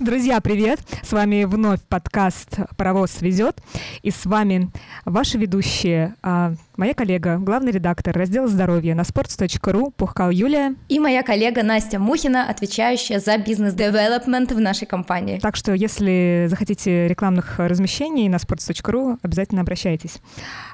Друзья, 0.00 0.40
привет! 0.40 0.78
С 1.02 1.12
вами 1.12 1.42
вновь 1.44 1.80
подкаст 1.88 2.58
«Паровоз 2.76 3.20
везет». 3.20 3.60
И 4.02 4.12
с 4.12 4.26
вами 4.26 4.70
ваши 5.04 5.38
ведущие, 5.38 6.14
а, 6.22 6.54
моя 6.76 6.94
коллега, 6.94 7.38
главный 7.38 7.72
редактор 7.72 8.16
раздела 8.16 8.46
здоровья 8.46 8.94
на 8.94 9.00
sports.ru 9.00 9.92
Пухкал 9.96 10.30
Юлия. 10.30 10.76
И 10.88 11.00
моя 11.00 11.24
коллега 11.24 11.64
Настя 11.64 11.98
Мухина, 11.98 12.48
отвечающая 12.48 13.18
за 13.18 13.36
бизнес-девелопмент 13.38 14.52
в 14.52 14.60
нашей 14.60 14.86
компании. 14.86 15.40
Так 15.40 15.56
что, 15.56 15.72
если 15.74 16.46
захотите 16.48 17.08
рекламных 17.08 17.58
размещений 17.58 18.28
на 18.28 18.36
sports.ru, 18.36 19.18
обязательно 19.22 19.62
обращайтесь. 19.62 20.18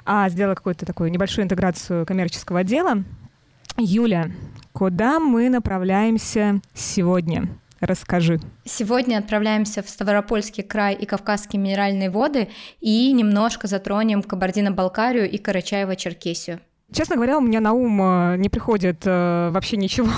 А 0.05 0.29
сделала 0.29 0.55
какую-то 0.55 0.85
такую 0.85 1.11
небольшую 1.11 1.47
интеграцию 1.47 2.05
коммерческого 2.05 2.61
отдела. 2.61 3.05
Юля, 3.79 4.31
куда 4.73 5.19
мы 5.19 5.49
направляемся 5.49 6.61
сегодня? 6.75 7.49
Расскажи. 7.81 8.41
Сегодня 8.65 9.19
отправляемся 9.19 9.83
в 9.83 9.89
Ставропольский 9.89 10.65
край 10.65 10.95
и 10.95 11.07
Кавказские 11.07 11.61
минеральные 11.61 12.11
воды 12.11 12.49
и 12.81 13.13
немножко 13.13 13.67
затронем 13.67 14.23
Кабардино-Балкарию 14.23 15.31
и 15.31 15.39
Карачаево-Черкесию. 15.39 16.61
Честно 16.91 17.17
говоря, 17.17 17.37
у 17.37 17.43
меня 17.43 17.61
на 17.61 17.75
ум 17.75 18.01
э, 18.01 18.37
не 18.39 18.49
приходит 18.49 19.03
э, 19.05 19.51
вообще 19.53 19.77
ничего, 19.77 20.11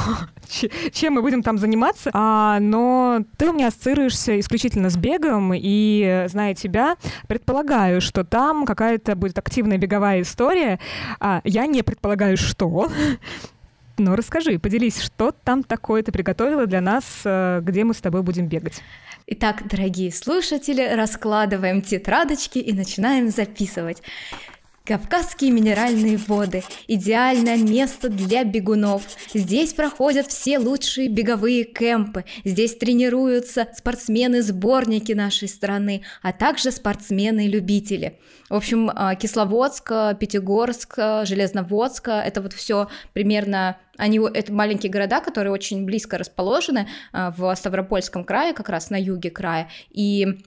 чем 0.93 1.15
мы 1.15 1.23
будем 1.23 1.43
там 1.43 1.59
заниматься, 1.59 2.11
а, 2.15 2.61
но 2.61 3.25
ты 3.37 3.51
у 3.51 3.53
меня 3.53 3.67
ассоциируешься 3.67 4.39
исключительно 4.39 4.89
с 4.89 4.97
бегом, 4.97 5.53
и, 5.53 6.27
зная 6.29 6.55
тебя, 6.55 6.95
предполагаю, 7.27 8.01
что 8.01 8.23
там 8.23 8.67
какая-то 8.67 9.17
будет 9.17 9.37
активная 9.37 9.79
беговая 9.79 10.21
история. 10.21 10.79
А, 11.19 11.41
я 11.43 11.67
не 11.67 11.83
предполагаю, 11.83 12.37
что, 12.37 12.89
ну, 14.01 14.17
расскажи, 14.17 14.59
поделись, 14.59 15.01
что 15.01 15.33
там 15.33 15.63
такое 15.63 16.03
ты 16.03 16.11
приготовила 16.11 16.67
для 16.67 16.81
нас, 16.81 17.05
э, 17.25 17.61
где 17.63 17.85
мы 17.85 17.95
с 17.95 17.99
тобой 18.01 18.23
будем 18.23 18.49
бегать. 18.49 18.83
Итак, 19.27 19.63
дорогие 19.69 20.11
слушатели, 20.11 20.83
раскладываем 20.83 21.83
тетрадочки 21.83 22.59
и 22.59 22.73
начинаем 22.73 23.29
записывать. 23.29 24.03
Кавказские 24.85 25.53
минеральные 25.53 26.17
воды– 26.17 26.65
идеальное 26.89 27.59
место 27.59 28.09
для 28.09 28.45
бегунов. 28.45 29.03
Здесь 29.33 29.75
проходят 29.75 30.27
все 30.27 30.59
лучшие 30.59 31.09
беговые 31.09 31.65
кемпы. 31.65 32.25
Здесь 32.45 32.77
тренируются 32.77 33.69
спортсмены-сборники 33.77 35.13
нашей 35.13 35.49
страны, 35.49 36.03
а 36.23 36.33
также 36.33 36.73
спортсмены-любители. 36.73 38.19
В 38.49 38.55
общем, 38.55 38.91
а, 38.93 39.15
Кисловодск, 39.15 39.93
Пятигорск, 40.19 40.97
Железноводск– 41.25 42.09
это 42.09 42.41
вот 42.41 42.53
все 42.53 42.89
примерно 43.13 43.77
они 44.01 44.19
это 44.19 44.51
маленькие 44.53 44.91
города, 44.91 45.21
которые 45.21 45.53
очень 45.53 45.85
близко 45.85 46.17
расположены 46.17 46.89
а, 47.13 47.31
в 47.31 47.55
Ставропольском 47.55 48.25
крае, 48.25 48.55
как 48.55 48.71
раз 48.71 48.89
на 48.89 48.99
юге 49.01 49.31
края. 49.31 49.69
И 49.91 50.43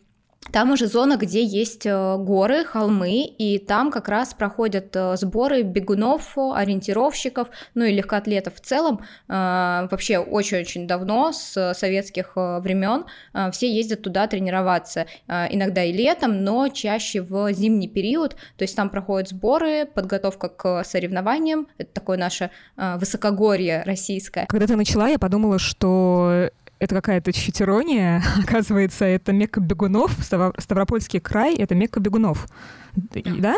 там 0.52 0.72
уже 0.72 0.88
зона, 0.88 1.18
где 1.18 1.44
есть 1.44 1.86
э, 1.86 2.18
горы, 2.18 2.66
холмы, 2.66 3.24
и 3.24 3.60
там 3.60 3.92
как 3.92 4.08
раз 4.10 4.34
проходят 4.34 4.96
э, 4.96 5.16
сборы 5.18 5.62
бегунов, 5.62 6.38
ориентировщиков, 6.38 7.48
ну 7.76 7.86
и 7.86 7.94
легкоатлетов 7.94 8.56
в 8.56 8.60
целом. 8.60 9.02
Э, 9.28 9.88
вообще 9.90 10.18
очень-очень 10.20 10.88
давно, 10.88 11.32
с 11.32 11.74
советских 11.74 12.34
времен, 12.36 13.06
все 13.52 13.72
ездят 13.72 14.02
туда 14.02 14.28
тренироваться. 14.28 15.06
Иногда 15.28 15.84
и 15.84 15.92
летом, 15.92 16.44
но 16.44 16.68
чаще 16.70 17.22
в 17.22 17.52
зимний 17.54 17.88
период. 17.88 18.36
То 18.58 18.64
есть 18.64 18.76
там 18.76 18.90
проходят 18.90 19.30
сборы, 19.30 19.86
подготовка 19.86 20.50
к 20.50 20.84
соревнованиям. 20.84 21.68
Это 21.78 21.94
такое 21.94 22.18
наше 22.18 22.52
высокогорье 22.76 23.84
российское. 23.86 24.46
Когда 24.48 24.68
ты 24.68 24.76
начала, 24.76 25.08
я 25.09 25.20
подумала, 25.20 25.59
что 25.59 26.50
это 26.84 26.96
какая-то 26.96 27.32
чуть 27.32 27.62
ирония. 27.62 28.22
Оказывается, 28.44 29.06
это 29.06 29.32
Мекка 29.32 29.62
бегунов, 29.62 30.12
Ставропольский 30.22 31.20
край— 31.20 31.56
это 31.58 31.76
Мекка 31.76 32.00
бегунов. 32.00 32.48
Да? 32.96 33.22
Да. 33.26 33.56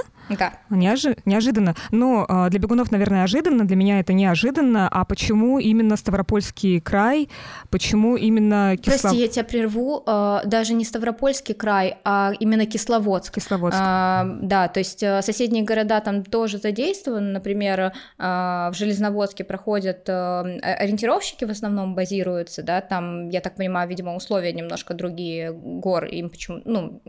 Неожи- 0.70 1.18
неожиданно. 1.26 1.76
Но 1.92 2.26
э, 2.28 2.50
для 2.50 2.60
бегунов, 2.60 2.92
наверное, 2.92 3.24
ожиданно, 3.24 3.66
для 3.66 3.76
меня 3.76 4.00
это 4.00 4.14
неожиданно. 4.14 4.88
А 4.90 5.06
почему 5.06 5.60
именно 5.60 5.98
Ставропольский 5.98 6.80
край? 6.80 7.30
Почему 7.70 8.16
именно 8.16 8.76
Кисловодск? 8.78 9.02
Прости, 9.02 9.22
я 9.22 9.28
тебя 9.28 9.44
прерву. 9.44 10.04
Э, 10.06 10.42
даже 10.46 10.74
не 10.74 10.86
Ставропольский 10.86 11.54
край, 11.54 11.98
а 12.04 12.34
именно 12.40 12.66
Кисловодск. 12.66 13.36
Кисловодск. 13.36 13.78
Э, 13.80 14.24
да, 14.42 14.68
то 14.68 14.80
есть 14.80 15.04
э, 15.04 15.22
соседние 15.22 15.64
города 15.64 16.00
там 16.02 16.24
тоже 16.24 16.58
задействованы. 16.58 17.32
Например, 17.32 17.94
в 18.18 18.74
Железноводске 18.74 19.44
проходят 19.44 20.08
э, 20.08 20.12
ориентировщики 20.12 21.46
в 21.46 21.50
основном 21.50 21.96
базируются, 21.96 22.64
да, 22.64 22.82
там, 22.82 23.30
я 23.30 23.42
так 23.42 23.56
понимаю, 23.56 23.88
видимо, 23.90 24.16
условия 24.16 24.54
немножко 24.54 24.94
другие 24.94 25.52
гор, 25.52 26.06
им 26.06 26.30
почему, 26.30 26.62
ну, 26.66 27.02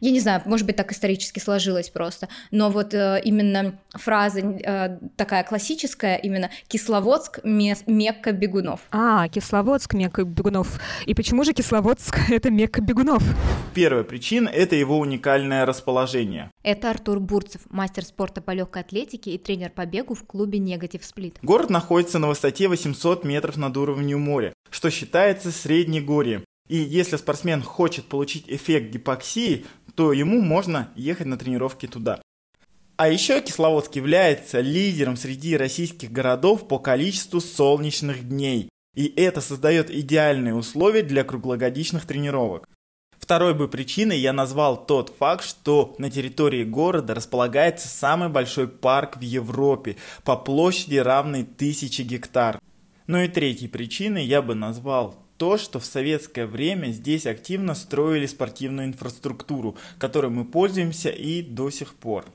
я 0.00 0.10
не 0.10 0.20
знаю, 0.20 0.42
может 0.44 0.66
быть, 0.66 0.76
так 0.76 0.92
исторически 0.92 1.38
сложилось 1.38 1.90
просто 1.90 2.28
но 2.50 2.70
вот 2.70 2.94
э, 2.94 3.20
именно 3.24 3.78
фраза 3.90 4.40
э, 4.40 4.98
такая 5.16 5.44
классическая, 5.44 6.16
именно 6.16 6.50
Кисловодск 6.68 7.40
Мекка 7.44 8.32
бегунов. 8.32 8.80
А, 8.90 9.28
Кисловодск 9.28 9.94
Мекка 9.94 10.24
бегунов. 10.24 10.80
И 11.06 11.14
почему 11.14 11.44
же 11.44 11.52
Кисловодск 11.52 12.30
это 12.30 12.50
Мекка 12.50 12.80
бегунов? 12.80 13.22
Первая 13.74 14.04
причина– 14.04 14.48
это 14.52 14.76
его 14.76 14.98
уникальное 14.98 15.64
расположение. 15.66 16.50
Это 16.62 16.90
Артур 16.90 17.20
Бурцев, 17.20 17.62
мастер 17.70 18.04
спорта 18.04 18.40
по 18.40 18.50
легкой 18.50 18.82
атлетике 18.82 19.32
и 19.32 19.38
тренер 19.38 19.70
по 19.70 19.86
бегу 19.86 20.14
в 20.14 20.24
клубе 20.24 20.58
Негатив 20.58 21.04
Сплит. 21.04 21.38
Город 21.42 21.70
находится 21.70 22.18
на 22.18 22.28
высоте 22.28 22.68
800 22.68 23.24
метров 23.24 23.56
над 23.56 23.76
уровнем 23.76 24.20
моря, 24.20 24.52
что 24.70 24.90
считается 24.90 25.50
среднегорьем. 25.50 26.44
И 26.68 26.76
если 26.76 27.16
спортсмен 27.16 27.62
хочет 27.62 28.06
получить 28.06 28.44
эффект 28.46 28.92
гипоксии, 28.92 29.66
то 29.94 30.12
ему 30.12 30.40
можно 30.40 30.88
ехать 30.96 31.26
на 31.26 31.36
тренировки 31.36 31.86
туда. 31.86 32.21
А 32.96 33.08
еще 33.08 33.40
Кисловодск 33.40 33.96
является 33.96 34.60
лидером 34.60 35.16
среди 35.16 35.56
российских 35.56 36.12
городов 36.12 36.68
по 36.68 36.78
количеству 36.78 37.40
солнечных 37.40 38.28
дней. 38.28 38.68
И 38.94 39.06
это 39.16 39.40
создает 39.40 39.90
идеальные 39.90 40.54
условия 40.54 41.02
для 41.02 41.24
круглогодичных 41.24 42.06
тренировок. 42.06 42.68
Второй 43.18 43.54
бы 43.54 43.68
причиной 43.68 44.18
я 44.18 44.32
назвал 44.32 44.84
тот 44.84 45.14
факт, 45.18 45.44
что 45.44 45.94
на 45.98 46.10
территории 46.10 46.64
города 46.64 47.14
располагается 47.14 47.88
самый 47.88 48.28
большой 48.28 48.68
парк 48.68 49.16
в 49.16 49.20
Европе 49.20 49.96
по 50.24 50.36
площади 50.36 50.96
равной 50.96 51.44
тысяче 51.44 52.02
гектар. 52.02 52.60
Ну 53.06 53.18
и 53.18 53.28
третьей 53.28 53.68
причиной 53.68 54.24
я 54.26 54.42
бы 54.42 54.54
назвал 54.54 55.14
то, 55.38 55.56
что 55.56 55.80
в 55.80 55.84
советское 55.84 56.46
время 56.46 56.88
здесь 56.88 57.26
активно 57.26 57.74
строили 57.74 58.26
спортивную 58.26 58.88
инфраструктуру, 58.88 59.76
которой 59.98 60.30
мы 60.30 60.44
пользуемся 60.44 61.08
и 61.08 61.42
до 61.42 61.70
сих 61.70 61.94
пор. 61.94 62.26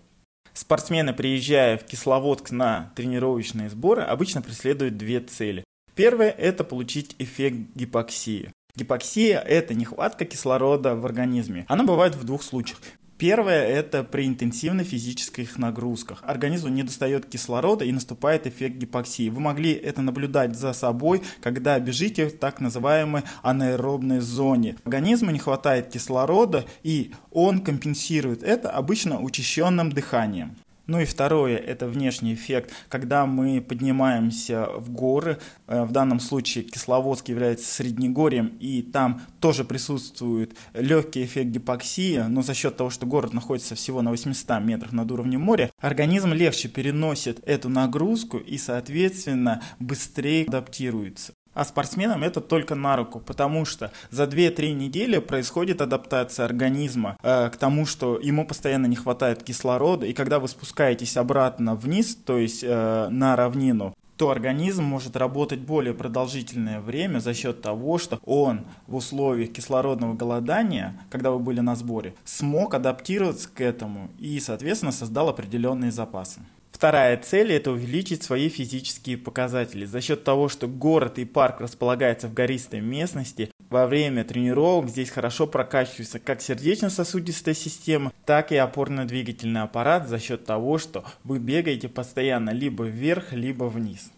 Спортсмены, 0.57 1.13
приезжая 1.13 1.77
в 1.77 1.85
Кисловодск 1.85 2.49
на 2.49 2.91
тренировочные 2.95 3.69
сборы, 3.69 4.01
обычно 4.01 4.41
преследуют 4.41 4.97
две 4.97 5.19
цели. 5.19 5.63
Первое– 5.93 6.31
это 6.37 6.63
получить 6.63 7.15
эффект 7.19 7.57
гипоксии. 7.75 8.51
Гипоксия– 8.75 9.39
это 9.47 9.75
нехватка 9.75 10.25
кислорода 10.25 10.95
в 10.95 11.05
организме. 11.05 11.65
Она 11.67 11.83
бывает 11.83 12.15
в 12.15 12.23
двух 12.23 12.41
случаях. 12.41 12.79
Первое– 13.17 13.65
это 13.67 14.03
при 14.03 14.27
интенсивной 14.27 14.83
физических 14.83 15.57
нагрузках. 15.57 16.19
Организму 16.21 16.69
не 16.69 16.83
достает 16.83 17.25
кислорода 17.25 17.83
и 17.83 17.91
наступает 17.91 18.45
эффект 18.45 18.75
гипоксии. 18.77 19.29
Вы 19.29 19.39
могли 19.39 19.71
это 19.71 20.03
наблюдать 20.03 20.55
за 20.55 20.71
собой, 20.73 21.23
когда 21.41 21.79
бежите 21.79 22.27
в 22.27 22.37
так 22.37 22.61
называемой 22.61 23.23
анаэробной 23.41 24.19
зоне. 24.19 24.75
Организму 24.83 25.31
не 25.31 25.39
хватает 25.39 25.89
кислорода, 25.89 26.65
и 26.83 27.11
он 27.31 27.61
компенсирует 27.61 28.43
это 28.43 28.69
обычно 28.69 29.19
учащенным 29.19 29.91
дыханием. 29.91 30.55
Ну 30.87 31.01
и 31.01 31.05
второе, 31.05 31.57
это 31.57 31.87
внешний 31.87 32.33
эффект, 32.33 32.71
когда 32.87 33.25
мы 33.25 33.61
поднимаемся 33.61 34.69
в 34.77 34.89
горы, 34.89 35.37
э, 35.67 35.83
в 35.83 35.91
данном 35.91 36.21
случае 36.21 36.63
Кисловодск 36.63 37.27
является 37.27 37.71
среднегорьем, 37.71 38.57
и 38.61 38.81
там 38.81 39.21
тоже 39.41 39.65
присутствует 39.65 40.55
легкий 40.73 41.25
эффект 41.25 41.49
гипоксии, 41.49 42.23
но 42.29 42.41
за 42.41 42.53
счет 42.53 42.77
того, 42.77 42.89
что 42.89 43.05
город 43.05 43.33
находится 43.33 43.75
всего 43.75 44.01
на 44.01 44.11
800 44.11 44.61
метрах 44.63 44.93
над 44.93 45.11
уровнем 45.11 45.41
моря, 45.41 45.69
организм 45.81 46.31
легче 46.31 46.69
переносит 46.69 47.45
эту 47.45 47.67
нагрузку 47.67 48.37
и, 48.37 48.57
соответственно, 48.57 49.61
быстрее 49.79 50.45
адаптируется. 50.45 51.33
А 51.57 51.65
спортсменам 51.65 52.23
это 52.23 52.39
только 52.39 52.75
на 52.75 52.95
руку, 52.95 53.19
потому 53.19 53.65
что 53.65 53.91
за 54.11 54.25
2-3 54.25 54.73
недели 54.73 55.17
происходит 55.17 55.81
адаптация 55.81 56.45
организма 56.45 57.17
э, 57.23 57.49
к 57.49 57.57
тому, 57.57 57.87
что 57.87 58.19
ему 58.19 58.45
постоянно 58.45 58.85
не 58.85 58.95
хватает 58.95 59.41
кислорода, 59.41 60.05
и 60.05 60.13
когда 60.13 60.37
вы 60.37 60.49
спускаетесь 60.49 61.17
обратно 61.17 61.73
вниз, 61.73 62.15
то 62.15 62.37
есть 62.37 62.63
э, 62.63 63.07
на 63.09 63.35
равнину, 63.35 63.95
то 64.17 64.29
организм 64.29 64.83
может 64.83 65.17
работать 65.17 65.61
более 65.61 65.95
продолжительное 65.95 66.79
время 66.79 67.17
за 67.17 67.33
счет 67.33 67.59
того, 67.59 67.97
что 67.97 68.19
он 68.23 68.61
в 68.85 68.95
условиях 68.95 69.51
кислородного 69.51 70.13
голодания, 70.13 70.93
когда 71.09 71.31
вы 71.31 71.39
были 71.39 71.61
на 71.61 71.75
сборе, 71.75 72.13
смог 72.23 72.75
адаптироваться 72.75 73.49
к 73.49 73.61
этому 73.61 74.11
и, 74.19 74.39
соответственно, 74.39 74.91
создал 74.91 75.29
определенные 75.29 75.89
запасы. 75.89 76.41
Вторая 76.77 77.17
цель– 77.17 77.51
это 77.53 77.71
увеличить 77.71 78.21
свои 78.21 78.49
физические 78.49 79.17
показатели. 79.17 79.85
За 79.85 79.99
счет 79.99 80.23
того, 80.23 80.47
что 80.47 80.67
город 80.67 81.17
и 81.17 81.25
парк 81.25 81.59
располагаются 81.59 82.27
в 82.27 82.35
гористой 82.35 82.81
местности, 82.81 83.49
во 83.71 83.87
время 83.87 84.23
тренировок 84.23 84.87
здесь 84.87 85.09
хорошо 85.09 85.47
прокачивается 85.47 86.19
как 86.19 86.39
сердечно-сосудистая 86.39 87.55
система, 87.55 88.13
так 88.25 88.51
и 88.51 88.57
опорно-двигательный 88.57 89.63
аппарат 89.63 90.07
за 90.07 90.19
счет 90.19 90.45
того, 90.45 90.77
что 90.77 91.03
вы 91.23 91.39
бегаете 91.39 91.89
постоянно 91.89 92.51
либо 92.51 92.83
вверх, 92.83 93.33
либо 93.33 93.63
вниз. 93.63 94.11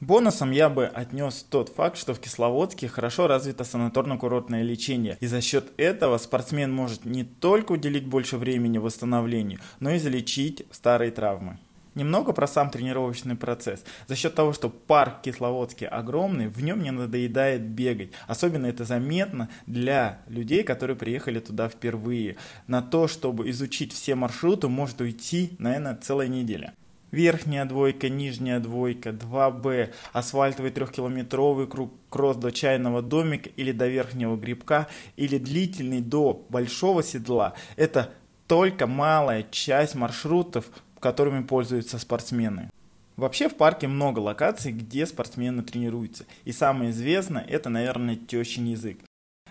Бонусом 0.00 0.52
я 0.52 0.70
бы 0.70 0.86
отнес 0.86 1.44
тот 1.50 1.68
факт, 1.68 1.98
что 1.98 2.14
в 2.14 2.18
Кисловодске 2.18 2.88
хорошо 2.88 3.26
развито 3.26 3.64
санаторно-курортное 3.64 4.62
лечение, 4.62 5.18
и 5.20 5.26
за 5.26 5.42
счет 5.42 5.70
этого 5.76 6.16
спортсмен 6.16 6.72
может 6.72 7.04
не 7.04 7.24
только 7.24 7.72
уделить 7.72 8.06
больше 8.06 8.38
времени 8.38 8.78
восстановлению, 8.78 9.60
но 9.80 9.90
и 9.90 9.98
залечить 9.98 10.64
старые 10.70 11.10
травмы. 11.10 11.58
Немного 11.96 12.34
про 12.34 12.46
сам 12.46 12.68
тренировочный 12.68 13.36
процесс. 13.36 13.82
За 14.06 14.16
счет 14.16 14.34
того, 14.34 14.52
что 14.52 14.68
парк 14.68 15.22
Кисловодский 15.22 15.86
огромный, 15.86 16.48
в 16.48 16.62
нем 16.62 16.82
не 16.82 16.90
надоедает 16.90 17.62
бегать. 17.62 18.10
Особенно 18.28 18.66
это 18.66 18.84
заметно 18.84 19.48
для 19.66 20.20
людей, 20.28 20.62
которые 20.62 20.96
приехали 20.96 21.40
туда 21.40 21.70
впервые. 21.70 22.36
На 22.66 22.82
то, 22.82 23.08
чтобы 23.08 23.48
изучить 23.48 23.94
все 23.94 24.14
маршруты, 24.14 24.68
может 24.68 25.00
уйти, 25.00 25.52
наверное, 25.58 25.96
целая 25.96 26.28
неделя. 26.28 26.74
Верхняя 27.12 27.64
двойка, 27.64 28.10
нижняя 28.10 28.60
двойка, 28.60 29.10
2Б, 29.10 29.90
асфальтовый 30.12 30.72
трехкилометровый 30.72 31.66
круг, 31.66 31.94
кросс 32.10 32.36
до 32.36 32.52
чайного 32.52 33.00
домика 33.00 33.48
или 33.56 33.72
до 33.72 33.88
верхнего 33.88 34.36
грибка, 34.36 34.86
или 35.16 35.38
длительный 35.38 36.02
до 36.02 36.44
большого 36.50 37.02
седла. 37.02 37.54
Это 37.76 38.12
только 38.46 38.86
малая 38.86 39.46
часть 39.50 39.94
маршрутов, 39.94 40.66
которыми 41.00 41.42
пользуются 41.42 41.98
спортсмены. 41.98 42.70
Вообще 43.16 43.48
в 43.48 43.56
парке 43.56 43.88
много 43.88 44.18
локаций, 44.18 44.72
где 44.72 45.06
спортсмены 45.06 45.62
тренируются. 45.62 46.26
И 46.44 46.52
самое 46.52 46.90
известное, 46.90 47.42
это, 47.42 47.70
наверное, 47.70 48.16
тещин 48.16 48.66
язык. 48.66 48.98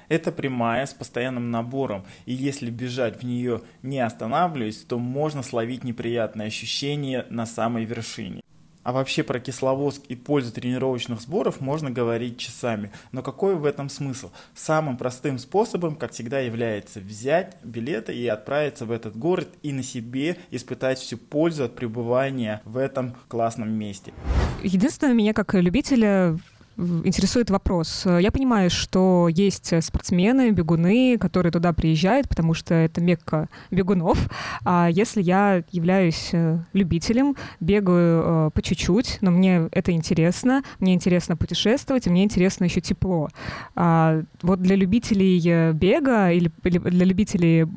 Это 0.08 0.32
прямая 0.32 0.86
с 0.86 0.94
постоянным 0.94 1.50
набором, 1.50 2.06
и 2.28 2.34
если 2.34 2.70
бежать 2.70 3.22
в 3.22 3.26
нее 3.26 3.64
не 3.82 4.00
останавливаясь, 4.00 4.84
то 4.84 5.00
можно 5.00 5.42
словить 5.42 5.84
неприятные 5.84 6.48
ощущения 6.48 7.26
на 7.32 7.48
самой 7.48 7.86
вершине. 7.86 8.45
А 8.86 8.92
вообще 8.92 9.24
про 9.24 9.40
Кисловодск 9.40 10.04
и 10.10 10.16
пользу 10.16 10.52
тренировочных 10.52 11.20
сборов 11.20 11.60
можно 11.60 11.90
говорить 11.90 12.38
часами. 12.38 12.92
Но 13.12 13.24
какой 13.24 13.56
в 13.56 13.66
этом 13.66 13.90
смысл? 13.90 14.30
Самым 14.54 14.96
простым 14.96 15.40
способом, 15.40 15.96
как 15.96 16.12
всегда, 16.12 16.40
является 16.40 17.00
взять 17.00 17.58
билеты 17.64 18.16
и 18.16 18.28
отправиться 18.28 18.86
в 18.86 18.92
этот 18.92 19.18
город 19.18 19.50
и 19.64 19.74
на 19.74 19.82
себе 19.82 20.38
испытать 20.52 21.00
всю 21.00 21.18
пользу 21.18 21.64
от 21.64 21.76
пребывания 21.76 22.62
в 22.64 22.78
этом 22.78 23.16
классном 23.28 23.72
месте. 23.72 24.14
Единственное, 24.62 25.16
меня 25.16 25.34
как 25.34 25.56
любителя 25.56 26.38
интересует 26.78 27.50
вопрос. 27.50 28.06
Я 28.06 28.32
понимаю, 28.32 28.70
что 28.70 29.28
есть 29.30 29.74
спортсмены, 29.84 30.52
бегуны, 30.52 31.18
которые 31.18 31.52
туда 31.52 31.74
приезжают, 31.74 32.28
потому 32.28 32.54
что 32.54 32.74
это 32.74 33.02
мекка 33.02 33.50
бегунов. 33.72 34.30
А 34.64 34.90
если 34.92 35.22
я 35.22 35.64
являюсь 35.72 36.30
э, 36.34 36.60
любителем, 36.74 37.36
бегаю 37.60 38.24
э, 38.26 38.52
по 38.54 38.62
чуть-чуть, 38.62 39.20
но 39.22 39.32
мне 39.32 39.68
это 39.72 39.92
интересно, 39.92 40.64
мне 40.80 40.94
интересно 40.94 41.38
путешествовать, 41.38 42.08
и 42.08 42.10
мне 42.10 42.24
интересно 42.24 42.66
еще 42.66 42.82
тепло. 42.82 43.30
А 43.76 44.22
вот 44.42 44.62
для 44.62 44.76
любителей 44.76 45.42
э, 45.46 45.74
бега 45.74 46.32
или 46.32 46.52
для 46.64 47.06
любителей 47.06 47.68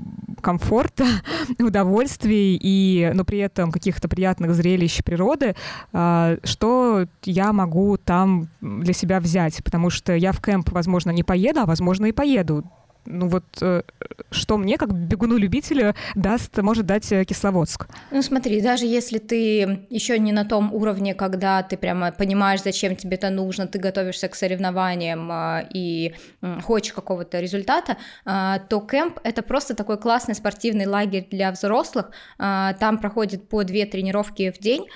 комфорта, 0.41 1.05
удовольствий 1.59 2.59
и, 2.61 3.11
но 3.15 3.25
при 3.25 3.39
этом 3.39 3.71
каких-то 3.73 4.09
приятных 4.09 4.55
зрелищ 4.55 5.03
природы, 5.03 5.55
а, 5.93 6.37
что 6.45 7.07
я 7.25 7.53
могу 7.53 7.97
там 7.97 8.49
для 8.89 8.95
себя 8.95 9.21
взять, 9.21 9.63
потому 9.63 9.91
что 9.91 10.15
я 10.15 10.33
в 10.33 10.41
кемп, 10.41 10.71
возможно, 10.73 11.11
не 11.11 11.23
поеду, 11.23 11.61
а 11.61 11.67
возможно 11.67 12.07
и 12.07 12.13
поеду 12.13 12.65
ну 13.09 13.29
вот 13.29 13.45
э, 13.61 13.83
что 14.31 14.57
мне, 14.59 14.77
как 14.77 14.93
бегуну-любителю, 14.93 15.95
даст, 16.15 16.57
может 16.59 16.87
дать 16.87 17.11
э, 17.13 17.25
Кисловодск? 17.25 17.89
Ну 18.11 18.23
смотри, 18.23 18.61
даже 18.61 18.87
если 18.87 19.19
ты 19.19 19.87
еще 19.91 20.19
не 20.19 20.33
на 20.33 20.45
том 20.45 20.73
уровне, 20.75 21.15
когда 21.15 21.63
ты 21.63 21.77
прямо 21.77 22.13
понимаешь, 22.13 22.63
зачем 22.63 22.97
тебе 22.97 23.17
это 23.17 23.31
нужно, 23.31 23.67
ты 23.67 23.79
готовишься 23.79 24.29
к 24.29 24.35
соревнованиям 24.35 25.31
э, 25.33 25.69
и 25.73 26.15
хочешь 26.63 26.93
какого-то 26.93 27.41
результата, 27.41 27.97
э, 28.25 28.57
то 28.69 28.81
кемп— 28.81 29.19
это 29.25 29.43
просто 29.43 29.75
такой 29.75 29.99
классный 29.99 30.35
спортивный 30.35 30.87
лагерь 30.87 31.27
для 31.31 31.51
взрослых. 31.51 32.11
Э, 32.39 32.73
там 32.79 32.99
проходит 32.99 33.49
по 33.49 33.65
две 33.65 33.87
тренировки 33.87 34.51
в 34.51 34.59
день, 34.59 34.87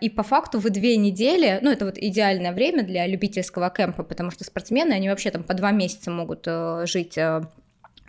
и 0.00 0.10
по 0.10 0.22
факту 0.22 0.58
в 0.58 0.68
две 0.70 0.96
недели, 0.96 1.58
ну 1.62 1.70
это 1.70 1.84
вот 1.84 1.96
идеальное 1.96 2.52
время 2.52 2.82
для 2.82 3.06
любительского 3.06 3.70
кемпа, 3.70 4.02
потому 4.02 4.30
что 4.30 4.44
спортсмены, 4.44 4.92
они 4.92 5.08
вообще 5.08 5.30
там 5.30 5.42
по 5.42 5.54
два 5.54 5.70
месяца 5.70 6.10
могут 6.10 6.44
э, 6.46 6.84
жить 6.86 7.16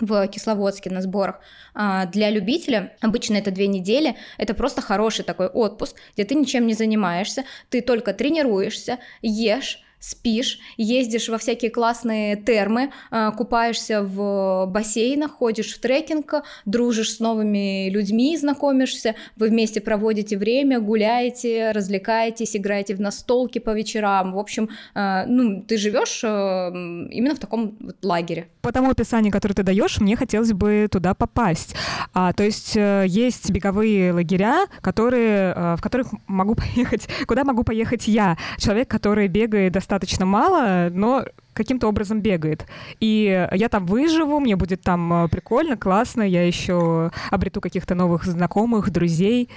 в 0.01 0.27
Кисловодске 0.27 0.89
на 0.89 1.01
сборах. 1.01 1.39
А, 1.73 2.06
для 2.07 2.29
любителя 2.29 2.94
обычно 3.01 3.35
это 3.35 3.51
две 3.51 3.68
недели, 3.68 4.18
это 4.38 4.53
просто 4.53 4.81
хороший 4.81 5.23
такой 5.23 5.47
отпуск, 5.47 5.95
где 6.13 6.25
ты 6.25 6.35
ничем 6.35 6.65
не 6.65 6.73
занимаешься, 6.73 7.44
ты 7.69 7.81
только 7.81 8.13
тренируешься, 8.13 8.97
ешь, 9.21 9.83
спишь, 10.01 10.59
ездишь 10.77 11.30
во 11.30 11.38
всякие 11.38 11.69
классные 11.69 12.36
термы, 12.36 12.92
а, 13.12 13.31
купаешься 13.31 14.01
в 14.01 14.65
бассейнах, 14.65 15.31
ходишь 15.31 15.75
в 15.75 15.80
трекинг, 15.80 16.33
дружишь 16.65 17.13
с 17.13 17.19
новыми 17.19 17.88
людьми, 17.89 18.36
знакомишься, 18.36 19.15
вы 19.38 19.50
вместе 19.50 19.80
проводите 19.80 20.38
время, 20.38 20.80
гуляете, 20.80 21.71
развлекаетесь, 21.71 22.56
играете 22.56 22.95
в 22.95 23.00
настолки 23.00 23.59
по 23.59 23.69
вечерам. 23.69 24.33
В 24.33 24.39
общем, 24.39 24.69
а, 24.95 25.25
ну, 25.27 25.62
ты 25.62 25.77
живешь 25.77 26.21
а, 26.24 26.71
именно 26.71 27.36
в 27.36 27.39
таком 27.39 27.77
вот 27.80 28.04
лагере. 28.04 28.47
По 28.62 28.71
тому 28.71 28.89
описанию, 28.89 29.31
которое 29.31 29.54
ты 29.54 29.62
даешь, 29.62 30.00
мне 30.00 30.15
хотелось 30.15 30.51
бы 30.51 30.88
туда 30.92 31.13
попасть. 31.13 31.75
А, 32.13 32.33
то 32.33 32.44
есть 32.44 32.75
э, 32.75 33.06
есть 33.07 33.51
беговые 33.51 34.13
лагеря, 34.13 34.65
которые, 34.81 35.75
в 35.77 35.80
которых 35.80 36.07
могу 36.25 36.56
поехать, 36.75 37.07
куда 37.27 37.44
могу 37.44 37.63
поехать 37.63 38.07
я, 38.07 38.38
человек, 38.57 38.88
который 38.88 39.27
бегает 39.27 39.74
достаточно 39.74 39.90
достаточно 39.91 40.25
мало, 40.25 40.89
но 40.89 41.25
каким-то 41.53 41.88
образом 41.89 42.21
бегает. 42.21 42.65
И 43.01 43.47
я 43.51 43.67
там 43.67 43.85
выживу, 43.85 44.39
мне 44.39 44.55
будет 44.55 44.81
там 44.81 45.25
э, 45.25 45.27
прикольно, 45.27 45.75
классно, 45.75 46.21
я 46.21 46.47
еще 46.47 47.11
обрету 47.30 47.59
каких-то 47.59 47.94
новых 47.94 48.23
знакомых, 48.23 48.89
друзей. 48.89 49.49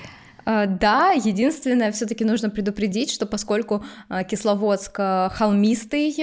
Э, 0.46 0.66
да, 0.66 1.12
единственное, 1.12 1.92
все-таки 1.92 2.24
нужно 2.24 2.50
предупредить, 2.50 3.10
что 3.10 3.26
поскольку 3.26 3.84
э, 4.10 4.24
Кисловодск 4.24 4.96
э, 4.98 5.28
холмистый, 5.32 6.14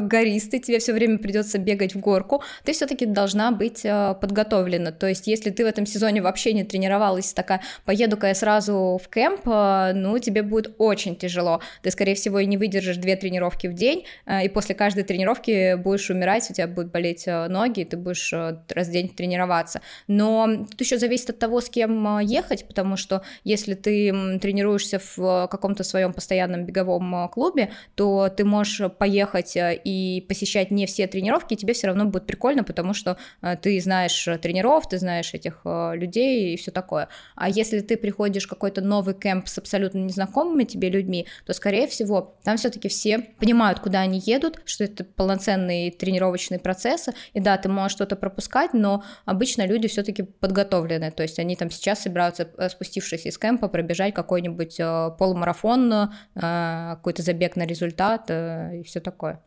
гористый, 0.00 0.60
тебе 0.60 0.78
все 0.78 0.92
время 0.92 1.18
придется 1.18 1.58
бегать 1.58 1.94
в 1.94 2.00
горку, 2.00 2.42
ты 2.64 2.72
все-таки 2.72 3.06
должна 3.06 3.50
быть 3.50 3.82
подготовлена. 3.82 4.92
То 4.92 5.06
есть, 5.06 5.26
если 5.26 5.50
ты 5.50 5.64
в 5.64 5.66
этом 5.66 5.86
сезоне 5.86 6.22
вообще 6.22 6.52
не 6.52 6.64
тренировалась, 6.64 7.32
такая, 7.32 7.60
поеду-ка 7.84 8.28
я 8.28 8.34
сразу 8.34 9.00
в 9.02 9.08
кемп, 9.08 9.46
ну, 9.46 10.18
тебе 10.18 10.42
будет 10.42 10.74
очень 10.78 11.16
тяжело. 11.16 11.60
Ты, 11.82 11.90
скорее 11.90 12.14
всего, 12.14 12.38
и 12.38 12.46
не 12.46 12.56
выдержишь 12.56 12.96
две 12.96 13.16
тренировки 13.16 13.66
в 13.66 13.74
день, 13.74 14.04
и 14.42 14.48
после 14.48 14.74
каждой 14.74 15.04
тренировки 15.04 15.74
будешь 15.74 16.10
умирать, 16.10 16.50
у 16.50 16.54
тебя 16.54 16.66
будут 16.66 16.92
болеть 16.92 17.26
ноги, 17.26 17.80
и 17.80 17.84
ты 17.84 17.96
будешь 17.96 18.32
раз 18.32 18.88
в 18.88 18.90
день 18.90 19.08
тренироваться. 19.08 19.80
Но 20.06 20.66
тут 20.70 20.80
еще 20.80 20.98
зависит 20.98 21.30
от 21.30 21.38
того, 21.38 21.60
с 21.60 21.68
кем 21.68 22.18
ехать, 22.20 22.66
потому 22.66 22.96
что 22.96 23.22
если 23.44 23.55
если 23.56 23.74
ты 23.74 24.38
тренируешься 24.38 24.98
в 24.98 25.18
э, 25.18 25.48
каком-то 25.48 25.82
своем 25.82 26.12
постоянном 26.12 26.66
беговом 26.66 27.24
э, 27.24 27.28
клубе, 27.28 27.70
то 27.94 28.28
ты 28.28 28.44
можешь 28.44 28.92
поехать 28.92 29.56
э, 29.56 29.80
и 29.82 30.20
посещать 30.28 30.70
не 30.70 30.84
все 30.84 31.06
тренировки, 31.06 31.54
и 31.54 31.56
тебе 31.56 31.72
все 31.72 31.86
равно 31.86 32.04
будет 32.04 32.26
прикольно, 32.26 32.64
потому 32.64 32.92
что 32.92 33.16
ты 33.62 33.80
знаешь 33.80 34.28
тренеров, 34.42 34.88
ты 34.88 34.98
знаешь 34.98 35.32
этих 35.32 35.62
людей 35.64 36.54
и 36.54 36.56
все 36.56 36.70
такое. 36.70 37.08
А 37.34 37.48
если 37.48 37.80
ты 37.80 37.96
приходишь 37.96 38.44
в 38.44 38.48
какой-то 38.48 38.80
новый 38.82 39.14
кемп 39.14 39.48
с 39.48 39.58
абсолютно 39.58 39.98
незнакомыми 39.98 40.64
тебе 40.64 40.90
людьми, 40.90 41.26
то, 41.46 41.52
скорее 41.54 41.86
всего, 41.86 42.36
там 42.44 42.56
все-таки 42.56 42.88
все 42.88 43.18
понимают, 43.38 43.80
куда 43.80 44.00
они 44.00 44.22
едут, 44.24 44.60
что 44.64 44.84
это 44.84 45.04
полноценные 45.04 45.90
тренировочные 45.90 46.58
процессы, 46.58 47.14
и 47.32 47.40
да, 47.40 47.56
ты 47.56 47.68
можешь 47.68 47.92
что-то 47.92 48.16
пропускать, 48.16 48.74
но 48.74 49.02
обычно 49.24 49.66
люди 49.66 49.88
все-таки 49.88 50.22
подготовлены, 50.22 51.10
то 51.10 51.22
есть 51.22 51.38
они 51.38 51.56
там 51.56 51.70
сейчас 51.70 52.02
собираются, 52.02 52.48
спустившись 52.70 53.26
из 53.26 53.38
кемпа 53.38 53.45
пробежать 53.54 54.14
какой-нибудь 54.14 54.80
э, 54.80 55.10
полумарафон, 55.18 55.92
э, 55.92 56.08
какой-то 56.34 57.22
забег 57.22 57.56
на 57.56 57.66
результат 57.66 58.26
э, 58.28 58.80
и 58.80 58.82
все 58.82 59.00
такое. 59.00 59.40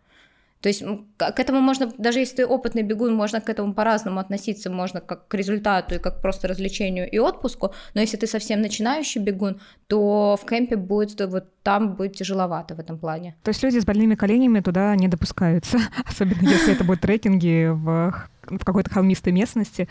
То 0.61 0.67
есть 0.67 0.83
к 1.17 1.39
этому 1.39 1.61
можно, 1.61 1.89
даже 1.97 2.19
если 2.19 2.37
ты 2.37 2.45
опытный 2.45 2.83
бегун, 2.83 3.15
можно 3.15 3.39
к 3.39 3.49
этому 3.49 3.73
по-разному 3.73 4.19
относиться, 4.19 4.69
можно 4.69 4.99
как 4.99 5.27
к 5.27 5.33
результату 5.33 5.95
и 5.95 5.99
как 5.99 6.21
просто 6.21 6.49
развлечению 6.49 7.09
и 7.09 7.17
отпуску, 7.17 7.73
но 7.93 8.01
если 8.01 8.17
ты 8.17 8.27
совсем 8.27 8.61
начинающий 8.61 9.21
бегун, 9.21 9.61
то 9.87 10.37
в 10.41 10.45
кемпе 10.45 10.75
будет, 10.75 11.21
вот 11.21 11.45
там 11.63 11.95
будет 11.95 12.17
тяжеловато 12.17 12.75
в 12.75 12.79
этом 12.79 12.99
плане. 12.99 13.35
То 13.43 13.49
есть 13.49 13.63
люди 13.63 13.79
с 13.79 13.85
больными 13.85 14.15
коленями 14.15 14.59
туда 14.59 14.95
не 14.97 15.07
допускаются, 15.07 15.77
особенно 16.05 16.49
если 16.49 16.73
это 16.73 16.83
будут 16.83 17.01
трекинги 17.01 17.69
в 17.71 18.13
в 18.49 18.63
какой-то 18.65 18.89
холмистой 18.89 19.33
местности. 19.33 19.87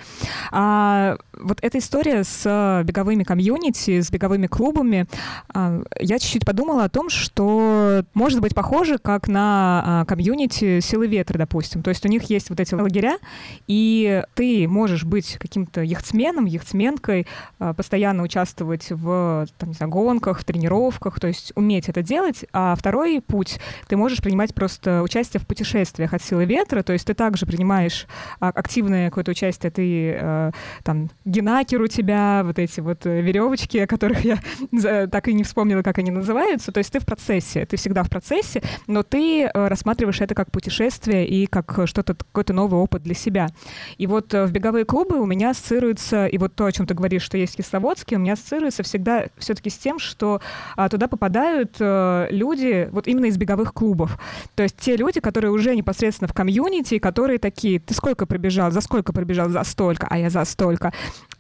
А 0.51 1.17
вот 1.33 1.59
эта 1.63 1.79
история 1.79 2.25
с 2.25 2.83
беговыми 2.85 3.25
комьюнити, 3.25 4.01
с 4.01 4.11
беговыми 4.11 4.47
клубами, 4.47 5.07
а, 5.53 5.83
я 6.01 6.19
чуть-чуть 6.19 6.45
подумала 6.45 6.85
о 6.85 6.89
том, 6.89 7.09
что 7.11 8.05
может 8.15 8.41
быть 8.41 8.55
похоже 8.55 8.99
как 8.99 9.29
на 9.29 9.83
а, 9.85 10.05
комьюнити 10.05 10.81
силы 10.81 11.07
ветра, 11.07 11.39
допустим. 11.39 11.83
То 11.83 11.91
есть 11.91 12.05
у 12.05 12.09
них 12.09 12.25
есть 12.25 12.51
вот 12.51 12.61
эти 12.61 12.75
лагеря, 12.75 13.19
и 13.67 14.23
ты 14.35 14.67
можешь 14.69 15.05
быть 15.05 15.37
каким-то 15.39 15.83
яхтсменом, 15.83 16.45
яхтсменкой, 16.45 17.27
а, 17.59 17.75
постоянно 17.75 18.23
участвовать 18.23 18.91
в 18.91 19.47
там, 19.59 19.69
не 19.71 19.75
знаю, 19.75 19.91
гонках, 19.91 20.41
в 20.41 20.45
тренировках, 20.45 21.21
то 21.21 21.27
есть 21.27 21.53
уметь 21.55 21.89
это 21.89 22.03
делать. 22.03 22.45
А 22.53 22.75
второй 22.75 23.21
путь, 23.21 23.59
ты 23.89 23.97
можешь 23.97 24.23
принимать 24.23 24.55
просто 24.55 25.03
участие 25.03 25.41
в 25.41 25.47
путешествиях 25.47 26.15
от 26.15 26.23
силы 26.23 26.45
ветра, 26.45 26.83
то 26.83 26.93
есть 26.93 27.07
ты 27.07 27.15
также 27.15 27.47
принимаешь 27.47 28.07
активное 28.51 29.11
какое-то 29.11 29.31
участие, 29.33 29.71
ты 29.71 30.53
там 30.83 31.11
генакер 31.25 31.81
у 31.81 31.87
тебя, 31.87 32.43
вот 32.45 32.59
эти 32.59 32.81
вот 32.81 33.05
веревочки, 33.05 33.79
о 33.79 33.87
которых 33.87 34.25
я 34.25 34.39
так 35.09 35.29
и 35.29 35.35
не 35.35 35.45
вспомнила, 35.45 35.83
как 35.83 35.99
они 35.99 36.11
называются, 36.11 36.73
то 36.73 36.79
есть 36.79 36.93
ты 36.93 37.01
в 37.01 37.07
процессе, 37.07 37.67
ты 37.67 37.77
всегда 37.77 38.03
в 38.03 38.11
процессе, 38.11 38.63
но 38.87 39.03
ты 39.03 39.45
э, 39.45 39.69
рассматриваешь 39.69 40.21
это 40.21 40.35
как 40.35 40.51
путешествие 40.51 41.27
и 41.27 41.47
как 41.47 41.81
что-то, 41.87 42.15
какой-то 42.15 42.53
новый 42.53 42.81
опыт 42.81 43.03
для 43.03 43.15
себя. 43.15 43.49
И 43.97 44.07
вот 44.07 44.35
э, 44.35 44.47
в 44.47 44.53
беговые 44.53 44.85
клубы 44.85 45.21
у 45.21 45.27
меня 45.27 45.51
ассоциируется, 45.51 46.27
и 46.27 46.39
вот 46.39 46.55
то, 46.55 46.67
о 46.67 46.73
чем 46.73 46.87
ты 46.87 46.95
говоришь, 46.95 47.23
что 47.23 47.39
есть 47.39 47.57
Кисловодский, 47.57 48.17
у 48.17 48.21
меня 48.21 48.35
ассоциируется 48.35 48.83
всегда 48.83 49.27
все-таки 49.37 49.71
с 49.71 49.79
тем, 49.79 49.99
что 49.99 50.41
а, 50.77 50.89
туда 50.89 51.09
попадают 51.09 51.77
а, 51.81 52.29
люди 52.31 52.89
вот 52.93 53.07
именно 53.07 53.27
из 53.27 53.37
беговых 53.37 53.73
клубов. 53.73 54.19
То 54.55 54.63
есть 54.63 54.77
те 54.77 54.97
люди, 54.97 55.21
которые 55.21 55.51
уже 55.51 55.75
непосредственно 55.75 56.29
в 56.29 56.35
комьюнити, 56.35 56.99
которые 56.99 57.39
такие, 57.39 57.81
ты 57.81 57.95
сколько 57.95 58.27
пробежал, 58.39 58.71
за 58.71 58.81
сколько 58.81 59.13
пробежал, 59.13 59.49
за 59.49 59.65
столько, 59.65 60.07
а 60.09 60.17
я 60.17 60.31
за 60.31 60.45
столько. 60.45 60.93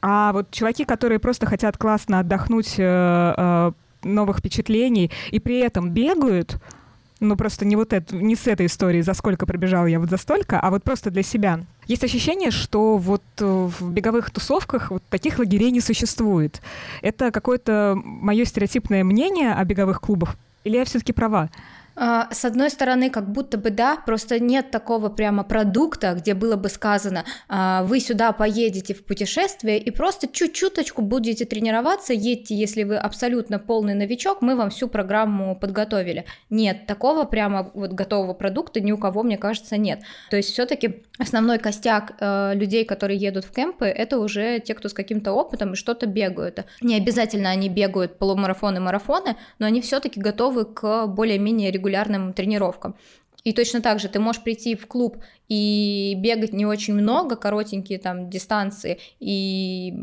А 0.02 0.32
вот 0.32 0.50
чуваки, 0.50 0.84
которые 0.84 1.18
просто 1.20 1.46
хотят 1.46 1.76
классно 1.76 2.18
отдохнуть, 2.18 2.74
э, 2.78 3.34
э, 3.36 3.72
новых 4.02 4.38
впечатлений 4.38 5.10
и 5.30 5.38
при 5.38 5.60
этом 5.60 5.90
бегают, 5.90 6.58
ну 7.20 7.36
просто 7.36 7.64
не 7.64 7.76
вот 7.76 7.92
это, 7.92 8.16
не 8.16 8.34
с 8.34 8.46
этой 8.48 8.66
истории, 8.66 9.00
за 9.00 9.14
сколько 9.14 9.46
пробежал 9.46 9.86
я 9.86 10.00
вот 10.00 10.10
за 10.10 10.16
столько, 10.16 10.60
а 10.60 10.70
вот 10.70 10.82
просто 10.82 11.10
для 11.10 11.22
себя. 11.22 11.60
Есть 11.86 12.04
ощущение, 12.04 12.50
что 12.50 12.96
вот 12.96 13.22
э, 13.38 13.44
в 13.44 13.90
беговых 13.92 14.30
тусовках 14.30 14.90
вот 14.90 15.02
таких 15.08 15.38
лагерей 15.38 15.70
не 15.70 15.80
существует. 15.80 16.60
Это 17.02 17.30
какое-то 17.30 17.96
мое 18.04 18.44
стереотипное 18.44 19.04
мнение 19.04 19.54
о 19.54 19.64
беговых 19.64 20.00
клубах? 20.00 20.36
Или 20.64 20.76
я 20.76 20.84
все-таки 20.84 21.12
права? 21.12 21.48
А, 22.00 22.28
с 22.30 22.44
одной 22.44 22.70
стороны, 22.70 23.10
как 23.10 23.30
будто 23.30 23.58
бы 23.58 23.70
да, 23.70 23.96
просто 23.96 24.38
нет 24.38 24.70
такого 24.70 25.08
прямо 25.08 25.42
продукта, 25.42 26.14
где 26.14 26.34
было 26.34 26.54
бы 26.54 26.68
сказано, 26.68 27.24
а, 27.48 27.82
вы 27.82 27.98
сюда 27.98 28.32
поедете 28.32 28.94
в 28.94 29.04
путешествие 29.04 29.80
и 29.80 29.90
просто 29.90 30.28
чуть-чуточку 30.28 31.02
будете 31.02 31.44
тренироваться, 31.44 32.12
едьте, 32.12 32.54
если 32.54 32.84
вы 32.84 32.96
абсолютно 32.96 33.58
полный 33.58 33.94
новичок, 33.94 34.42
мы 34.42 34.54
вам 34.54 34.70
всю 34.70 34.86
программу 34.86 35.58
подготовили. 35.58 36.24
Нет, 36.50 36.86
такого 36.86 37.24
прямо 37.24 37.70
вот 37.74 37.92
готового 37.92 38.32
продукта 38.32 38.80
ни 38.80 38.92
у 38.92 38.98
кого, 38.98 39.24
мне 39.24 39.36
кажется, 39.36 39.76
нет. 39.76 40.00
То 40.30 40.36
есть 40.36 40.52
все-таки 40.52 41.02
основной 41.18 41.58
костяк 41.58 42.14
э, 42.20 42.52
людей, 42.54 42.84
которые 42.84 43.18
едут 43.18 43.44
в 43.44 43.50
кемпы, 43.50 43.86
это 43.86 44.20
уже 44.20 44.60
те, 44.60 44.74
кто 44.74 44.88
с 44.88 44.92
каким-то 44.92 45.32
опытом 45.32 45.72
и 45.72 45.76
что-то 45.76 46.06
бегают. 46.06 46.64
Не 46.80 46.96
обязательно 46.96 47.50
они 47.50 47.68
бегают 47.68 48.18
полумарафоны, 48.18 48.78
марафоны, 48.78 49.36
но 49.58 49.66
они 49.66 49.80
все-таки 49.80 50.20
готовы 50.20 50.64
к 50.64 51.06
более-менее 51.08 51.72
регулярным 51.88 52.32
тренировкам. 52.32 52.96
И 53.44 53.52
точно 53.52 53.80
так 53.80 54.00
же 54.00 54.08
ты 54.08 54.18
можешь 54.20 54.42
прийти 54.42 54.74
в 54.74 54.86
клуб 54.86 55.18
и 55.48 56.14
бегать 56.18 56.52
не 56.52 56.66
очень 56.66 56.94
много, 56.94 57.36
коротенькие 57.36 57.98
там 57.98 58.28
дистанции, 58.28 58.98
и 59.20 59.94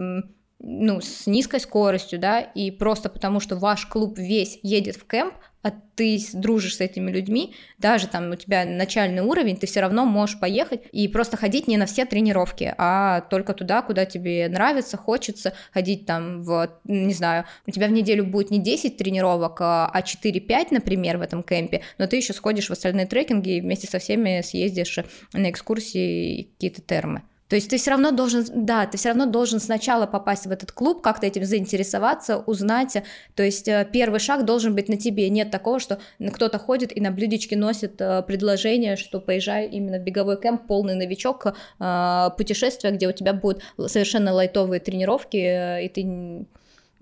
ну, 0.60 1.02
с 1.02 1.28
низкой 1.28 1.60
скоростью, 1.60 2.18
да, 2.18 2.40
и 2.40 2.72
просто 2.72 3.10
потому, 3.10 3.40
что 3.40 3.56
ваш 3.58 3.86
клуб 3.86 4.18
весь 4.18 4.58
едет 4.64 4.96
в 4.96 5.06
кемп, 5.06 5.34
а 5.66 5.72
ты 5.96 6.20
дружишь 6.34 6.76
с 6.76 6.82
этими 6.82 7.10
людьми, 7.10 7.56
даже 7.80 8.06
там 8.08 8.30
у 8.30 8.36
тебя 8.36 8.66
начальный 8.66 9.24
уровень, 9.24 9.58
ты 9.58 9.66
все 9.66 9.80
равно 9.80 10.06
можешь 10.06 10.40
поехать 10.40 10.82
и 10.92 11.08
просто 11.08 11.38
ходить 11.38 11.68
не 11.68 11.78
на 11.78 11.88
все 11.88 12.06
тренировки, 12.06 12.72
а 12.78 13.22
только 13.22 13.56
туда, 13.56 13.82
куда 13.82 14.06
тебе 14.06 14.48
нравится, 14.48 14.96
хочется 14.96 15.54
ходить 15.74 16.06
там 16.06 16.44
в, 16.44 16.70
не 16.84 17.16
знаю, 17.16 17.46
у 17.66 17.72
тебя 17.72 17.88
в 17.88 17.92
неделю 17.92 18.26
будет 18.26 18.52
не 18.52 18.60
10 18.60 18.96
тренировок, 18.96 19.58
а 19.60 19.92
4-5, 20.00 20.68
например, 20.70 21.18
в 21.18 21.22
этом 21.22 21.42
кемпе, 21.42 21.82
но 21.98 22.06
ты 22.06 22.18
еще 22.18 22.34
сходишь 22.34 22.70
в 22.70 22.72
остальные 22.72 23.08
трекинги 23.08 23.58
и 23.58 23.62
вместе 23.62 23.88
со 23.88 23.98
всеми 23.98 24.42
съездишь 24.42 25.00
на 25.34 25.50
экскурсии 25.50 26.44
какие-то 26.54 26.84
термы. 26.84 27.24
То 27.48 27.56
есть 27.56 27.70
ты 27.70 27.78
все 27.78 27.92
равно 27.92 28.12
должен, 28.12 28.46
да, 28.54 28.88
ты 28.88 28.98
все 28.98 29.10
равно 29.10 29.28
должен 29.28 29.60
сначала 29.60 30.08
попасть 30.08 30.48
в 30.48 30.52
этот 30.52 30.72
клуб, 30.72 31.02
как-то 31.02 31.28
этим 31.28 31.46
заинтересоваться, 31.46 32.38
узнать. 32.38 32.98
То 33.36 33.44
есть 33.44 33.68
э, 33.68 33.88
первый 33.92 34.20
шаг 34.20 34.46
должен 34.46 34.74
быть 34.74 34.90
на 34.90 34.98
тебе. 34.98 35.30
Нет 35.30 35.52
такого, 35.52 35.80
что 35.80 36.00
кто-то 36.34 36.58
ходит 36.58 36.96
и 36.96 37.02
на 37.02 37.12
блюдечке 37.12 37.56
носит 37.56 38.02
э, 38.02 38.24
предложение, 38.24 38.96
что 38.96 39.20
поезжай 39.20 39.68
именно 39.68 40.00
в 40.00 40.02
беговой 40.02 40.42
кемп, 40.42 40.66
полный 40.66 40.96
новичок, 40.96 41.46
э, 41.80 42.30
путешествие, 42.36 42.94
где 42.94 43.08
у 43.08 43.12
тебя 43.12 43.34
будут 43.34 43.62
совершенно 43.88 44.34
лайтовые 44.34 44.80
тренировки, 44.80 45.84
и 45.86 45.90
ты 45.90 46.48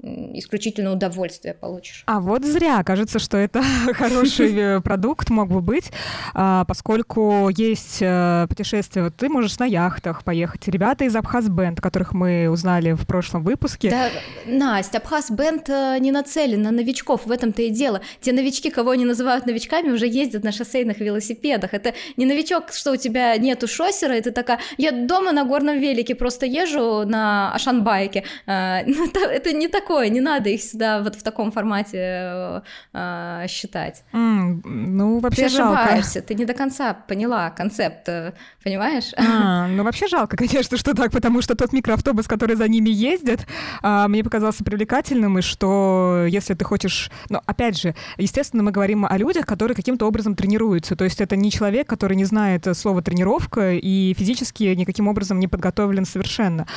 исключительно 0.04 0.92
удовольствие 0.92 1.54
получишь. 1.54 2.04
А 2.08 2.20
вот 2.20 2.44
зря. 2.44 2.84
Кажется, 2.84 3.20
что 3.20 3.38
это 3.38 3.64
хороший 3.94 4.54
э, 4.54 4.82
продукт 4.82 5.30
мог 5.30 5.50
бы 5.50 5.62
быть, 5.62 5.92
а, 6.34 6.66
поскольку 6.66 7.50
есть 7.50 8.00
э, 8.02 8.46
путешествия. 8.50 9.04
Вот 9.04 9.16
ты 9.16 9.30
можешь 9.30 9.58
на 9.60 9.66
яхтах 9.66 10.24
поехать. 10.24 10.68
Ребята 10.68 11.06
из 11.06 11.16
Абхаз 11.16 11.48
Бенд, 11.48 11.80
которых 11.80 12.14
мы 12.14 12.50
узнали 12.50 12.92
в 12.92 13.08
прошлом 13.08 13.44
выпуске. 13.44 13.90
Да, 13.90 14.10
Настя, 14.46 14.98
Абхаз 14.98 15.32
Бенд 15.32 15.70
э, 15.70 15.98
не 16.00 16.12
нацелен 16.12 16.62
на 16.62 16.72
новичков, 16.72 17.26
в 17.26 17.32
этом-то 17.32 17.62
и 17.62 17.70
дело. 17.70 18.02
Те 18.20 18.34
новички, 18.34 18.70
кого 18.70 18.92
они 18.92 19.06
называют 19.06 19.46
новичками, 19.46 19.90
уже 19.90 20.08
ездят 20.08 20.44
на 20.44 20.52
шоссейных 20.52 21.00
велосипедах. 21.00 21.74
Это 21.74 21.94
не 22.18 22.26
новичок, 22.26 22.74
что 22.74 22.92
у 22.92 22.98
тебя 22.98 23.38
нету 23.38 23.68
шоссера, 23.68 24.18
и 24.18 24.22
ты 24.22 24.32
такая, 24.32 24.60
я 24.78 24.92
дома 24.92 25.32
на 25.32 25.46
горном 25.46 25.80
велике 25.80 26.16
просто 26.16 26.46
езжу 26.46 27.06
на 27.06 27.54
Ашанбайке. 27.54 28.26
Ну, 28.86 29.08
это 29.12 29.54
не 29.54 29.68
такое 29.68 29.83
такое, 29.84 30.10
не 30.10 30.22
надо 30.22 30.50
их 30.50 30.62
сюда 30.62 31.02
вот 31.02 31.16
в 31.16 31.24
таком 31.24 31.52
формате 31.52 31.98
э, 31.98 32.62
э, 32.94 33.46
считать. 33.50 34.04
Mm, 34.14 34.62
ну, 34.64 35.20
вообще 35.20 35.44
ты 35.44 35.50
жалко. 35.50 35.82
ошибаешься, 35.82 36.22
ты 36.22 36.36
не 36.36 36.46
до 36.46 36.54
конца 36.54 36.94
поняла 36.94 37.50
концепт, 37.50 38.08
э, 38.08 38.34
понимаешь? 38.64 39.12
А, 39.18 39.68
ну, 39.68 39.84
вообще 39.84 40.08
жалко, 40.08 40.38
конечно, 40.38 40.78
что 40.78 40.94
так, 40.94 41.12
потому 41.12 41.42
что 41.42 41.56
тот 41.56 41.74
микроавтобус, 41.74 42.28
который 42.28 42.56
за 42.56 42.68
ними 42.68 42.90
ездит, 42.90 43.46
а, 43.82 44.08
мне 44.08 44.24
показался 44.24 44.64
привлекательным, 44.64 45.40
и 45.40 45.42
что 45.42 46.26
если 46.28 46.54
ты 46.54 46.64
хочешь... 46.64 47.12
Ну, 47.30 47.42
опять 47.46 47.80
же, 47.80 47.96
естественно, 48.18 48.64
мы 48.64 48.72
говорим 48.72 49.06
о 49.06 49.18
людях, 49.18 49.46
которые 49.46 49.76
каким-то 49.76 50.08
образом 50.08 50.36
тренируются, 50.36 50.96
то 50.96 51.04
есть 51.04 51.20
это 51.20 51.36
не 51.36 51.52
человек, 51.52 51.88
который 51.88 52.16
не 52.16 52.26
знает 52.26 52.66
слова 52.78 53.02
«тренировка» 53.02 53.74
и 53.74 54.14
физически 54.14 54.64
никаким 54.64 55.08
образом 55.08 55.40
не 55.40 55.48
подготовлен 55.48 56.06
совершенно. 56.06 56.68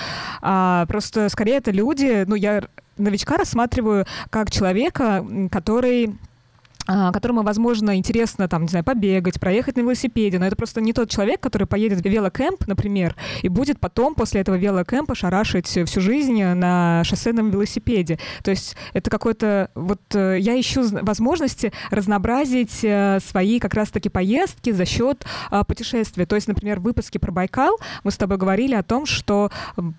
А, 0.43 0.87
просто 0.87 1.29
скорее 1.29 1.59
это 1.59 1.71
люди, 1.71 2.25
ну, 2.27 2.35
я 2.35 2.63
новичка 2.97 3.37
рассматриваю 3.37 4.07
как 4.31 4.51
человека, 4.51 5.25
который 5.51 6.15
которому, 6.87 7.43
возможно, 7.43 7.97
интересно, 7.97 8.49
там, 8.49 8.63
не 8.63 8.69
знаю, 8.69 8.85
побегать, 8.85 9.41
проехать 9.41 9.77
на 9.77 9.81
велосипеде, 9.81 10.39
но 10.39 10.47
это 10.47 10.57
просто 10.57 10.81
не 10.81 10.93
тот 10.93 11.11
человек, 11.11 11.41
который 11.41 11.67
поедет 11.67 12.01
в 12.01 12.09
велокэмп, 12.09 12.67
например, 12.67 13.15
и 13.43 13.49
будет 13.49 13.81
потом 13.81 14.15
после 14.15 14.41
этого 14.41 14.57
велокэмпа 14.57 15.15
шарашить 15.15 15.67
всю 15.67 16.01
жизнь 16.01 16.43
на 16.43 17.03
шоссейном 17.05 17.51
велосипеде. 17.51 18.19
То 18.43 18.51
есть 18.51 18.77
это 18.93 19.11
какой-то... 19.11 19.71
Вот 19.75 20.01
э, 20.15 20.39
я 20.41 20.59
ищу 20.59 20.87
возможности 21.03 21.73
разнообразить 21.91 22.81
э, 22.83 23.19
свои 23.27 23.59
как 23.59 23.75
раз-таки 23.75 24.09
поездки 24.09 24.71
за 24.71 24.85
счет 24.85 25.25
а, 25.51 25.65
путешествия. 25.65 26.27
То 26.27 26.37
есть, 26.37 26.49
например, 26.49 26.81
в 26.81 26.85
выпуске 26.85 27.19
про 27.19 27.33
Байкал 27.33 27.79
мы 28.05 28.11
с 28.11 28.17
тобой 28.17 28.37
говорили 28.39 28.75
о 28.75 28.83
том, 28.83 29.07
что 29.07 29.51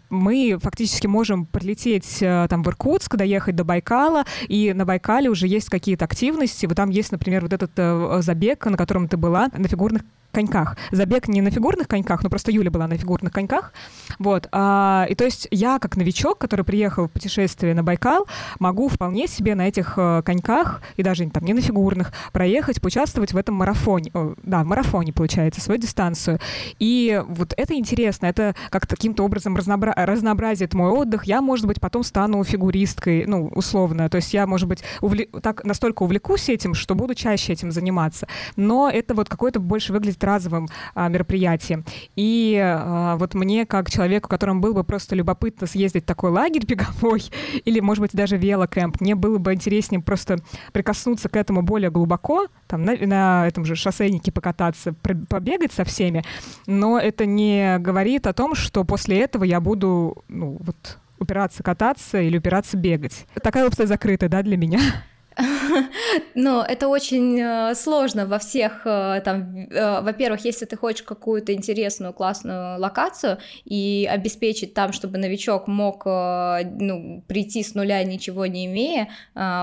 мы 0.10 0.58
фактически 0.62 1.08
можем 1.08 1.46
прилететь 1.46 2.22
э, 2.22 2.48
там 2.50 2.63
в 2.63 2.67
Иркутск, 2.67 3.15
доехать 3.15 3.56
до 3.56 3.63
Байкала, 3.63 4.25
и 4.48 4.74
на 4.74 4.86
Байкале 4.86 5.29
уже 5.29 5.48
есть 5.48 5.70
какие-то 5.70 6.06
активности, 6.06 6.65
вот 6.65 6.76
там 6.77 6.91
есть, 6.91 7.12
например, 7.12 7.41
вот 7.41 7.53
этот 7.53 7.72
э, 7.75 8.19
забег, 8.22 8.63
на 8.67 8.77
котором 8.77 9.07
ты 9.07 9.17
была, 9.17 9.50
на 9.57 9.67
фигурных 9.67 10.03
коньках. 10.31 10.77
Забег 10.91 11.27
не 11.27 11.41
на 11.41 11.51
фигурных 11.51 11.88
коньках, 11.88 12.24
но 12.24 12.29
просто 12.29 12.51
Юля 12.51 12.72
была 12.72 12.88
на 12.88 12.98
фигурных 12.98 13.34
коньках. 13.34 13.74
Вот, 14.19 14.48
а, 14.51 15.05
и 15.10 15.15
то 15.15 15.25
есть 15.25 15.48
я 15.51 15.79
как 15.79 15.98
новичок, 15.98 16.38
который 16.38 16.65
приехал 16.65 17.07
в 17.07 17.12
путешествие 17.12 17.74
на 17.74 17.84
Байкал, 17.84 18.27
могу 18.60 18.88
вполне 18.88 19.27
себе 19.27 19.55
на 19.55 19.67
этих 19.67 19.93
э, 19.98 20.22
коньках 20.24 20.81
и 20.96 21.03
даже 21.03 21.29
там 21.29 21.43
не 21.43 21.53
на 21.53 21.62
фигурных 21.62 22.12
проехать, 22.31 22.81
поучаствовать 22.81 23.34
в 23.34 23.38
этом 23.38 23.55
марафоне, 23.55 24.12
да, 24.43 24.63
в 24.63 24.65
марафоне 24.65 25.13
получается 25.13 25.62
свою 25.62 25.79
дистанцию. 25.79 26.39
И 26.79 27.22
вот 27.27 27.53
это 27.57 27.74
интересно, 27.74 28.27
это 28.27 28.55
как 28.69 28.88
каким-то 28.88 29.24
образом 29.24 29.55
разнобра- 29.55 29.93
разнообразит 29.96 30.74
мой 30.74 30.91
отдых. 30.91 31.25
Я, 31.25 31.41
может 31.41 31.65
быть, 31.65 31.79
потом 31.79 32.03
стану 32.03 32.43
фигуристкой, 32.43 33.25
ну 33.25 33.48
условно, 33.48 34.10
то 34.10 34.17
есть 34.17 34.34
я, 34.34 34.48
может 34.48 34.67
быть, 34.67 34.84
увле- 35.01 35.27
так 35.41 35.63
настолько 35.63 36.03
увлекусь 36.03 36.50
этим, 36.50 36.74
что 36.74 36.96
буду 36.96 37.15
чаще 37.15 37.53
этим 37.53 37.72
заниматься. 37.72 38.27
Но 38.55 38.89
это 38.89 39.13
вот 39.13 39.29
какое-то 39.29 39.60
больше 39.60 39.93
выглядит 39.93 40.24
разовым 40.27 40.67
а, 40.93 41.07
мероприятием. 41.07 41.86
И 42.15 42.60
а, 42.63 43.15
вот 43.17 43.34
мне, 43.34 43.65
как 43.65 43.89
человеку, 43.89 44.29
которому 44.29 44.62
было 44.62 44.74
бы 44.74 44.84
просто 44.84 45.15
любопытно 45.15 45.65
съездить 45.65 46.03
в 46.03 46.07
такой 46.07 46.29
лагерь 46.31 46.65
беговой, 46.67 47.24
или, 47.65 47.79
может 47.79 48.01
быть, 48.01 48.12
даже 48.13 48.38
велокэмп, 48.38 49.01
мне 49.01 49.15
было 49.15 49.38
бы 49.38 49.53
интереснее 49.53 50.01
просто 50.01 50.38
прикоснуться 50.74 51.29
к 51.29 51.36
этому 51.36 51.62
более 51.62 51.89
глубоко, 51.89 52.48
там, 52.67 52.84
на, 52.84 52.96
на 52.96 53.48
этом 53.48 53.65
же 53.65 53.75
шоссейнике 53.75 54.31
покататься, 54.31 54.93
побегать 54.93 55.72
со 55.72 55.84
всеми, 55.84 56.24
но 56.67 57.00
это 57.00 57.25
не 57.25 57.79
говорит 57.79 58.27
о 58.27 58.34
том, 58.34 58.55
что 58.55 58.84
после 58.84 59.22
этого 59.22 59.43
я 59.43 59.60
буду, 59.60 60.24
ну, 60.27 60.57
вот, 60.60 60.98
упираться 61.19 61.63
кататься 61.63 62.19
или 62.22 62.38
упираться 62.38 62.77
бегать. 62.77 63.25
Такая 63.41 63.65
опция 63.65 63.88
закрыта, 63.88 64.29
да, 64.29 64.43
для 64.43 64.57
меня. 64.57 64.79
Но 66.36 66.65
это 66.67 66.88
очень 66.88 67.39
э, 67.39 67.75
сложно 67.75 68.25
во 68.25 68.39
всех, 68.39 68.82
э, 68.86 69.22
там, 69.24 69.67
э, 69.70 70.01
во-первых, 70.01 70.46
если 70.46 70.65
ты 70.65 70.75
хочешь 70.75 71.03
какую-то 71.03 71.53
интересную, 71.53 72.13
классную 72.13 72.79
локацию 72.79 73.38
и 73.65 74.08
обеспечить 74.10 74.74
там, 74.74 74.94
чтобы 74.94 75.17
новичок 75.17 75.67
мог, 75.67 76.06
ну, 76.06 77.24
прийти 77.27 77.63
с 77.63 77.75
нуля, 77.75 78.03
ничего 78.03 78.46
не 78.46 78.65
имея, 78.65 79.10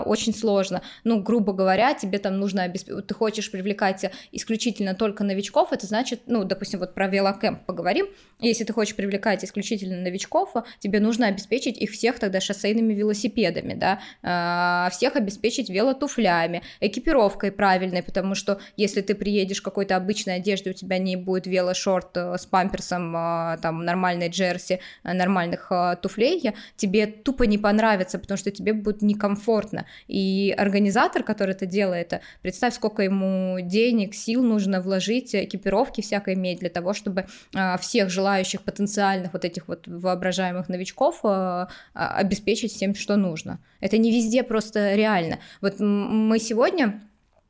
очень 0.05 0.35
сложно. 0.35 0.83
Ну, 1.05 1.23
грубо 1.23 1.53
говоря, 1.53 1.95
тебе 1.95 2.19
там 2.19 2.39
нужно 2.39 2.65
обеспечить, 2.65 3.07
ты 3.07 3.15
хочешь 3.15 3.51
привлекать 3.51 4.05
исключительно 4.33 4.95
только 4.95 5.25
новичков, 5.25 5.73
это 5.73 5.87
значит, 5.87 6.23
ну, 6.27 6.45
допустим, 6.45 6.81
вот 6.81 6.95
про 6.95 7.09
велокэмп 7.09 7.65
поговорим, 7.65 8.07
если 8.41 8.65
ты 8.65 8.73
хочешь 8.73 8.97
привлекать 8.97 9.45
исключительно 9.45 9.97
новичков, 10.01 10.55
тебе 10.79 11.01
нужно 11.01 11.27
обеспечить 11.27 11.79
их 11.79 11.91
всех 11.91 12.19
тогда 12.19 12.41
шоссейными 12.41 12.95
велосипедами, 12.95 13.75
да, 13.75 14.91
всех 14.91 15.17
обеспечить 15.17 15.64
обеспечить 15.65 15.71
велотуфлями, 15.71 16.63
экипировкой 16.81 17.51
правильной, 17.51 18.03
потому 18.03 18.35
что 18.35 18.59
если 18.77 19.03
ты 19.03 19.15
приедешь 19.15 19.61
в 19.61 19.63
какой-то 19.63 19.97
обычной 19.97 20.37
одежде, 20.37 20.71
у 20.71 20.73
тебя 20.73 20.99
не 20.99 21.17
будет 21.17 21.47
велошорт 21.47 22.17
э, 22.17 22.37
с 22.39 22.47
памперсом, 22.47 23.15
э, 23.17 23.59
там, 23.63 23.85
нормальной 23.85 24.29
джерси, 24.29 24.81
э, 25.05 25.13
нормальных 25.13 25.73
туфлей, 26.03 26.53
тебе 26.77 27.07
тупо 27.07 27.45
не 27.45 27.59
понравится, 27.59 28.19
потому 28.19 28.39
что 28.39 28.51
тебе 28.51 28.73
будет 28.73 29.03
некомфортно. 29.03 29.85
И 30.09 30.55
организатор, 30.57 31.23
который 31.23 31.55
это 31.55 31.67
делает, 31.67 32.21
представь, 32.43 32.75
сколько 32.75 33.03
ему 33.03 33.59
денег, 33.61 34.15
сил 34.15 34.43
нужно 34.43 34.81
вложить, 34.81 35.35
экипировки 35.35 36.01
всякой 36.01 36.35
иметь 36.35 36.61
для 36.61 36.71
того, 36.71 36.93
чтобы 36.93 37.27
всех 37.81 38.11
желающих 38.11 38.63
потенциальных 38.63 39.33
вот 39.33 39.45
этих 39.45 39.69
вот 39.69 39.87
воображаемых 39.87 40.69
новичков 40.69 41.23
обеспечить 41.95 42.73
всем, 42.73 42.95
что 42.95 43.17
нужно. 43.17 43.59
Это 43.81 43.99
не 43.99 44.11
везде 44.11 44.43
просто 44.43 44.95
реально. 44.95 45.39
Вот 45.61 45.79
мы 45.79 46.39
сегодня 46.39 47.01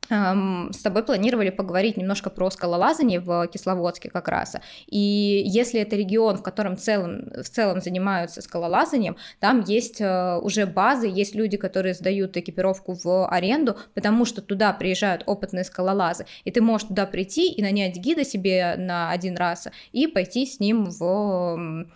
с 0.09 0.77
тобой 0.83 1.03
планировали 1.03 1.49
поговорить 1.49 1.97
немножко 1.97 2.29
про 2.29 2.49
скалолазание 2.51 3.19
в 3.19 3.47
Кисловодске 3.47 4.09
как 4.09 4.27
раз. 4.27 4.55
И 4.87 5.43
если 5.45 5.79
это 5.79 5.95
регион, 5.95 6.37
в 6.37 6.43
котором 6.43 6.77
целом, 6.77 7.31
в 7.35 7.49
целом 7.49 7.81
занимаются 7.81 8.41
скалолазанием, 8.41 9.17
там 9.39 9.61
есть 9.61 9.99
э, 10.01 10.37
уже 10.37 10.67
базы, 10.67 11.07
есть 11.07 11.33
люди, 11.33 11.57
которые 11.57 11.95
сдают 11.95 12.37
экипировку 12.37 12.93
в 12.93 13.27
аренду, 13.27 13.77
потому 13.95 14.25
что 14.25 14.41
туда 14.41 14.73
приезжают 14.73 15.23
опытные 15.25 15.63
скалолазы, 15.63 16.27
и 16.43 16.51
ты 16.51 16.61
можешь 16.61 16.87
туда 16.87 17.07
прийти 17.07 17.51
и 17.51 17.61
нанять 17.63 17.97
гида 17.97 18.23
себе 18.23 18.75
на 18.77 19.09
один 19.09 19.35
раз 19.35 19.67
и 19.91 20.05
пойти 20.05 20.45
с 20.45 20.59
ним 20.59 20.85
в 20.85 21.87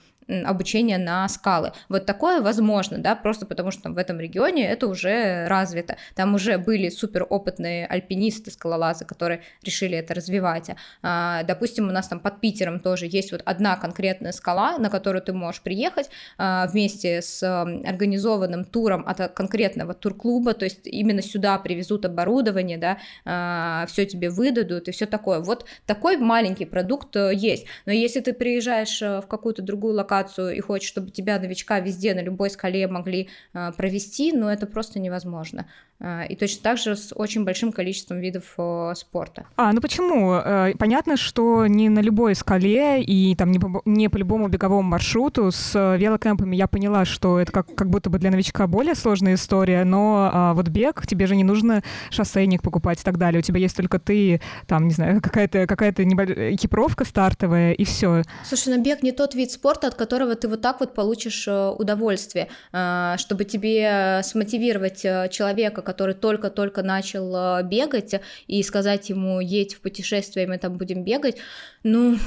обучение 0.45 0.98
на 0.98 1.27
скалы. 1.29 1.71
Вот 1.89 2.05
такое 2.05 2.41
возможно, 2.41 2.98
да, 2.98 3.15
просто 3.15 3.45
потому 3.45 3.71
что 3.71 3.83
там 3.83 3.93
в 3.93 3.98
этом 3.98 4.19
регионе 4.19 4.67
это 4.67 4.88
уже 4.88 5.48
развито. 5.48 5.98
Там 6.15 6.36
уже 6.36 6.57
были 6.57 6.89
супер 6.89 7.25
опытные 7.29 7.86
альпинисты, 7.88 8.51
скалолазы, 8.51 9.05
которые 9.05 9.41
решили 9.63 9.98
это 9.98 10.13
развивать. 10.13 10.69
А, 11.01 11.43
допустим, 11.43 11.88
у 11.89 11.91
нас 11.91 12.07
там 12.07 12.19
под 12.19 12.39
Питером 12.41 12.79
тоже 12.79 13.07
есть 13.07 13.31
вот 13.31 13.41
одна 13.45 13.75
конкретная 13.75 14.31
скала, 14.31 14.77
на 14.77 14.89
которую 14.89 15.21
ты 15.21 15.33
можешь 15.33 15.62
приехать 15.62 16.09
а, 16.38 16.67
вместе 16.67 17.21
с 17.21 17.43
организованным 17.43 18.65
туром 18.65 19.03
от 19.07 19.34
конкретного 19.34 19.93
турклуба, 19.93 20.53
то 20.53 20.65
есть 20.65 20.86
именно 20.86 21.21
сюда 21.21 21.58
привезут 21.58 22.06
оборудование, 22.06 22.77
да, 22.77 22.97
а, 23.25 23.86
все 23.88 24.06
тебе 24.06 24.30
выдадут 24.30 24.88
и 24.88 24.91
все 24.91 25.06
такое. 25.06 25.39
Вот 25.39 25.65
такой 25.86 26.17
маленький 26.17 26.65
продукт 26.65 27.15
э, 27.15 27.32
есть. 27.34 27.65
Но 27.86 27.91
если 27.91 28.19
ты 28.19 28.34
приезжаешь 28.34 29.01
э, 29.01 29.21
в 29.21 29.27
какую-то 29.27 29.62
другую 29.62 29.93
локацию, 29.95 30.18
локацию 30.19 30.55
и 30.55 30.60
хочешь, 30.60 30.89
чтобы 30.89 31.12
тебя, 31.12 31.39
новичка, 31.39 31.79
везде 31.79 32.13
на 32.13 32.21
любой 32.21 32.49
скале 32.49 32.88
могли 32.88 33.29
э, 33.53 33.71
провести, 33.75 34.32
но 34.34 34.51
это 34.51 34.67
просто 34.67 34.99
невозможно. 34.99 35.65
Э, 36.01 36.25
и 36.27 36.35
точно 36.35 36.63
так 36.63 36.77
же 36.77 36.95
с 36.95 37.13
очень 37.13 37.43
большим 37.43 37.71
количеством 37.71 38.19
видов 38.19 38.43
э, 38.57 38.93
спорта. 38.95 39.45
А, 39.57 39.73
ну 39.73 39.81
почему? 39.81 40.33
Э, 40.33 40.73
понятно, 40.77 41.17
что 41.17 41.67
не 41.67 41.89
на 41.89 41.99
любой 41.99 42.35
скале 42.35 43.03
и 43.03 43.35
там 43.35 43.51
не 43.51 43.59
по, 43.59 43.81
не 43.85 44.09
по 44.09 44.17
любому 44.17 44.47
беговому 44.47 44.83
маршруту 44.83 45.51
с 45.51 45.97
велокэмпами 45.97 46.55
я 46.55 46.67
поняла, 46.67 47.05
что 47.05 47.39
это 47.39 47.51
как, 47.51 47.75
как 47.75 47.89
будто 47.89 48.09
бы 48.09 48.17
для 48.17 48.31
новичка 48.31 48.67
более 48.67 48.95
сложная 48.95 49.35
история, 49.35 49.83
но 49.83 50.29
а, 50.31 50.53
вот 50.53 50.69
бег, 50.69 51.05
тебе 51.05 51.27
же 51.27 51.35
не 51.35 51.43
нужно 51.43 51.83
шоссейник 52.09 52.62
покупать 52.62 53.01
и 53.01 53.03
так 53.03 53.17
далее, 53.17 53.39
у 53.39 53.43
тебя 53.43 53.59
есть 53.59 53.75
только 53.75 53.99
ты, 53.99 54.41
там, 54.67 54.88
не 54.88 54.93
знаю, 54.93 55.21
какая-то 55.21 55.67
какая 55.67 55.91
экипировка 55.91 57.03
стартовая 57.03 57.73
и 57.73 57.83
все. 57.83 58.23
Слушай, 58.45 58.77
на 58.77 58.81
бег 58.81 59.03
не 59.03 59.12
тот 59.12 59.35
вид 59.35 59.51
спорта, 59.51 59.88
от 59.88 59.95
которого 59.95 60.35
ты 60.35 60.47
вот 60.47 60.62
так 60.62 60.79
вот 60.79 60.93
получишь 60.93 61.47
удовольствие, 61.47 62.47
чтобы 62.71 63.43
тебе 63.45 64.21
смотивировать 64.23 65.01
человека, 65.01 65.81
который 65.89 66.13
только-только 66.13 66.84
начал 66.84 67.36
э, 67.36 67.63
бегать, 67.63 68.13
и 68.47 68.62
сказать 68.63 69.10
ему, 69.10 69.39
едь 69.39 69.73
в 69.73 69.82
путешествие, 69.82 70.47
мы 70.47 70.58
там 70.58 70.78
будем 70.78 71.04
бегать, 71.04 71.38
ну, 71.84 72.17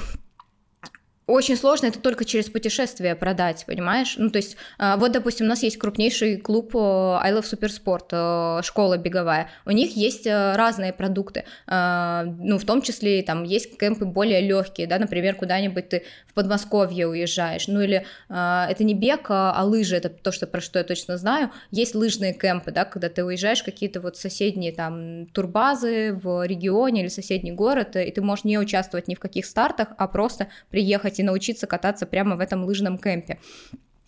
очень 1.27 1.57
сложно 1.57 1.87
это 1.87 2.01
только 2.01 2.25
через 2.25 2.51
путешествие 2.51 3.15
продать, 3.15 3.65
понимаешь? 3.67 4.17
Ну, 4.19 4.31
то 4.31 4.39
есть, 4.39 4.57
а, 4.79 4.97
вот, 4.97 5.13
допустим, 5.13 5.47
у 5.47 5.49
нас 5.49 5.63
есть 5.63 5.79
крупнейший 5.79 6.37
клуб 6.37 6.75
э, 6.75 6.79
I 6.79 7.33
Love 7.33 7.45
Supersport, 7.45 8.59
э, 8.59 8.63
школа 8.63 8.99
беговая. 8.99 9.49
У 9.65 9.71
них 9.71 9.97
есть 9.97 10.27
э, 10.27 10.57
разные 10.57 10.93
продукты, 10.93 11.45
а, 11.69 12.25
ну, 12.25 12.59
в 12.59 12.65
том 12.65 12.83
числе, 12.83 13.23
там, 13.23 13.45
есть 13.45 13.79
кемпы 13.79 14.05
более 14.05 14.41
легкие, 14.41 14.89
да, 14.89 14.99
например, 14.99 15.37
куда-нибудь 15.37 15.89
ты 15.91 16.03
в 16.27 16.35
Подмосковье 16.35 17.07
уезжаешь, 17.07 17.69
ну, 17.69 17.81
или 17.81 18.05
а, 18.29 18.67
это 18.69 18.83
не 18.83 18.95
бег, 18.95 19.27
а 19.29 19.63
лыжи, 19.65 19.97
это 19.97 20.09
то, 20.09 20.33
что, 20.33 20.49
про 20.49 20.61
что 20.61 20.81
я 20.81 20.85
точно 20.85 21.19
знаю. 21.19 21.53
Есть 21.71 21.95
лыжные 21.95 22.35
кемпы, 22.35 22.73
да, 22.73 22.85
когда 22.85 23.09
ты 23.09 23.25
уезжаешь 23.25 23.61
в 23.61 23.65
какие-то 23.65 24.01
вот 24.01 24.17
соседние, 24.17 24.73
там, 24.73 25.27
турбазы 25.29 26.19
в 26.21 26.45
регионе 26.45 27.03
или 27.03 27.09
соседний 27.09 27.53
город, 27.53 27.95
и 27.95 28.11
ты 28.11 28.21
можешь 28.23 28.45
не 28.45 28.59
участвовать 28.59 29.07
ни 29.07 29.15
в 29.15 29.21
каких 29.21 29.47
стартах, 29.47 29.89
а 29.99 30.09
просто 30.09 30.49
приехать 30.71 31.12
и 31.19 31.23
научиться 31.23 31.67
кататься 31.67 32.07
прямо 32.07 32.37
в 32.37 32.41
этом 32.41 32.65
лыжном 32.65 32.99
кемпе 32.99 33.39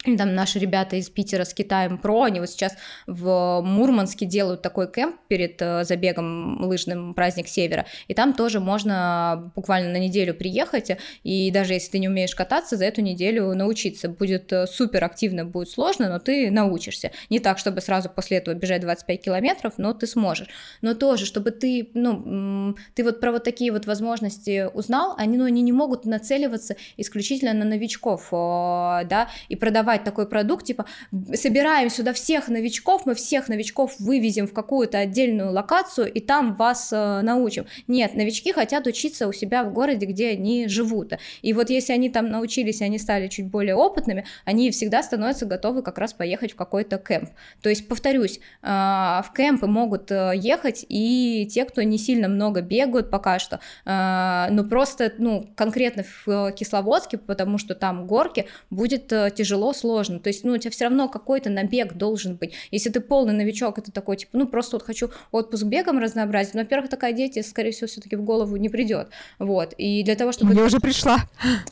там 0.05 0.35
наши 0.35 0.59
ребята 0.59 0.97
из 0.97 1.09
Питера 1.09 1.45
с 1.45 1.55
Китаем 1.55 1.97
Про, 1.99 2.25
они 2.25 2.40
вот 2.40 2.51
сейчас 2.51 2.77
в 3.07 3.62
Мурманске 3.64 4.27
делают 4.27 4.61
такой 4.61 4.90
кемп 4.90 5.17
перед 5.29 5.61
э, 5.62 5.85
забегом 5.85 6.62
лыжным 6.62 7.14
праздник 7.14 7.49
Севера, 7.49 7.87
и 8.07 8.14
там 8.14 8.35
тоже 8.35 8.61
можно 8.61 9.51
буквально 9.57 9.93
на 9.93 9.99
неделю 9.99 10.35
приехать, 10.35 10.90
и 11.23 11.51
даже 11.51 11.73
если 11.73 11.93
ты 11.93 11.99
не 11.99 12.09
умеешь 12.09 12.35
кататься, 12.35 12.77
за 12.77 12.85
эту 12.85 13.01
неделю 13.01 13.55
научиться. 13.55 14.09
Будет 14.09 14.53
э, 14.53 14.67
супер 14.67 15.05
активно, 15.05 15.47
будет 15.47 15.71
сложно, 15.71 16.11
но 16.11 16.19
ты 16.19 16.51
научишься. 16.51 17.11
Не 17.31 17.40
так, 17.40 17.59
чтобы 17.59 17.81
сразу 17.81 18.11
после 18.11 18.38
этого 18.38 18.55
бежать 18.55 18.83
25 18.83 19.23
километров, 19.23 19.75
но 19.79 19.95
ты 19.95 20.07
сможешь. 20.07 20.49
Но 20.83 20.95
тоже, 20.95 21.25
чтобы 21.25 21.51
ты, 21.51 21.88
ну, 21.95 22.75
ты 22.95 23.05
вот 23.05 23.21
про 23.21 23.33
вот 23.33 23.45
такие 23.45 23.73
вот 23.73 23.87
возможности 23.87 24.69
узнал, 24.75 25.14
они, 25.17 25.38
ну, 25.38 25.45
они 25.45 25.62
не 25.62 25.73
могут 25.73 26.05
нацеливаться 26.05 26.77
исключительно 26.99 27.55
на 27.55 27.64
новичков, 27.64 28.29
да, 28.31 29.29
и 29.49 29.57
продавать 29.57 29.93
продавать 29.94 30.04
такой 30.04 30.26
продукт, 30.26 30.66
типа, 30.66 30.87
собираем 31.35 31.90
сюда 31.90 32.12
всех 32.12 32.48
новичков, 32.48 33.07
мы 33.07 33.14
всех 33.14 33.48
новичков 33.48 33.94
вывезем 33.98 34.46
в 34.46 34.52
какую-то 34.52 34.98
отдельную 34.98 35.52
локацию, 35.52 36.12
и 36.12 36.20
там 36.20 36.54
вас 36.54 36.92
э, 36.92 37.20
научим. 37.22 37.66
Нет, 37.88 38.14
новички 38.14 38.52
хотят 38.52 38.87
учиться 38.87 39.28
у 39.28 39.33
себя 39.33 39.64
в 39.64 39.72
городе, 39.72 40.07
где 40.07 40.30
они 40.30 40.68
живут. 40.68 41.12
И 41.42 41.52
вот 41.52 41.70
если 41.70 41.94
они 41.94 42.11
там 42.11 42.28
научились, 42.28 42.83
они 42.83 42.98
стали 42.98 43.28
чуть 43.28 43.46
более 43.46 43.74
опытными, 43.74 44.24
они 44.44 44.70
всегда 44.70 45.02
становятся 45.02 45.46
готовы 45.46 45.83
как 45.83 45.98
раз 45.98 46.12
поехать 46.12 46.52
в 46.52 46.57
какой-то 46.57 46.98
кемп. 46.98 47.30
То 47.62 47.68
есть, 47.68 47.88
повторюсь, 47.88 48.40
э, 48.62 48.66
в 48.66 49.33
кемпы 49.37 49.66
могут 49.66 50.11
э, 50.11 50.33
ехать 50.35 50.87
и 50.88 51.48
те, 51.50 51.64
кто 51.64 51.83
не 51.83 51.98
сильно 51.98 52.28
много 52.28 52.61
бегают 52.61 53.11
пока 53.11 53.38
что, 53.38 53.61
э, 53.87 54.46
но 54.50 54.64
просто, 54.64 55.12
ну, 55.18 55.48
конкретно 55.57 56.04
в 56.26 56.52
Кисловодске, 56.52 57.18
потому 57.18 57.59
что 57.59 57.74
там 57.74 58.07
горки, 58.07 58.46
будет 58.70 59.12
э, 59.12 59.30
тяжело, 59.35 59.72
сложно. 59.85 60.18
То 60.18 60.29
есть, 60.29 60.44
ну, 60.44 60.55
у 60.55 60.57
тебя 60.57 60.70
все 60.70 60.85
равно 60.85 61.09
какой-то 61.09 61.51
набег 61.51 61.92
должен 61.92 62.37
быть. 62.37 62.55
Если 62.70 62.88
ты 62.88 63.01
полный 63.01 63.35
новичок, 63.35 63.79
это 63.79 63.92
такой, 63.92 64.16
типа, 64.16 64.31
ну, 64.33 64.47
просто 64.47 64.77
вот 64.77 64.83
хочу 64.83 65.11
отпуск 65.31 65.64
бегом 65.64 65.99
разнообразить. 65.99 66.55
Но, 66.55 66.61
во-первых, 66.61 66.88
такая 66.88 67.12
деятельность, 67.12 67.51
скорее 67.51 67.70
всего, 67.73 67.87
все-таки 67.87 68.16
в 68.16 68.23
голову 68.23 68.57
не 68.57 68.70
придет. 68.70 69.09
Вот. 69.38 69.75
И 69.77 70.03
для 70.03 70.14
того, 70.14 70.33
чтобы... 70.33 70.55
Я 70.55 70.64
уже 70.64 70.81
пришла. 70.81 71.18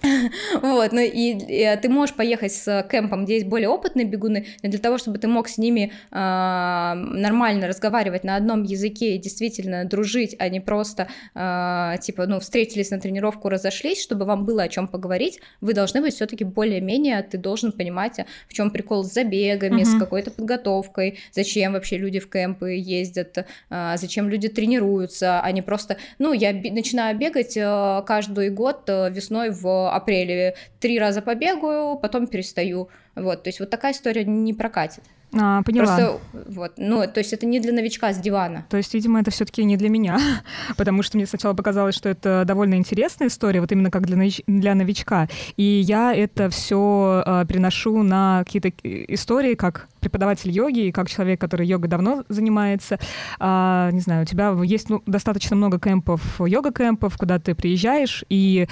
Вот. 0.62 0.92
Ну, 0.92 1.00
и, 1.00 1.38
и 1.38 1.78
ты 1.80 1.88
можешь 1.88 2.14
поехать 2.14 2.52
с 2.52 2.86
кемпом, 2.90 3.24
где 3.24 3.34
есть 3.34 3.46
более 3.46 3.68
опытные 3.68 4.06
бегуны, 4.06 4.46
для 4.62 4.78
того, 4.78 4.98
чтобы 4.98 5.18
ты 5.18 5.28
мог 5.28 5.48
с 5.48 5.58
ними 5.58 5.92
э, 6.10 6.14
нормально 6.14 7.66
разговаривать 7.66 8.24
на 8.24 8.36
одном 8.36 8.62
языке 8.62 9.16
и 9.16 9.18
действительно 9.18 9.84
дружить, 9.84 10.36
а 10.38 10.48
не 10.48 10.60
просто, 10.60 11.08
э, 11.34 11.94
типа, 12.00 12.26
ну, 12.26 12.40
встретились 12.40 12.90
на 12.90 13.00
тренировку, 13.00 13.48
разошлись, 13.48 14.02
чтобы 14.02 14.24
вам 14.24 14.44
было 14.44 14.64
о 14.64 14.68
чем 14.68 14.88
поговорить, 14.88 15.40
вы 15.60 15.72
должны 15.72 16.00
быть 16.02 16.14
все-таки 16.14 16.44
более-менее, 16.44 17.22
ты 17.22 17.38
должен 17.38 17.72
понимать, 17.72 17.91
а 17.98 18.26
в 18.48 18.54
чем 18.54 18.70
прикол 18.70 19.04
с 19.04 19.12
забегами, 19.12 19.82
uh-huh. 19.82 19.96
с 19.96 19.98
какой-то 19.98 20.30
подготовкой, 20.30 21.18
зачем 21.32 21.72
вообще 21.72 21.98
люди 21.98 22.18
в 22.18 22.28
кемпы 22.28 22.72
ездят, 22.72 23.38
э, 23.38 23.94
зачем 23.96 24.28
люди 24.28 24.48
тренируются, 24.48 25.40
они 25.40 25.60
а 25.60 25.62
просто, 25.62 25.96
ну, 26.18 26.32
я 26.32 26.52
начинаю 26.52 27.16
бегать 27.16 27.56
э, 27.56 28.02
каждый 28.06 28.50
год 28.50 28.88
весной 28.88 29.50
в 29.50 29.94
апреле, 29.94 30.54
три 30.80 30.98
раза 30.98 31.22
побегаю, 31.22 31.96
потом 31.96 32.26
перестаю, 32.26 32.88
вот, 33.14 33.42
то 33.42 33.48
есть 33.48 33.60
вот 33.60 33.70
такая 33.70 33.92
история 33.92 34.24
не 34.24 34.54
прокатит. 34.54 35.02
А, 35.34 35.62
поняла. 35.62 35.86
Просто 35.86 36.20
вот, 36.48 36.72
ну, 36.76 37.06
то 37.06 37.18
есть 37.18 37.32
это 37.32 37.46
не 37.46 37.58
для 37.60 37.72
новичка 37.72 38.12
с 38.12 38.18
дивана. 38.18 38.66
То 38.68 38.76
есть, 38.76 38.92
видимо, 38.92 39.20
это 39.20 39.30
все-таки 39.30 39.64
не 39.64 39.76
для 39.76 39.88
меня, 39.88 40.18
потому 40.76 41.02
что 41.02 41.16
мне 41.16 41.26
сначала 41.26 41.54
показалось, 41.54 41.94
что 41.94 42.08
это 42.08 42.44
довольно 42.46 42.74
интересная 42.74 43.28
история, 43.28 43.60
вот 43.60 43.72
именно 43.72 43.90
как 43.90 44.06
для, 44.06 44.16
нович- 44.16 44.44
для 44.46 44.74
новичка. 44.74 45.28
И 45.56 45.62
я 45.62 46.14
это 46.14 46.50
все 46.50 47.22
э, 47.24 47.44
переношу 47.48 48.02
на 48.02 48.44
какие-то 48.44 48.70
истории, 48.82 49.54
как 49.54 49.88
преподаватель 50.02 50.50
йоги 50.50 50.86
и 50.86 50.92
как 50.92 51.08
человек, 51.08 51.40
который 51.40 51.66
йогой 51.66 51.88
давно 51.88 52.24
занимается. 52.28 52.98
А, 53.38 53.90
не 53.92 54.00
знаю, 54.00 54.22
у 54.22 54.26
тебя 54.26 54.54
есть 54.64 54.90
ну, 54.90 55.02
достаточно 55.06 55.56
много 55.56 55.78
кемпов, 55.78 56.20
йога-кемпов, 56.40 57.16
куда 57.16 57.38
ты 57.38 57.54
приезжаешь, 57.54 58.24
и 58.28 58.66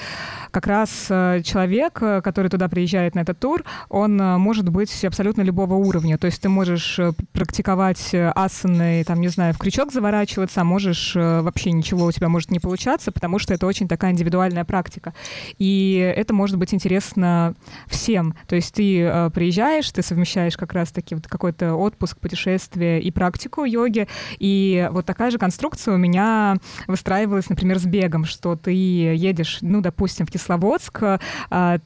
как 0.51 0.67
раз 0.67 1.07
э, 1.09 1.41
человек, 1.43 2.03
э, 2.03 2.21
который 2.21 2.51
туда 2.51 2.69
приезжает 2.69 3.15
на 3.15 3.21
этот 3.21 3.39
тур, 3.39 3.65
он 3.89 4.21
э, 4.21 4.37
может 4.37 4.69
быть 4.69 5.05
абсолютно 5.05 5.43
любого 5.43 5.75
уровня. 5.75 6.19
То 6.19 6.27
есть 6.27 6.43
ты 6.43 6.50
можешь 6.51 6.99
э, 6.99 7.13
практиковать 7.33 8.13
э, 8.13 8.31
асаны, 8.35 9.03
там, 9.05 9.21
не 9.21 9.29
знаю, 9.29 9.55
в 9.55 9.59
крючок 9.59 9.93
заворачиваться, 9.93 10.61
а 10.61 10.65
можешь 10.65 11.15
э, 11.17 11.41
вообще 11.41 11.73
ничего 11.73 12.07
у 12.07 12.13
тебя 12.13 12.29
может 12.29 12.51
не 12.51 12.59
получаться, 12.59 13.13
потому 13.13 13.39
что 13.39 13.55
это 13.55 13.67
очень 13.67 13.89
такая 13.89 14.13
индивидуальная 14.13 14.65
практика. 14.65 15.15
И 15.59 15.95
это 16.17 16.35
может 16.35 16.59
быть 16.59 16.75
интересно 16.75 17.55
всем. 17.87 18.35
То 18.47 18.57
есть 18.57 18.75
ты 18.75 19.31
приезжаешь, 19.33 19.91
ты 19.91 20.03
совмещаешь 20.03 20.57
как 20.57 20.73
раз-таки 20.73 21.15
вот 21.15 21.27
какой-то 21.27 21.75
отпуск, 21.75 22.19
путешествие 22.19 23.01
и 23.01 23.11
практику 23.11 23.65
йоги, 23.65 24.09
и 24.39 24.89
вот 24.93 25.07
такая 25.07 25.31
же 25.31 25.39
конструкция 25.39 25.95
у 25.95 25.99
меня 25.99 26.57
выстраивалась, 26.87 27.49
например, 27.49 27.79
с 27.79 27.85
бегом, 27.85 28.25
что 28.25 28.57
ты 28.57 28.73
едешь, 28.73 29.59
ну, 29.61 29.81
допустим, 29.81 30.27
в 30.27 30.31
Кисловодск, 30.31 31.03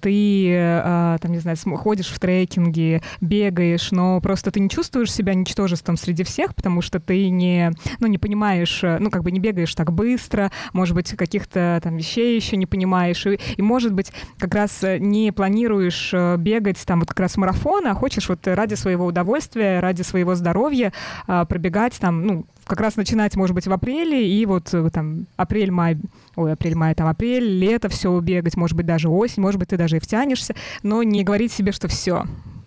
ты, 0.01 1.19
там, 1.21 1.33
не 1.33 1.39
знаю, 1.39 1.57
ходишь 1.77 2.09
в 2.09 2.19
трекинге, 2.19 3.03
бегаешь, 3.21 3.91
но 3.91 4.21
просто 4.21 4.51
ты 4.55 4.61
не 4.61 4.71
чувствуешь 4.71 5.13
себя 5.13 5.35
ничтожеством 5.35 5.97
среди 5.97 6.23
всех, 6.23 6.55
потому 6.55 6.81
что 6.81 7.01
ты 7.01 7.29
не, 7.29 7.73
ну, 7.99 8.07
не 8.07 8.19
понимаешь, 8.19 8.85
э, 8.85 8.99
ну, 9.01 9.11
как 9.11 9.25
бы 9.25 9.33
не 9.33 9.41
бегаешь 9.41 9.75
так 9.75 9.93
быстро, 9.93 10.53
может 10.73 10.95
быть, 10.95 11.11
каких-то 11.11 11.81
там 11.83 11.97
вещей 11.97 12.37
еще 12.37 12.57
не 12.57 12.65
понимаешь, 12.65 13.27
и, 13.27 13.41
и 13.57 13.63
может 13.63 13.93
быть, 13.93 14.13
как 14.39 14.55
раз 14.55 14.85
э, 14.85 14.99
не 14.99 15.33
планируешь 15.33 16.11
э, 16.15 16.37
бегать 16.37 16.79
там 16.87 17.01
вот 17.01 17.09
как 17.09 17.19
раз 17.19 17.37
марафон, 17.37 17.89
а 17.89 17.95
хочешь 17.95 18.29
вот 18.29 18.47
ради 18.47 18.75
своего 18.75 19.07
удовольствия, 19.07 19.81
ради 19.81 20.03
своего 20.03 20.37
здоровья 20.37 20.93
а, 21.27 21.45
пробегать 21.47 21.99
там, 21.99 22.25
ну, 22.25 22.47
как 22.65 22.81
раз 22.81 22.95
начинать, 22.95 23.35
может 23.35 23.57
быть, 23.57 23.67
в 23.67 23.73
апреле, 23.73 24.29
и 24.29 24.47
вот 24.47 24.73
там 24.93 25.27
апрель-май, 25.37 25.99
ой, 26.37 26.53
апрель-май, 26.53 26.95
там 26.95 27.09
апрель, 27.09 27.59
лето, 27.59 27.89
все 27.89 28.17
бегать, 28.21 28.57
может 28.57 28.77
быть, 28.77 28.87
даже 28.87 29.09
осень, 29.09 29.43
может 29.43 29.59
быть, 29.59 29.71
ты 29.71 29.77
даже 29.77 29.97
и 29.97 30.01
втянешься, 30.01 30.55
но 30.85 31.03
не 31.03 31.25
говорить 31.25 31.53
себе, 31.53 31.73
что 31.73 31.89
все, 31.89 32.25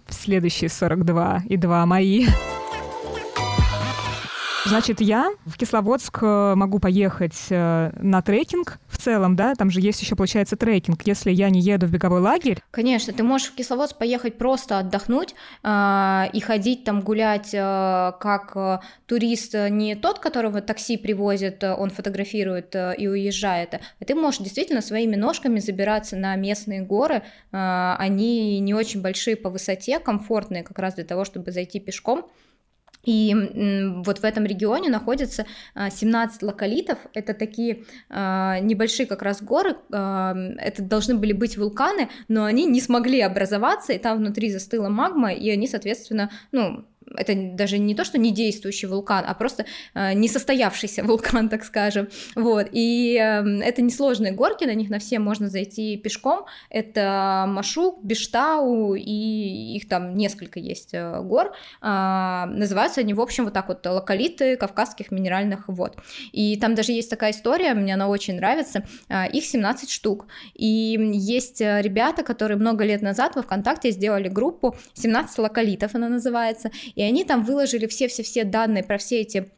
следующие 0.10 0.70
42 0.70 1.44
и 1.48 1.58
2 1.58 1.86
мои. 1.86 2.28
Значит, 4.68 5.00
я 5.00 5.30
в 5.46 5.58
Кисловодск 5.58 6.20
э, 6.22 6.56
могу 6.56 6.80
поехать 6.80 7.38
э, 7.50 7.92
на 8.02 8.22
трекинг 8.22 8.80
в 8.90 8.98
целом, 8.98 9.38
да, 9.38 9.56
там 9.56 9.72
же 9.72 9.80
есть 9.80 10.02
еще, 10.02 10.18
получается, 10.18 10.58
трекинг, 10.58 11.04
если 11.06 11.32
я 11.32 11.50
не 11.50 11.62
еду 11.62 11.86
в 11.86 11.92
беговой 11.92 12.20
лагерь. 12.20 12.62
Конечно, 12.72 13.14
ты 13.14 13.24
можешь 13.24 13.48
в 13.48 13.56
Кисловодск 13.56 13.98
поехать 13.98 14.38
просто 14.38 14.80
отдохнуть 14.80 15.36
э, 15.64 16.24
и 16.34 16.40
ходить 16.42 16.84
там 16.84 17.00
гулять 17.00 17.54
э, 17.54 18.12
как 18.20 18.52
э, 18.56 18.80
турист, 19.06 19.56
э, 19.56 19.70
не 19.70 19.96
тот, 19.96 20.20
которого 20.20 20.60
такси 20.60 20.98
привозит, 20.98 21.64
он 21.64 21.90
фотографирует 21.90 22.76
э, 22.76 22.94
и 22.98 23.08
уезжает, 23.08 23.76
а 23.76 24.06
ты 24.06 24.16
можешь 24.16 24.42
действительно 24.42 24.82
своими 24.82 25.16
ножками 25.16 25.60
забираться 25.60 26.18
на 26.18 26.36
местные 26.36 26.82
горы, 26.82 27.24
э, 27.52 27.96
они 27.98 28.60
не 28.60 28.74
очень 28.74 29.02
большие 29.02 29.38
по 29.38 29.50
высоте, 29.50 30.00
комфортные 30.00 30.64
как 30.64 30.78
раз 30.78 30.96
для 30.96 31.06
того, 31.06 31.24
чтобы 31.24 31.52
зайти 31.52 31.80
пешком, 31.80 32.26
и 33.08 33.34
вот 34.06 34.20
в 34.20 34.26
этом 34.26 34.46
регионе 34.46 34.90
находится 34.90 35.46
17 35.76 36.44
а, 36.44 36.46
локалитов, 36.46 37.00
это 37.14 37.34
такие 37.34 37.86
а, 38.10 38.60
небольшие 38.60 39.08
как 39.08 39.22
раз 39.22 39.42
горы, 39.42 39.78
а, 39.94 40.36
это 40.58 40.84
должны 40.84 41.16
были 41.16 41.32
быть 41.32 41.58
вулканы, 41.58 42.10
но 42.28 42.44
они 42.44 42.66
не 42.66 42.82
смогли 42.82 43.22
образоваться, 43.22 43.94
и 43.94 43.98
там 43.98 44.18
внутри 44.18 44.52
застыла 44.52 44.90
магма, 44.90 45.32
и 45.32 45.50
они, 45.50 45.70
соответственно, 45.70 46.30
ну, 46.52 46.86
это 47.16 47.34
даже 47.54 47.78
не 47.78 47.96
то, 47.96 48.04
что 48.04 48.18
не 48.18 48.32
действующий 48.32 48.88
вулкан, 48.88 49.24
а 49.28 49.34
просто 49.34 49.66
э, 49.94 50.14
несостоявшийся 50.14 51.04
вулкан, 51.06 51.50
так 51.50 51.64
скажем. 51.64 52.08
Вот. 52.36 52.68
И 52.72 53.18
э, 53.18 53.44
это 53.62 53.82
несложные 53.82 54.32
горки, 54.32 54.66
на 54.66 54.74
них 54.74 54.90
на 54.90 55.00
все 55.00 55.20
можно 55.20 55.50
зайти 55.50 55.98
пешком. 55.98 56.46
Это 56.70 57.46
Машук, 57.48 58.04
Биштау, 58.04 58.96
и 58.96 59.76
их 59.76 59.88
там 59.88 60.16
несколько 60.16 60.60
есть 60.60 60.94
э, 60.94 61.22
гор. 61.22 61.54
Э, 61.82 62.46
называются 62.46 63.02
они, 63.02 63.14
в 63.14 63.22
общем, 63.22 63.46
вот 63.46 63.54
так 63.54 63.68
вот 63.68 63.86
локалиты 63.86 64.58
кавказских 64.58 65.12
минеральных 65.12 65.68
вод. 65.68 65.98
И 66.32 66.58
там 66.58 66.76
даже 66.76 66.92
есть 66.92 67.10
такая 67.10 67.32
история, 67.32 67.74
мне 67.74 67.94
она 67.94 68.08
очень 68.08 68.36
нравится. 68.36 68.84
Э, 69.10 69.30
их 69.30 69.46
17 69.46 69.90
штук. 69.90 70.28
И 70.54 70.98
есть 71.14 71.62
э, 71.62 71.82
ребята, 71.82 72.24
которые 72.24 72.58
много 72.58 72.84
лет 72.84 73.02
назад 73.02 73.36
во 73.36 73.42
ВКонтакте 73.42 73.92
сделали 73.92 74.28
группу 74.28 74.76
17 74.94 75.38
локалитов, 75.40 75.96
она 75.96 76.10
называется, 76.10 76.72
и 76.96 77.02
они 77.08 77.24
там 77.24 77.44
выложили 77.44 77.88
все-все-все 77.88 78.44
данные 78.44 78.84
про 78.84 78.98
все 78.98 79.22
эти 79.22 79.50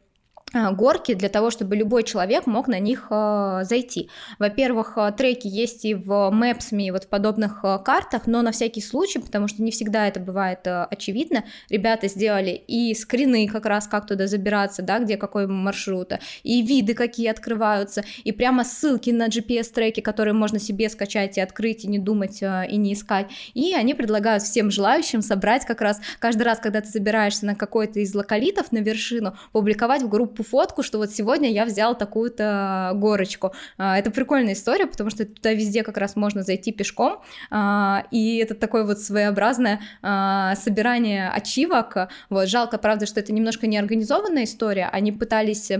горки 0.52 1.14
для 1.14 1.28
того, 1.28 1.50
чтобы 1.50 1.76
любой 1.76 2.02
человек 2.02 2.46
мог 2.46 2.68
на 2.68 2.78
них 2.78 3.06
э, 3.10 3.60
зайти. 3.62 4.10
Во-первых, 4.38 4.94
э, 4.96 5.12
треки 5.16 5.46
есть 5.46 5.84
и 5.84 5.94
в 5.94 6.10
Maps.me, 6.10 6.92
вот 6.92 7.04
в 7.04 7.08
подобных 7.08 7.60
э, 7.62 7.78
картах, 7.84 8.26
но 8.26 8.42
на 8.42 8.50
всякий 8.52 8.80
случай, 8.80 9.20
потому 9.20 9.48
что 9.48 9.62
не 9.62 9.70
всегда 9.70 10.08
это 10.08 10.18
бывает 10.18 10.66
э, 10.66 10.84
очевидно, 10.90 11.44
ребята 11.68 12.08
сделали 12.08 12.50
и 12.66 12.94
скрины 12.94 13.46
как 13.48 13.66
раз, 13.66 13.86
как 13.86 14.06
туда 14.06 14.26
забираться, 14.26 14.82
да, 14.82 14.98
где 14.98 15.16
какой 15.16 15.46
маршрут, 15.46 16.12
и 16.42 16.62
виды 16.62 16.94
какие 16.94 17.28
открываются, 17.28 18.02
и 18.24 18.32
прямо 18.32 18.64
ссылки 18.64 19.10
на 19.10 19.28
GPS-треки, 19.28 20.00
которые 20.00 20.34
можно 20.34 20.58
себе 20.58 20.88
скачать 20.88 21.38
и 21.38 21.40
открыть, 21.40 21.84
и 21.84 21.88
не 21.88 21.98
думать, 21.98 22.42
э, 22.42 22.66
и 22.68 22.76
не 22.76 22.94
искать. 22.94 23.28
И 23.54 23.74
они 23.74 23.94
предлагают 23.94 24.42
всем 24.42 24.70
желающим 24.70 25.22
собрать 25.22 25.64
как 25.64 25.80
раз 25.80 26.00
каждый 26.18 26.42
раз, 26.42 26.58
когда 26.58 26.80
ты 26.80 26.88
забираешься 26.88 27.46
на 27.46 27.54
какой-то 27.54 28.00
из 28.00 28.14
локалитов 28.14 28.72
на 28.72 28.78
вершину, 28.78 29.36
публиковать 29.52 30.02
в 30.02 30.08
группу 30.08 30.39
группу 30.40 30.50
фотку, 30.50 30.82
что 30.82 30.98
вот 30.98 31.10
сегодня 31.10 31.50
я 31.50 31.64
взял 31.64 31.96
такую-то 31.96 32.92
горочку. 32.94 33.52
А, 33.78 33.98
это 33.98 34.10
прикольная 34.10 34.54
история, 34.54 34.86
потому 34.86 35.10
что 35.10 35.24
туда 35.24 35.52
везде 35.52 35.82
как 35.82 35.96
раз 35.96 36.16
можно 36.16 36.42
зайти 36.42 36.72
пешком, 36.72 37.20
а, 37.50 38.04
и 38.10 38.36
это 38.38 38.54
такое 38.54 38.84
вот 38.84 39.00
своеобразное 39.00 39.80
а, 40.02 40.54
собирание 40.56 41.30
ачивок. 41.30 42.08
Вот, 42.30 42.48
жалко, 42.48 42.78
правда, 42.78 43.06
что 43.06 43.20
это 43.20 43.32
немножко 43.32 43.66
неорганизованная 43.66 44.44
история, 44.44 44.88
они 44.92 45.12
пытались 45.12 45.70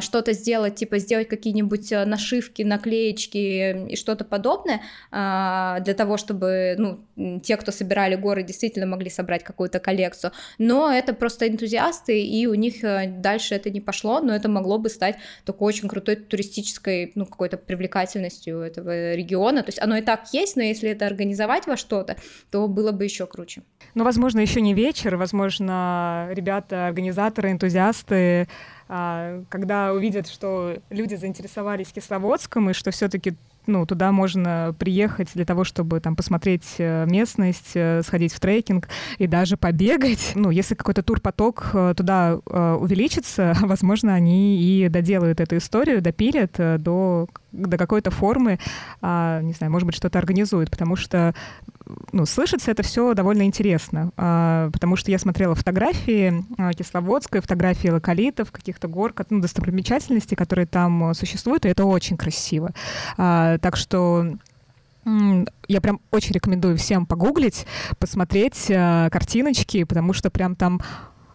что-то 0.00 0.32
сделать, 0.32 0.76
типа 0.76 0.98
сделать 0.98 1.28
какие-нибудь 1.28 1.90
нашивки, 2.06 2.62
наклеечки 2.62 3.88
и 3.90 3.96
что-то 3.96 4.24
подобное, 4.24 4.80
для 5.10 5.94
того, 5.96 6.16
чтобы, 6.16 6.74
ну, 6.78 7.40
те, 7.40 7.56
кто 7.56 7.72
собирали 7.72 8.16
горы, 8.16 8.42
действительно 8.42 8.86
могли 8.86 9.10
собрать 9.10 9.44
какую-то 9.44 9.78
коллекцию, 9.78 10.32
но 10.58 10.90
это 10.90 11.14
просто 11.14 11.48
энтузиасты, 11.48 12.24
и 12.24 12.46
у 12.46 12.54
них 12.54 12.76
дальше 13.20 13.54
это 13.54 13.70
не 13.74 13.80
пошло, 13.80 14.20
но 14.20 14.34
это 14.34 14.48
могло 14.48 14.78
бы 14.78 14.88
стать 14.88 15.16
такой 15.44 15.68
очень 15.68 15.88
крутой 15.88 16.16
туристической, 16.16 17.12
ну, 17.14 17.26
какой-то 17.26 17.58
привлекательностью 17.58 18.60
этого 18.60 19.14
региона, 19.14 19.62
то 19.62 19.68
есть 19.68 19.80
оно 19.80 19.96
и 19.96 20.02
так 20.02 20.28
есть, 20.32 20.56
но 20.56 20.62
если 20.62 20.90
это 20.90 21.06
организовать 21.06 21.66
во 21.66 21.76
что-то, 21.76 22.16
то 22.50 22.68
было 22.68 22.92
бы 22.92 23.04
еще 23.04 23.26
круче. 23.26 23.62
Ну, 23.94 24.04
возможно, 24.04 24.40
еще 24.40 24.60
не 24.60 24.74
вечер, 24.74 25.16
возможно, 25.16 26.28
ребята, 26.32 26.86
организаторы, 26.86 27.50
энтузиасты, 27.50 28.48
а, 28.88 29.42
когда 29.48 29.92
увидят, 29.92 30.28
что 30.28 30.76
люди 30.90 31.14
заинтересовались 31.14 31.92
Кисловодском, 31.92 32.70
и 32.70 32.72
что 32.72 32.90
все-таки 32.90 33.34
ну, 33.66 33.86
туда 33.86 34.12
можно 34.12 34.74
приехать 34.78 35.30
для 35.34 35.44
того, 35.44 35.64
чтобы 35.64 36.00
там 36.00 36.16
посмотреть 36.16 36.74
э, 36.78 37.06
местность, 37.06 37.72
э, 37.74 38.02
сходить 38.02 38.32
в 38.32 38.40
трекинг 38.40 38.88
и 39.18 39.26
даже 39.26 39.56
побегать. 39.56 40.32
Ну, 40.34 40.50
если 40.50 40.74
какой-то 40.74 41.02
турпоток 41.02 41.70
э, 41.72 41.94
туда 41.96 42.34
увеличится, 42.34 43.56
возможно, 43.60 44.14
они 44.14 44.58
и 44.60 44.88
доделают 44.88 45.40
эту 45.40 45.56
историю, 45.56 46.02
допилят 46.02 46.52
до, 46.56 47.28
до 47.52 47.78
какой-то 47.78 48.10
формы, 48.10 48.58
а, 49.00 49.40
не 49.42 49.52
знаю, 49.52 49.72
может 49.72 49.86
быть, 49.86 49.96
что-то 49.96 50.18
организуют, 50.18 50.70
потому 50.70 50.96
что 50.96 51.34
ну, 52.12 52.26
слышится 52.26 52.70
это 52.70 52.82
все 52.82 53.14
довольно 53.14 53.42
интересно, 53.42 54.10
а, 54.16 54.70
потому 54.70 54.96
что 54.96 55.10
я 55.10 55.18
смотрела 55.18 55.54
фотографии 55.54 56.44
а, 56.56 56.72
Кисловодской, 56.72 57.40
фотографии 57.40 57.88
локалитов, 57.88 58.50
каких-то 58.50 58.88
гор, 58.88 59.14
ну, 59.30 59.40
достопримечательностей, 59.40 60.36
которые 60.36 60.66
там 60.66 61.12
существуют, 61.14 61.66
и 61.66 61.68
это 61.68 61.84
очень 61.84 62.16
красиво. 62.16 62.72
А, 63.16 63.58
так 63.58 63.76
что 63.76 64.36
я 65.68 65.82
прям 65.82 66.00
очень 66.10 66.32
рекомендую 66.32 66.78
всем 66.78 67.04
погуглить, 67.04 67.66
посмотреть 67.98 68.68
картиночки, 68.68 69.84
потому 69.84 70.14
что 70.14 70.30
прям 70.30 70.56
там 70.56 70.80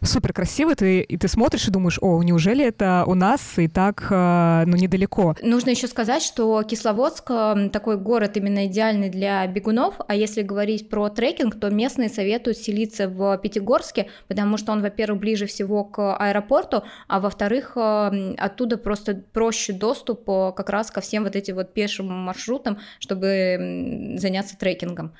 супер 0.02 0.34
красиво, 0.34 0.76
ты, 0.76 1.02
и 1.02 1.18
ты 1.18 1.28
смотришь 1.28 1.68
и 1.68 1.72
думаешь, 1.72 2.00
о, 2.02 2.22
неужели 2.24 2.66
это 2.66 3.04
у 3.06 3.16
нас 3.16 3.58
и 3.58 3.68
так, 3.68 4.08
э, 4.10 4.64
ну, 4.66 4.76
недалеко. 4.76 5.36
Нужно 5.42 5.72
еще 5.72 5.88
сказать, 5.88 6.24
что 6.24 6.62
Кисловодск 6.64 7.32
такой 7.72 7.98
город 7.98 8.38
именно 8.38 8.68
идеальный 8.68 9.10
для 9.10 9.46
бегунов, 9.48 9.96
а 10.08 10.16
если 10.16 10.42
говорить 10.42 10.90
про 10.90 11.10
трекинг, 11.10 11.60
то 11.60 11.70
местные 11.70 12.10
советуют 12.10 12.58
селиться 12.58 13.08
в 13.08 13.38
Пятигорске, 13.38 14.08
потому 14.28 14.58
что 14.58 14.72
он, 14.72 14.82
во-первых, 14.82 15.20
ближе 15.20 15.46
всего 15.46 15.84
к 15.84 16.16
аэропорту, 16.16 16.84
а 17.08 17.20
во-вторых, 17.20 17.76
оттуда 17.76 18.78
просто 18.78 19.22
проще 19.34 19.74
доступ 19.74 20.30
э, 20.30 20.52
как 20.56 20.70
раз 20.70 20.92
ко 20.92 21.02
всем 21.02 21.24
вот 21.24 21.36
этим 21.36 21.56
вот 21.56 21.74
пешим 21.74 22.08
маршрутам, 22.08 22.78
чтобы 23.00 24.16
заняться 24.18 24.58
трекингом. 24.58 25.14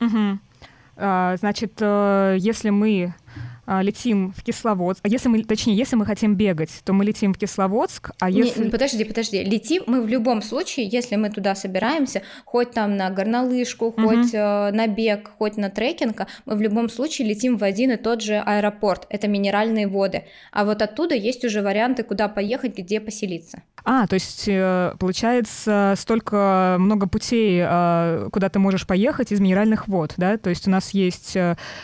Угу. 0.00 0.38
Значит, 0.96 1.74
э, 1.80 2.36
если 2.38 2.70
мы 2.70 3.14
летим 3.80 4.32
в 4.36 4.42
Кисловодск. 4.42 5.00
А 5.04 5.08
если 5.08 5.28
мы, 5.28 5.44
точнее, 5.44 5.74
если 5.76 5.96
мы 5.96 6.04
хотим 6.04 6.34
бегать, 6.34 6.70
то 6.84 6.92
мы 6.92 7.04
летим 7.04 7.32
в 7.32 7.38
Кисловодск, 7.38 8.10
а 8.18 8.28
если... 8.28 8.64
Не, 8.64 8.70
подожди, 8.70 9.04
подожди. 9.04 9.42
Летим 9.44 9.84
мы 9.86 10.02
в 10.02 10.08
любом 10.08 10.42
случае, 10.42 10.86
если 10.86 11.16
мы 11.16 11.30
туда 11.30 11.54
собираемся, 11.54 12.22
хоть 12.44 12.72
там 12.72 12.96
на 12.96 13.10
горнолыжку, 13.10 13.86
угу. 13.86 14.02
хоть 14.02 14.34
э, 14.34 14.70
на 14.72 14.86
бег, 14.88 15.30
хоть 15.38 15.56
на 15.56 15.70
трекинг, 15.70 16.26
мы 16.46 16.56
в 16.56 16.60
любом 16.60 16.88
случае 16.88 17.28
летим 17.28 17.56
в 17.56 17.64
один 17.64 17.92
и 17.92 17.96
тот 17.96 18.22
же 18.22 18.38
аэропорт. 18.38 19.06
Это 19.08 19.28
минеральные 19.28 19.86
воды. 19.86 20.24
А 20.52 20.64
вот 20.64 20.82
оттуда 20.82 21.14
есть 21.14 21.44
уже 21.44 21.62
варианты, 21.62 22.02
куда 22.02 22.28
поехать, 22.28 22.76
где 22.76 23.00
поселиться. 23.00 23.62
А, 23.84 24.06
то 24.06 24.14
есть, 24.14 24.44
э, 24.48 24.94
получается, 24.98 25.94
столько 25.96 26.76
много 26.78 27.06
путей, 27.06 27.62
э, 27.64 28.28
куда 28.32 28.48
ты 28.48 28.58
можешь 28.58 28.86
поехать 28.86 29.32
из 29.32 29.40
минеральных 29.40 29.88
вод, 29.88 30.14
да? 30.16 30.36
То 30.36 30.50
есть 30.50 30.66
у 30.66 30.70
нас 30.70 30.90
есть 30.90 31.36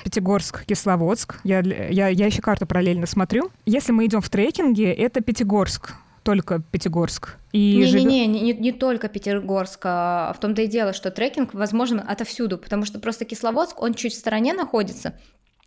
Пятигорск, 0.04 0.64
Кисловодск. 0.66 1.36
Я 1.44 1.62
я, 1.90 2.08
я 2.08 2.26
еще 2.26 2.42
карту 2.42 2.66
параллельно 2.66 3.06
смотрю. 3.06 3.50
Если 3.64 3.92
мы 3.92 4.06
идем 4.06 4.20
в 4.20 4.28
трекинге, 4.28 4.92
это 4.92 5.20
Пятигорск, 5.20 5.94
только 6.22 6.60
Пятигорск. 6.70 7.36
И 7.52 7.76
Не-не-не, 7.76 8.26
не, 8.26 8.40
не, 8.40 8.52
не 8.52 8.72
только 8.72 9.08
Пятигорск, 9.08 9.80
а 9.84 10.32
в 10.36 10.40
том-то 10.40 10.62
и 10.62 10.66
дело, 10.66 10.92
что 10.92 11.10
трекинг 11.10 11.54
возможен 11.54 12.02
отовсюду, 12.06 12.58
потому 12.58 12.84
что 12.84 12.98
просто 12.98 13.24
Кисловодск, 13.24 13.80
он 13.82 13.94
чуть 13.94 14.12
в 14.12 14.18
стороне 14.18 14.54
находится, 14.54 15.14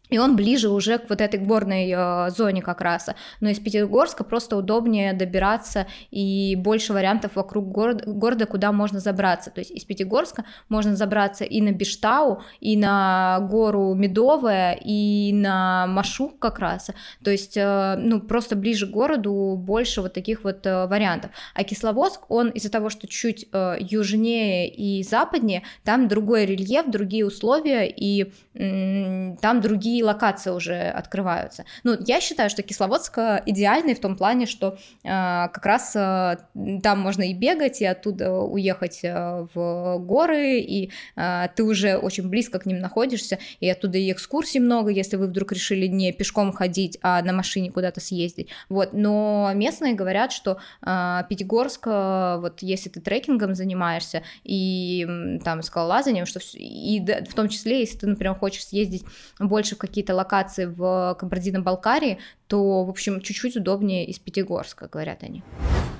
и 0.10 0.17
он 0.17 0.36
ближе 0.36 0.69
уже 0.69 0.98
к 0.98 1.10
вот 1.10 1.22
этой 1.22 1.39
горной 1.39 1.93
э, 1.95 2.30
зоне 2.32 2.62
как 2.62 2.82
раз. 2.82 3.10
Но 3.39 3.50
из 3.50 3.60
Петербурга 3.60 4.24
просто 4.24 4.58
удобнее 4.58 5.13
добираться 5.13 5.88
и 6.12 6.56
больше 6.56 6.93
вариантов 6.93 7.36
вокруг 7.36 7.67
город, 7.67 8.04
города, 8.06 8.45
куда 8.45 8.72
можно 8.72 9.00
забраться. 9.00 9.52
То 9.52 9.60
есть 9.60 9.72
из 9.72 9.84
Пятигорска 9.84 10.45
можно 10.69 10.95
забраться 10.95 11.43
и 11.43 11.62
на 11.62 11.72
Биштау, 11.72 12.41
и 12.60 12.78
на 12.78 13.39
гору 13.50 13.93
Медовая, 13.93 14.74
и 14.74 15.32
на 15.34 15.88
Машу 15.88 16.30
как 16.30 16.60
раз. 16.60 16.91
То 17.24 17.32
есть, 17.32 17.58
э, 17.58 17.95
ну, 17.98 18.22
просто 18.22 18.56
ближе 18.56 18.88
к 18.88 18.91
городу 18.91 19.56
больше 19.58 20.02
вот 20.02 20.13
таких 20.13 20.43
вот 20.43 20.65
э, 20.65 20.88
вариантов. 20.88 21.32
А 21.54 21.63
Кисловодск, 21.63 22.30
он 22.30 22.50
из-за 22.50 22.72
того, 22.72 22.89
что 22.89 23.08
чуть 23.08 23.48
э, 23.52 23.78
южнее 23.80 24.69
и 24.69 25.04
западнее, 25.04 25.63
там 25.84 26.08
другой 26.08 26.45
рельеф, 26.45 26.88
другие 26.88 27.26
условия, 27.26 27.88
и 27.88 28.32
э, 28.54 29.36
там 29.41 29.62
другие 29.62 29.98
другие 29.99 30.05
локации 30.05 30.51
уже 30.51 30.89
открываются. 30.89 31.65
Ну, 31.83 31.97
я 32.07 32.21
считаю, 32.21 32.49
что 32.49 32.63
Кисловодск 32.63 33.17
идеальный 33.45 33.95
в 33.95 33.99
том 33.99 34.15
плане, 34.15 34.45
что 34.45 34.77
э, 35.03 35.07
как 35.07 35.65
раз 35.65 35.95
э, 35.95 36.38
там 36.83 36.99
можно 36.99 37.23
и 37.23 37.33
бегать, 37.33 37.81
и 37.81 37.85
оттуда 37.85 38.31
уехать 38.31 38.99
э, 39.03 39.47
в 39.53 39.97
горы, 39.99 40.59
и 40.59 40.91
э, 41.15 41.47
ты 41.55 41.63
уже 41.63 41.97
очень 41.97 42.29
близко 42.29 42.59
к 42.59 42.65
ним 42.65 42.79
находишься, 42.79 43.38
и 43.59 43.69
оттуда 43.69 43.97
и 43.97 44.12
экскурсий 44.12 44.59
много, 44.59 44.89
если 44.89 45.17
вы 45.17 45.27
вдруг 45.27 45.51
решили 45.51 45.88
не 45.88 46.12
пешком 46.12 46.53
ходить, 46.53 46.97
а 47.01 47.21
на 47.21 47.33
машине 47.33 47.71
куда-то 47.71 47.99
съездить. 47.99 48.49
Вот, 48.69 48.93
но 48.93 49.51
местные 49.53 49.93
говорят, 49.93 50.31
что 50.31 50.57
э, 50.81 51.23
Пятигорск, 51.29 51.88
э, 51.88 52.38
вот 52.39 52.62
если 52.62 52.89
ты 52.89 53.01
трекингом 53.01 53.55
занимаешься 53.55 54.23
и 54.43 55.39
там 55.43 55.62
скалолазанием, 55.62 56.25
что 56.25 56.39
и 56.53 56.99
в 57.29 57.33
том 57.33 57.49
числе, 57.49 57.79
если 57.79 57.97
ты, 57.97 58.07
например, 58.07 58.35
хочешь 58.35 58.65
съездить 58.65 59.03
больше 59.39 59.75
в 59.75 59.79
какие-то 59.89 60.15
локации 60.15 60.65
в 60.65 61.15
Кабардино-Балкарии, 61.19 62.19
то, 62.47 62.84
в 62.84 62.89
общем, 62.89 63.21
чуть-чуть 63.21 63.58
удобнее 63.58 64.06
из 64.06 64.17
Пятигорска, 64.19 64.88
говорят 64.88 65.23
они. 65.23 65.43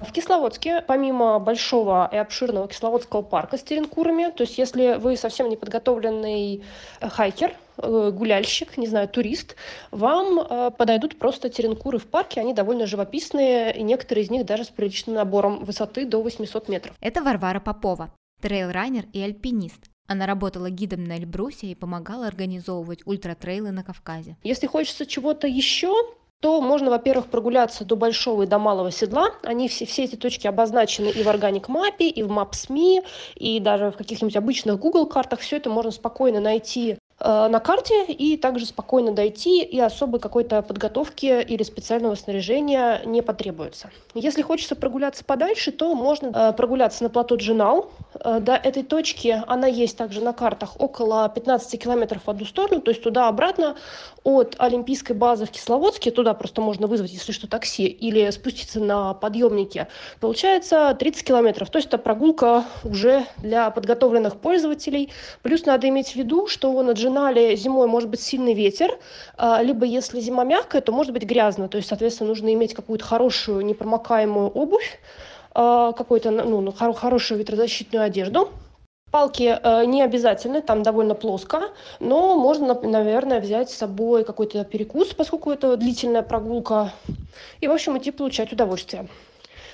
В 0.02 0.14
Кисловодске, 0.14 0.82
помимо 0.88 1.40
большого 1.40 2.10
и 2.12 2.16
обширного 2.16 2.68
Кисловодского 2.68 3.22
парка 3.22 3.58
с 3.58 3.64
теренкурами, 3.64 4.32
то 4.32 4.44
есть 4.44 4.58
если 4.58 4.96
вы 4.96 5.18
совсем 5.18 5.50
неподготовленный 5.50 6.64
э, 7.02 7.10
хайкер, 7.10 7.54
э, 7.78 8.12
гуляльщик, 8.14 8.78
не 8.78 8.88
знаю, 8.88 9.10
турист, 9.10 9.58
вам 9.92 10.40
э, 10.40 10.72
подойдут 10.72 11.20
просто 11.20 11.50
теренкуры 11.50 11.98
в 11.98 12.08
парке, 12.08 12.40
они 12.40 12.54
довольно 12.54 12.86
живописные, 12.86 13.76
и 13.76 13.84
некоторые 13.84 14.24
из 14.24 14.30
них 14.30 14.46
даже 14.46 14.64
с 14.64 14.70
приличным 14.70 15.16
набором 15.16 15.66
высоты 15.66 16.06
до 16.06 16.22
800 16.22 16.70
метров. 16.70 16.96
Это 17.02 17.22
Варвара 17.22 17.60
Попова, 17.60 18.14
трейл-раннер 18.42 19.06
и 19.12 19.22
альпинист. 19.22 19.90
Она 20.10 20.26
работала 20.26 20.72
гидом 20.72 21.04
на 21.04 21.18
Эльбрусе 21.18 21.68
и 21.68 21.76
помогала 21.76 22.26
организовывать 22.26 23.06
ультратрейлы 23.06 23.70
на 23.70 23.84
Кавказе. 23.84 24.38
Если 24.44 24.66
хочется 24.66 25.06
чего-то 25.06 25.46
еще, 25.46 25.94
то 26.40 26.62
можно, 26.62 26.90
во-первых, 26.90 27.28
прогуляться 27.28 27.86
до 27.86 27.96
Большого 27.96 28.44
и 28.44 28.48
до 28.48 28.58
Малого 28.58 28.90
Седла. 28.90 29.28
Они 29.44 29.68
все, 29.68 29.86
все 29.86 30.06
эти 30.06 30.16
точки 30.16 30.48
обозначены 30.48 31.10
и 31.10 31.22
в 31.22 31.28
Organic 31.28 31.68
Map, 31.68 32.00
и 32.00 32.24
в 32.24 32.32
Maps.me, 32.32 33.06
и 33.36 33.60
даже 33.60 33.92
в 33.92 33.98
каких-нибудь 33.98 34.36
обычных 34.36 34.80
Google 34.80 35.06
картах. 35.06 35.42
Все 35.42 35.58
это 35.58 35.70
можно 35.70 35.92
спокойно 35.92 36.40
найти 36.40 36.98
на 37.20 37.60
карте 37.60 38.06
и 38.06 38.38
также 38.38 38.66
спокойно 38.66 39.12
дойти, 39.12 39.64
и 39.64 39.80
особой 39.80 40.20
какой-то 40.20 40.62
подготовки 40.62 41.42
или 41.42 41.64
специального 41.64 42.16
снаряжения 42.16 43.02
не 43.06 43.22
потребуется. 43.22 43.90
Если 44.14 44.42
хочется 44.42 44.76
прогуляться 44.76 45.24
подальше, 45.24 45.72
то 45.72 45.94
можно 45.94 46.32
э, 46.34 46.54
прогуляться 46.54 47.04
на 47.04 47.10
плато 47.10 47.36
Джинал. 47.36 47.92
Э, 48.16 48.40
до 48.40 48.54
этой 48.56 48.84
точки 48.84 49.44
она 49.48 49.68
есть 49.68 49.98
также 49.98 50.22
на 50.22 50.34
картах 50.34 50.80
около 50.80 51.30
15 51.30 51.82
километров 51.82 52.24
в 52.26 52.30
одну 52.30 52.46
сторону, 52.46 52.82
то 52.82 52.92
есть 52.92 53.04
туда-обратно 53.04 53.76
от 54.24 54.56
Олимпийской 54.58 55.14
базы 55.14 55.46
в 55.46 55.52
Кисловодске, 55.52 56.12
туда 56.12 56.34
просто 56.34 56.62
можно 56.62 56.88
вызвать, 56.88 57.12
если 57.12 57.32
что, 57.32 57.48
такси, 57.48 57.86
или 57.86 58.30
спуститься 58.32 58.80
на 58.80 59.14
подъемнике, 59.14 59.88
получается 60.20 60.96
30 60.98 61.24
километров. 61.24 61.70
То 61.70 61.78
есть 61.78 61.88
это 61.88 61.98
прогулка 61.98 62.66
уже 62.84 63.26
для 63.38 63.70
подготовленных 63.70 64.38
пользователей. 64.38 65.10
Плюс 65.42 65.66
надо 65.66 65.88
иметь 65.90 66.10
в 66.10 66.16
виду, 66.16 66.48
что 66.48 66.82
на 66.82 66.92
Джинал 66.92 67.09
маржинале 67.10 67.56
зимой 67.56 67.88
может 67.88 68.10
быть 68.10 68.22
сильный 68.22 68.54
ветер, 68.54 68.98
а, 69.38 69.62
либо 69.62 69.86
если 69.86 70.20
зима 70.20 70.44
мягкая, 70.44 70.82
то 70.82 70.92
может 70.92 71.14
быть 71.14 71.24
грязно. 71.24 71.68
То 71.68 71.78
есть, 71.78 71.90
соответственно, 71.90 72.30
нужно 72.30 72.54
иметь 72.54 72.74
какую-то 72.74 73.04
хорошую 73.06 73.66
непромокаемую 73.66 74.50
обувь, 74.50 75.00
а, 75.54 75.92
какую-то 75.94 76.32
ну, 76.32 76.62
ну 76.62 76.72
хорошую 76.72 77.40
ветрозащитную 77.40 78.04
одежду. 78.04 78.50
Палки 79.12 79.58
э, 79.64 79.86
не 79.86 80.04
обязательны, 80.04 80.62
там 80.62 80.84
довольно 80.84 81.16
плоско, 81.16 81.72
но 82.00 82.36
можно, 82.36 82.80
наверное, 82.80 83.40
взять 83.40 83.72
с 83.72 83.74
собой 83.76 84.24
какой-то 84.24 84.64
перекус, 84.64 85.16
поскольку 85.16 85.50
это 85.50 85.76
длительная 85.78 86.22
прогулка, 86.22 86.94
и, 87.60 87.68
в 87.68 87.72
общем, 87.72 87.98
идти 87.98 88.12
получать 88.12 88.54
удовольствие. 88.54 89.08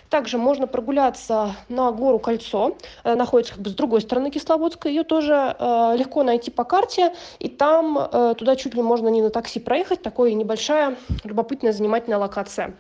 Также 0.10 0.38
можно 0.38 0.68
прогуляться 0.68 1.56
на 1.68 1.92
гору 1.92 2.20
Кольцо, 2.20 2.78
она 3.04 3.16
находится 3.16 3.54
как 3.54 3.64
бы 3.64 3.70
с 3.70 3.74
другой 3.74 4.02
стороны 4.02 4.30
Кисловодска, 4.30 4.88
ее 4.88 5.04
тоже 5.04 5.56
э, 5.58 5.96
легко 5.98 6.24
найти 6.24 6.52
по 6.52 6.64
карте, 6.64 7.14
и 7.40 7.50
там 7.50 7.98
э, 7.98 8.36
туда 8.38 8.56
чуть 8.56 8.76
ли 8.76 8.82
можно 8.82 9.08
не 9.08 9.22
на 9.22 9.30
такси 9.30 9.60
проехать, 9.60 10.02
такая 10.02 10.34
небольшая 10.34 10.96
любопытная 11.24 11.74
занимательная 11.74 12.20
локация. 12.20 12.76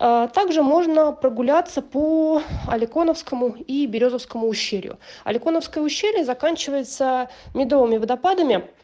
Э, 0.00 0.28
также 0.34 0.62
можно 0.62 1.12
прогуляться 1.12 1.80
по 1.80 2.42
Аликоновскому 2.68 3.54
и 3.66 3.86
Березовскому 3.86 4.48
ущелью. 4.48 4.98
Аликоновское 5.24 5.82
ущелье 5.82 6.24
заканчивается 6.24 7.28
медовыми 7.54 7.98
водопадами– 7.98 8.66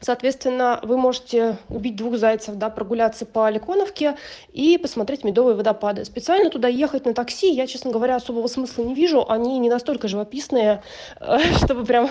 Соответственно, 0.00 0.80
вы 0.82 0.96
можете 0.96 1.58
убить 1.68 1.96
двух 1.96 2.16
зайцев, 2.16 2.54
да, 2.54 2.70
прогуляться 2.70 3.26
по 3.26 3.46
Аликоновке 3.46 4.16
и 4.52 4.78
посмотреть 4.78 5.24
медовые 5.24 5.54
водопады. 5.54 6.06
Специально 6.06 6.48
туда 6.48 6.68
ехать 6.68 7.04
на 7.04 7.12
такси 7.12 7.50
я, 7.52 7.66
честно 7.66 7.90
говоря, 7.90 8.16
особого 8.16 8.46
смысла 8.46 8.82
не 8.82 8.94
вижу. 8.94 9.26
Они 9.28 9.58
не 9.58 9.68
настолько 9.68 10.08
живописные, 10.08 10.82
э, 11.20 11.38
чтобы 11.64 11.84
прям 11.84 12.10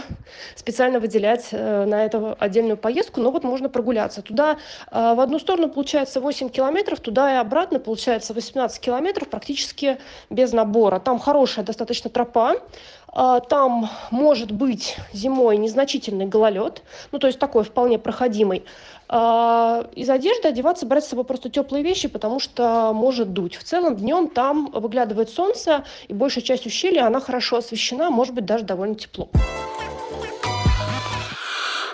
специально 0.56 1.00
выделять 1.00 1.48
э, 1.52 1.86
на 1.86 2.06
это 2.06 2.34
отдельную 2.40 2.78
поездку. 2.78 3.22
Но 3.22 3.32
вот 3.32 3.44
можно 3.44 3.70
прогуляться. 3.70 4.22
Туда 4.22 4.58
э, 4.92 5.14
в 5.16 5.20
одну 5.20 5.40
сторону 5.40 5.70
получается 5.70 6.22
8 6.22 6.50
километров, 6.50 7.00
туда 7.00 7.34
и 7.34 7.38
обратно 7.38 7.80
получается 7.80 8.36
18 8.36 8.80
километров 8.80 9.30
практически 9.30 9.98
без 10.30 10.54
набора. 10.54 11.00
Там 11.00 11.18
хорошая 11.18 11.66
достаточно 11.66 12.12
тропа. 12.12 12.56
А, 13.12 13.40
там 13.40 13.90
может 14.12 14.52
быть 14.52 14.98
зимой 15.14 15.58
незначительный 15.58 16.26
гололед, 16.26 16.84
ну 17.12 17.20
то 17.20 17.28
есть 17.28 17.40
такой 17.40 17.64
вполне 17.64 17.98
проходимый. 17.98 18.64
А, 19.08 19.88
из 19.96 20.10
одежды 20.10 20.48
одеваться, 20.48 20.86
брать 20.86 21.06
с 21.06 21.10
собой 21.10 21.26
просто 21.26 21.50
теплые 21.50 21.84
вещи, 21.84 22.08
потому 22.08 22.40
что 22.40 22.92
может 22.94 23.34
дуть. 23.34 23.56
В 23.56 23.64
целом 23.64 23.96
днем 23.96 24.30
там 24.30 24.70
выглядывает 24.72 25.30
солнце, 25.30 25.84
и 26.08 26.14
большая 26.14 26.44
часть 26.44 26.66
ущелья, 26.66 27.08
она 27.08 27.20
хорошо 27.20 27.58
освещена, 27.58 28.12
может 28.12 28.36
быть 28.36 28.46
даже 28.46 28.66
довольно 28.66 28.96
тепло. 28.96 29.30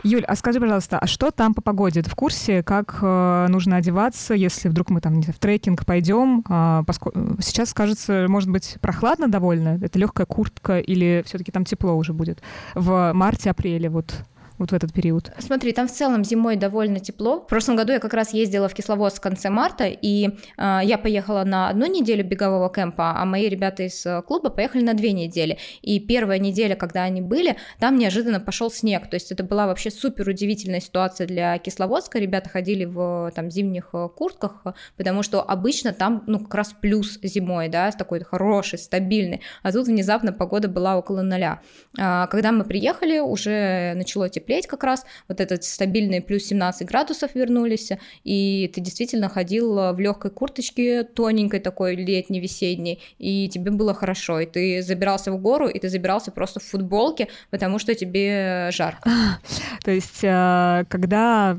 Юль, 0.05 0.23
а 0.23 0.35
скажи, 0.35 0.59
пожалуйста, 0.59 0.99
а 0.99 1.07
что 1.07 1.31
там 1.31 1.55
по 1.55 1.63
погоде? 1.63 2.03
Ты 2.03 2.11
в 2.11 2.15
курсе, 2.15 2.61
как 2.61 2.99
э, 3.01 3.47
нужно 3.49 3.77
одеваться, 3.77 4.35
если 4.35 4.69
вдруг 4.69 4.91
мы 4.91 5.01
там 5.01 5.19
в 5.19 5.39
трекинг 5.39 5.83
пойдем? 5.83 6.43
Э, 6.47 6.83
поскольку 6.85 7.41
сейчас, 7.41 7.73
кажется, 7.73 8.27
может 8.29 8.51
быть, 8.51 8.77
прохладно 8.81 9.27
довольно? 9.29 9.79
Это 9.81 9.97
легкая 9.97 10.27
куртка 10.27 10.77
или 10.77 11.23
все-таки 11.25 11.51
там 11.51 11.65
тепло 11.65 11.95
уже 11.95 12.13
будет 12.13 12.43
в 12.75 13.13
марте-апреле? 13.15 13.89
Вот 13.89 14.13
вот 14.57 14.71
в 14.71 14.73
этот 14.73 14.93
период? 14.93 15.31
Смотри, 15.39 15.73
там 15.73 15.87
в 15.87 15.91
целом 15.91 16.23
зимой 16.23 16.55
довольно 16.55 16.99
тепло. 16.99 17.41
В 17.41 17.47
прошлом 17.47 17.75
году 17.75 17.91
я 17.91 17.99
как 17.99 18.13
раз 18.13 18.33
ездила 18.33 18.69
в 18.69 18.73
Кисловодск 18.73 19.17
в 19.17 19.21
конце 19.21 19.49
марта, 19.49 19.85
и 19.85 20.29
э, 20.57 20.79
я 20.83 20.97
поехала 20.97 21.43
на 21.43 21.69
одну 21.69 21.85
неделю 21.85 22.23
бегового 22.23 22.71
кемпа, 22.71 23.13
а 23.17 23.25
мои 23.25 23.49
ребята 23.49 23.83
из 23.83 24.05
э, 24.05 24.21
клуба 24.21 24.49
поехали 24.49 24.83
на 24.83 24.93
две 24.93 25.11
недели. 25.11 25.57
И 25.81 25.99
первая 25.99 26.39
неделя, 26.39 26.75
когда 26.75 27.03
они 27.03 27.21
были, 27.21 27.57
там 27.79 27.97
неожиданно 27.97 28.39
пошел 28.39 28.71
снег. 28.71 29.09
То 29.09 29.15
есть 29.15 29.31
это 29.31 29.43
была 29.43 29.67
вообще 29.67 29.91
супер 29.91 30.29
удивительная 30.29 30.79
ситуация 30.79 31.27
для 31.27 31.57
Кисловодска. 31.57 32.19
Ребята 32.19 32.49
ходили 32.49 32.85
в 32.85 33.31
там 33.35 33.51
зимних 33.51 33.89
э, 33.93 34.07
куртках, 34.15 34.63
потому 34.95 35.21
что 35.21 35.41
обычно 35.41 35.91
там 35.91 36.23
ну 36.27 36.39
как 36.39 36.55
раз 36.55 36.73
плюс 36.79 37.19
зимой, 37.21 37.67
да, 37.67 37.91
такой 37.91 38.23
хороший, 38.23 38.79
стабильный. 38.79 39.41
А 39.63 39.71
тут 39.73 39.87
внезапно 39.87 40.31
погода 40.31 40.69
была 40.69 40.97
около 40.97 41.21
нуля. 41.23 41.59
А, 41.99 42.27
когда 42.27 42.53
мы 42.53 42.63
приехали, 42.63 43.19
уже 43.19 43.93
начало 43.95 44.29
тепло 44.29 44.44
теплеть 44.45 44.67
как 44.67 44.83
раз, 44.83 45.05
вот 45.27 45.41
этот 45.41 45.63
стабильный 45.63 46.21
плюс 46.21 46.43
17 46.43 46.87
градусов 46.87 47.33
вернулись, 47.33 47.91
и 48.23 48.71
ты 48.73 48.81
действительно 48.81 49.27
ходил 49.29 49.93
в 49.93 49.99
легкой 49.99 50.31
курточке, 50.31 51.03
тоненькой 51.03 51.59
такой, 51.59 51.95
летней, 51.95 52.39
весенней, 52.39 53.01
и 53.17 53.49
тебе 53.49 53.71
было 53.71 53.93
хорошо, 53.93 54.39
и 54.39 54.45
ты 54.45 54.81
забирался 54.81 55.31
в 55.31 55.41
гору, 55.41 55.67
и 55.67 55.79
ты 55.79 55.89
забирался 55.89 56.31
просто 56.31 56.59
в 56.59 56.63
футболке, 56.63 57.27
потому 57.49 57.79
что 57.79 57.95
тебе 57.95 58.69
жарко. 58.71 59.09
То 59.83 59.91
есть, 59.91 60.23
э, 60.23 60.85
когда 60.89 61.57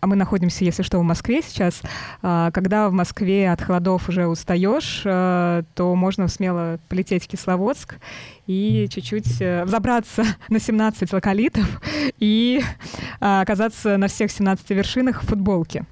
а 0.00 0.06
мы 0.06 0.16
находимся, 0.16 0.64
если 0.64 0.82
что, 0.82 0.98
в 0.98 1.02
Москве 1.02 1.42
сейчас, 1.42 1.82
а, 2.22 2.50
когда 2.52 2.88
в 2.88 2.92
Москве 2.92 3.50
от 3.50 3.60
холодов 3.60 4.08
уже 4.08 4.26
устаешь, 4.26 5.02
э, 5.04 5.62
то 5.74 5.94
можно 5.94 6.28
смело 6.28 6.78
полететь 6.88 7.24
в 7.24 7.28
Кисловодск 7.28 7.96
и 8.46 8.88
чуть-чуть 8.90 9.40
э, 9.40 9.64
взобраться 9.64 10.24
на 10.48 10.60
17 10.60 11.12
локалитов 11.12 11.80
и 12.18 12.62
а, 13.20 13.40
оказаться 13.40 13.96
на 13.96 14.08
всех 14.08 14.30
17 14.30 14.70
вершинах 14.70 15.22
в 15.22 15.26
футболке. 15.26 15.84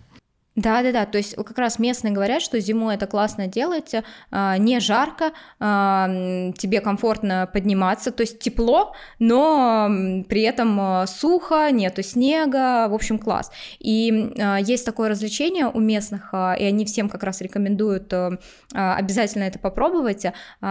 Да, 0.56 0.82
да, 0.82 0.90
да. 0.90 1.04
То 1.04 1.18
есть 1.18 1.36
как 1.36 1.58
раз 1.58 1.78
местные 1.78 2.14
говорят, 2.14 2.40
что 2.40 2.58
зимой 2.60 2.94
это 2.94 3.06
классно 3.06 3.46
делать, 3.46 3.94
а, 4.30 4.56
не 4.56 4.80
жарко, 4.80 5.32
а, 5.60 6.08
тебе 6.56 6.80
комфортно 6.80 7.48
подниматься, 7.52 8.10
то 8.10 8.22
есть 8.22 8.38
тепло, 8.38 8.94
но 9.18 9.86
при 10.28 10.40
этом 10.42 10.80
а, 10.80 11.06
сухо, 11.06 11.70
нету 11.70 12.02
снега, 12.02 12.88
в 12.88 12.94
общем, 12.94 13.18
класс. 13.18 13.52
И 13.78 14.32
есть 14.62 14.86
такое 14.86 15.10
развлечение 15.10 15.66
у 15.66 15.78
местных, 15.78 16.32
и 16.32 16.64
они 16.64 16.86
всем 16.86 17.10
как 17.10 17.22
раз 17.22 17.42
рекомендуют 17.42 18.12
обязательно 18.72 19.44
это 19.44 19.58
попробовать, 19.58 20.24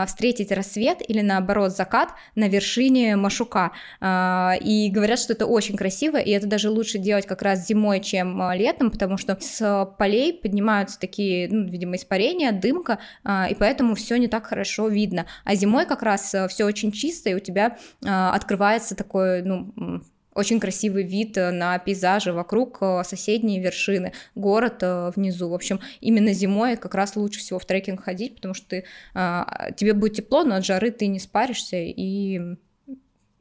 встретить 0.07 0.51
рассвет 0.51 0.97
или 1.07 1.21
наоборот 1.21 1.75
закат 1.75 2.09
на 2.35 2.47
вершине 2.47 3.15
Машука. 3.15 3.71
И 4.01 4.89
говорят, 4.91 5.19
что 5.19 5.33
это 5.33 5.45
очень 5.45 5.75
красиво, 5.77 6.17
и 6.17 6.31
это 6.31 6.47
даже 6.47 6.69
лучше 6.69 6.97
делать 6.97 7.25
как 7.25 7.41
раз 7.41 7.67
зимой, 7.67 7.99
чем 7.99 8.51
летом, 8.53 8.89
потому 8.91 9.17
что 9.17 9.37
с 9.39 9.74
полей 9.83 10.33
поднимаются 10.33 10.99
такие, 10.99 11.49
ну, 11.49 11.65
видимо, 11.65 11.95
испарения, 11.95 12.51
дымка, 12.51 12.99
а, 13.23 13.47
и 13.49 13.55
поэтому 13.55 13.95
все 13.95 14.15
не 14.17 14.27
так 14.27 14.47
хорошо 14.47 14.87
видно. 14.87 15.25
А 15.43 15.55
зимой 15.55 15.85
как 15.85 16.03
раз 16.03 16.33
э, 16.33 16.47
все 16.47 16.65
очень 16.65 16.91
чисто, 16.91 17.29
и 17.29 17.33
у 17.33 17.39
тебя 17.39 17.77
а, 18.05 18.33
открывается 18.33 18.95
такой, 18.95 19.41
ну, 19.41 20.01
очень 20.33 20.59
красивый 20.59 21.03
вид 21.03 21.37
э, 21.37 21.51
на 21.51 21.77
пейзажи 21.79 22.31
вокруг, 22.31 22.77
э, 22.81 23.03
соседние 23.03 23.61
вершины, 23.61 24.13
город 24.35 24.83
внизу. 25.15 25.49
В 25.49 25.53
общем, 25.53 25.79
именно 25.99 26.31
зимой 26.33 26.77
как 26.77 26.95
раз 26.95 27.15
лучше 27.15 27.39
всего 27.39 27.59
в 27.59 27.65
трекинг 27.65 28.03
ходить, 28.03 28.35
потому 28.35 28.53
что 28.53 28.67
ты, 28.69 28.85
а, 29.13 29.71
тебе 29.71 29.93
будет 29.93 30.13
тепло, 30.13 30.43
но 30.43 30.55
от 30.55 30.65
жары 30.65 30.91
ты 30.91 31.07
не 31.07 31.19
спаришься, 31.19 31.77
и, 31.77 32.39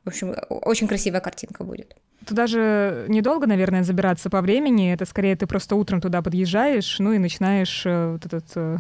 в 0.05 0.09
общем, 0.09 0.35
очень 0.49 0.89
красивая 0.89 1.21
картинка 1.21 1.65
будет. 1.65 1.97
Туда 2.27 2.47
же 2.47 3.07
недолго, 3.09 3.47
наверное, 3.47 3.83
забираться 3.83 4.31
по 4.31 4.41
времени. 4.41 4.93
Это 4.93 5.05
скорее 5.05 5.37
ты 5.37 5.47
просто 5.47 5.77
утром 5.77 6.01
туда 6.01 6.23
подъезжаешь, 6.23 6.99
ну 6.99 7.13
и 7.13 7.19
начинаешь 7.19 7.83
э, 7.85 8.13
вот 8.13 8.27
этот 8.27 8.45
э, 8.57 8.77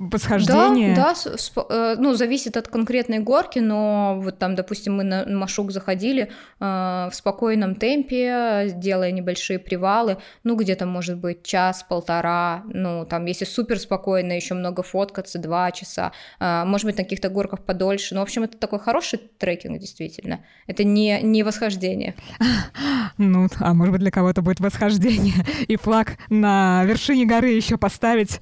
восхождение? 0.00 0.94
Да, 0.94 1.14
да, 1.14 1.64
э, 1.68 1.96
ну, 1.98 2.14
зависит 2.14 2.56
от 2.56 2.68
конкретной 2.68 3.18
горки, 3.18 3.58
но 3.58 4.18
вот 4.20 4.38
там, 4.38 4.54
допустим, 4.54 4.96
мы 4.96 5.04
на 5.04 5.26
Машук 5.26 5.70
заходили 5.70 6.22
э, 6.22 6.28
в 6.58 7.10
спокойном 7.12 7.74
темпе, 7.74 8.72
делая 8.74 9.12
небольшие 9.12 9.58
привалы, 9.58 10.16
ну, 10.42 10.56
где-то, 10.56 10.86
может 10.86 11.18
быть, 11.18 11.42
час-полтора, 11.42 12.62
ну, 12.72 13.04
там, 13.04 13.26
если 13.26 13.44
супер 13.44 13.78
спокойно, 13.78 14.32
еще 14.32 14.54
много 14.54 14.82
фоткаться, 14.82 15.38
два 15.38 15.70
часа, 15.70 16.12
э, 16.40 16.64
может 16.64 16.86
быть, 16.86 16.96
на 16.96 17.04
каких-то 17.04 17.28
горках 17.28 17.62
подольше, 17.64 18.14
ну, 18.14 18.20
в 18.20 18.22
общем, 18.22 18.44
это 18.44 18.56
такой 18.56 18.78
хороший 18.78 19.18
трекинг, 19.18 19.78
действительно, 19.78 20.40
это 20.66 20.82
не, 20.82 21.20
не 21.22 21.42
восхождение. 21.42 22.14
Ну, 23.18 23.48
а 23.58 23.74
может 23.74 23.92
быть, 23.92 24.00
для 24.00 24.10
кого-то 24.10 24.40
будет 24.40 24.60
восхождение, 24.60 25.34
и 25.68 25.76
флаг 25.76 26.16
на 26.30 26.84
вершине 26.84 27.26
горы 27.26 27.50
еще 27.50 27.76
поставить 27.76 28.40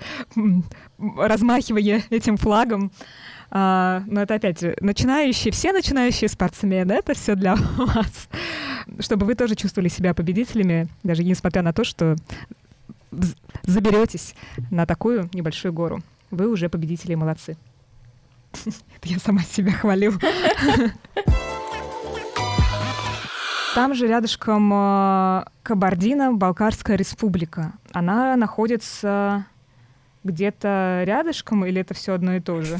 размахивая 0.98 2.02
этим 2.10 2.36
флагом. 2.36 2.90
А, 3.50 4.02
но 4.06 4.22
это 4.22 4.34
опять 4.34 4.60
же 4.60 4.76
начинающие, 4.80 5.52
все 5.52 5.72
начинающие 5.72 6.28
спортсмены, 6.28 6.92
это 6.92 7.14
все 7.14 7.34
для 7.34 7.54
вас. 7.54 8.28
Чтобы 9.00 9.26
вы 9.26 9.34
тоже 9.34 9.54
чувствовали 9.54 9.88
себя 9.88 10.14
победителями, 10.14 10.88
даже 11.02 11.24
несмотря 11.24 11.62
на 11.62 11.72
то, 11.72 11.84
что 11.84 12.16
заберетесь 13.62 14.34
на 14.70 14.86
такую 14.86 15.30
небольшую 15.32 15.72
гору. 15.72 16.02
Вы 16.30 16.48
уже 16.48 16.68
победители 16.68 17.14
молодцы. 17.14 17.56
Это 18.64 19.08
я 19.08 19.18
сама 19.18 19.42
себя 19.42 19.72
хвалю. 19.72 20.12
Там 23.74 23.94
же 23.94 24.06
рядышком 24.08 24.70
а, 24.74 25.46
Кабардино, 25.62 26.32
Балкарская 26.32 26.96
республика. 26.96 27.74
Она 27.92 28.34
находится 28.36 29.46
где-то 30.24 31.02
рядышком 31.04 31.64
или 31.64 31.80
это 31.80 31.94
все 31.94 32.14
одно 32.14 32.34
и 32.34 32.40
то 32.40 32.62
же? 32.62 32.78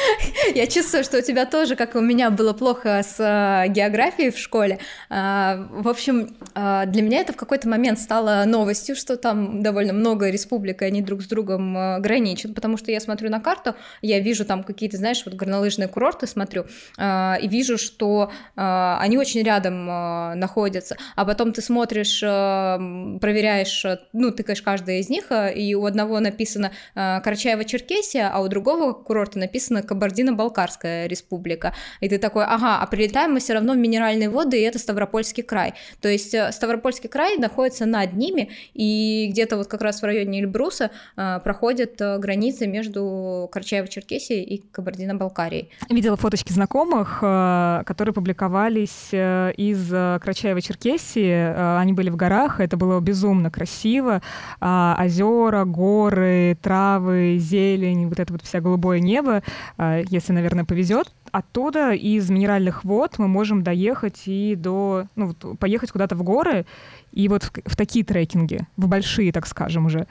Я 0.54 0.66
чувствую, 0.66 1.04
что 1.04 1.18
у 1.18 1.22
тебя 1.22 1.46
тоже, 1.46 1.76
как 1.76 1.94
и 1.94 1.98
у 1.98 2.00
меня, 2.00 2.30
было 2.30 2.52
плохо 2.52 3.02
с 3.02 3.16
э, 3.18 3.68
географией 3.68 4.30
в 4.30 4.38
школе. 4.38 4.78
Э, 5.10 5.66
в 5.70 5.88
общем, 5.88 6.36
э, 6.54 6.84
для 6.86 7.02
меня 7.02 7.20
это 7.20 7.32
в 7.32 7.36
какой-то 7.36 7.68
момент 7.68 7.98
стало 7.98 8.44
новостью, 8.46 8.96
что 8.96 9.16
там 9.16 9.62
довольно 9.62 9.92
много 9.92 10.30
республик, 10.30 10.82
и 10.82 10.84
они 10.84 11.02
друг 11.02 11.22
с 11.22 11.26
другом 11.26 11.76
э, 11.76 12.00
граничат, 12.00 12.54
потому 12.54 12.76
что 12.76 12.90
я 12.90 13.00
смотрю 13.00 13.30
на 13.30 13.40
карту, 13.40 13.74
я 14.02 14.20
вижу 14.20 14.44
там 14.44 14.62
какие-то, 14.62 14.96
знаешь, 14.96 15.22
вот 15.24 15.34
горнолыжные 15.34 15.88
курорты 15.88 16.26
смотрю, 16.26 16.66
э, 16.98 17.40
и 17.40 17.48
вижу, 17.48 17.78
что 17.78 18.30
они 18.54 19.18
очень 19.18 19.42
рядом 19.42 19.88
э, 19.88 20.34
находятся, 20.34 20.96
а 21.14 21.24
потом 21.24 21.52
ты 21.52 21.62
смотришь, 21.62 22.20
проверяешь, 22.20 23.84
ну, 24.12 24.30
тыкаешь 24.30 24.62
каждое 24.62 25.00
из 25.00 25.08
них, 25.08 25.26
и 25.54 25.74
у 25.74 25.84
одного 25.84 26.20
написано 26.20 26.72
Карачаево-Черкесия, 26.94 28.30
а 28.32 28.40
у 28.40 28.48
другого 28.48 28.92
курорта 28.92 29.38
написано 29.38 29.82
Кабардино-Балкарская 29.82 31.06
республика. 31.06 31.72
И 32.00 32.08
ты 32.08 32.18
такой, 32.18 32.44
ага, 32.44 32.78
а 32.80 32.86
прилетаем 32.86 33.32
мы 33.32 33.40
все 33.40 33.54
равно 33.54 33.74
в 33.74 33.76
минеральные 33.76 34.30
воды, 34.30 34.60
и 34.60 34.62
это 34.62 34.78
Ставропольский 34.78 35.42
край. 35.42 35.74
То 36.00 36.08
есть 36.08 36.34
э, 36.34 36.50
Ставропольский 36.52 37.08
край 37.08 37.36
находится 37.38 37.86
над 37.86 38.14
ними, 38.14 38.50
и 38.74 39.28
где-то 39.30 39.56
вот 39.56 39.66
как 39.66 39.82
раз 39.82 40.00
в 40.00 40.04
районе 40.04 40.40
Эльбруса 40.40 40.90
э, 41.16 41.40
проходит 41.42 42.00
э, 42.00 42.18
граница 42.18 42.66
между 42.66 43.50
Карачаево-Черкесией 43.52 44.42
и 44.42 44.58
Кабардино-Балкарией. 44.58 45.70
Видела 45.90 46.16
фоточки 46.16 46.52
знакомых, 46.52 47.20
которые 47.20 48.12
публиковались 48.14 49.08
из 49.12 49.92
Карачаева-Черкесии. 49.92 51.78
Они 51.78 51.92
были 51.92 52.10
в 52.10 52.16
горах, 52.16 52.60
это 52.60 52.76
было 52.76 53.00
безумно 53.00 53.50
красиво. 53.50 54.22
А, 54.60 54.96
озера, 55.04 55.64
горы, 55.64 56.56
травы, 56.66 57.38
зелень, 57.38 58.08
вот 58.08 58.18
это 58.18 58.32
вот 58.32 58.42
вся 58.42 58.60
голубое 58.60 58.98
небо. 58.98 59.44
А, 59.78 60.02
если, 60.10 60.32
наверное, 60.32 60.64
повезет. 60.64 61.12
Оттуда 61.30 61.92
из 61.92 62.28
минеральных 62.28 62.82
вод 62.82 63.18
мы 63.18 63.28
можем 63.28 63.62
доехать 63.62 64.22
и 64.26 64.56
до, 64.56 65.06
ну, 65.14 65.32
поехать 65.60 65.92
куда-то 65.92 66.16
в 66.16 66.24
горы 66.24 66.66
и 67.12 67.28
вот 67.28 67.44
в, 67.44 67.52
в 67.64 67.76
такие 67.76 68.04
трекинги, 68.04 68.66
в 68.76 68.88
большие, 68.88 69.30
так 69.30 69.46
скажем, 69.46 69.86
уже. 69.86 70.08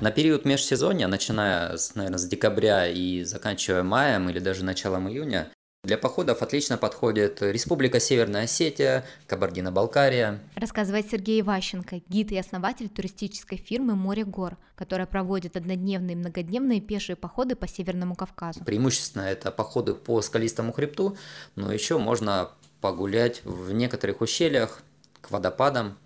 На 0.00 0.12
период 0.12 0.44
межсезонья, 0.44 1.08
начиная, 1.08 1.76
с, 1.76 1.96
наверное, 1.96 2.18
с 2.18 2.26
декабря 2.28 2.86
и 2.86 3.24
заканчивая 3.24 3.82
маем 3.82 4.30
или 4.30 4.38
даже 4.38 4.64
началом 4.64 5.08
июня, 5.08 5.48
для 5.90 5.98
походов 5.98 6.40
отлично 6.40 6.78
подходит 6.78 7.42
Республика 7.42 7.98
Северная 7.98 8.44
Осетия, 8.44 9.04
Кабардино-Балкария. 9.26 10.38
Рассказывает 10.54 11.10
Сергей 11.10 11.40
Иващенко, 11.40 12.02
гид 12.08 12.30
и 12.30 12.38
основатель 12.38 12.88
туристической 12.88 13.58
фирмы 13.58 13.96
«Море 13.96 14.24
гор», 14.24 14.56
которая 14.76 15.08
проводит 15.08 15.56
однодневные 15.56 16.12
и 16.12 16.16
многодневные 16.16 16.80
пешие 16.80 17.16
походы 17.16 17.56
по 17.56 17.66
Северному 17.66 18.14
Кавказу. 18.14 18.62
Преимущественно 18.62 19.22
это 19.22 19.50
походы 19.50 19.94
по 19.94 20.22
скалистому 20.22 20.72
хребту, 20.72 21.16
но 21.56 21.72
еще 21.72 21.98
можно 21.98 22.52
погулять 22.80 23.40
в 23.44 23.72
некоторых 23.72 24.20
ущельях 24.20 24.82
к 25.20 25.32
водопадам. 25.32 25.98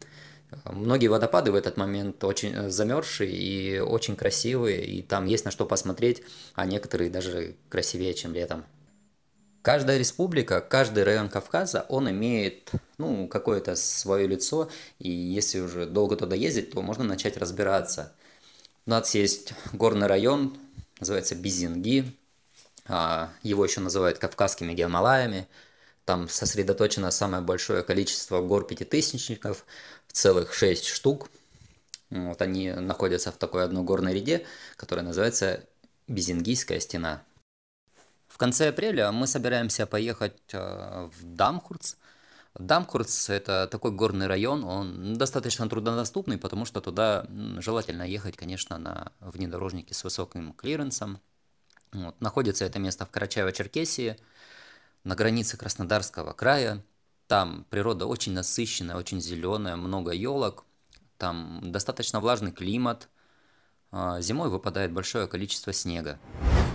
Многие 0.65 1.09
водопады 1.09 1.53
в 1.53 1.57
этот 1.57 1.77
момент 1.77 2.25
очень 2.25 2.71
замерзшие 2.71 3.31
и 3.31 3.81
очень 3.81 4.17
красивые, 4.17 4.83
и 4.83 5.03
там 5.03 5.27
есть 5.27 5.45
на 5.45 5.51
что 5.51 5.67
посмотреть, 5.67 6.23
а 6.55 6.65
некоторые 6.65 7.11
даже 7.11 7.57
красивее, 7.69 8.15
чем 8.15 8.33
летом. 8.33 8.65
Каждая 9.65 9.97
республика, 9.97 10.61
каждый 10.61 11.05
район 11.05 11.31
Кавказа, 11.31 11.87
он 11.89 12.11
имеет 12.11 12.71
ну, 12.99 13.27
какое-то 13.27 13.77
свое 13.77 14.27
лицо, 14.27 14.69
и 14.99 15.09
если 15.09 15.61
уже 15.61 15.87
долго 15.87 16.17
туда 16.17 16.37
ездить, 16.37 16.73
то 16.73 16.83
можно 16.83 17.03
начать 17.03 17.39
разбираться. 17.39 18.13
У 18.85 18.91
нас 18.91 19.15
есть 19.15 19.55
горный 19.73 20.07
район, 20.07 20.55
называется 21.01 21.35
Бизинги, 21.35 22.15
а, 22.85 23.31
его 23.43 23.65
еще 23.65 23.81
называют 23.81 24.19
Кавказскими 24.19 24.75
Гималаями. 24.75 25.49
Там 26.05 26.29
сосредоточено 26.29 27.11
самое 27.11 27.43
большое 27.43 27.83
количество 27.83 28.43
гор-пятитысячников, 28.43 29.65
целых 30.13 30.53
шесть 30.53 30.85
штук. 30.85 31.31
Вот 32.11 32.43
они 32.43 32.71
находятся 32.71 33.33
в 33.33 33.39
такой 33.39 33.65
одной 33.65 33.83
горной 33.83 34.13
ряде, 34.13 34.45
которая 34.77 35.07
называется 35.07 35.65
Бизингийская 36.07 36.81
стена. 36.81 37.23
В 38.35 38.37
конце 38.37 38.71
апреля 38.71 39.13
мы 39.13 39.29
собираемся 39.29 39.87
поехать 39.87 40.41
э, 40.53 41.09
в 41.09 41.23
Дамхурц. 41.23 41.95
Дамхурц– 42.59 43.29
это 43.31 43.69
такой 43.71 43.93
горный 43.93 44.27
район, 44.27 44.65
он 44.65 45.17
достаточно 45.17 45.69
труднодоступный, 45.69 46.37
потому 46.37 46.65
что 46.65 46.81
туда 46.81 47.29
желательно 47.59 48.03
ехать, 48.03 48.37
конечно, 48.37 48.77
на 48.77 49.13
внедорожнике 49.21 49.95
с 49.95 50.03
высоким 50.03 50.53
клиренсом. 50.53 51.21
Вот. 51.93 52.21
Находится 52.21 52.65
это 52.65 52.81
место 52.81 53.07
в 53.07 53.13
Карачаево-Черкесии, 53.13 54.19
на 55.05 55.15
границе 55.15 55.57
Краснодарского 55.57 56.33
края. 56.33 56.83
Там 57.29 57.65
природа 57.71 58.07
очень 58.07 58.33
насыщенная, 58.33 58.97
очень 58.97 59.21
зеленая, 59.21 59.77
много 59.77 60.11
елок. 60.11 60.65
Там 61.19 61.61
достаточно 61.71 62.19
влажный 62.19 62.51
климат. 62.51 63.09
А, 63.93 64.21
зимой 64.21 64.49
выпадает 64.49 64.91
большое 64.91 65.29
количество 65.29 65.73
снега. 65.73 66.19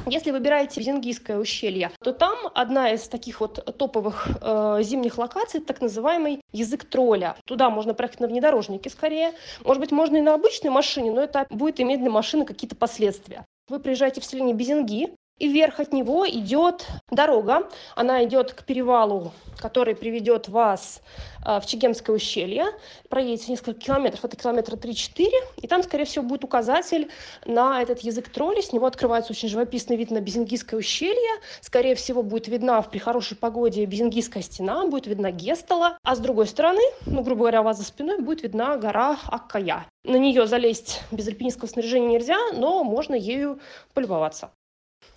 Если 0.05 0.31
выбираете 0.31 0.81
Зингийское 0.81 1.37
ущелье, 1.37 1.91
то 2.03 2.13
там 2.13 2.37
одна 2.53 2.91
из 2.91 3.07
таких 3.07 3.41
вот 3.41 3.63
топовых 3.77 4.27
э, 4.41 4.79
зимних 4.81 5.17
локаций, 5.17 5.59
так 5.59 5.81
называемый 5.81 6.41
язык 6.51 6.85
тролля. 6.85 7.35
Туда 7.45 7.69
можно 7.69 7.93
проехать 7.93 8.19
на 8.19 8.27
внедорожнике 8.27 8.89
скорее. 8.89 9.33
Может 9.63 9.81
быть, 9.81 9.91
можно 9.91 10.17
и 10.17 10.21
на 10.21 10.33
обычной 10.33 10.71
машине, 10.71 11.11
но 11.11 11.21
это 11.21 11.45
будет 11.49 11.79
иметь 11.79 11.99
для 11.99 12.09
машины 12.09 12.45
какие-то 12.45 12.75
последствия. 12.75 13.45
Вы 13.67 13.79
приезжаете 13.79 14.19
в 14.19 14.25
селение 14.25 14.55
Безинги, 14.55 15.13
и 15.39 15.47
вверх 15.47 15.79
от 15.79 15.93
него 15.93 16.27
идет 16.27 16.85
дорога. 17.09 17.67
Она 17.95 18.23
идет 18.25 18.53
к 18.53 18.63
перевалу, 18.63 19.31
который 19.57 19.95
приведет 19.95 20.49
вас 20.49 21.01
а, 21.43 21.59
в 21.59 21.65
Чегемское 21.65 22.15
ущелье. 22.15 22.65
Проедете 23.09 23.51
несколько 23.51 23.79
километров, 23.79 24.25
это 24.25 24.35
километра 24.35 24.75
3-4, 24.75 25.27
и 25.61 25.67
там, 25.67 25.83
скорее 25.83 26.05
всего, 26.05 26.23
будет 26.23 26.43
указатель 26.43 27.09
на 27.45 27.81
этот 27.81 28.01
язык 28.01 28.29
тролли. 28.29 28.61
С 28.61 28.73
него 28.73 28.85
открывается 28.85 29.31
очень 29.31 29.49
живописный 29.49 29.95
вид 29.95 30.11
на 30.11 30.19
Безингийское 30.19 30.79
ущелье. 30.79 31.41
Скорее 31.61 31.95
всего, 31.95 32.21
будет 32.21 32.47
видна 32.47 32.81
при 32.81 32.99
хорошей 32.99 33.37
погоде 33.37 33.85
Безингийская 33.85 34.43
стена, 34.43 34.85
будет 34.87 35.07
видна 35.07 35.31
Гестала. 35.31 35.97
А 36.03 36.15
с 36.15 36.19
другой 36.19 36.47
стороны, 36.47 36.81
ну, 37.05 37.21
грубо 37.23 37.39
говоря, 37.41 37.61
у 37.61 37.63
вас 37.63 37.77
за 37.77 37.85
спиной 37.85 38.19
будет 38.19 38.43
видна 38.43 38.77
гора 38.77 39.17
Аккая. 39.27 39.85
На 40.03 40.17
нее 40.17 40.47
залезть 40.47 41.01
без 41.11 41.27
альпинистского 41.27 41.67
снаряжения 41.67 42.09
нельзя, 42.09 42.37
но 42.53 42.83
можно 42.83 43.15
ею 43.15 43.59
полюбоваться. 43.93 44.51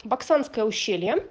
Баксанское 0.04 0.64
ущелье. 0.64 1.26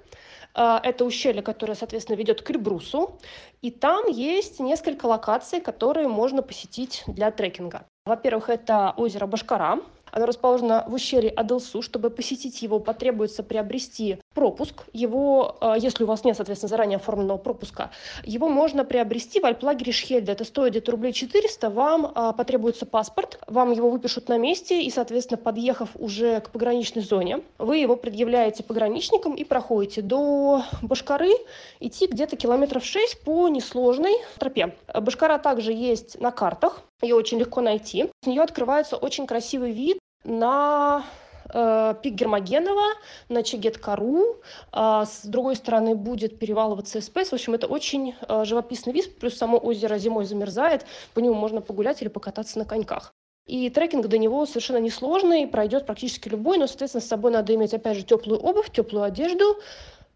А, 0.54 0.80
это 0.82 1.04
ущелье, 1.04 1.42
которое, 1.42 1.74
соответственно, 1.74 2.16
ведет 2.16 2.42
к 2.42 2.50
Эльбрусу. 2.50 3.18
И 3.62 3.70
там 3.70 4.08
есть 4.08 4.60
несколько 4.60 5.06
локаций, 5.06 5.60
которые 5.60 6.08
можно 6.08 6.42
посетить 6.42 7.04
для 7.06 7.30
трекинга. 7.30 7.86
Во-первых, 8.04 8.48
это 8.48 8.92
озеро 8.96 9.26
Башкара, 9.26 9.80
оно 10.12 10.26
расположено 10.26 10.84
в 10.86 10.94
ущелье 10.94 11.30
Адылсу. 11.30 11.82
Чтобы 11.82 12.10
посетить 12.10 12.62
его, 12.62 12.78
потребуется 12.78 13.42
приобрести 13.42 14.18
пропуск. 14.34 14.84
Его, 14.92 15.56
э, 15.60 15.74
если 15.78 16.04
у 16.04 16.06
вас 16.06 16.22
нет, 16.22 16.36
соответственно, 16.36 16.68
заранее 16.68 16.96
оформленного 16.96 17.38
пропуска, 17.38 17.90
его 18.22 18.48
можно 18.48 18.84
приобрести 18.84 19.40
в 19.40 19.46
альплагере 19.46 19.90
Шхельде. 19.92 20.32
Это 20.32 20.44
стоит 20.44 20.72
где-то 20.72 20.92
рублей 20.92 21.12
400. 21.12 21.70
Вам 21.70 22.12
э, 22.14 22.32
потребуется 22.36 22.86
паспорт, 22.86 23.40
вам 23.46 23.72
его 23.72 23.90
выпишут 23.90 24.28
на 24.28 24.36
месте, 24.36 24.82
и, 24.82 24.90
соответственно, 24.90 25.38
подъехав 25.38 25.88
уже 25.94 26.40
к 26.40 26.50
пограничной 26.50 27.02
зоне, 27.02 27.40
вы 27.58 27.78
его 27.78 27.96
предъявляете 27.96 28.62
пограничникам 28.62 29.34
и 29.34 29.44
проходите 29.44 30.02
до 30.02 30.62
Башкары, 30.82 31.32
идти 31.80 32.06
где-то 32.06 32.36
километров 32.36 32.84
6 32.84 33.22
по 33.22 33.48
несложной 33.48 34.14
тропе. 34.38 34.76
Башкара 34.94 35.38
также 35.38 35.72
есть 35.72 36.20
на 36.20 36.30
картах, 36.30 36.82
ее 37.02 37.16
очень 37.16 37.38
легко 37.38 37.60
найти. 37.60 38.08
С 38.22 38.26
нее 38.26 38.42
открывается 38.42 38.96
очень 38.96 39.26
красивый 39.26 39.72
вид 39.72 39.98
на 40.24 41.04
э, 41.52 41.94
пик 42.02 42.14
Гермогенова, 42.14 42.94
на 43.28 43.42
Чегет-Кару. 43.42 44.40
Э, 44.72 45.04
с 45.04 45.24
другой 45.24 45.56
стороны 45.56 45.94
будет 45.94 46.38
перевалываться 46.38 47.00
СПС. 47.00 47.30
В 47.30 47.34
общем, 47.34 47.54
это 47.54 47.66
очень 47.66 48.14
э, 48.28 48.44
живописный 48.44 48.92
вид. 48.92 49.18
Плюс 49.18 49.36
само 49.36 49.58
озеро 49.58 49.98
зимой 49.98 50.24
замерзает. 50.24 50.86
По 51.14 51.20
нему 51.20 51.34
можно 51.34 51.60
погулять 51.60 52.00
или 52.02 52.08
покататься 52.08 52.58
на 52.58 52.64
коньках. 52.64 53.12
И 53.46 53.68
трекинг 53.70 54.06
до 54.06 54.18
него 54.18 54.46
совершенно 54.46 54.78
несложный, 54.78 55.48
пройдет 55.48 55.84
практически 55.84 56.28
любой, 56.28 56.58
но, 56.58 56.68
соответственно, 56.68 57.02
с 57.02 57.08
собой 57.08 57.32
надо 57.32 57.52
иметь, 57.56 57.74
опять 57.74 57.96
же, 57.96 58.04
теплую 58.04 58.38
обувь, 58.38 58.70
теплую 58.70 59.02
одежду, 59.02 59.58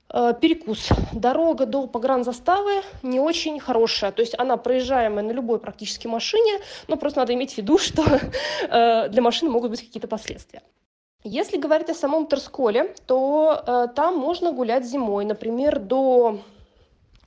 перекус. 0.09 0.88
Дорога 1.12 1.66
до 1.66 1.86
погранзаставы 1.86 2.82
не 3.02 3.20
очень 3.20 3.61
хорошая. 3.61 4.12
То 4.12 4.22
есть 4.22 4.34
она 4.38 4.57
проезжаемая 4.57 5.24
на 5.24 5.32
любой 5.32 5.59
практически 5.59 6.07
машине, 6.07 6.61
но 6.88 6.96
просто 6.96 7.20
надо 7.20 7.34
иметь 7.34 7.54
в 7.54 7.59
виду, 7.59 7.78
что 7.86 8.02
э, 8.02 9.09
для 9.09 9.22
машины 9.22 9.50
могут 9.50 9.70
быть 9.70 9.80
какие-то 9.80 10.09
последствия. 10.09 10.62
Если 11.24 11.57
говорить 11.57 11.90
о 11.90 11.94
самом 11.94 12.28
Терсколе, 12.28 12.94
то 13.07 13.62
э, 13.66 13.86
там 13.94 14.16
можно 14.16 14.52
гулять 14.52 14.84
зимой, 14.84 15.24
например, 15.24 15.80
до 15.80 16.38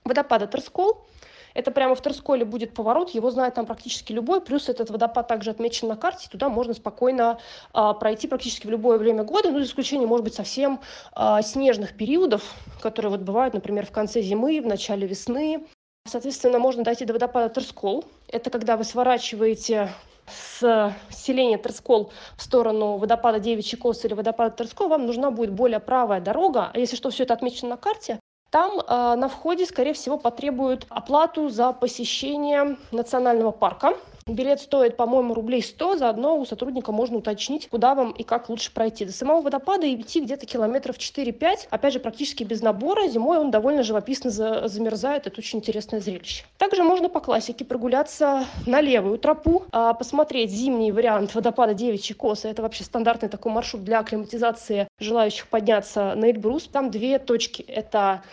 водопада 0.05 0.47
Терскол. 0.47 1.05
Это 1.53 1.71
прямо 1.71 1.95
в 1.95 2.01
Терсколе 2.01 2.45
будет 2.45 2.73
поворот, 2.73 3.11
его 3.11 3.31
знает 3.31 3.55
там 3.55 3.65
практически 3.65 4.11
любой, 4.11 4.41
плюс 4.41 4.69
этот 4.69 4.89
водопад 4.89 5.27
также 5.27 5.51
отмечен 5.51 5.87
на 5.87 5.95
карте, 5.95 6.27
туда 6.29 6.49
можно 6.49 6.73
спокойно 6.73 7.39
а, 7.73 7.93
пройти 7.93 8.27
практически 8.27 8.67
в 8.67 8.69
любое 8.69 8.97
время 8.97 9.23
года, 9.23 9.51
ну, 9.51 9.59
за 9.59 9.65
исключением, 9.65 10.09
может 10.09 10.23
быть, 10.23 10.33
совсем 10.33 10.79
а, 11.13 11.41
снежных 11.41 11.95
периодов, 11.95 12.43
которые 12.81 13.11
вот 13.11 13.21
бывают, 13.21 13.53
например, 13.53 13.85
в 13.85 13.91
конце 13.91 14.21
зимы, 14.21 14.61
в 14.61 14.65
начале 14.65 15.07
весны. 15.07 15.65
Соответственно, 16.07 16.59
можно 16.59 16.83
дойти 16.83 17.05
до 17.05 17.13
водопада 17.13 17.53
Терскол. 17.53 18.05
Это 18.27 18.49
когда 18.49 18.77
вы 18.77 18.83
сворачиваете 18.83 19.89
с 20.27 20.95
селения 21.09 21.57
Терскол 21.57 22.11
в 22.37 22.41
сторону 22.41 22.97
водопада 22.97 23.39
Девичий 23.39 23.77
Кос 23.77 24.05
или 24.05 24.13
водопада 24.13 24.55
Терскол, 24.55 24.87
вам 24.87 25.05
нужна 25.05 25.31
будет 25.31 25.51
более 25.51 25.79
правая 25.79 26.21
дорога. 26.21 26.71
А 26.73 26.79
если 26.79 26.95
что, 26.95 27.09
все 27.09 27.23
это 27.23 27.33
отмечено 27.33 27.71
на 27.71 27.77
карте, 27.77 28.19
там 28.49 28.79
э, 28.79 29.15
на 29.15 29.27
входе, 29.27 29.65
скорее 29.65 29.93
всего, 29.93 30.17
потребуют 30.17 30.85
оплату 30.89 31.49
за 31.49 31.71
посещение 31.73 32.77
национального 32.91 33.51
парка. 33.51 33.93
Билет 34.29 34.61
стоит, 34.61 34.97
по-моему, 34.97 35.33
рублей 35.33 35.61
100. 35.61 35.97
Заодно 35.97 36.37
у 36.37 36.45
сотрудника 36.45 36.91
можно 36.91 37.17
уточнить, 37.17 37.67
куда 37.69 37.95
вам 37.95 38.11
и 38.11 38.23
как 38.23 38.49
лучше 38.49 38.71
пройти. 38.71 39.05
До 39.05 39.11
самого 39.11 39.41
водопада 39.41 39.91
идти 39.93 40.21
где-то 40.21 40.45
километров 40.45 40.97
4-5. 40.97 41.67
Опять 41.69 41.93
же, 41.93 41.99
практически 41.99 42.43
без 42.43 42.61
набора. 42.61 43.07
Зимой 43.07 43.37
он 43.37 43.51
довольно 43.51 43.83
живописно 43.83 44.29
замерзает. 44.29 45.27
Это 45.27 45.39
очень 45.39 45.59
интересное 45.59 45.99
зрелище. 45.99 46.43
Также 46.57 46.83
можно 46.83 47.09
по 47.09 47.19
классике 47.19 47.65
прогуляться 47.65 48.45
на 48.65 48.81
левую 48.81 49.17
тропу, 49.17 49.65
а, 49.71 49.93
посмотреть 49.93 50.51
зимний 50.51 50.91
вариант 50.91 51.33
водопада 51.33 51.73
Девичьи 51.73 52.15
косы. 52.15 52.47
Это 52.47 52.61
вообще 52.61 52.83
стандартный 52.83 53.29
такой 53.29 53.51
маршрут 53.51 53.83
для 53.83 53.99
акклиматизации 53.99 54.87
желающих 54.99 55.47
подняться 55.47 56.13
на 56.15 56.29
Эльбрус. 56.29 56.67
Там 56.67 56.91
две 56.91 57.19
точки. 57.19 57.61
Это 57.63 58.23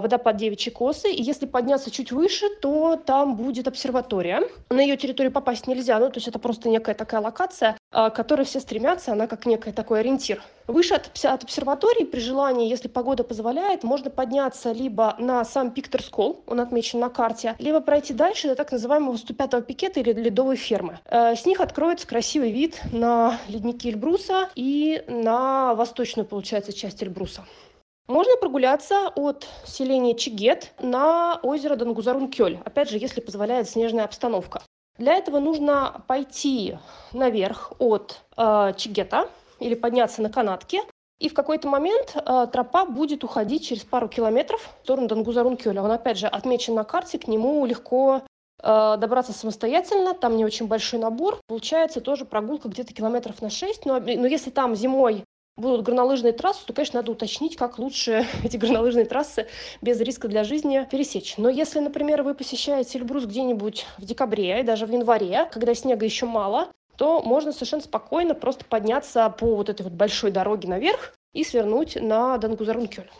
водопад 0.00 0.36
Девичьи 0.36 0.72
косы. 0.72 1.10
И 1.10 1.22
если 1.22 1.46
подняться 1.46 1.90
чуть 1.90 2.12
выше, 2.12 2.46
то 2.60 2.96
там 2.96 3.36
будет 3.36 3.68
обсерватория. 3.68 4.42
На 4.70 4.80
ее 4.80 4.96
территорию 4.96 5.32
попасть 5.32 5.66
нельзя, 5.66 5.98
ну, 5.98 6.08
то 6.08 6.16
есть 6.16 6.28
это 6.28 6.38
просто 6.38 6.68
некая 6.68 6.94
такая 6.94 7.20
локация, 7.20 7.76
а, 7.92 8.10
к 8.10 8.14
которой 8.14 8.44
все 8.44 8.60
стремятся, 8.60 9.12
она 9.12 9.26
как 9.26 9.46
некий 9.46 9.72
такой 9.72 10.00
ориентир. 10.00 10.42
Выше 10.66 10.94
от, 10.94 11.10
от 11.24 11.44
обсерватории, 11.44 12.04
при 12.04 12.20
желании, 12.20 12.68
если 12.68 12.88
погода 12.88 13.24
позволяет, 13.24 13.82
можно 13.82 14.10
подняться 14.10 14.72
либо 14.72 15.16
на 15.18 15.44
сам 15.44 15.72
пик 15.72 15.88
Терскол, 15.88 16.44
он 16.46 16.60
отмечен 16.60 17.00
на 17.00 17.08
карте, 17.08 17.56
либо 17.58 17.80
пройти 17.80 18.14
дальше 18.14 18.48
до 18.48 18.54
так 18.54 18.70
называемого 18.70 19.14
105-го 19.14 19.62
пикета 19.62 20.00
или 20.00 20.12
ледовой 20.12 20.56
фермы. 20.56 21.00
Э, 21.06 21.34
с 21.34 21.46
них 21.46 21.60
откроется 21.60 22.06
красивый 22.06 22.52
вид 22.52 22.80
на 22.92 23.38
ледники 23.48 23.88
Эльбруса 23.88 24.50
и 24.54 25.02
на 25.08 25.74
восточную, 25.74 26.26
получается, 26.26 26.72
часть 26.72 27.02
Эльбруса. 27.02 27.44
Можно 28.08 28.36
прогуляться 28.40 29.08
от 29.14 29.46
селения 29.64 30.16
Чигет 30.16 30.72
на 30.80 31.38
озеро 31.42 31.76
Дангузарун-Кёль, 31.76 32.58
опять 32.64 32.90
же, 32.90 32.98
если 32.98 33.20
позволяет 33.20 33.68
снежная 33.68 34.04
обстановка. 34.04 34.62
Для 34.98 35.14
этого 35.14 35.38
нужно 35.38 36.02
пойти 36.08 36.76
наверх 37.12 37.72
от 37.78 38.20
э, 38.36 38.72
Чигета 38.76 39.28
или 39.60 39.74
подняться 39.74 40.22
на 40.22 40.28
канатке, 40.28 40.82
и 41.20 41.28
в 41.28 41.34
какой-то 41.34 41.68
момент 41.68 42.16
э, 42.16 42.46
тропа 42.52 42.84
будет 42.84 43.24
уходить 43.24 43.66
через 43.66 43.84
пару 43.84 44.08
километров 44.08 44.60
в 44.80 44.84
сторону 44.84 45.06
Дангузарун-Кёля. 45.06 45.82
Он, 45.82 45.92
опять 45.92 46.18
же, 46.18 46.26
отмечен 46.26 46.74
на 46.74 46.84
карте, 46.84 47.18
к 47.18 47.28
нему 47.28 47.64
легко 47.66 48.22
э, 48.62 48.96
добраться 48.98 49.32
самостоятельно, 49.32 50.14
там 50.14 50.36
не 50.36 50.44
очень 50.44 50.66
большой 50.66 50.98
набор. 50.98 51.38
Получается 51.46 52.00
тоже 52.00 52.24
прогулка 52.24 52.68
где-то 52.68 52.92
километров 52.92 53.40
на 53.40 53.50
6, 53.50 53.86
но, 53.86 54.00
но 54.00 54.26
если 54.26 54.50
там 54.50 54.74
зимой 54.74 55.24
будут 55.60 55.82
горнолыжные 55.82 56.32
трассы, 56.32 56.66
то, 56.66 56.72
конечно, 56.72 57.00
надо 57.00 57.12
уточнить, 57.12 57.56
как 57.56 57.78
лучше 57.78 58.26
эти 58.44 58.56
горнолыжные 58.56 59.04
трассы 59.04 59.46
без 59.80 60.00
риска 60.00 60.28
для 60.28 60.44
жизни 60.44 60.86
пересечь. 60.90 61.34
Но 61.36 61.48
если, 61.48 61.80
например, 61.80 62.22
вы 62.22 62.34
посещаете 62.34 62.98
Эльбрус 62.98 63.24
где-нибудь 63.24 63.86
в 63.98 64.04
декабре 64.04 64.60
и 64.60 64.64
даже 64.64 64.86
в 64.86 64.90
январе, 64.90 65.48
когда 65.52 65.74
снега 65.74 66.04
еще 66.04 66.26
мало, 66.26 66.68
то 66.96 67.22
можно 67.22 67.52
совершенно 67.52 67.82
спокойно 67.82 68.34
просто 68.34 68.64
подняться 68.64 69.30
по 69.30 69.56
вот 69.56 69.68
этой 69.68 69.82
вот 69.82 69.92
большой 69.92 70.30
дороге 70.30 70.68
наверх 70.68 71.14
и 71.32 71.44
свернуть 71.44 71.96
на 71.96 72.36
Дангузарункёль. 72.38 73.10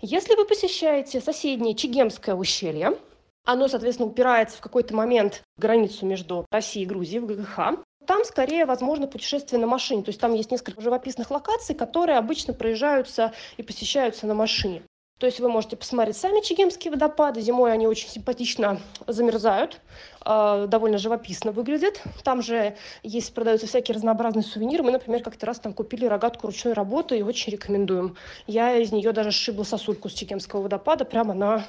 Если 0.00 0.34
вы 0.34 0.44
посещаете 0.44 1.20
соседнее 1.20 1.74
Чигемское 1.74 2.34
ущелье, 2.34 2.98
оно, 3.44 3.68
соответственно, 3.68 4.08
упирается 4.08 4.58
в 4.58 4.60
какой-то 4.60 4.94
момент 4.94 5.42
в 5.56 5.60
границу 5.60 6.06
между 6.06 6.44
Россией 6.50 6.84
и 6.84 6.88
Грузией, 6.88 7.20
в 7.20 7.26
ГГХ. 7.26 7.84
Там 8.06 8.24
скорее 8.24 8.66
возможно 8.66 9.06
путешествие 9.06 9.60
на 9.60 9.66
машине. 9.66 10.02
То 10.02 10.10
есть 10.10 10.20
там 10.20 10.34
есть 10.34 10.50
несколько 10.50 10.80
живописных 10.80 11.30
локаций, 11.30 11.74
которые 11.74 12.18
обычно 12.18 12.52
проезжаются 12.52 13.32
и 13.56 13.62
посещаются 13.62 14.26
на 14.26 14.34
машине. 14.34 14.82
То 15.22 15.26
есть 15.26 15.38
вы 15.38 15.48
можете 15.48 15.76
посмотреть 15.76 16.16
сами 16.16 16.40
Чегемские 16.40 16.90
водопады. 16.90 17.40
Зимой 17.40 17.72
они 17.72 17.86
очень 17.86 18.08
симпатично 18.08 18.80
замерзают, 19.06 19.80
э, 20.26 20.66
довольно 20.66 20.98
живописно 20.98 21.52
выглядят. 21.52 22.02
Там 22.24 22.42
же 22.42 22.76
есть, 23.04 23.32
продаются 23.32 23.68
всякие 23.68 23.94
разнообразные 23.94 24.42
сувениры. 24.42 24.82
Мы, 24.82 24.90
например, 24.90 25.22
как-то 25.22 25.46
раз 25.46 25.60
там 25.60 25.74
купили 25.74 26.06
рогатку 26.06 26.48
ручной 26.48 26.72
работы 26.72 27.16
и 27.16 27.22
очень 27.22 27.52
рекомендуем. 27.52 28.16
Я 28.48 28.76
из 28.76 28.90
нее 28.90 29.12
даже 29.12 29.30
сшибла 29.30 29.62
сосульку 29.62 30.08
с 30.08 30.12
Чегемского 30.12 30.62
водопада 30.62 31.04
прямо 31.04 31.34
на, 31.34 31.66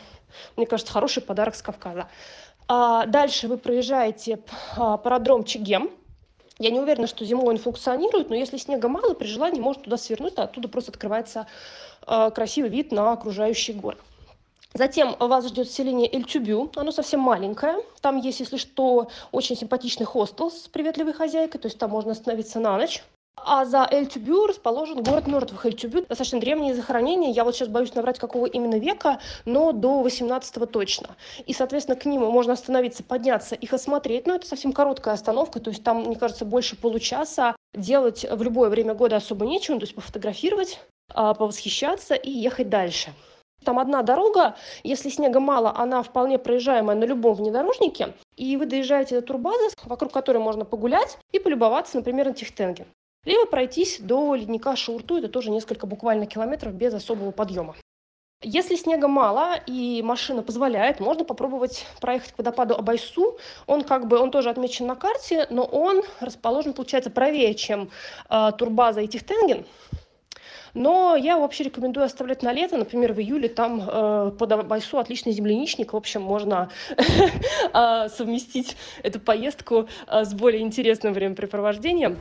мне 0.58 0.66
кажется, 0.66 0.92
хороший 0.92 1.22
подарок 1.22 1.54
с 1.54 1.62
Кавказа. 1.62 2.10
А 2.68 3.06
дальше 3.06 3.48
вы 3.48 3.60
проезжаете 3.60 4.40
пародром 4.76 5.44
Чегем, 5.44 5.92
я 6.60 6.70
не 6.70 6.80
уверена, 6.80 7.08
что 7.08 7.26
зимой 7.26 7.54
он 7.54 7.58
функционирует, 7.58 8.30
но 8.30 8.36
если 8.36 8.58
снега 8.58 8.88
мало, 8.88 9.14
при 9.14 9.28
желании 9.28 9.60
можно 9.60 9.84
туда 9.84 9.98
свернуть, 9.98 10.34
а 10.38 10.44
оттуда 10.44 10.68
просто 10.68 10.92
открывается 10.92 11.48
э, 12.08 12.32
красивый 12.34 12.70
вид 12.70 12.92
на 12.92 13.12
окружающие 13.12 13.76
горы. 13.76 13.98
Затем 14.76 15.16
вас 15.20 15.48
ждет 15.48 15.70
селение 15.70 16.12
Эль-Тюбю. 16.12 16.72
Оно 16.76 16.92
совсем 16.92 17.20
маленькое. 17.20 17.78
Там 18.02 18.18
есть, 18.18 18.40
если 18.40 18.58
что, 18.58 19.10
очень 19.32 19.56
симпатичный 19.56 20.08
хостел 20.08 20.50
с 20.50 20.68
приветливой 20.68 21.14
хозяйкой. 21.14 21.60
То 21.60 21.68
есть 21.68 21.78
там 21.78 21.92
можно 21.92 22.14
остановиться 22.14 22.60
на 22.60 22.78
ночь. 22.78 23.04
А 23.46 23.66
за 23.66 23.86
Эль-Тюбю 23.92 24.48
расположен 24.48 25.04
город 25.04 25.28
мертвых 25.28 25.66
Эль-Тюбю. 25.66 26.06
Достаточно 26.08 26.40
древние 26.40 26.74
захоронения. 26.74 27.32
Я 27.32 27.44
вот 27.44 27.56
сейчас 27.56 27.68
боюсь 27.68 27.94
наврать, 27.94 28.18
какого 28.18 28.46
именно 28.46 28.80
века, 28.80 29.20
но 29.44 29.74
до 29.74 30.02
18-го 30.02 30.66
точно. 30.66 31.18
И, 31.46 31.54
соответственно, 31.54 32.00
к 32.00 32.06
ним 32.06 32.22
можно 32.22 32.54
остановиться, 32.54 33.04
подняться, 33.04 33.56
их 33.56 33.74
осмотреть. 33.74 34.28
Но 34.28 34.36
это 34.36 34.48
совсем 34.48 34.72
короткая 34.72 35.16
остановка, 35.16 35.60
то 35.60 35.72
есть 35.72 35.84
там, 35.84 36.04
мне 36.04 36.16
кажется, 36.16 36.46
больше 36.46 36.78
получаса. 36.78 37.56
Делать 37.74 38.26
в 38.30 38.42
любое 38.44 38.70
время 38.70 38.94
года 38.94 39.18
особо 39.18 39.46
нечего, 39.46 39.78
то 39.78 39.84
есть 39.84 39.96
пофотографировать, 39.96 40.80
а, 41.14 41.34
повосхищаться 41.34 42.16
и 42.16 42.30
ехать 42.30 42.70
дальше. 42.70 43.12
Там 43.66 43.80
одна 43.80 44.04
дорога, 44.04 44.56
если 44.84 45.10
снега 45.10 45.40
мало, 45.40 45.74
она 45.76 46.04
вполне 46.04 46.38
проезжаемая 46.38 46.96
на 46.96 47.06
любом 47.06 47.34
внедорожнике, 47.34 48.14
и 48.36 48.56
вы 48.58 48.68
доезжаете 48.68 49.20
до 49.20 49.26
турбазы, 49.26 49.70
вокруг 49.86 50.12
которой 50.12 50.38
можно 50.38 50.66
погулять 50.66 51.18
и 51.32 51.40
полюбоваться, 51.40 51.98
например, 51.98 52.28
на 52.28 52.34
Тихтенген 52.34 52.86
либо 53.26 53.46
пройтись 53.46 54.00
до 54.00 54.36
ледника 54.36 54.76
Шурту, 54.76 55.18
это 55.18 55.30
тоже 55.30 55.50
несколько 55.50 55.88
буквально 55.88 56.26
километров 56.26 56.74
без 56.74 56.94
особого 56.94 57.32
подъема. 57.32 57.76
Если 58.46 58.76
снега 58.76 59.08
мало 59.08 59.56
и 59.68 60.02
машина 60.04 60.44
позволяет, 60.44 61.00
можно 61.00 61.24
попробовать 61.24 61.86
проехать 62.02 62.34
к 62.34 62.38
водопаду 62.38 62.76
Абайсу. 62.76 63.38
Он 63.68 63.84
как 63.84 64.08
бы, 64.10 64.20
он 64.20 64.32
тоже 64.32 64.50
отмечен 64.50 64.86
на 64.86 64.96
карте, 64.96 65.48
но 65.50 65.64
он 65.64 66.04
расположен, 66.20 66.74
получается, 66.74 67.10
правее, 67.10 67.56
чем 67.56 67.90
э, 68.30 68.52
Турбаза 68.58 69.00
и 69.00 69.08
Тихтенген. 69.08 69.66
Но 70.74 71.16
я 71.16 71.38
вообще 71.38 71.66
рекомендую 71.66 72.06
оставлять 72.06 72.42
на 72.42 72.52
лето, 72.52 72.78
например, 72.78 73.14
в 73.14 73.20
июле 73.20 73.48
там 73.48 73.82
э, 73.88 74.32
под 74.38 74.68
Байсу 74.68 74.98
отличный 74.98 75.32
земляничник, 75.32 75.94
в 75.94 75.96
общем, 75.96 76.24
можно 76.24 76.70
э, 76.98 78.10
совместить 78.10 78.76
эту 79.04 79.20
поездку 79.20 79.88
э, 80.08 80.26
с 80.26 80.34
более 80.34 80.62
интересным 80.62 81.14
времяпрепровождением. 81.14 82.18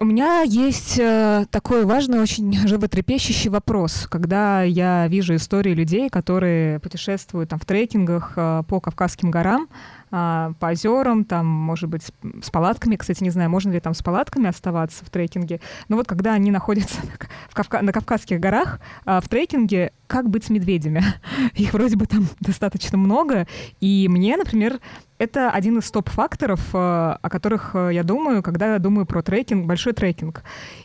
У 0.00 0.04
меня 0.04 0.42
есть 0.42 0.98
э, 0.98 1.46
такой 1.52 1.84
важный, 1.84 2.20
очень 2.20 2.52
животрепещущий 2.66 3.50
вопрос. 3.50 4.08
Когда 4.10 4.62
я 4.62 5.06
вижу 5.06 5.36
истории 5.36 5.72
людей, 5.72 6.08
которые 6.08 6.80
путешествуют 6.80 7.50
там, 7.50 7.60
в 7.60 7.64
трекингах 7.64 8.34
по 8.34 8.80
Кавказским 8.80 9.30
горам, 9.30 9.68
а, 10.14 10.52
по 10.60 10.66
озерам, 10.66 11.24
там, 11.24 11.46
может 11.46 11.88
быть, 11.88 12.02
с 12.42 12.50
палатками. 12.50 12.96
Кстати, 12.96 13.24
не 13.24 13.30
знаю, 13.30 13.48
можно 13.48 13.72
ли 13.72 13.80
там 13.80 13.94
с 13.94 14.02
палатками 14.02 14.46
оставаться 14.46 15.06
в 15.06 15.10
трекинге. 15.10 15.58
Но 15.88 15.96
вот 15.96 16.06
когда 16.06 16.34
они 16.34 16.50
находятся 16.50 17.00
в 17.48 17.54
Кавка... 17.54 17.80
на 17.80 17.92
Кавказских 17.92 18.38
горах 18.38 18.78
а, 19.06 19.22
в 19.22 19.28
трекинге, 19.28 19.92
как 20.06 20.28
быть 20.28 20.44
с 20.44 20.50
медведями? 20.50 21.02
Их 21.54 21.72
вроде 21.72 21.96
бы 21.96 22.04
там 22.04 22.28
достаточно 22.40 22.98
много. 22.98 23.46
И 23.80 24.06
мне, 24.10 24.36
например, 24.36 24.80
это 25.16 25.50
один 25.50 25.78
из 25.78 25.90
топ-факторов, 25.90 26.60
а, 26.74 27.18
о 27.22 27.30
которых 27.30 27.74
я 27.74 28.02
думаю, 28.02 28.42
когда 28.42 28.74
я 28.74 28.78
думаю 28.78 29.06
про 29.06 29.22
трекинг, 29.22 29.66
большой 29.66 29.94
трекинг. 29.94 30.44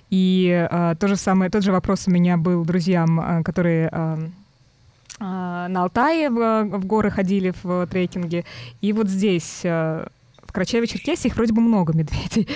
И 0.10 0.68
то 0.72 1.08
же 1.08 1.18
самое, 1.18 1.52
тот 1.52 1.64
же 1.64 1.74
вопрос 1.74 2.08
у 2.08 2.12
меня 2.12 2.38
был 2.38 2.64
друзьям, 2.64 3.44
которые 3.44 3.92
на 5.20 5.84
Алтае 5.84 6.30
в, 6.30 6.64
в 6.64 6.86
горы 6.86 7.10
ходили 7.10 7.54
в 7.64 7.88
трекинге. 7.88 8.46
И 8.82 8.94
вот 8.94 9.08
здесь, 9.08 9.62
э, 9.64 10.08
в 10.44 10.52
Крачеве-Черкесии, 10.52 11.28
их 11.28 11.36
вроде 11.36 11.54
бы 11.54 11.62
много 11.62 11.94
медведей. 11.94 12.48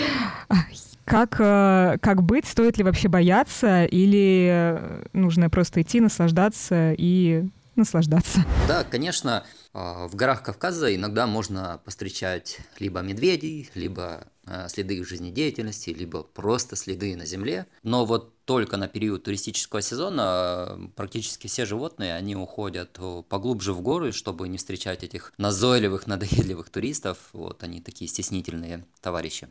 Как, 1.04 1.38
э, 1.40 1.98
как 2.00 2.24
быть? 2.24 2.46
Стоит 2.46 2.78
ли 2.78 2.84
вообще 2.84 3.10
бояться? 3.10 3.86
Или 3.86 4.80
нужно 5.12 5.50
просто 5.50 5.82
идти, 5.82 6.00
наслаждаться 6.00 6.94
и 6.98 7.44
наслаждаться. 7.76 8.46
Да, 8.68 8.84
конечно, 8.84 9.44
а, 9.74 10.08
в 10.08 10.16
горах 10.16 10.44
Кавказа 10.44 10.94
иногда 10.94 11.28
можно 11.28 11.80
постречать 11.86 12.60
либо 12.80 13.00
медведей, 13.00 13.70
либо 13.74 14.28
а, 14.41 14.41
следы 14.70 14.96
их 14.96 15.08
жизнедеятельности, 15.08 15.90
либо 15.92 16.24
просто 16.24 16.76
следы 16.76 17.16
на 17.16 17.26
земле. 17.26 17.68
Но 17.84 18.06
вот 18.06 18.34
только 18.46 18.78
на 18.78 18.88
период 18.88 19.24
туристического 19.24 19.82
сезона 19.82 20.24
а, 20.24 20.90
практически 20.96 21.48
все 21.48 21.66
животные, 21.66 22.16
они 22.16 22.36
уходят 22.36 23.00
поглубже 23.30 23.74
в 23.74 23.82
горы, 23.82 24.12
чтобы 24.12 24.48
не 24.48 24.58
встречать 24.58 25.04
этих 25.04 25.34
назойливых, 25.38 26.08
надоедливых 26.08 26.70
туристов. 26.70 27.18
Вот 27.34 27.64
они 27.64 27.82
такие 27.82 28.08
стеснительные 28.08 28.86
товарищи. 29.02 29.50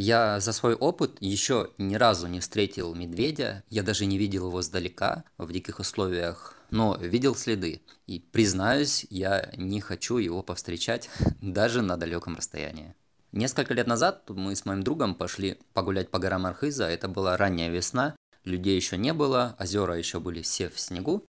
Я 0.00 0.38
за 0.38 0.52
свой 0.52 0.74
опыт 0.74 1.16
еще 1.18 1.70
ни 1.76 1.96
разу 1.96 2.28
не 2.28 2.38
встретил 2.38 2.94
медведя, 2.94 3.64
я 3.68 3.82
даже 3.82 4.06
не 4.06 4.16
видел 4.16 4.46
его 4.46 4.62
сдалека 4.62 5.24
в 5.38 5.52
диких 5.52 5.80
условиях, 5.80 6.54
но 6.70 6.96
видел 7.00 7.34
следы. 7.34 7.82
И 8.06 8.20
признаюсь, 8.20 9.06
я 9.10 9.50
не 9.56 9.80
хочу 9.80 10.18
его 10.18 10.44
повстречать 10.44 11.10
даже 11.42 11.82
на 11.82 11.96
далеком 11.96 12.36
расстоянии. 12.36 12.94
Несколько 13.32 13.74
лет 13.74 13.86
назад 13.86 14.28
мы 14.30 14.56
с 14.56 14.64
моим 14.64 14.82
другом 14.82 15.14
пошли 15.14 15.58
погулять 15.74 16.10
по 16.10 16.18
горам 16.18 16.46
Архиза. 16.46 16.84
Это 16.84 17.08
была 17.08 17.36
ранняя 17.36 17.70
весна, 17.70 18.16
людей 18.44 18.76
еще 18.76 18.96
не 18.96 19.12
было, 19.12 19.56
озера 19.58 19.96
еще 19.96 20.20
были 20.20 20.42
все 20.42 20.68
в 20.68 20.80
снегу. 20.80 21.24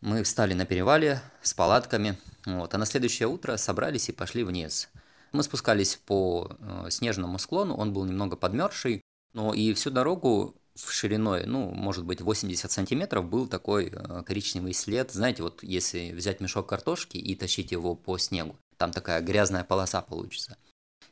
Мы 0.00 0.22
встали 0.22 0.54
на 0.54 0.66
перевале 0.66 1.20
с 1.42 1.54
палатками, 1.54 2.18
вот, 2.44 2.74
а 2.74 2.78
на 2.78 2.86
следующее 2.86 3.28
утро 3.28 3.56
собрались 3.56 4.08
и 4.08 4.12
пошли 4.12 4.44
вниз– 4.44 4.88
мы 5.32 5.42
спускались 5.42 5.96
по 5.96 6.50
э, 6.58 6.90
снежному 6.90 7.38
склону, 7.38 7.74
он 7.74 7.94
был 7.94 8.04
немного 8.04 8.36
подмерзший, 8.36 9.00
но 9.32 9.54
и 9.54 9.72
всю 9.72 9.90
дорогу 9.90 10.54
в 10.74 10.92
шириной, 10.92 11.46
ну, 11.46 11.70
может 11.70 12.04
быть, 12.04 12.20
80 12.20 12.70
сантиметров 12.70 13.24
был 13.24 13.46
такой 13.46 13.90
э, 13.90 14.22
коричневый 14.24 14.74
след. 14.74 15.10
Знаете, 15.10 15.42
вот 15.42 15.62
если 15.62 16.12
взять 16.12 16.40
мешок 16.40 16.68
картошки 16.68 17.16
и 17.16 17.34
тащить 17.34 17.72
его 17.72 17.94
по 17.94 18.18
снегу, 18.18 18.56
там 18.76 18.92
такая 18.92 19.22
грязная 19.22 19.64
полоса 19.64 20.02
получится. 20.02 20.58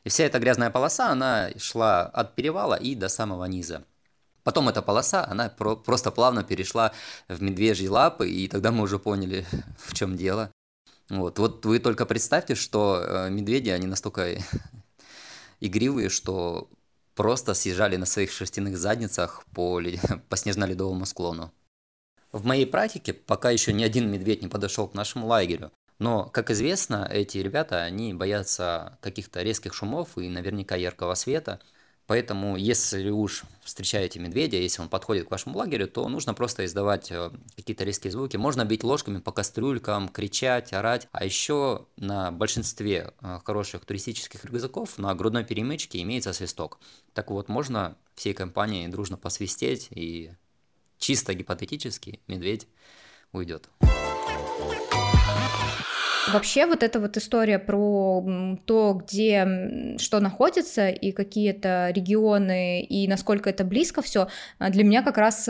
И 0.03 0.09
вся 0.09 0.23
эта 0.23 0.39
грязная 0.39 0.71
полоса, 0.71 1.09
она 1.09 1.49
шла 1.57 2.03
от 2.03 2.35
перевала 2.35 2.75
и 2.75 2.95
до 2.95 3.07
самого 3.07 3.45
низа. 3.45 3.83
Потом 4.43 4.69
эта 4.69 4.81
полоса, 4.81 5.25
она 5.27 5.49
про- 5.49 5.75
просто 5.75 6.11
плавно 6.11 6.43
перешла 6.43 6.91
в 7.27 7.41
медвежьи 7.41 7.87
лапы, 7.87 8.29
и 8.29 8.47
тогда 8.47 8.71
мы 8.71 8.83
уже 8.83 8.97
поняли, 8.97 9.45
в 9.77 9.93
чем 9.93 10.17
дело. 10.17 10.51
Вот, 11.09 11.39
вот 11.39 11.65
вы 11.65 11.79
только 11.79 12.05
представьте, 12.05 12.55
что 12.55 13.03
э, 13.03 13.29
медведи, 13.29 13.69
они 13.69 13.85
настолько 13.85 14.37
игривые, 15.59 16.09
что 16.09 16.69
просто 17.13 17.53
съезжали 17.53 17.97
на 17.97 18.05
своих 18.05 18.31
шерстяных 18.31 18.77
задницах 18.77 19.45
по, 19.53 19.79
по 20.29 20.37
снежно-ледовому 20.37 21.05
склону. 21.05 21.51
В 22.31 22.45
моей 22.45 22.65
практике 22.65 23.13
пока 23.13 23.51
еще 23.51 23.73
ни 23.73 23.83
один 23.83 24.09
медведь 24.09 24.41
не 24.41 24.47
подошел 24.47 24.87
к 24.87 24.93
нашему 24.93 25.27
лагерю, 25.27 25.71
но, 26.01 26.25
как 26.25 26.51
известно, 26.51 27.07
эти 27.09 27.37
ребята, 27.37 27.83
они 27.83 28.13
боятся 28.13 28.97
каких-то 29.01 29.41
резких 29.41 29.73
шумов 29.73 30.17
и 30.17 30.27
наверняка 30.27 30.75
яркого 30.75 31.13
света– 31.13 31.59
Поэтому, 32.11 32.57
если 32.57 33.09
уж 33.09 33.43
встречаете 33.63 34.19
медведя, 34.19 34.57
если 34.57 34.81
он 34.81 34.89
подходит 34.89 35.29
к 35.29 35.31
вашему 35.31 35.57
лагерю, 35.57 35.87
то 35.87 36.09
нужно 36.09 36.33
просто 36.33 36.65
издавать 36.65 37.09
э, 37.09 37.31
какие-то 37.55 37.85
резкие 37.85 38.11
звуки. 38.11 38.35
Можно 38.35 38.65
бить 38.65 38.83
ложками 38.83 39.19
по 39.19 39.31
кастрюлькам, 39.31 40.09
кричать, 40.09 40.73
орать. 40.73 41.07
А 41.13 41.23
еще 41.23 41.85
на 41.95 42.31
большинстве 42.31 43.13
э, 43.21 43.39
хороших 43.45 43.85
туристических 43.85 44.43
рюкзаков 44.43 44.97
на 44.97 45.15
грудной 45.15 45.45
перемычке 45.45 46.01
имеется 46.01 46.33
свисток. 46.33 46.79
Так 47.13 47.31
вот, 47.31 47.47
можно 47.47 47.95
всей 48.15 48.33
компанией 48.33 48.89
дружно 48.89 49.15
посвистеть, 49.15 49.87
и 49.91 50.31
чисто 50.97 51.33
гипотетически 51.33 52.19
медведь 52.27 52.67
уйдет. 53.31 53.69
Вообще 56.29 56.65
вот 56.65 56.83
эта 56.83 56.99
вот 56.99 57.17
история 57.17 57.57
про 57.59 58.23
то, 58.65 58.93
где 58.93 59.95
что 59.97 60.19
находится 60.19 60.89
и 60.89 61.11
какие-то 61.11 61.91
регионы 61.95 62.81
и 62.81 63.07
насколько 63.07 63.49
это 63.49 63.63
близко 63.63 64.01
все, 64.01 64.27
а, 64.59 64.69
для 64.69 64.83
меня 64.83 65.01
как 65.01 65.17
раз 65.17 65.49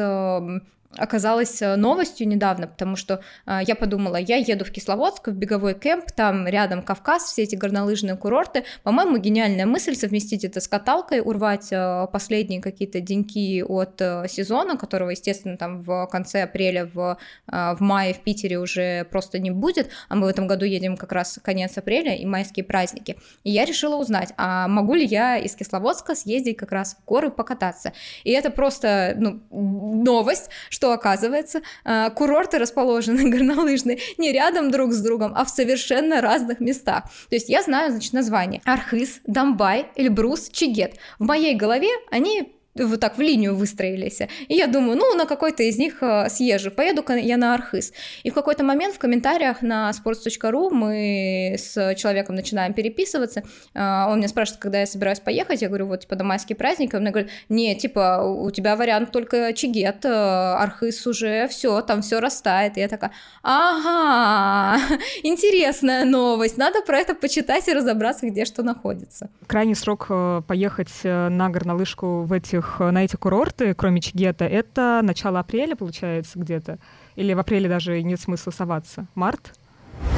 оказалась 0.97 1.61
э, 1.61 1.75
новостью 1.75 2.27
недавно, 2.27 2.67
потому 2.67 2.95
что 2.95 3.21
э, 3.45 3.59
я 3.65 3.75
подумала, 3.75 4.17
я 4.17 4.37
еду 4.37 4.65
в 4.65 4.71
Кисловодск, 4.71 5.29
в 5.29 5.33
беговой 5.33 5.73
кемп, 5.73 6.11
там 6.11 6.47
рядом 6.47 6.81
Кавказ, 6.81 7.31
все 7.31 7.43
эти 7.43 7.55
горнолыжные 7.55 8.15
курорты. 8.17 8.63
По-моему, 8.83 9.17
гениальная 9.17 9.65
мысль 9.65 9.95
совместить 9.95 10.43
это 10.43 10.59
с 10.59 10.67
каталкой, 10.67 11.21
урвать 11.21 11.69
э, 11.71 12.07
последние 12.11 12.61
какие-то 12.61 12.99
деньки 12.99 13.63
от 13.63 14.01
э, 14.01 14.25
сезона, 14.27 14.77
которого, 14.77 15.11
естественно, 15.11 15.57
там 15.57 15.81
в 15.81 16.07
конце 16.11 16.43
апреля, 16.43 16.89
в, 16.93 17.17
э, 17.51 17.75
в 17.75 17.81
мае 17.81 18.13
в 18.13 18.19
Питере 18.19 18.59
уже 18.59 19.05
просто 19.05 19.39
не 19.39 19.51
будет, 19.51 19.89
а 20.09 20.15
мы 20.15 20.27
в 20.27 20.29
этом 20.29 20.47
году 20.47 20.65
едем 20.65 20.97
как 20.97 21.11
раз 21.11 21.39
конец 21.41 21.77
апреля 21.77 22.15
и 22.15 22.25
майские 22.25 22.65
праздники. 22.65 23.17
И 23.43 23.51
я 23.51 23.65
решила 23.65 23.95
узнать, 23.95 24.33
а 24.37 24.67
могу 24.67 24.95
ли 24.95 25.05
я 25.05 25.37
из 25.37 25.55
Кисловодска 25.55 26.15
съездить 26.15 26.57
как 26.57 26.71
раз 26.71 26.95
в 26.95 27.05
горы 27.05 27.31
покататься. 27.31 27.93
И 28.23 28.31
это 28.31 28.49
просто 28.49 29.15
ну, 29.17 29.41
новость, 29.49 30.49
оказывается, 30.89 31.61
э, 31.86 32.09
курорты 32.15 32.57
расположены 32.57 33.29
горнолыжные 33.32 33.99
не 34.17 34.32
рядом 34.32 34.71
друг 34.71 34.93
с 34.93 35.01
другом, 35.01 35.34
а 35.36 35.45
в 35.45 35.49
совершенно 35.49 36.21
разных 36.21 36.59
местах. 36.59 37.03
То 37.29 37.36
есть 37.36 37.49
я 37.49 37.61
знаю, 37.61 37.91
значит, 37.91 38.13
название. 38.13 38.61
Архыз, 38.65 39.19
Дамбай, 39.27 39.88
Эльбрус, 39.95 40.49
Чигет. 40.49 40.95
В 41.19 41.25
моей 41.25 41.55
голове 41.55 41.89
они 42.09 42.55
вот 42.76 42.99
так 42.99 43.17
в 43.17 43.22
линию 43.22 43.55
выстроились. 43.55 44.22
И 44.47 44.55
я 44.55 44.67
думаю, 44.67 44.97
ну, 44.97 45.15
на 45.15 45.26
какой-то 45.26 45.63
из 45.63 45.78
них 45.78 46.01
э, 46.01 46.30
съезжу, 46.30 46.72
поеду 46.72 47.03
я 47.15 47.38
на 47.38 47.53
Архыз. 47.53 47.91
И 48.24 48.30
в 48.30 48.34
какой-то 48.34 48.63
момент 48.63 48.95
в 48.95 48.99
комментариях 48.99 49.61
на 49.61 49.91
sports.ru 49.91 50.69
мы 50.69 51.55
с 51.57 51.95
человеком 51.95 52.36
начинаем 52.36 52.74
переписываться. 52.74 53.43
Э, 53.74 54.05
он 54.07 54.19
меня 54.19 54.30
спрашивает, 54.30 54.61
когда 54.61 54.80
я 54.80 54.86
собираюсь 54.86 55.19
поехать. 55.19 55.61
Я 55.61 55.67
говорю, 55.67 55.88
вот, 55.88 56.01
типа, 56.01 56.15
до 56.15 56.24
майские 56.24 56.55
праздники. 56.55 56.95
Он 56.95 57.01
мне 57.01 57.11
говорит, 57.11 57.32
не, 57.49 57.76
типа, 57.76 58.24
у 58.24 58.49
тебя 58.51 58.76
вариант 58.76 59.11
только 59.11 59.53
Чигет, 59.53 60.05
э, 60.05 60.09
Архыз 60.09 61.05
уже 61.05 61.47
все, 61.49 61.82
там 61.82 62.01
все 62.01 62.22
растает. 62.22 62.78
И 62.78 62.80
я 62.80 62.88
такая, 62.88 63.11
ага, 63.43 64.80
интересная 65.24 66.05
новость, 66.05 66.57
надо 66.57 66.82
про 66.84 66.99
это 66.99 67.15
почитать 67.15 67.67
и 67.67 67.74
разобраться, 67.74 68.28
где 68.28 68.45
что 68.45 68.63
находится. 68.63 69.30
Крайний 69.47 69.76
срок 69.76 70.09
поехать 70.47 71.03
на 71.03 71.49
горнолыжку 71.49 72.22
в 72.22 72.32
эти 72.32 72.61
этих, 72.62 72.80
на 72.80 73.03
эти 73.03 73.16
курорты, 73.16 73.74
кроме 73.74 74.01
Чигета, 74.01 74.45
это 74.45 75.01
начало 75.03 75.39
апреля, 75.39 75.76
получается, 75.76 76.39
где-то? 76.39 76.80
Или 77.16 77.34
в 77.34 77.39
апреле 77.39 77.68
даже 77.68 78.01
нет 78.03 78.20
смысла 78.20 78.51
соваться? 78.51 79.07
Март? 79.16 79.53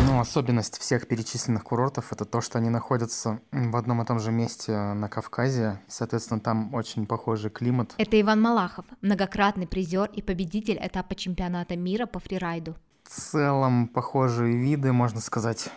Ну, 0.08 0.20
особенность 0.20 0.78
всех 0.78 1.08
перечисленных 1.08 1.64
курортов 1.64 2.14
это 2.14 2.26
то, 2.26 2.39
что 2.41 2.58
они 2.58 2.70
находятся 2.70 3.39
в 3.52 3.76
одном 3.76 4.02
и 4.02 4.06
том 4.06 4.20
же 4.20 4.32
месте 4.32 4.72
на 4.72 5.10
Кавказе. 5.10 5.80
Соответственно, 5.88 6.39
там 6.39 6.74
очень 6.74 7.06
похожий 7.06 7.50
климат. 7.50 7.94
Это 7.98 8.20
Иван 8.22 8.41
Малахов, 8.41 8.86
многократный 9.02 9.68
призер 9.68 10.10
и 10.14 10.22
победитель 10.22 10.80
этапа 10.82 11.16
чемпионата 11.16 11.76
мира 11.76 12.06
по 12.06 12.20
фрирайду. 12.20 12.76
В 13.04 13.10
целом 13.10 13.88
похожие 13.88 14.56
виды, 14.56 14.94
можно 14.94 15.20
сказать. 15.20 15.70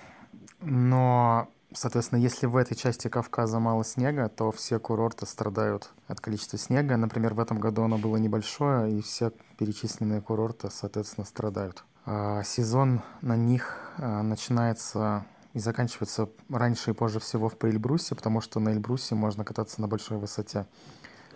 Но 0.61 1.49
Соответственно, 1.77 2.20
если 2.20 2.47
в 2.47 2.57
этой 2.57 2.74
части 2.74 3.09
Кавказа 3.09 3.59
мало 3.59 3.85
снега, 3.85 4.31
то 4.31 4.51
все 4.51 4.79
курорты 4.79 5.27
страдают 5.27 5.91
от 6.09 6.20
количества 6.20 6.59
снега. 6.59 6.97
Например, 6.97 7.35
в 7.35 7.41
этом 7.41 7.61
году 7.61 7.83
оно 7.83 7.99
было 7.99 8.16
небольшое, 8.16 8.99
и 8.99 9.03
все 9.03 9.31
перечисленные 9.59 10.22
курорты, 10.22 10.70
соответственно, 10.70 11.27
страдают. 11.27 11.85
А 12.07 12.43
сезон 12.45 13.03
на 13.20 13.37
них 13.37 13.77
а, 13.99 14.22
начинается 14.22 15.27
и 15.53 15.59
заканчивается 15.59 16.31
раньше 16.49 16.93
и 16.93 16.95
позже 16.95 17.20
всего 17.20 17.51
в 17.51 17.62
Эльбрусе, 17.62 18.14
потому 18.14 18.41
что 18.41 18.59
на 18.59 18.70
Эльбрусе 18.70 19.14
можно 19.14 19.45
кататься 19.45 19.83
на 19.83 19.87
большой 19.87 20.16
высоте 20.16 20.64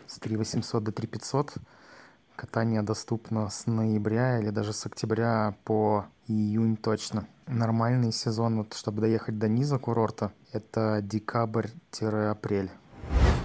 с 0.07 0.19
3800 0.19 0.83
до 0.83 0.91
3500. 0.91 1.53
Катание 2.41 2.81
доступно 2.81 3.51
с 3.51 3.67
ноября 3.67 4.39
или 4.39 4.49
даже 4.49 4.73
с 4.73 4.87
октября 4.87 5.55
по 5.65 6.07
июнь 6.27 6.79
точно. 6.79 7.27
Нормальный 7.47 8.13
сезон, 8.13 8.57
вот, 8.57 8.73
чтобы 8.73 9.03
доехать 9.03 9.39
до 9.39 9.47
низа 9.47 9.79
курорта, 9.79 10.33
это 10.51 11.01
декабрь-апрель. 11.03 12.71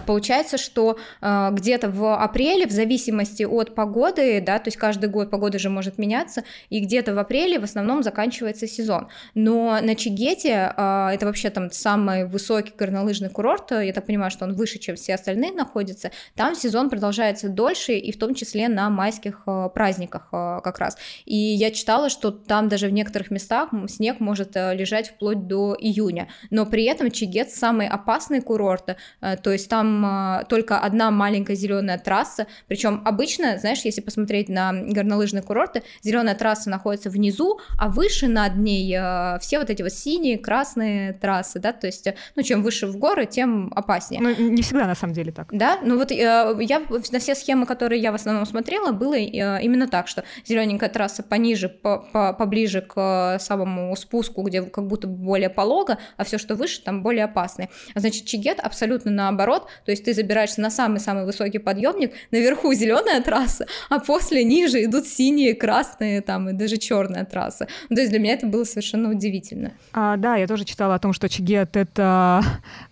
Получается, 0.06 0.58
что 0.58 0.98
э, 1.22 1.50
где-то 1.52 1.90
в 1.90 2.16
апреле, 2.16 2.68
в 2.68 2.72
зависимости 2.72 3.44
от 3.44 3.76
погоды, 3.76 4.42
да, 4.42 4.60
то 4.60 4.68
есть 4.68 4.78
каждый 4.78 5.10
год 5.10 5.30
погода 5.30 5.60
же 5.60 5.70
может 5.70 5.98
меняться, 5.98 6.44
и 6.70 6.80
где-то 6.80 7.14
в 7.14 7.20
апреле 7.20 7.60
в 7.60 7.64
основном 7.64 8.04
заканчивается 8.04 8.68
сезон. 8.68 9.08
Но 9.34 9.80
на 9.82 9.96
Чигете, 9.96 10.74
э, 10.76 11.10
это 11.14 11.26
вообще 11.26 11.50
там 11.50 11.72
самый 11.72 12.26
высокий 12.26 12.74
горнолыжный 12.78 13.30
курорт, 13.30 13.72
я 13.72 13.94
так 13.94 14.06
понимаю, 14.06 14.32
что 14.32 14.46
он 14.46 14.54
выше, 14.54 14.80
чем 14.80 14.96
все 14.96 15.16
остальные 15.16 15.52
находится, 15.52 16.12
там 16.36 16.56
сезон 16.56 16.90
продолжается 16.90 17.50
дольше, 17.50 17.94
и 17.94 18.12
в 18.12 18.20
том 18.20 18.36
числе 18.36 18.68
на 18.68 18.90
майских 18.90 19.44
э, 19.46 19.70
праздниках 19.74 20.30
э, 20.32 20.60
как 20.64 20.80
раз. 20.80 20.98
И 21.26 21.36
я 21.36 21.72
читала, 21.72 22.10
что 22.10 22.32
там 22.32 22.70
даже 22.70 22.88
в 22.88 22.94
некоторых 22.94 23.32
местах 23.32 23.70
снег 23.88 24.20
может 24.20 24.56
э, 24.56 24.76
лежать 24.76 25.10
вплоть 25.10 25.48
до 25.48 25.76
июня, 25.80 26.28
но 26.50 26.66
при 26.66 26.86
этом 26.86 27.12
Чигет 27.12 27.52
самый 27.52 27.88
опасный 27.88 28.42
курорт, 28.42 28.96
э, 29.22 29.38
то 29.38 29.52
есть 29.52 29.70
там 29.70 29.95
там 29.96 30.42
э, 30.42 30.46
только 30.46 30.80
одна 30.80 31.12
маленькая 31.12 31.56
зеленая 31.56 31.98
трасса, 31.98 32.48
причем 32.68 33.02
обычно, 33.06 33.58
знаешь, 33.58 33.82
если 33.84 34.02
посмотреть 34.02 34.50
на 34.50 34.72
горнолыжные 34.74 35.42
курорты, 35.42 35.84
зеленая 36.02 36.36
трасса 36.36 36.70
находится 36.70 37.10
внизу, 37.10 37.60
а 37.78 37.90
выше 37.90 38.28
над 38.28 38.58
ней 38.58 38.94
э, 38.98 39.40
все 39.40 39.60
вот 39.60 39.70
эти 39.70 39.82
вот 39.82 39.92
синие, 39.92 40.38
красные 40.38 41.14
трассы, 41.14 41.60
да, 41.60 41.72
то 41.72 41.88
есть, 41.88 42.08
ну, 42.36 42.44
чем 42.44 42.64
выше 42.64 42.88
в 42.88 42.98
горы, 42.98 43.26
тем 43.26 43.72
опаснее. 43.76 44.22
Ну, 44.22 44.36
не 44.36 44.62
всегда 44.62 44.86
на 44.86 44.96
самом 44.96 45.14
деле 45.14 45.32
так. 45.32 45.48
Да, 45.52 45.80
ну 45.84 45.98
вот 45.98 46.12
э, 46.12 46.16
я 46.16 46.82
на 47.12 47.20
все 47.20 47.36
схемы, 47.36 47.66
которые 47.66 48.02
я 48.02 48.12
в 48.12 48.16
основном 48.16 48.46
смотрела, 48.46 48.92
было 48.92 49.16
э, 49.16 49.62
именно 49.62 49.88
так, 49.88 50.08
что 50.08 50.24
зелененькая 50.46 50.90
трасса 50.90 51.24
пониже, 51.24 51.70
по, 51.70 52.00
по, 52.12 52.34
поближе 52.34 52.82
к 52.82 53.38
самому 53.40 53.96
спуску, 53.96 54.42
где 54.44 54.62
как 54.62 54.88
будто 54.88 55.08
более 55.08 55.50
полого, 55.50 55.98
а 56.18 56.24
все, 56.24 56.38
что 56.38 56.56
выше, 56.56 56.82
там 56.82 57.04
более 57.04 57.26
опасные. 57.26 57.70
А 57.94 58.00
значит, 58.00 58.26
Чигет 58.26 58.60
абсолютно 58.60 59.12
наоборот, 59.12 59.68
то 59.86 59.92
есть 59.92 60.04
ты 60.04 60.14
забираешься 60.14 60.62
на 60.62 60.70
самый-самый 60.70 61.26
высокий 61.26 61.60
подъемник, 61.60 62.14
наверху 62.32 62.74
зеленая 62.74 63.22
трасса, 63.22 63.68
а 63.90 64.00
после 64.00 64.44
ниже 64.44 64.84
идут 64.84 65.08
синие, 65.08 65.54
красные, 65.54 66.22
там 66.22 66.50
и 66.50 66.54
даже 66.54 66.78
черная 66.78 67.26
трасса. 67.26 67.68
Ну, 67.90 67.96
то 67.96 68.02
есть 68.02 68.12
для 68.12 68.20
меня 68.20 68.34
это 68.34 68.48
было 68.48 68.64
совершенно 68.64 69.10
удивительно. 69.10 69.72
А, 69.94 70.18
да, 70.18 70.36
я 70.36 70.48
тоже 70.48 70.66
читала 70.66 70.96
о 70.96 71.00
том, 71.00 71.14
что 71.14 71.30
Чигет 71.30 71.78
это 71.78 72.42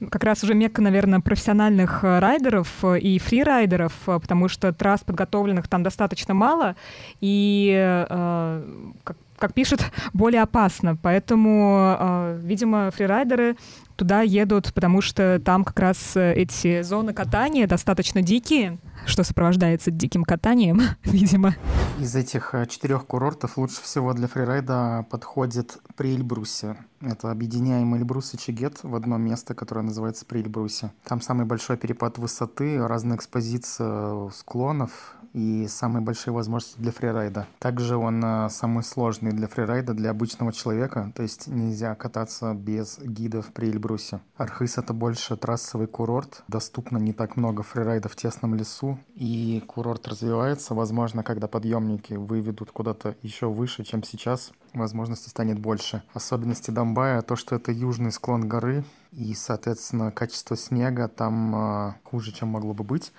как 0.09 0.23
раз 0.23 0.43
уже 0.43 0.53
мекка, 0.53 0.81
наверное, 0.81 1.19
профессиональных 1.19 2.03
э, 2.03 2.19
райдеров 2.19 2.83
и 2.85 3.19
фрирайдеров, 3.19 3.93
э, 4.07 4.19
потому 4.19 4.47
что 4.47 4.71
трасс 4.71 5.01
подготовленных 5.01 5.67
там 5.67 5.83
достаточно 5.83 6.33
мало, 6.33 6.75
и 7.21 7.73
э, 8.09 8.63
как 9.03 9.17
как 9.43 9.53
пишут, 9.53 9.81
более 10.13 10.41
опасно. 10.41 10.95
Поэтому, 10.95 11.97
э, 11.99 12.39
видимо, 12.41 12.91
фрирайдеры 12.91 13.57
туда 13.95 14.21
едут, 14.21 14.73
потому 14.73 15.01
что 15.01 15.41
там 15.43 15.63
как 15.63 15.79
раз 15.79 16.15
эти 16.15 16.81
зоны 16.81 17.13
катания 17.13 17.67
достаточно 17.67 18.21
дикие, 18.21 18.77
что 19.05 19.23
сопровождается 19.23 19.91
диким 19.91 20.23
катанием, 20.23 20.81
видимо. 21.03 21.55
Из 21.99 22.15
этих 22.15 22.53
четырех 22.69 23.05
курортов 23.05 23.57
лучше 23.57 23.81
всего 23.81 24.13
для 24.13 24.27
фрирайда 24.27 25.05
подходит 25.09 25.77
при 25.95 26.15
Эльбрусе. 26.15 26.77
Это 27.01 27.31
объединяем 27.31 27.95
Эльбрус 27.95 28.33
и 28.33 28.37
Чигет 28.37 28.83
в 28.83 28.95
одно 28.95 29.17
место, 29.17 29.53
которое 29.53 29.81
называется 29.81 30.25
при 30.25 30.39
Эльбрусе. 30.39 30.91
Там 31.05 31.21
самый 31.21 31.45
большой 31.45 31.77
перепад 31.77 32.17
высоты, 32.17 32.85
разная 32.85 33.17
экспозиция 33.17 34.29
склонов, 34.29 35.15
и 35.33 35.67
самые 35.67 36.03
большие 36.03 36.33
возможности 36.33 36.79
для 36.79 36.91
фрирайда. 36.91 37.47
Также 37.59 37.97
он 37.97 38.23
э, 38.23 38.49
самый 38.49 38.83
сложный 38.83 39.31
для 39.31 39.47
фрирайда 39.47 39.93
для 39.93 40.11
обычного 40.11 40.53
человека, 40.53 41.11
то 41.15 41.23
есть 41.23 41.47
нельзя 41.47 41.95
кататься 41.95 42.53
без 42.53 42.99
гидов 42.99 43.47
при 43.53 43.69
Эльбрусе. 43.69 44.21
Архыз— 44.37 44.77
это 44.77 44.93
больше 44.93 45.35
трассовый 45.35 45.87
курорт, 45.87 46.43
доступно 46.47 46.97
не 46.97 47.13
так 47.13 47.35
много 47.35 47.63
фрирайдов 47.63 48.13
в 48.13 48.15
тесном 48.15 48.55
лесу, 48.55 48.99
и 49.15 49.63
курорт 49.65 50.07
развивается, 50.07 50.75
возможно, 50.75 51.23
когда 51.23 51.47
подъемники 51.47 52.13
выведут 52.13 52.71
куда-то 52.71 53.15
еще 53.21 53.47
выше, 53.47 53.83
чем 53.83 54.03
сейчас, 54.03 54.51
возможностей 54.73 55.29
станет 55.29 55.59
больше. 55.59 56.03
Особенности 56.13 56.71
Домбая— 56.71 57.21
то, 57.23 57.35
что 57.35 57.55
это 57.55 57.71
южный 57.71 58.11
склон 58.11 58.47
горы, 58.47 58.83
и, 59.11 59.33
соответственно, 59.33 60.11
качество 60.11 60.55
снега 60.57 61.07
там 61.07 61.55
э, 61.55 61.93
хуже, 62.03 62.31
чем 62.31 62.49
могло 62.49 62.73
бы 62.73 62.83
быть. 62.83 63.11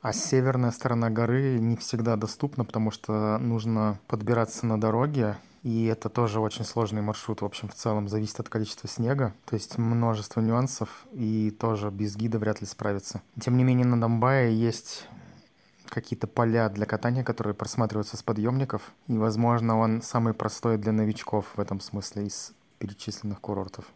А 0.00 0.12
северная 0.12 0.70
сторона 0.70 1.10
горы 1.10 1.58
не 1.58 1.76
всегда 1.76 2.16
доступна, 2.16 2.64
потому 2.64 2.90
что 2.90 3.38
нужно 3.38 3.98
подбираться 4.06 4.64
на 4.66 4.80
дороге, 4.80 5.36
и 5.62 5.86
это 5.86 6.08
тоже 6.08 6.40
очень 6.40 6.64
сложный 6.64 7.02
маршрут. 7.02 7.42
В 7.42 7.44
общем, 7.44 7.68
в 7.68 7.74
целом 7.74 8.08
зависит 8.08 8.38
от 8.40 8.48
количества 8.48 8.88
снега. 8.88 9.34
То 9.44 9.54
есть 9.54 9.76
множество 9.76 10.40
нюансов, 10.40 11.04
и 11.12 11.50
тоже 11.50 11.90
без 11.90 12.16
гида 12.16 12.38
вряд 12.38 12.60
ли 12.60 12.66
справиться. 12.66 13.22
Тем 13.40 13.56
не 13.56 13.64
менее, 13.64 13.86
на 13.86 14.00
Домбае 14.00 14.56
есть 14.56 15.08
какие-то 15.88 16.26
поля 16.26 16.68
для 16.68 16.86
катания, 16.86 17.24
которые 17.24 17.54
просматриваются 17.54 18.16
с 18.16 18.22
подъемников. 18.22 18.92
И, 19.08 19.18
возможно, 19.18 19.78
он 19.78 20.02
самый 20.02 20.34
простой 20.34 20.78
для 20.78 20.92
новичков 20.92 21.46
в 21.56 21.60
этом 21.60 21.80
смысле 21.80 22.26
из 22.26 22.52
перечисленных 22.78 23.40
курортов. 23.40 23.86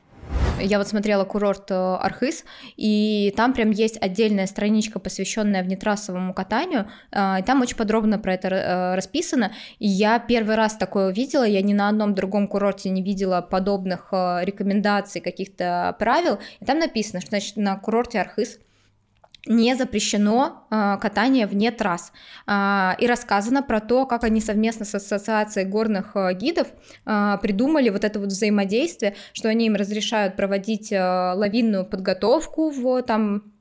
Я 0.60 0.78
вот 0.78 0.86
смотрела 0.86 1.24
курорт 1.24 1.70
э, 1.70 1.74
Архыз, 1.74 2.44
и 2.76 3.32
там 3.36 3.52
прям 3.52 3.70
есть 3.70 4.00
отдельная 4.00 4.46
страничка, 4.46 5.00
посвященная 5.00 5.62
внетрассовому 5.64 6.34
катанию, 6.34 6.88
э, 7.10 7.40
и 7.40 7.42
там 7.42 7.62
очень 7.62 7.76
подробно 7.76 8.18
про 8.18 8.34
это 8.34 8.48
э, 8.48 8.94
расписано. 8.94 9.52
И 9.80 9.88
я 9.88 10.18
первый 10.20 10.54
раз 10.54 10.76
такое 10.76 11.08
увидела, 11.08 11.44
я 11.44 11.62
ни 11.62 11.72
на 11.74 11.88
одном 11.88 12.14
другом 12.14 12.46
курорте 12.46 12.90
не 12.90 13.02
видела 13.02 13.40
подобных 13.40 14.08
рекомендаций, 14.12 15.20
каких-то 15.20 15.96
правил. 15.98 16.38
И 16.60 16.64
там 16.64 16.78
написано, 16.78 17.20
что 17.20 17.30
значит, 17.30 17.56
на 17.56 17.76
курорте 17.76 18.20
Архыз 18.20 18.58
не 19.46 19.74
запрещено 19.74 20.66
э, 20.70 20.98
катание 21.00 21.46
вне 21.46 21.70
трасс. 21.70 22.12
Э, 22.46 22.92
и 22.98 23.06
рассказано 23.06 23.62
про 23.62 23.80
то, 23.80 24.06
как 24.06 24.24
они 24.24 24.40
совместно 24.40 24.84
с 24.84 24.94
Ассоциацией 24.94 25.66
горных 25.68 26.12
э, 26.14 26.34
гидов 26.34 26.68
э, 27.06 27.38
придумали 27.42 27.90
вот 27.90 28.04
это 28.04 28.20
вот 28.20 28.28
взаимодействие, 28.28 29.16
что 29.32 29.48
они 29.48 29.66
им 29.66 29.74
разрешают 29.74 30.36
проводить 30.36 30.92
э, 30.92 30.98
лавинную 31.34 31.84
подготовку 31.84 32.70
в 32.70 33.02
там 33.02 33.51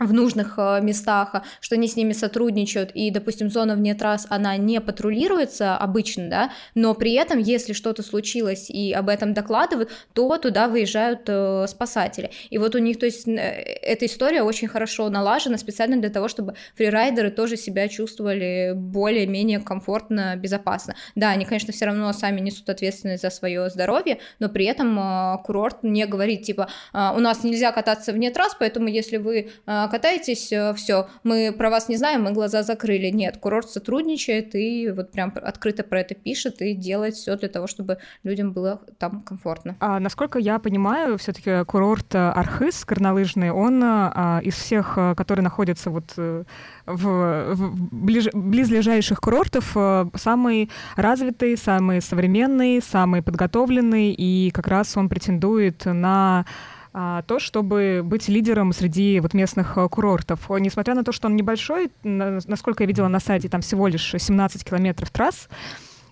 в 0.00 0.12
нужных 0.12 0.54
э, 0.56 0.80
местах, 0.80 1.42
что 1.60 1.74
они 1.74 1.86
с 1.86 1.94
ними 1.94 2.12
сотрудничают, 2.12 2.90
и, 2.94 3.10
допустим, 3.10 3.50
зона 3.50 3.74
вне 3.74 3.94
трасс, 3.94 4.26
она 4.30 4.56
не 4.56 4.80
патрулируется 4.80 5.76
обычно, 5.76 6.28
да, 6.28 6.50
но 6.74 6.94
при 6.94 7.12
этом, 7.12 7.38
если 7.38 7.74
что-то 7.74 8.02
случилось 8.02 8.70
и 8.70 8.92
об 8.92 9.08
этом 9.08 9.34
докладывают, 9.34 9.90
то 10.14 10.36
туда 10.38 10.68
выезжают 10.68 11.22
э, 11.26 11.66
спасатели. 11.68 12.30
И 12.48 12.58
вот 12.58 12.74
у 12.74 12.78
них, 12.78 12.98
то 12.98 13.06
есть, 13.06 13.28
э, 13.28 13.32
эта 13.32 14.06
история 14.06 14.42
очень 14.42 14.68
хорошо 14.68 15.10
налажена 15.10 15.58
специально 15.58 15.98
для 15.98 16.10
того, 16.10 16.28
чтобы 16.28 16.54
фрирайдеры 16.76 17.30
тоже 17.30 17.56
себя 17.56 17.86
чувствовали 17.88 18.72
более-менее 18.74 19.60
комфортно, 19.60 20.34
безопасно. 20.36 20.94
Да, 21.14 21.30
они, 21.30 21.44
конечно, 21.44 21.72
все 21.72 21.84
равно 21.84 22.12
сами 22.14 22.40
несут 22.40 22.68
ответственность 22.70 23.22
за 23.22 23.30
свое 23.30 23.68
здоровье, 23.68 24.18
но 24.38 24.48
при 24.48 24.64
этом 24.64 24.98
э, 24.98 25.38
курорт 25.44 25.82
не 25.82 26.06
говорит, 26.06 26.42
типа, 26.42 26.68
э, 26.94 27.10
у 27.14 27.18
нас 27.18 27.44
нельзя 27.44 27.70
кататься 27.72 28.12
вне 28.12 28.30
трасс, 28.30 28.56
поэтому 28.58 28.88
если 28.88 29.18
вы 29.18 29.50
э, 29.66 29.88
катаетесь, 29.90 30.52
э, 30.52 30.72
все, 30.74 31.08
мы 31.24 31.52
про 31.56 31.70
вас 31.70 31.88
не 31.88 31.96
знаем, 31.96 32.22
мы 32.22 32.32
глаза 32.32 32.62
закрыли. 32.62 33.10
Нет, 33.10 33.36
курорт 33.36 33.70
сотрудничает 33.70 34.54
и 34.54 34.90
вот 34.90 35.12
прям 35.12 35.32
открыто 35.42 35.82
про 35.82 36.00
это 36.00 36.14
пишет 36.14 36.62
и 36.62 36.74
делает 36.74 37.14
все 37.14 37.36
для 37.36 37.48
того, 37.48 37.66
чтобы 37.66 37.98
людям 38.22 38.52
было 38.52 38.80
там 38.98 39.22
комфортно. 39.22 39.76
А, 39.80 40.00
насколько 40.00 40.38
я 40.38 40.58
понимаю, 40.58 41.18
все-таки 41.18 41.64
курорт 41.64 42.14
э, 42.14 42.18
Архыз 42.18 42.84
горнолыжный, 42.84 43.50
он 43.50 43.82
а, 43.84 44.40
из 44.42 44.54
всех, 44.54 44.94
э, 44.96 45.14
которые 45.16 45.42
находятся 45.42 45.90
вот 45.90 46.16
в, 46.16 46.44
в 46.86 47.94
ближ, 47.94 48.28
близлежащих 48.32 49.20
курортов, 49.20 49.76
самый 50.14 50.70
развитый, 50.96 51.56
самый 51.56 52.00
современный, 52.00 52.80
самый 52.80 53.22
подготовленный, 53.22 54.12
и 54.12 54.50
как 54.52 54.68
раз 54.68 54.96
он 54.96 55.08
претендует 55.08 55.84
на 55.84 56.46
то, 56.92 57.38
чтобы 57.38 58.02
быть 58.04 58.28
лидером 58.28 58.72
среди 58.72 59.20
вот 59.20 59.32
местных 59.32 59.78
а, 59.78 59.88
курортов. 59.88 60.50
Несмотря 60.50 60.94
на 60.94 61.04
то, 61.04 61.12
что 61.12 61.28
он 61.28 61.36
небольшой, 61.36 61.90
насколько 62.02 62.82
я 62.82 62.88
видела 62.88 63.06
на 63.06 63.20
сайте, 63.20 63.48
там 63.48 63.60
всего 63.60 63.86
лишь 63.86 64.14
17 64.18 64.64
километров 64.64 65.10
трасс, 65.10 65.48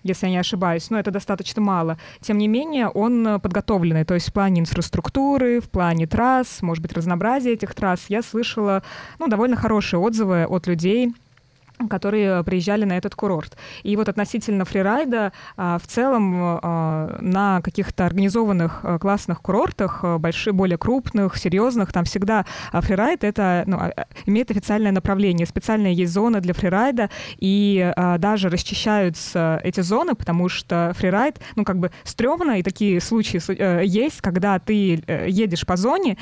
если 0.03 0.27
я 0.27 0.31
не 0.31 0.37
ошибаюсь, 0.37 0.89
но 0.89 0.97
это 0.97 1.11
достаточно 1.11 1.61
мало. 1.61 1.97
Тем 2.21 2.37
не 2.37 2.47
менее, 2.47 2.87
он 2.87 3.39
подготовленный, 3.41 4.05
то 4.05 4.13
есть 4.13 4.29
в 4.29 4.33
плане 4.33 4.61
инфраструктуры, 4.61 5.59
в 5.59 5.69
плане 5.69 6.07
трасс, 6.07 6.61
может 6.61 6.81
быть, 6.81 6.93
разнообразия 6.93 7.53
этих 7.53 7.75
трасс. 7.75 8.05
Я 8.07 8.21
слышала 8.21 8.81
ну, 9.19 9.27
довольно 9.27 9.57
хорошие 9.57 9.99
отзывы 9.99 10.43
от 10.43 10.67
людей, 10.67 11.13
которые 11.87 12.43
приезжали 12.43 12.83
на 12.83 12.97
этот 12.97 13.15
курорт. 13.15 13.57
И 13.83 13.95
вот 13.95 14.09
относительно 14.09 14.65
фрирайда, 14.65 15.31
а, 15.55 15.77
в 15.79 15.87
целом 15.87 16.33
а, 16.35 17.17
на 17.21 17.61
каких-то 17.61 18.05
организованных 18.05 18.81
а, 18.83 18.99
классных 18.99 19.41
курортах, 19.41 20.03
больших, 20.19 20.55
более 20.55 20.77
крупных, 20.77 21.37
серьезных, 21.37 21.93
там 21.93 22.03
всегда 22.03 22.45
фрирайд 22.73 23.23
это 23.23 23.63
ну, 23.65 23.79
имеет 24.25 24.51
официальное 24.51 24.91
направление, 24.91 25.45
специальная 25.45 25.91
есть 25.91 26.11
зона 26.11 26.41
для 26.41 26.53
фрирайда, 26.53 27.09
и 27.37 27.93
даже 28.17 28.49
расчищаются 28.49 29.59
эти 29.63 29.81
зоны, 29.81 30.15
потому 30.15 30.49
что 30.49 30.93
фрирайд, 30.97 31.39
ну 31.55 31.63
как 31.63 31.77
бы 31.79 31.91
стрёмно, 32.03 32.59
и 32.59 32.63
такие 32.63 32.99
случаи 33.01 33.39
э, 33.49 33.83
есть, 33.85 34.21
когда 34.21 34.59
ты 34.59 35.01
э, 35.05 35.29
едешь 35.29 35.65
по 35.65 35.77
зоне, 35.77 36.17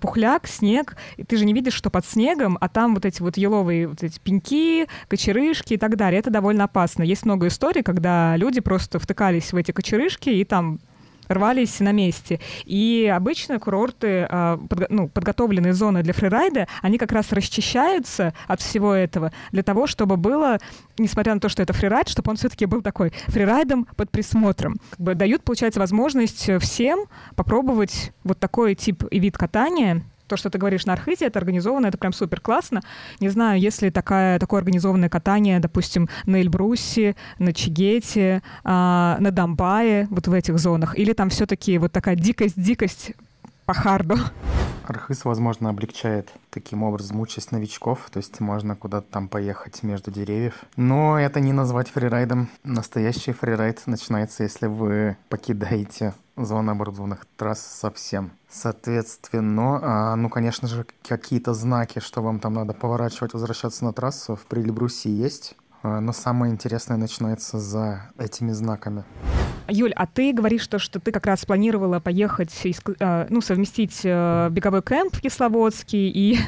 пухляк, 0.00 0.46
снег, 0.46 0.96
и 1.16 1.24
ты 1.24 1.36
же 1.36 1.44
не 1.44 1.52
видишь, 1.52 1.74
что 1.74 1.90
под 1.90 2.06
снегом, 2.06 2.56
а 2.60 2.68
там 2.68 2.94
вот 2.94 3.04
эти 3.04 3.20
вот 3.22 3.36
еловые 3.36 3.88
вот 3.88 4.02
эти 4.02 4.18
пеньки, 4.18 4.85
кочерышки 5.08 5.74
и 5.74 5.76
так 5.76 5.96
далее. 5.96 6.20
Это 6.20 6.30
довольно 6.30 6.64
опасно. 6.64 7.02
Есть 7.02 7.24
много 7.24 7.48
историй, 7.48 7.82
когда 7.82 8.36
люди 8.36 8.60
просто 8.60 8.98
втыкались 8.98 9.52
в 9.52 9.56
эти 9.56 9.72
кочерышки 9.72 10.30
и 10.30 10.44
там 10.44 10.80
рвались 11.28 11.80
на 11.80 11.92
месте. 11.92 12.40
И 12.64 13.12
обычно 13.14 13.58
курорты, 13.58 14.26
а, 14.28 14.60
ну, 14.88 15.08
подготовленные 15.08 15.72
зоны 15.72 16.02
для 16.02 16.12
фрирайда, 16.12 16.68
они 16.82 16.98
как 16.98 17.12
раз 17.12 17.32
расчищаются 17.32 18.34
от 18.46 18.60
всего 18.60 18.94
этого 18.94 19.32
для 19.52 19.62
того, 19.62 19.86
чтобы 19.86 20.16
было, 20.16 20.58
несмотря 20.98 21.34
на 21.34 21.40
то, 21.40 21.48
что 21.48 21.62
это 21.62 21.72
фрирайд, 21.72 22.08
чтобы 22.08 22.30
он 22.30 22.36
все-таки 22.36 22.66
был 22.66 22.82
такой 22.82 23.12
фрирайдом 23.26 23.86
под 23.96 24.10
присмотром. 24.10 24.76
Как 24.90 25.00
бы 25.00 25.14
дают, 25.14 25.42
получается, 25.42 25.80
возможность 25.80 26.50
всем 26.60 27.06
попробовать 27.34 28.12
вот 28.24 28.38
такой 28.38 28.74
тип 28.74 29.04
и 29.10 29.18
вид 29.18 29.36
катания, 29.36 30.02
то, 30.26 30.36
что 30.36 30.50
ты 30.50 30.58
говоришь 30.58 30.86
на 30.86 30.92
Архите, 30.92 31.26
это 31.26 31.38
организовано, 31.38 31.86
это 31.86 31.98
прям 31.98 32.12
супер 32.12 32.40
классно. 32.40 32.82
Не 33.20 33.28
знаю, 33.28 33.60
если 33.60 33.90
такая, 33.90 34.38
такое 34.38 34.58
организованное 34.58 35.08
катание, 35.08 35.60
допустим, 35.60 36.08
на 36.26 36.36
Эльбрусе, 36.36 37.16
на 37.38 37.52
Чигете, 37.52 38.42
а, 38.64 39.16
на 39.20 39.30
Дамбае, 39.30 40.08
вот 40.10 40.26
в 40.28 40.32
этих 40.32 40.58
зонах, 40.58 40.98
или 40.98 41.12
там 41.12 41.30
все-таки 41.30 41.78
вот 41.78 41.92
такая 41.92 42.16
дикость-дикость 42.16 43.12
по 43.66 43.74
харду. 43.74 44.16
Архыз, 44.86 45.24
возможно, 45.24 45.68
облегчает 45.68 46.30
таким 46.50 46.84
образом 46.84 47.20
участь 47.20 47.50
новичков, 47.50 48.08
то 48.12 48.18
есть 48.18 48.38
можно 48.38 48.76
куда-то 48.76 49.06
там 49.10 49.28
поехать 49.28 49.82
между 49.82 50.12
деревьев. 50.12 50.54
Но 50.76 51.18
это 51.18 51.40
не 51.40 51.52
назвать 51.52 51.88
фрирайдом. 51.88 52.48
Настоящий 52.62 53.32
фрирайд 53.32 53.82
начинается, 53.86 54.44
если 54.44 54.68
вы 54.68 55.16
покидаете 55.28 56.14
зону 56.36 56.72
оборудованных 56.72 57.26
трасс 57.36 57.60
совсем. 57.60 58.30
Соответственно, 58.56 59.80
а, 59.82 60.16
ну, 60.16 60.30
конечно 60.30 60.66
же, 60.66 60.86
какие-то 61.06 61.52
знаки, 61.52 61.98
что 61.98 62.22
вам 62.22 62.40
там 62.40 62.54
надо 62.54 62.72
поворачивать, 62.72 63.34
возвращаться 63.34 63.84
на 63.84 63.92
трассу 63.92 64.34
в 64.34 64.46
Прилебрусе 64.46 65.10
есть. 65.10 65.56
А, 65.86 66.00
но 66.00 66.12
самое 66.12 66.52
интересное 66.52 66.96
начинается 66.96 67.60
за 67.60 68.10
этими 68.18 68.50
знаками. 68.50 69.04
Юль, 69.68 69.92
а 69.94 70.06
ты 70.06 70.32
говоришь, 70.32 70.66
то, 70.66 70.80
что 70.80 70.98
ты 70.98 71.12
как 71.12 71.26
раз 71.26 71.44
планировала 71.44 72.00
поехать, 72.00 72.52
а, 72.98 73.26
ну, 73.30 73.40
совместить 73.40 74.00
э, 74.02 74.48
беговой 74.50 74.82
кемп 74.82 75.14
в 75.14 75.20
Кисловодске 75.20 76.08
и 76.08 76.38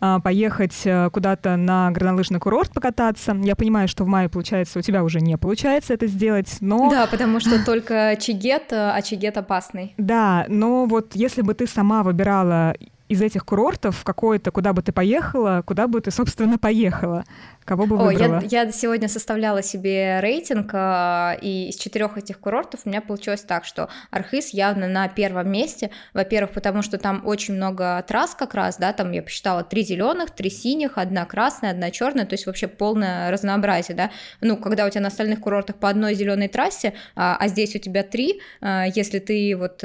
поехать 0.24 0.80
э, 0.84 1.10
куда-то 1.10 1.56
на 1.56 1.92
горнолыжный 1.92 2.40
курорт 2.40 2.72
покататься. 2.72 3.36
Я 3.40 3.54
понимаю, 3.54 3.86
что 3.86 4.02
в 4.02 4.08
мае, 4.08 4.28
получается, 4.28 4.80
у 4.80 4.82
тебя 4.82 5.04
уже 5.04 5.20
не 5.20 5.36
получается 5.38 5.94
это 5.94 6.08
сделать, 6.08 6.56
но... 6.60 6.90
Да, 6.98 7.06
потому 7.06 7.38
что 7.38 7.64
только 7.64 8.16
Чигет, 8.18 8.72
а 8.72 9.00
Чигет 9.02 9.36
опасный. 9.36 9.94
Да, 9.96 10.44
но 10.48 10.86
вот 10.86 11.14
если 11.14 11.42
бы 11.42 11.54
ты 11.54 11.68
сама 11.68 12.02
выбирала 12.02 12.74
из 13.08 13.22
этих 13.22 13.44
курортов 13.44 14.04
какой-то, 14.04 14.50
куда 14.50 14.72
бы 14.72 14.82
ты 14.82 14.92
поехала, 14.92 15.62
куда 15.66 15.86
бы 15.86 16.00
ты, 16.00 16.10
собственно, 16.10 16.58
поехала? 16.58 17.24
Кого 17.64 17.84
бы 17.84 17.98
выбрала? 17.98 18.38
О, 18.38 18.42
я, 18.42 18.62
я 18.64 18.72
сегодня 18.72 19.08
составляла 19.08 19.62
себе 19.62 20.20
рейтинг, 20.20 20.70
а, 20.72 21.36
и 21.40 21.68
из 21.68 21.76
четырех 21.76 22.16
этих 22.16 22.40
курортов 22.40 22.80
у 22.84 22.88
меня 22.88 23.02
получилось 23.02 23.42
так, 23.42 23.66
что 23.66 23.90
Архыз 24.10 24.54
явно 24.54 24.88
на 24.88 25.06
первом 25.08 25.50
месте. 25.50 25.90
Во-первых, 26.14 26.52
потому 26.52 26.80
что 26.80 26.96
там 26.96 27.20
очень 27.26 27.54
много 27.54 28.02
трасс 28.08 28.34
как 28.34 28.54
раз, 28.54 28.78
да, 28.78 28.94
там 28.94 29.12
я 29.12 29.22
посчитала 29.22 29.64
три 29.64 29.82
зеленых, 29.82 30.30
три 30.30 30.48
синих, 30.48 30.96
одна 30.96 31.26
красная, 31.26 31.72
одна 31.72 31.90
черная, 31.90 32.24
то 32.24 32.34
есть 32.34 32.46
вообще 32.46 32.68
полное 32.68 33.30
разнообразие, 33.30 33.94
да. 33.94 34.10
Ну, 34.40 34.56
когда 34.56 34.86
у 34.86 34.90
тебя 34.90 35.02
на 35.02 35.08
остальных 35.08 35.40
курортах 35.40 35.76
по 35.76 35.90
одной 35.90 36.14
зеленой 36.14 36.48
трассе, 36.48 36.94
а, 37.16 37.36
а 37.38 37.48
здесь 37.48 37.76
у 37.76 37.78
тебя 37.78 38.02
три, 38.02 38.40
а, 38.62 38.86
если 38.86 39.18
ты 39.18 39.54
вот 39.54 39.84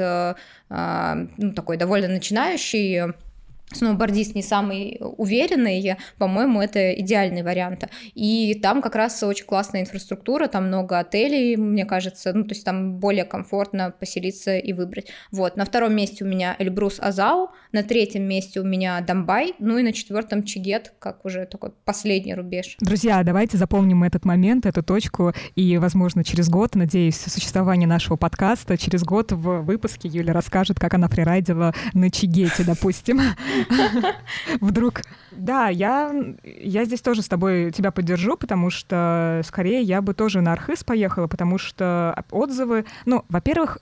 ну, 0.68 1.52
такой 1.54 1.76
довольно 1.76 2.08
начинающий 2.08 3.14
сноубордист 3.72 4.34
не 4.34 4.42
самый 4.42 4.98
уверенный, 5.00 5.96
по-моему, 6.18 6.60
это 6.60 6.92
идеальный 6.92 7.42
вариант. 7.42 7.88
И 8.14 8.58
там 8.62 8.82
как 8.82 8.94
раз 8.94 9.22
очень 9.22 9.46
классная 9.46 9.80
инфраструктура, 9.80 10.46
там 10.46 10.66
много 10.66 10.98
отелей, 10.98 11.56
мне 11.56 11.84
кажется, 11.84 12.32
ну, 12.32 12.44
то 12.44 12.50
есть 12.50 12.64
там 12.64 12.98
более 12.98 13.24
комфортно 13.24 13.90
поселиться 13.90 14.56
и 14.56 14.72
выбрать. 14.72 15.08
Вот, 15.30 15.56
на 15.56 15.64
втором 15.64 15.94
месте 15.94 16.24
у 16.24 16.28
меня 16.28 16.56
Эльбрус 16.58 16.98
Азау, 17.00 17.50
на 17.72 17.82
третьем 17.82 18.24
месте 18.24 18.60
у 18.60 18.64
меня 18.64 19.00
Дамбай, 19.00 19.54
ну 19.58 19.78
и 19.78 19.82
на 19.82 19.92
четвертом 19.92 20.44
Чигет, 20.44 20.92
как 20.98 21.24
уже 21.24 21.46
такой 21.46 21.70
последний 21.84 22.34
рубеж. 22.34 22.76
Друзья, 22.80 23.22
давайте 23.22 23.56
запомним 23.56 24.04
этот 24.04 24.24
момент, 24.24 24.66
эту 24.66 24.82
точку, 24.82 25.32
и, 25.56 25.78
возможно, 25.78 26.24
через 26.24 26.48
год, 26.48 26.74
надеюсь, 26.74 27.16
существование 27.16 27.88
нашего 27.88 28.16
подкаста, 28.16 28.78
через 28.78 29.02
год 29.02 29.32
в 29.32 29.62
выпуске 29.62 30.08
Юля 30.08 30.32
расскажет, 30.32 30.78
как 30.78 30.94
она 30.94 31.08
фрирайдила 31.08 31.74
на 31.92 32.10
Чигете, 32.10 32.64
допустим. 32.64 33.20
Вдруг. 34.60 35.02
Да, 35.32 35.68
я, 35.68 36.14
я 36.44 36.84
здесь 36.84 37.00
тоже 37.00 37.22
с 37.22 37.28
тобой 37.28 37.72
тебя 37.72 37.90
поддержу, 37.90 38.36
потому 38.36 38.70
что 38.70 39.42
скорее 39.44 39.82
я 39.82 40.00
бы 40.00 40.14
тоже 40.14 40.40
на 40.40 40.52
Архыз 40.52 40.84
поехала, 40.84 41.26
потому 41.26 41.58
что 41.58 42.24
отзывы... 42.30 42.84
Ну, 43.04 43.24
во-первых, 43.28 43.78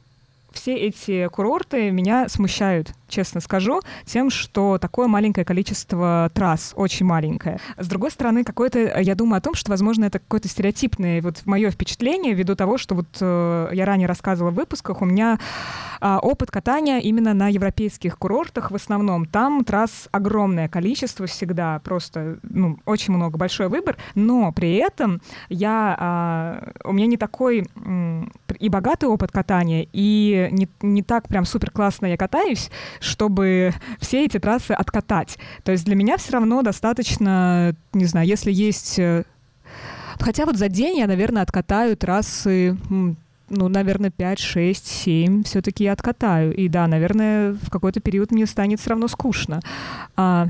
все 0.52 0.74
эти 0.76 1.28
курорты 1.28 1.90
меня 1.90 2.28
смущают, 2.28 2.92
честно 3.12 3.40
скажу, 3.40 3.80
тем, 4.04 4.30
что 4.30 4.78
такое 4.78 5.06
маленькое 5.06 5.44
количество 5.44 6.30
трасс, 6.34 6.72
очень 6.74 7.06
маленькое. 7.06 7.60
С 7.76 7.86
другой 7.86 8.10
стороны, 8.10 8.42
какое-то, 8.42 9.00
я 9.00 9.14
думаю 9.14 9.38
о 9.38 9.40
том, 9.40 9.54
что, 9.54 9.70
возможно, 9.70 10.06
это 10.06 10.18
какое-то 10.18 10.48
стереотипное 10.48 11.20
вот 11.20 11.42
мое 11.44 11.70
впечатление 11.70 12.32
ввиду 12.32 12.56
того, 12.56 12.78
что 12.78 12.94
вот 12.94 13.06
э, 13.20 13.68
я 13.72 13.84
ранее 13.84 14.08
рассказывала 14.08 14.50
в 14.50 14.54
выпусках, 14.54 15.02
у 15.02 15.04
меня 15.04 15.38
а, 16.04 16.18
опыт 16.18 16.50
катания 16.50 16.98
именно 16.98 17.32
на 17.32 17.48
европейских 17.48 18.18
курортах 18.18 18.72
в 18.72 18.74
основном. 18.74 19.24
Там 19.24 19.64
трасс 19.64 20.08
огромное 20.10 20.68
количество 20.68 21.26
всегда, 21.26 21.78
просто 21.84 22.38
ну, 22.42 22.78
очень 22.86 23.14
много, 23.14 23.38
большой 23.38 23.68
выбор, 23.68 23.96
но 24.16 24.50
при 24.50 24.74
этом 24.74 25.20
я, 25.48 25.96
а, 25.96 26.72
у 26.84 26.92
меня 26.92 27.06
не 27.06 27.16
такой 27.16 27.68
и 28.58 28.68
богатый 28.68 29.04
опыт 29.04 29.30
катания, 29.30 29.86
и 29.92 30.48
не, 30.50 30.68
не 30.80 31.02
так 31.04 31.28
прям 31.28 31.44
супер 31.44 31.70
классно 31.70 32.06
я 32.06 32.16
катаюсь, 32.16 32.70
чтобы 33.02 33.74
все 34.00 34.24
эти 34.24 34.38
трассы 34.38 34.72
откатать. 34.72 35.38
То 35.64 35.72
есть 35.72 35.84
для 35.84 35.94
меня 35.94 36.16
все 36.16 36.32
равно 36.32 36.62
достаточно, 36.62 37.74
не 37.92 38.06
знаю, 38.06 38.26
если 38.26 38.50
есть 38.50 38.98
э, 38.98 39.24
Хотя 40.20 40.46
вот 40.46 40.56
за 40.56 40.68
день 40.68 40.98
я, 40.98 41.06
наверное, 41.06 41.42
откатаю 41.42 41.96
трассы 41.96 42.76
ну, 43.52 43.68
наверное, 43.68 44.10
5, 44.10 44.38
6, 44.38 44.86
7 44.86 45.42
все-таки 45.42 45.84
я 45.84 45.92
откатаю. 45.92 46.54
И 46.54 46.68
да, 46.68 46.86
наверное, 46.86 47.52
в 47.52 47.68
какой-то 47.70 48.00
период 48.00 48.30
мне 48.30 48.46
станет 48.46 48.80
все 48.80 48.90
равно 48.90 49.08
скучно. 49.08 49.60
А, 50.16 50.48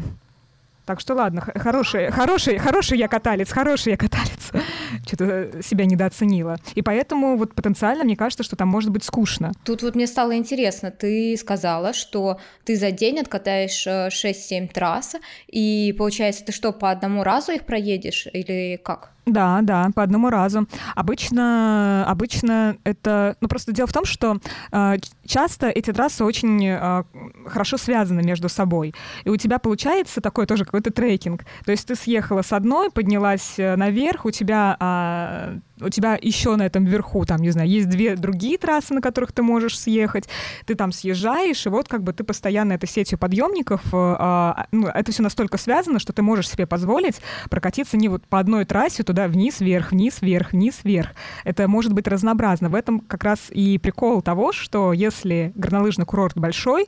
так 0.85 1.01
что 1.01 1.15
ладно, 1.15 1.41
хороший, 1.41 2.11
хороший, 2.11 2.59
хороший 2.59 2.99
я 2.99 3.09
каталец, 3.09 3.51
хороший 3.51 3.91
я 3.91 3.97
каталец. 3.97 4.51
Что-то 5.07 5.63
себя 5.63 5.87
недооценила. 5.87 6.57
И 6.75 6.83
поэтому 6.83 7.37
вот 7.37 7.55
потенциально 7.55 8.05
мне 8.05 8.17
кажется, 8.17 8.43
что 8.43 8.57
там 8.57 8.69
может 8.69 8.91
быть 8.91 9.05
скучно. 9.05 9.53
Тут 9.65 9.83
вот 9.83 9.95
мне 9.95 10.07
стало 10.07 10.37
интересно, 10.37 10.91
ты 10.91 11.37
сказала, 11.37 11.93
что 11.93 12.39
ты 12.65 12.77
за 12.77 12.91
день 12.91 13.21
откатаешь 13.21 13.87
6-7 13.87 14.65
э, 14.65 14.69
трасс, 14.69 15.17
и 15.47 15.95
получается, 15.97 16.45
ты 16.45 16.53
что, 16.53 16.73
по 16.73 16.91
одному 16.91 17.23
разу 17.23 17.53
их 17.53 17.65
проедешь 17.65 18.27
или 18.33 18.81
как? 18.83 19.13
Да, 19.25 19.61
да, 19.63 19.89
по 19.95 20.03
одному 20.03 20.31
разу. 20.31 20.67
Обычно, 20.97 22.05
обычно 22.09 22.77
это... 22.83 23.37
Ну, 23.41 23.47
просто 23.47 23.73
дело 23.73 23.87
в 23.87 23.93
том, 23.93 24.05
что 24.05 24.39
э, 24.73 24.97
часто 25.25 25.69
эти 25.69 25.93
трассы 25.93 26.25
очень 26.25 26.67
э, 26.67 27.05
хорошо 27.47 27.77
связаны 27.77 28.23
между 28.23 28.49
собой. 28.49 28.95
И 29.25 29.31
у 29.31 29.37
тебя 29.37 29.61
получается 29.61 30.21
такой 30.21 30.47
тоже 30.47 30.65
какой-то 30.65 30.91
трекинг. 30.91 31.45
То 31.65 31.71
есть 31.71 31.87
ты 31.87 31.95
съехала 31.95 32.43
с 32.43 32.53
одной, 32.53 32.91
поднялась 32.91 33.55
э, 33.59 33.77
наверх, 33.77 34.25
у 34.25 34.33
тебя 34.33 34.77
э, 34.81 35.59
у 35.83 35.89
тебя 35.89 36.19
еще 36.21 36.57
на 36.57 36.67
этом 36.67 36.85
верху, 36.85 37.25
там, 37.25 37.41
не 37.41 37.51
знаю, 37.51 37.69
есть 37.69 37.89
две 37.89 38.17
другие 38.17 38.59
трассы, 38.59 38.95
на 38.95 39.01
которых 39.01 39.33
ты 39.33 39.43
можешь 39.43 39.79
съехать, 39.79 40.29
ты 40.67 40.75
там 40.75 40.93
съезжаешь, 40.93 41.67
и 41.67 41.69
вот 41.69 41.89
как 41.89 42.03
бы 42.03 42.13
ты 42.13 42.25
постоянно 42.25 42.75
этой 42.75 42.89
сетью 42.89 43.19
подъемников, 43.19 43.83
э, 43.87 43.89
а, 43.93 44.67
ну, 44.73 44.87
это 44.87 45.13
все 45.13 45.23
настолько 45.23 45.59
связано, 45.59 45.99
что 45.99 46.13
ты 46.13 46.23
можешь 46.23 46.49
себе 46.49 46.67
позволить 46.67 47.21
прокатиться 47.51 47.97
не 47.97 48.09
вот 48.09 48.27
по 48.27 48.39
одной 48.39 48.65
трассе 48.65 49.03
туда 49.03 49.29
вниз, 49.29 49.61
вверх, 49.61 49.93
вниз, 49.93 50.21
вверх, 50.21 50.53
вниз, 50.53 50.81
вверх. 50.85 51.11
Это 51.45 51.69
может 51.69 51.93
быть 51.93 52.07
разнообразно. 52.07 52.69
В 52.69 52.75
этом 52.75 53.01
как 53.01 53.25
раз 53.25 53.51
и 53.51 53.79
прикол 53.79 54.23
того, 54.23 54.53
что 54.53 54.93
если 54.93 55.53
горнолыжный 55.55 56.07
курорт 56.07 56.37
большой, 56.37 56.87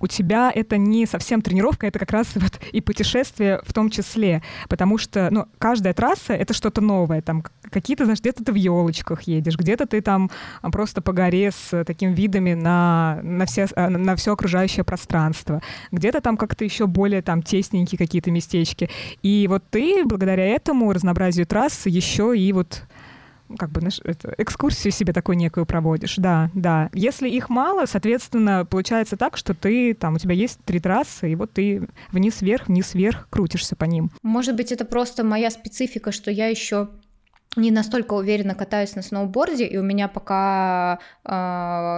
у 0.00 0.06
тебя 0.06 0.52
это 0.54 0.76
не 0.76 1.06
совсем 1.06 1.42
тренировка, 1.42 1.86
это 1.86 1.98
как 1.98 2.10
раз 2.10 2.28
вот 2.34 2.60
и 2.72 2.80
путешествие 2.80 3.60
в 3.64 3.72
том 3.72 3.90
числе, 3.90 4.42
потому 4.68 4.98
что, 4.98 5.28
ну, 5.30 5.46
каждая 5.58 5.94
трасса— 5.94 6.32
это 6.34 6.54
что-то 6.54 6.80
новое, 6.80 7.22
там 7.22 7.44
какие-то, 7.70 8.04
знаешь, 8.04 8.20
где-то 8.20 8.44
ты 8.44 8.52
в 8.52 8.56
елочках 8.56 9.22
едешь, 9.22 9.56
где-то 9.56 9.86
ты 9.86 10.00
там 10.00 10.30
а, 10.62 10.70
просто 10.70 11.00
по 11.00 11.12
горе 11.12 11.50
с 11.50 11.84
такими 11.84 12.14
видами 12.14 12.54
на, 12.54 13.20
на, 13.22 13.46
все, 13.46 13.66
а, 13.74 13.90
на 13.90 14.16
все 14.16 14.32
окружающее 14.32 14.84
пространство, 14.84 15.62
где-то 15.92 16.20
там 16.20 16.36
как-то 16.36 16.64
еще 16.64 16.86
более 16.86 17.22
там 17.22 17.42
тесненькие 17.42 17.98
какие-то 17.98 18.30
местечки. 18.30 18.90
И 19.22 19.46
вот 19.48 19.64
ты 19.70 20.04
благодаря 20.04 20.46
этому 20.46 20.92
разнообразию 20.92 21.46
трасс 21.46 21.86
еще 21.86 22.36
и 22.36 22.52
вот 22.52 22.82
как 23.56 23.70
бы 23.70 23.80
это, 24.04 24.34
экскурсию 24.38 24.92
себе 24.92 25.12
такую 25.12 25.36
некую 25.36 25.66
проводишь, 25.66 26.16
да, 26.16 26.50
да. 26.54 26.90
Если 26.92 27.28
их 27.28 27.48
мало, 27.48 27.86
соответственно, 27.86 28.66
получается 28.68 29.16
так, 29.16 29.36
что 29.36 29.54
ты 29.54 29.94
там, 29.94 30.14
у 30.14 30.18
тебя 30.18 30.34
есть 30.34 30.58
три 30.64 30.80
трассы, 30.80 31.32
и 31.32 31.34
вот 31.34 31.52
ты 31.52 31.88
вниз-вверх, 32.12 32.68
вниз-вверх 32.68 33.28
крутишься 33.30 33.76
по 33.76 33.84
ним. 33.84 34.10
Может 34.22 34.56
быть, 34.56 34.72
это 34.72 34.84
просто 34.84 35.24
моя 35.24 35.50
специфика, 35.50 36.12
что 36.12 36.30
я 36.30 36.48
еще 36.48 36.88
не 37.56 37.70
настолько 37.70 38.14
уверенно 38.14 38.54
катаюсь 38.54 38.94
на 38.94 39.02
сноуборде, 39.02 39.64
и 39.64 39.76
у 39.78 39.82
меня 39.82 40.08
пока 40.08 40.98
э, 41.24 41.30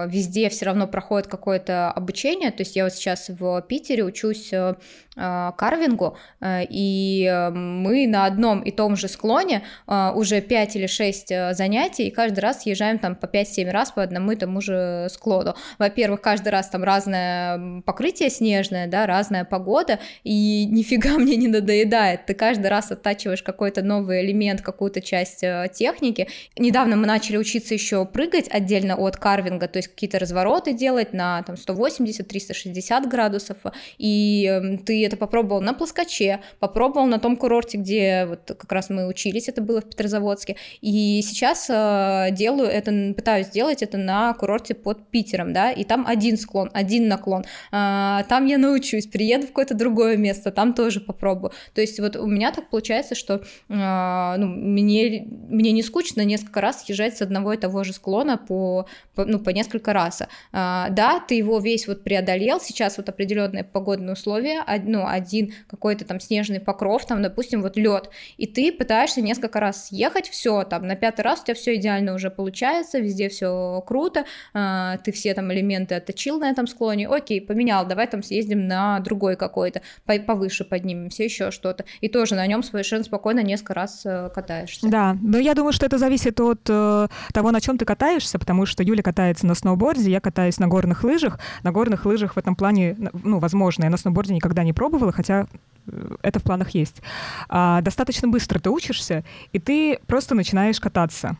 везде 0.09 0.49
все 0.49 0.65
равно 0.65 0.87
проходит 0.87 1.27
какое-то 1.27 1.91
обучение. 1.91 2.51
То 2.51 2.61
есть 2.61 2.75
я 2.75 2.85
вот 2.85 2.93
сейчас 2.93 3.29
в 3.29 3.61
Питере 3.63 4.03
учусь 4.03 4.51
э, 4.53 4.75
карвингу, 5.15 6.17
э, 6.39 6.63
и 6.69 7.29
мы 7.53 8.07
на 8.07 8.25
одном 8.25 8.61
и 8.61 8.71
том 8.71 8.95
же 8.95 9.07
склоне 9.09 9.63
э, 9.87 10.11
уже 10.15 10.41
5 10.41 10.75
или 10.77 10.87
6 10.87 11.31
э, 11.31 11.53
занятий, 11.53 12.07
и 12.07 12.11
каждый 12.11 12.39
раз 12.39 12.61
съезжаем 12.61 12.97
там 12.97 13.15
по 13.15 13.25
5-7 13.25 13.69
раз 13.71 13.91
по 13.91 14.01
одному 14.01 14.31
и 14.31 14.35
тому 14.37 14.61
же 14.61 15.07
склону. 15.09 15.55
Во-первых, 15.77 16.21
каждый 16.21 16.49
раз 16.49 16.69
там 16.69 16.83
разное 16.83 17.81
покрытие 17.81 18.29
снежное, 18.29 18.87
да, 18.87 19.05
разная 19.05 19.43
погода, 19.43 19.99
и 20.23 20.65
нифига 20.71 21.17
мне 21.17 21.35
не 21.35 21.49
надоедает. 21.49 22.25
Ты 22.25 22.33
каждый 22.33 22.67
раз 22.67 22.91
оттачиваешь 22.91 23.43
какой-то 23.43 23.81
новый 23.81 24.25
элемент, 24.25 24.61
какую-то 24.61 25.01
часть 25.01 25.40
Э, 25.43 25.67
техники. 25.71 26.27
Недавно 26.57 26.95
мы 26.95 27.07
начали 27.07 27.37
учиться 27.37 27.73
еще 27.73 28.05
прыгать 28.05 28.47
отдельно 28.49 28.95
от 28.95 29.17
карвинга, 29.17 29.67
то 29.67 29.77
есть 29.77 29.89
какие-то 29.89 30.19
развороты 30.19 30.73
делать 30.73 31.13
на 31.13 31.41
там 31.43 31.55
180-360 31.55 33.07
градусов, 33.07 33.57
и 33.97 34.45
эм, 34.45 34.77
ты 34.77 35.05
это 35.05 35.17
попробовал 35.17 35.61
на 35.61 35.73
плоскоче, 35.73 36.41
попробовал 36.59 37.07
на 37.07 37.19
том 37.19 37.37
курорте, 37.37 37.77
где 37.77 38.25
вот 38.25 38.39
как 38.45 38.71
раз 38.71 38.89
мы 38.89 39.07
учились, 39.07 39.49
это 39.49 39.61
было 39.61 39.81
в 39.81 39.89
Петрозаводске, 39.89 40.57
и 40.81 41.21
сейчас 41.23 41.67
э, 41.69 42.27
делаю 42.31 42.67
это, 42.67 43.13
пытаюсь 43.15 43.47
сделать 43.47 43.81
это 43.81 43.97
на 43.97 44.33
курорте 44.33 44.75
под 44.75 45.09
Питером, 45.09 45.53
да, 45.53 45.71
и 45.71 45.83
там 45.83 46.05
один 46.07 46.37
склон, 46.37 46.69
один 46.73 47.07
наклон, 47.07 47.43
э, 47.71 48.19
там 48.27 48.45
я 48.45 48.57
научусь, 48.57 49.07
приеду 49.07 49.45
в 49.45 49.49
какое-то 49.49 49.75
другое 49.75 50.17
место, 50.17 50.51
там 50.51 50.73
тоже 50.73 50.99
попробую. 50.99 51.51
То 51.73 51.81
есть 51.81 51.99
вот 51.99 52.15
у 52.15 52.27
меня 52.27 52.51
так 52.51 52.69
получается, 52.69 53.15
что 53.15 53.41
э, 53.69 54.35
ну, 54.37 54.47
мне 54.47 55.30
мне 55.31 55.71
не 55.71 55.81
скучно 55.81 56.21
несколько 56.21 56.61
раз 56.61 56.87
езжать 56.89 57.17
с 57.17 57.21
одного 57.21 57.53
и 57.53 57.57
того 57.57 57.83
же 57.83 57.93
склона 57.93 58.37
по, 58.37 58.85
по 59.15 59.25
ну, 59.25 59.39
по 59.39 59.49
несколько 59.49 59.93
раз. 59.93 60.21
А, 60.51 60.89
да, 60.89 61.19
ты 61.19 61.35
его 61.35 61.59
весь 61.59 61.87
вот 61.87 62.03
преодолел, 62.03 62.59
сейчас 62.59 62.97
вот 62.97 63.07
определенные 63.07 63.63
погодные 63.63 64.13
условия, 64.13 64.63
ну, 64.83 65.05
один 65.07 65.53
какой-то 65.69 66.05
там 66.05 66.19
снежный 66.19 66.59
покров, 66.59 67.05
там, 67.05 67.21
допустим, 67.21 67.61
вот 67.61 67.77
лед, 67.77 68.09
и 68.37 68.45
ты 68.45 68.71
пытаешься 68.71 69.21
несколько 69.21 69.59
раз 69.59 69.87
съехать, 69.87 70.27
все, 70.27 70.63
там, 70.63 70.85
на 70.85 70.95
пятый 70.95 71.21
раз 71.21 71.41
у 71.41 71.43
тебя 71.45 71.55
все 71.55 71.75
идеально 71.75 72.13
уже 72.13 72.29
получается, 72.29 72.99
везде 72.99 73.29
все 73.29 73.81
круто, 73.87 74.25
а, 74.53 74.97
ты 74.97 75.11
все 75.11 75.33
там 75.33 75.51
элементы 75.53 75.95
отточил 75.95 76.39
на 76.39 76.49
этом 76.49 76.67
склоне, 76.67 77.07
окей, 77.07 77.39
поменял, 77.39 77.85
давай 77.87 78.07
там 78.07 78.21
съездим 78.21 78.67
на 78.67 78.99
другой 78.99 79.37
какой-то, 79.37 79.81
повыше 80.05 80.65
поднимемся, 80.65 81.23
еще 81.23 81.51
что-то, 81.51 81.85
и 82.01 82.09
тоже 82.09 82.35
на 82.35 82.45
нем 82.45 82.63
совершенно 82.63 83.03
спокойно 83.03 83.41
несколько 83.41 83.73
раз 83.73 84.01
э, 84.05 84.29
катаешься. 84.33 84.87
Да, 84.87 85.17
но 85.21 85.37
я 85.37 85.53
думаю, 85.53 85.71
что 85.71 85.85
это 85.85 85.97
зависит 85.97 86.39
от 86.39 86.61
э, 86.67 87.07
того, 87.33 87.51
на 87.51 87.61
чем 87.61 87.77
ты 87.77 87.85
катаешься, 87.85 88.39
потому 88.39 88.65
что 88.65 88.83
Юля 88.83 89.03
катается 89.03 89.45
на 89.45 89.55
сноуборде, 89.55 90.09
я 90.09 90.19
катаюсь 90.19 90.59
на 90.59 90.67
горных 90.67 91.03
лыжах. 91.03 91.39
На 91.63 91.71
горных 91.71 92.05
лыжах 92.05 92.35
в 92.35 92.37
этом 92.37 92.55
плане, 92.55 92.97
ну, 93.23 93.39
возможно, 93.39 93.83
я 93.83 93.89
на 93.89 93.97
сноуборде 93.97 94.33
никогда 94.33 94.63
не 94.63 94.73
пробовала, 94.73 95.11
хотя 95.11 95.47
э, 95.87 96.15
это 96.21 96.39
в 96.39 96.43
планах 96.43 96.71
есть. 96.71 97.01
А, 97.49 97.81
достаточно 97.81 98.27
быстро 98.27 98.59
ты 98.59 98.69
учишься, 98.69 99.23
и 99.53 99.59
ты 99.59 99.99
просто 100.07 100.35
начинаешь 100.35 100.79
кататься 100.79 101.37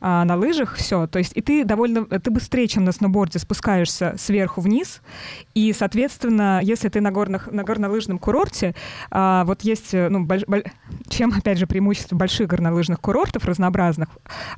а, 0.00 0.24
на 0.24 0.36
лыжах, 0.36 0.76
все. 0.76 1.06
То 1.06 1.18
есть 1.18 1.32
и 1.34 1.40
ты 1.40 1.64
довольно, 1.64 2.04
ты 2.04 2.30
быстрее, 2.30 2.68
чем 2.68 2.84
на 2.84 2.92
сноуборде, 2.92 3.38
спускаешься 3.38 4.14
сверху 4.18 4.60
вниз, 4.60 5.00
и, 5.54 5.72
соответственно, 5.72 6.60
если 6.62 6.88
ты 6.88 7.00
на, 7.00 7.10
горных, 7.10 7.50
на 7.50 7.64
горнолыжном 7.64 8.18
курорте, 8.18 8.74
а, 9.10 9.44
вот 9.44 9.62
есть, 9.62 9.92
ну, 9.92 10.24
больш, 10.24 10.44
боль, 10.46 10.64
чем, 11.08 11.32
опять 11.36 11.58
же, 11.58 11.66
преимущество 11.66 12.16
больших 12.16 12.48
горнолыжных 12.48 13.00
курортов 13.00 13.44
разнообразных, 13.44 14.08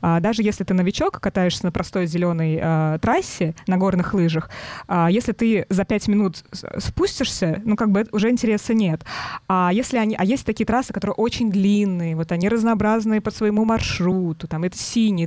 а, 0.01 0.21
даже 0.21 0.43
если 0.43 0.65
ты 0.65 0.75
новичок, 0.75 1.21
катаешься 1.21 1.65
на 1.65 1.73
простой 1.73 2.07
зеленой 2.07 2.59
а, 2.61 2.99
трассе 2.99 3.55
на 3.67 3.77
горных 3.77 4.15
лыжах, 4.15 4.51
а, 4.87 5.09
если 5.11 5.33
ты 5.33 5.67
за 5.69 5.85
пять 5.85 6.09
минут 6.09 6.45
спустишься, 6.79 7.63
ну, 7.65 7.77
как 7.77 7.91
бы 7.91 8.07
уже 8.13 8.31
интереса 8.31 8.75
нет. 8.75 9.05
А 9.49 9.71
если 9.73 9.99
они, 9.99 10.17
а 10.19 10.25
есть 10.25 10.45
такие 10.45 10.67
трассы, 10.67 10.93
которые 10.93 11.15
очень 11.15 11.51
длинные, 11.51 12.17
вот 12.17 12.33
они 12.33 12.49
разнообразные 12.49 13.21
по 13.21 13.31
своему 13.31 13.65
маршруту, 13.65 14.49
там, 14.49 14.65
это 14.65 14.77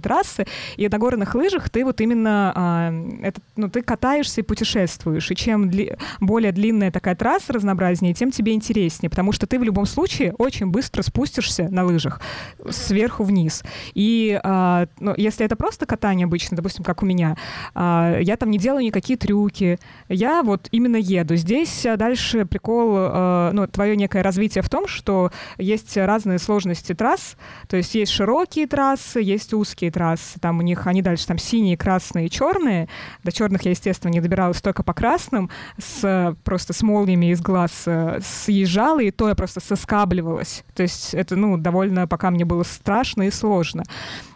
трассы, 0.01 0.45
и 0.77 0.87
на 0.87 0.97
горных 0.97 1.35
лыжах 1.35 1.69
ты 1.69 1.85
вот 1.85 2.01
именно, 2.01 2.51
а, 2.55 2.93
это, 3.21 3.41
ну, 3.55 3.69
ты 3.69 3.81
катаешься 3.81 4.41
и 4.41 4.43
путешествуешь, 4.43 5.31
и 5.31 5.35
чем 5.35 5.69
дли, 5.69 5.95
более 6.19 6.51
длинная 6.51 6.91
такая 6.91 7.15
трасса 7.15 7.53
разнообразнее, 7.53 8.13
тем 8.13 8.31
тебе 8.31 8.53
интереснее, 8.53 9.09
потому 9.09 9.31
что 9.31 9.47
ты 9.47 9.59
в 9.59 9.63
любом 9.63 9.85
случае 9.85 10.33
очень 10.37 10.67
быстро 10.67 11.01
спустишься 11.01 11.69
на 11.69 11.85
лыжах 11.85 12.21
сверху 12.69 13.23
вниз. 13.23 13.63
И 13.93 14.39
а, 14.43 14.87
ну, 14.99 15.13
если 15.17 15.45
это 15.45 15.55
просто 15.55 15.85
катание 15.85 16.25
обычно, 16.25 16.57
допустим, 16.57 16.83
как 16.83 17.03
у 17.03 17.05
меня, 17.05 17.37
а, 17.73 18.17
я 18.19 18.37
там 18.37 18.51
не 18.51 18.57
делаю 18.57 18.83
никакие 18.83 19.17
трюки, 19.17 19.79
я 20.09 20.43
вот 20.43 20.67
именно 20.71 20.97
еду. 20.97 21.35
Здесь 21.35 21.85
дальше 21.97 22.45
прикол, 22.45 22.93
а, 22.95 23.51
ну, 23.53 23.67
твое 23.67 23.95
некое 23.95 24.23
развитие 24.23 24.61
в 24.61 24.69
том, 24.69 24.87
что 24.87 25.31
есть 25.57 25.95
разные 25.97 26.39
сложности 26.39 26.93
трасс, 26.93 27.35
то 27.67 27.77
есть 27.77 27.95
есть 27.95 28.11
широкие 28.11 28.67
трассы, 28.67 29.19
есть 29.21 29.53
узкие 29.53 29.90
трассы, 29.91 30.39
там 30.39 30.59
у 30.59 30.61
них, 30.61 30.87
они 30.87 31.01
дальше 31.01 31.27
там 31.27 31.37
синие, 31.37 31.77
красные, 31.77 32.29
черные. 32.29 32.87
До 33.23 33.31
черных 33.31 33.63
я, 33.63 33.71
естественно, 33.71 34.11
не 34.11 34.21
добиралась 34.21 34.61
только 34.61 34.83
по 34.83 34.93
красным, 34.93 35.49
с, 35.77 36.35
просто 36.43 36.73
с 36.73 36.81
молниями 36.81 37.31
из 37.31 37.41
глаз 37.41 37.83
э, 37.85 38.19
съезжала, 38.23 39.01
и 39.01 39.11
то 39.11 39.29
я 39.29 39.35
просто 39.35 39.59
соскабливалась. 39.59 40.63
То 40.73 40.83
есть 40.83 41.13
это, 41.13 41.35
ну, 41.35 41.57
довольно 41.57 42.07
пока 42.07 42.31
мне 42.31 42.45
было 42.45 42.63
страшно 42.63 43.23
и 43.23 43.31
сложно. 43.31 43.83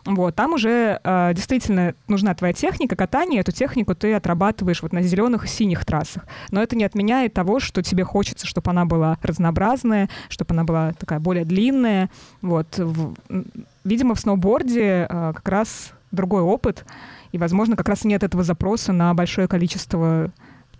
Вот, 0.05 0.35
там 0.35 0.53
уже 0.53 0.99
э, 1.03 1.31
действительно 1.33 1.95
нужна 2.07 2.35
твоя 2.35 2.53
техника 2.53 2.95
катания, 2.95 3.39
эту 3.41 3.51
технику 3.51 3.95
ты 3.95 4.13
отрабатываешь 4.13 4.83
вот 4.83 4.93
на 4.93 5.01
зеленых 5.01 5.45
и 5.45 5.47
синих 5.47 5.83
трассах. 5.83 6.27
Но 6.51 6.61
это 6.61 6.75
не 6.75 6.83
отменяет 6.83 7.33
того, 7.33 7.59
что 7.59 7.81
тебе 7.81 8.03
хочется, 8.03 8.45
чтобы 8.45 8.69
она 8.69 8.85
была 8.85 9.17
разнообразная, 9.23 10.07
чтобы 10.29 10.53
она 10.53 10.63
была 10.63 10.93
такая 10.93 11.19
более 11.19 11.43
длинная. 11.43 12.11
Вот, 12.43 12.77
в, 12.77 13.15
видимо, 13.83 14.13
в 14.13 14.19
сноуборде 14.19 15.07
э, 15.09 15.33
как 15.35 15.49
раз 15.49 15.93
другой 16.11 16.43
опыт, 16.43 16.85
и, 17.31 17.39
возможно, 17.39 17.75
как 17.75 17.89
раз 17.89 18.05
нет 18.05 18.23
этого 18.23 18.43
запроса 18.43 18.93
на 18.93 19.13
большое 19.15 19.47
количество 19.47 20.31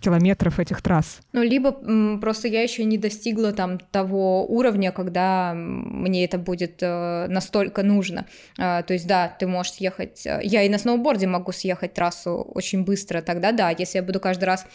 километров 0.06 0.60
этих 0.60 0.82
трасс. 0.82 1.20
Ну, 1.32 1.42
либо 1.42 1.72
просто 2.20 2.48
я 2.48 2.62
еще 2.62 2.84
не 2.84 2.98
достигла 2.98 3.52
там 3.52 3.78
того 3.78 4.46
уровня, 4.46 4.92
когда 4.92 5.52
мне 5.54 6.24
это 6.24 6.38
будет 6.38 6.78
э, 6.80 7.26
настолько 7.28 7.82
нужно. 7.82 8.26
Э, 8.58 8.82
то 8.86 8.92
есть, 8.92 9.06
да, 9.06 9.28
ты 9.28 9.46
можешь 9.48 9.72
съехать... 9.72 10.26
Э, 10.26 10.40
я 10.42 10.62
и 10.62 10.68
на 10.68 10.78
сноуборде 10.78 11.26
могу 11.26 11.52
съехать 11.52 11.94
трассу 11.94 12.30
очень 12.54 12.84
быстро, 12.84 13.20
тогда 13.20 13.50
да, 13.52 13.70
если 13.70 13.98
я 13.98 14.04
буду 14.04 14.20
каждый 14.20 14.44
раз 14.44 14.66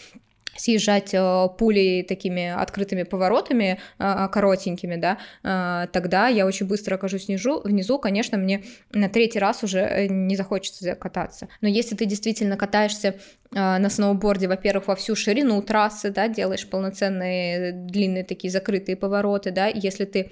съезжать 0.56 1.14
э, 1.14 1.47
пулей 1.58 2.04
такими 2.04 2.49
открытыми 2.49 3.04
поворотами 3.04 3.80
э, 3.99 4.28
коротенькими, 4.32 4.95
да, 4.95 5.18
э, 5.43 5.88
тогда 5.91 6.28
я 6.28 6.45
очень 6.45 6.68
быстро 6.68 6.95
окажусь 6.95 7.28
внизу, 7.28 7.62
внизу, 7.62 7.99
конечно, 7.99 8.38
мне 8.38 8.64
на 8.91 9.10
третий 9.10 9.39
раз 9.39 9.64
уже 9.64 10.08
не 10.10 10.36
захочется 10.36 10.95
кататься. 10.95 11.47
Но 11.62 11.68
если 11.68 11.95
ты 11.95 12.06
действительно 12.06 12.58
катаешься 12.58 13.16
на 13.54 13.89
сноуборде, 13.89 14.47
во-первых, 14.47 14.88
во 14.88 14.95
всю 14.95 15.14
ширину 15.14 15.62
трассы, 15.62 16.10
да, 16.10 16.30
делаешь 16.30 16.70
полноценные 16.70 17.74
длинные 17.74 18.24
такие 18.24 18.49
закрытые 18.49 18.95
повороты, 18.95 19.52
да, 19.52 19.68
если 19.68 20.06
ты 20.06 20.32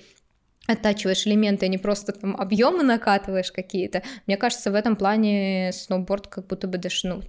оттачиваешь 0.68 1.28
элементы, 1.28 1.66
а 1.66 1.70
не 1.70 1.78
просто 1.78 2.14
там 2.14 2.36
объемы 2.38 2.84
накатываешь 2.84 3.52
какие-то. 3.52 4.04
Мне 4.28 4.38
кажется, 4.38 4.72
в 4.72 4.76
этом 4.76 4.96
плане 4.96 5.72
сноуборд 5.74 6.28
как 6.28 6.48
будто 6.48 6.68
бы 6.68 6.78
даже, 6.78 7.08
ну, 7.08 7.24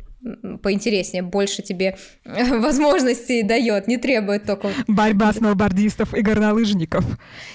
поинтереснее, 0.63 1.23
больше 1.23 1.63
тебе 1.63 1.97
возможностей 2.25 3.43
дает, 3.43 3.89
не 3.89 3.97
требует 3.97 4.45
только... 4.45 4.69
Борьба 4.87 5.33
сноубордистов 5.33 6.15
и 6.15 6.21
горнолыжников. 6.21 7.05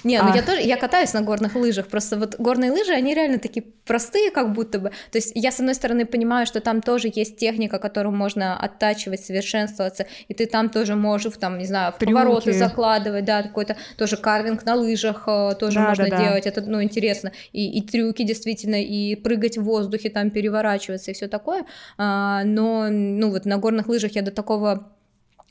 Не, 0.02 0.20
ну 0.20 0.32
а... 0.32 0.36
я 0.36 0.42
тоже, 0.42 0.62
я 0.62 0.76
катаюсь 0.76 1.12
на 1.12 1.22
горных 1.22 1.54
лыжах, 1.54 1.86
просто 1.86 2.18
вот 2.18 2.36
горные 2.38 2.72
лыжи, 2.72 2.92
они 2.92 3.14
реально 3.14 3.38
такие 3.38 3.64
простые 3.84 4.30
как 4.30 4.52
будто 4.52 4.80
бы, 4.80 4.90
то 5.12 5.18
есть 5.18 5.32
я 5.34 5.52
с 5.52 5.60
одной 5.60 5.74
стороны 5.74 6.06
понимаю, 6.06 6.46
что 6.46 6.60
там 6.60 6.82
тоже 6.82 7.10
есть 7.14 7.36
техника, 7.36 7.78
которую 7.78 8.14
можно 8.14 8.58
оттачивать, 8.58 9.24
совершенствоваться, 9.24 10.06
и 10.26 10.34
ты 10.34 10.46
там 10.46 10.68
тоже 10.68 10.96
можешь, 10.96 11.34
там, 11.38 11.58
не 11.58 11.66
знаю, 11.66 11.92
в 11.92 11.98
Трюки. 11.98 12.12
повороты 12.12 12.52
закладывать, 12.52 13.24
да, 13.24 13.42
какой-то 13.42 13.76
тоже 13.96 14.16
карвинг 14.16 14.64
на 14.64 14.74
лыжах 14.74 15.24
э, 15.28 15.54
тоже 15.58 15.76
да, 15.76 15.88
можно 15.88 16.08
да, 16.08 16.18
делать, 16.18 16.44
да. 16.44 16.50
это, 16.50 16.62
ну, 16.62 16.82
интересно, 16.82 17.32
и, 17.52 17.78
и 17.78 17.82
трюки 17.82 18.24
действительно, 18.24 18.82
и 18.82 19.14
прыгать 19.14 19.56
в 19.56 19.62
воздухе, 19.62 20.10
там 20.10 20.30
переворачиваться 20.30 21.12
и 21.12 21.14
все 21.14 21.28
такое, 21.28 21.64
а, 21.96 22.42
но, 22.56 22.88
ну, 22.90 23.30
вот 23.30 23.44
на 23.44 23.58
горных 23.58 23.86
лыжах 23.86 24.12
я 24.12 24.22
до 24.22 24.30
такого 24.30 24.88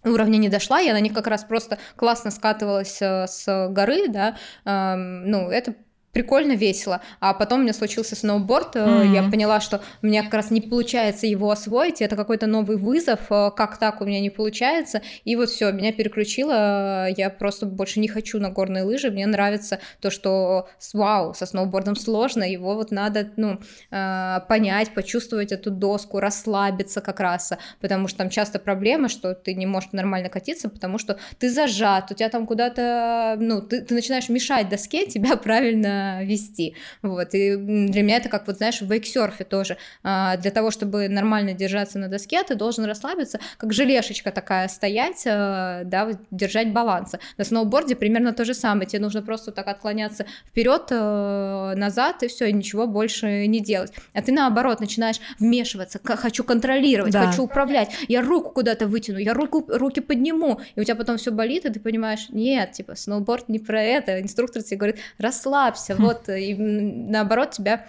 уровня 0.03 0.37
не 0.37 0.49
дошла, 0.49 0.79
я 0.79 0.93
на 0.93 0.99
них 0.99 1.13
как 1.13 1.27
раз 1.27 1.43
просто 1.43 1.77
классно 1.95 2.31
скатывалась 2.31 2.99
э, 2.99 3.27
с 3.27 3.67
горы, 3.69 4.07
да, 4.07 4.35
ну, 4.65 5.49
это 5.49 5.75
прикольно, 6.15 6.53
весело. 6.53 7.01
А 7.19 7.33
потом 7.33 7.59
у 7.59 7.63
меня 7.63 7.73
случился 7.73 8.15
сноуборд, 8.15 8.77
mm-hmm. 8.77 9.13
я 9.13 9.23
поняла, 9.29 9.59
что 9.59 9.81
у 10.01 10.07
меня 10.07 10.23
как 10.23 10.33
раз 10.33 10.49
не 10.49 10.61
получается 10.61 11.27
его 11.27 11.51
освоить, 11.51 12.01
это 12.01 12.15
какой-то 12.15 12.47
новый 12.47 12.77
вызов, 12.77 13.19
э, 13.29 13.51
как 13.53 13.77
так 13.77 13.99
у 13.99 14.05
меня 14.05 14.21
не 14.21 14.29
получается, 14.29 15.01
и 15.25 15.35
вот 15.35 15.49
все, 15.49 15.73
меня 15.73 15.91
переключило, 15.91 17.09
я 17.09 17.29
просто 17.29 17.65
больше 17.65 17.99
не 17.99 18.07
хочу 18.07 18.39
на 18.39 18.49
горные 18.49 18.83
лыжи, 18.83 19.11
мне 19.11 19.27
нравится 19.27 19.79
то, 19.99 20.09
что 20.09 20.69
вау, 20.93 21.33
со 21.33 21.45
сноубордом 21.45 21.97
сложно, 21.97 22.49
его 22.49 22.75
вот 22.75 22.91
надо, 22.91 23.31
ну, 23.35 23.59
э, 23.91 24.39
понять, 24.47 24.93
почувствовать 24.93 25.51
эту 25.51 25.69
доску, 25.69 26.21
расслабиться 26.21 27.01
как 27.01 27.19
раз, 27.19 27.51
потому 27.81 28.07
что 28.07 28.19
там 28.19 28.29
часто 28.29 28.57
проблема, 28.59 29.09
что 29.09 29.33
ты 29.33 29.53
не 29.53 29.65
можешь 29.65 29.91
нормально 29.91 30.29
катиться, 30.29 30.69
потому 30.69 30.97
что 30.97 31.17
ты 31.39 31.49
зажат, 31.49 32.09
у 32.09 32.15
тебя 32.15 32.29
там 32.29 32.47
куда-то, 32.47 33.35
ну, 33.37 33.61
ты, 33.61 33.81
ты 33.81 33.93
начинаешь 33.93 34.29
мешать 34.29 34.69
доске 34.69 35.05
тебя 35.07 35.35
правильно 35.35 36.04
вести, 36.23 36.75
вот, 37.01 37.33
и 37.33 37.55
для 37.55 38.03
меня 38.03 38.17
это 38.17 38.29
как 38.29 38.47
вот, 38.47 38.57
знаешь, 38.57 38.81
в 38.81 38.91
вейксерфе 38.91 39.43
тоже, 39.43 39.77
а, 40.03 40.37
для 40.37 40.51
того, 40.51 40.71
чтобы 40.71 41.09
нормально 41.09 41.53
держаться 41.53 41.99
на 41.99 42.07
доске, 42.07 42.43
ты 42.43 42.55
должен 42.55 42.85
расслабиться, 42.85 43.39
как 43.57 43.73
желешечка 43.73 44.31
такая 44.31 44.67
стоять, 44.67 45.23
э, 45.25 45.81
да, 45.85 46.11
держать 46.31 46.71
баланса. 46.71 47.19
На 47.37 47.43
сноуборде 47.43 47.95
примерно 47.95 48.33
то 48.33 48.45
же 48.45 48.53
самое, 48.53 48.87
тебе 48.87 49.01
нужно 49.01 49.21
просто 49.21 49.51
так 49.51 49.67
отклоняться 49.67 50.25
вперед, 50.47 50.87
э, 50.91 51.73
назад, 51.75 52.23
и 52.23 52.27
все, 52.27 52.45
и 52.45 52.53
ничего 52.53 52.87
больше 52.87 53.47
не 53.47 53.59
делать. 53.59 53.93
А 54.13 54.21
ты 54.21 54.31
наоборот 54.31 54.79
начинаешь 54.79 55.19
вмешиваться, 55.39 55.99
хочу 56.03 56.43
контролировать, 56.43 57.13
да. 57.13 57.27
хочу 57.27 57.43
управлять, 57.43 57.91
я 58.07 58.21
руку 58.21 58.51
куда-то 58.51 58.87
вытяну, 58.87 59.17
я 59.19 59.33
руку, 59.33 59.65
руки 59.67 60.01
подниму, 60.01 60.59
и 60.75 60.81
у 60.81 60.83
тебя 60.83 60.95
потом 60.95 61.17
все 61.17 61.31
болит, 61.31 61.65
и 61.65 61.71
ты 61.71 61.79
понимаешь, 61.79 62.27
нет, 62.29 62.73
типа, 62.73 62.95
сноуборд 62.95 63.49
не 63.49 63.59
про 63.59 63.81
это, 63.81 64.21
инструктор 64.21 64.63
тебе 64.63 64.77
говорит, 64.77 64.99
расслабься, 65.17 65.94
вот, 65.97 66.29
и 66.29 66.55
наоборот 66.55 67.51
тебя 67.51 67.85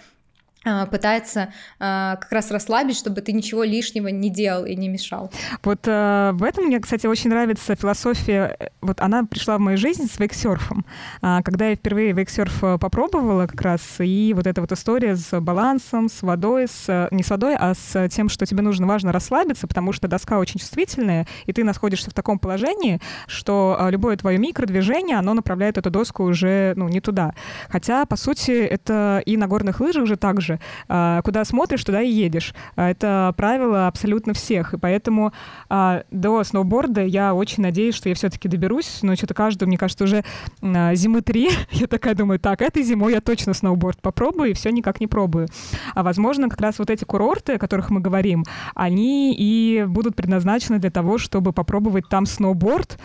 пытается 0.89 1.53
а, 1.79 2.15
как 2.17 2.31
раз 2.31 2.51
расслабить, 2.51 2.97
чтобы 2.97 3.21
ты 3.21 3.33
ничего 3.33 3.63
лишнего 3.63 4.07
не 4.07 4.29
делал 4.29 4.65
и 4.65 4.75
не 4.75 4.89
мешал. 4.89 5.31
Вот 5.63 5.79
а, 5.87 6.33
в 6.33 6.43
этом 6.43 6.65
мне, 6.65 6.79
кстати, 6.79 7.07
очень 7.07 7.29
нравится 7.29 7.75
философия. 7.75 8.55
Э, 8.59 8.67
вот 8.81 9.01
она 9.01 9.23
пришла 9.23 9.57
в 9.57 9.59
мою 9.59 9.77
жизнь 9.77 10.09
с 10.11 10.19
вейксерфом. 10.19 10.85
А, 11.21 11.41
когда 11.41 11.67
я 11.67 11.75
впервые 11.75 12.13
вейксерф 12.13 12.63
э, 12.63 12.77
попробовала 12.77 13.47
как 13.47 13.61
раз, 13.61 13.81
и 13.99 14.33
вот 14.35 14.47
эта 14.47 14.61
вот 14.61 14.71
история 14.71 15.15
с 15.15 15.39
балансом, 15.39 16.09
с 16.09 16.21
водой, 16.21 16.67
с, 16.67 17.07
не 17.11 17.23
с 17.23 17.29
водой, 17.29 17.55
а 17.57 17.73
с 17.73 18.09
тем, 18.09 18.29
что 18.29 18.45
тебе 18.45 18.61
нужно 18.61 18.87
важно 18.87 19.11
расслабиться, 19.11 19.67
потому 19.67 19.93
что 19.93 20.07
доска 20.07 20.39
очень 20.39 20.59
чувствительная, 20.59 21.27
и 21.45 21.53
ты 21.53 21.63
находишься 21.63 22.09
в 22.09 22.13
таком 22.13 22.39
положении, 22.39 22.99
что 23.27 23.77
а, 23.79 23.89
любое 23.89 24.17
твое 24.17 24.37
микродвижение, 24.37 25.17
оно 25.17 25.33
направляет 25.33 25.77
эту 25.77 25.89
доску 25.89 26.23
уже 26.23 26.73
ну, 26.75 26.87
не 26.89 27.01
туда. 27.01 27.33
Хотя, 27.69 28.05
по 28.05 28.15
сути, 28.15 28.51
это 28.51 29.21
и 29.25 29.37
на 29.37 29.47
горных 29.47 29.79
лыжах 29.79 30.03
уже 30.03 30.15
так 30.15 30.41
а, 30.87 31.21
куда 31.21 31.45
смотришь, 31.45 31.83
туда 31.83 32.01
и 32.01 32.09
едешь. 32.09 32.53
А, 32.75 32.89
это 32.89 33.33
правило 33.37 33.87
абсолютно 33.87 34.33
всех. 34.33 34.73
И 34.73 34.77
поэтому 34.77 35.33
а, 35.69 36.03
до 36.11 36.43
сноуборда 36.43 37.03
я 37.03 37.33
очень 37.33 37.63
надеюсь, 37.63 37.95
что 37.95 38.09
я 38.09 38.15
все-таки 38.15 38.47
доберусь. 38.47 38.99
Но 39.01 39.15
что-то 39.15 39.33
каждую, 39.33 39.67
мне 39.67 39.77
кажется, 39.77 40.03
уже 40.03 40.23
зимы 40.61 41.21
три. 41.21 41.49
я 41.71 41.87
такая 41.87 42.15
думаю, 42.15 42.39
так, 42.39 42.61
этой 42.61 42.83
зимой 42.83 43.13
я 43.13 43.21
точно 43.21 43.53
сноуборд 43.53 44.01
попробую, 44.01 44.51
и 44.51 44.53
все 44.53 44.69
никак 44.71 44.99
не 44.99 45.07
пробую. 45.07 45.47
А 45.93 46.03
возможно, 46.03 46.49
как 46.49 46.61
раз 46.61 46.79
вот 46.79 46.89
эти 46.89 47.03
курорты, 47.03 47.53
о 47.53 47.59
которых 47.59 47.89
мы 47.89 47.99
говорим, 47.99 48.43
они 48.75 49.35
и 49.37 49.85
будут 49.87 50.15
предназначены 50.15 50.79
для 50.79 50.91
того, 50.91 51.17
чтобы 51.17 51.53
попробовать 51.53 52.07
там 52.09 52.25
сноуборд, 52.25 52.97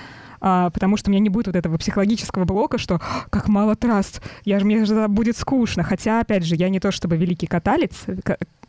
а, 0.45 0.70
потому 0.70 0.97
что 0.97 1.09
у 1.09 1.12
меня 1.12 1.22
не 1.22 1.28
будет 1.28 1.47
вот 1.47 1.57
этого 1.57 1.78
психологического 1.78 2.45
блока, 2.45 2.76
что 2.76 3.01
как 3.30 3.47
мало 3.47 3.76
трасс, 3.76 4.20
я 4.45 4.59
же, 4.59 4.66
мне 4.66 4.84
же 4.84 5.07
будет 5.07 5.36
скучно. 5.36 5.84
Хотя, 5.84 6.18
опять 6.18 6.45
же, 6.45 6.57
я 6.57 6.68
не 6.68 6.80
то 6.80 6.90
чтобы 6.90 7.16
великий 7.16 7.47
каталец, 7.47 8.05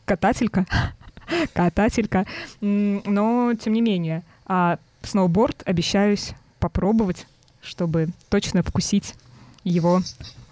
катателька, 0.05 0.67
катателька, 1.53 2.27
но 2.61 3.53
тем 3.55 3.73
не 3.73 3.81
менее, 3.81 4.21
а 4.45 4.77
сноуборд 5.01 5.63
обещаюсь 5.65 6.33
попробовать, 6.59 7.25
чтобы 7.59 8.09
точно 8.29 8.61
вкусить 8.61 9.15
его 9.63 10.01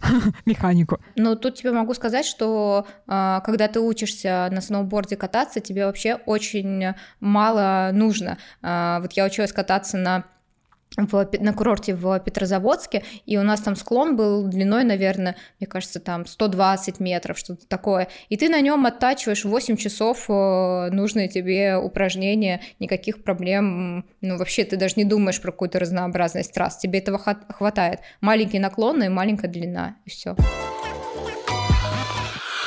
механику. 0.48 1.00
Ну, 1.16 1.36
тут 1.36 1.54
тебе 1.54 1.72
могу 1.72 1.94
сказать, 1.94 2.26
что 2.26 2.88
э, 3.08 3.42
когда 3.46 3.68
ты 3.68 3.80
учишься 3.80 4.50
на 4.52 4.60
сноуборде 4.60 5.18
кататься, 5.18 5.60
тебе 5.60 5.86
вообще 5.86 6.16
очень 6.26 6.96
мало 7.20 7.92
нужно. 7.94 8.40
Э, 8.64 8.98
вот 9.02 9.14
я 9.14 9.26
училась 9.26 9.54
кататься 9.54 9.98
на 9.98 10.24
в, 10.98 11.30
на 11.40 11.54
курорте 11.54 11.96
в 11.96 12.20
Петрозаводске, 12.20 13.04
и 13.26 13.38
у 13.38 13.44
нас 13.44 13.62
там 13.62 13.76
склон 13.76 14.16
был 14.16 14.48
длиной, 14.48 14.84
наверное, 14.84 15.36
мне 15.60 15.68
кажется, 15.68 16.00
там 16.00 16.26
120 16.26 17.00
метров, 17.00 17.38
что-то 17.38 17.68
такое, 17.68 18.08
и 18.30 18.38
ты 18.38 18.50
на 18.50 18.62
нем 18.62 18.86
оттачиваешь 18.86 19.46
8 19.46 19.78
часов 19.78 20.26
э, 20.30 20.90
нужные 20.92 21.28
тебе 21.28 21.78
упражнения, 21.78 22.62
никаких 22.80 23.24
проблем, 23.24 24.06
ну 24.22 24.38
вообще 24.38 24.64
ты 24.64 24.78
даже 24.78 24.96
не 24.98 25.06
думаешь 25.06 25.42
про 25.42 25.52
какую-то 25.52 25.80
разнообразность 25.80 26.54
трасс, 26.54 26.78
тебе 26.78 27.00
этого 27.00 27.18
хватает. 27.18 28.00
Маленький 28.20 28.60
наклон 28.60 29.04
и 29.04 29.10
маленькая 29.10 29.48
длина, 29.48 29.98
и 30.06 30.10
все. 30.10 30.36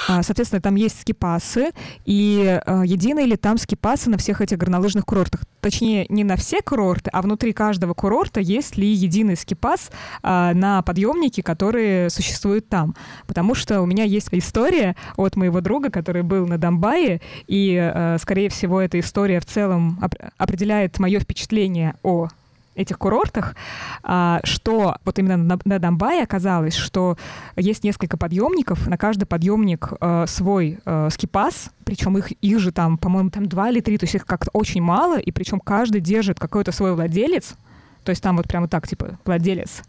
А, 0.09 0.23
соответственно, 0.23 0.61
там 0.61 0.75
есть 0.75 1.01
скипасы, 1.01 1.71
и 2.05 2.61
э, 2.65 2.83
единые 2.85 3.27
ли 3.27 3.37
там 3.37 3.57
скипасы 3.59 4.11
на 4.11 4.19
всех 4.19 4.41
этих 4.41 4.59
горнолыжных 4.59 5.05
курортах? 5.05 5.43
Точнее, 5.61 6.07
не 6.09 6.25
на 6.25 6.37
все 6.37 6.61
курорты, 6.61 7.11
а 7.13 7.23
внутри 7.23 7.53
каждого 7.53 7.95
курорта 7.95 8.41
есть 8.41 8.77
ли 8.77 8.87
единый 8.87 9.37
скипас 9.37 9.91
э, 10.23 10.53
на 10.55 10.83
подъемнике, 10.83 11.43
которые 11.43 12.11
существуют 12.11 12.69
там. 12.69 12.95
Потому 13.27 13.55
что 13.55 13.81
у 13.81 13.87
меня 13.87 14.05
есть 14.05 14.29
история 14.33 14.95
от 15.17 15.37
моего 15.37 15.61
друга, 15.61 15.91
который 15.91 16.23
был 16.23 16.47
на 16.47 16.59
Донбайе, 16.59 17.21
и, 17.47 17.75
э, 17.75 18.19
скорее 18.21 18.51
всего, 18.51 18.81
эта 18.81 19.01
история 19.01 19.41
в 19.41 19.47
целом 19.47 19.99
оп- 20.03 20.15
определяет 20.37 20.99
мое 20.99 21.21
впечатление 21.21 21.95
о 22.03 22.29
этих 22.75 22.99
курортах, 22.99 23.55
а, 24.03 24.41
что 24.45 24.97
вот 25.05 25.18
именно 25.18 25.37
на, 25.37 25.59
на 25.64 26.22
оказалось, 26.22 26.75
что 26.75 27.16
есть 27.57 27.85
несколько 27.85 28.16
подъемников, 28.16 28.87
на 28.87 28.99
каждый 28.99 29.25
подъемник 29.25 29.93
э, 30.01 30.25
свой 30.27 30.79
э, 30.85 31.09
скипас, 31.11 31.70
причем 31.85 32.18
их, 32.18 32.33
их 32.33 32.59
же 32.59 32.72
там, 32.72 32.99
по-моему, 32.99 33.31
там 33.31 33.47
два 33.47 33.70
или 33.70 33.81
три, 33.81 33.99
то 33.99 34.05
есть 34.05 34.14
их 34.14 34.27
как-то 34.27 34.51
очень 34.53 34.83
мало, 34.83 35.18
и 35.18 35.31
причем 35.31 35.61
каждый 35.61 36.01
держит 36.01 36.39
какой-то 36.39 36.72
свой 36.72 36.95
владелец, 36.95 37.55
то 38.03 38.11
есть 38.11 38.22
там 38.22 38.37
вот 38.37 38.47
прямо 38.47 38.68
так, 38.68 38.87
типа, 38.87 39.18
владелец 39.25 39.83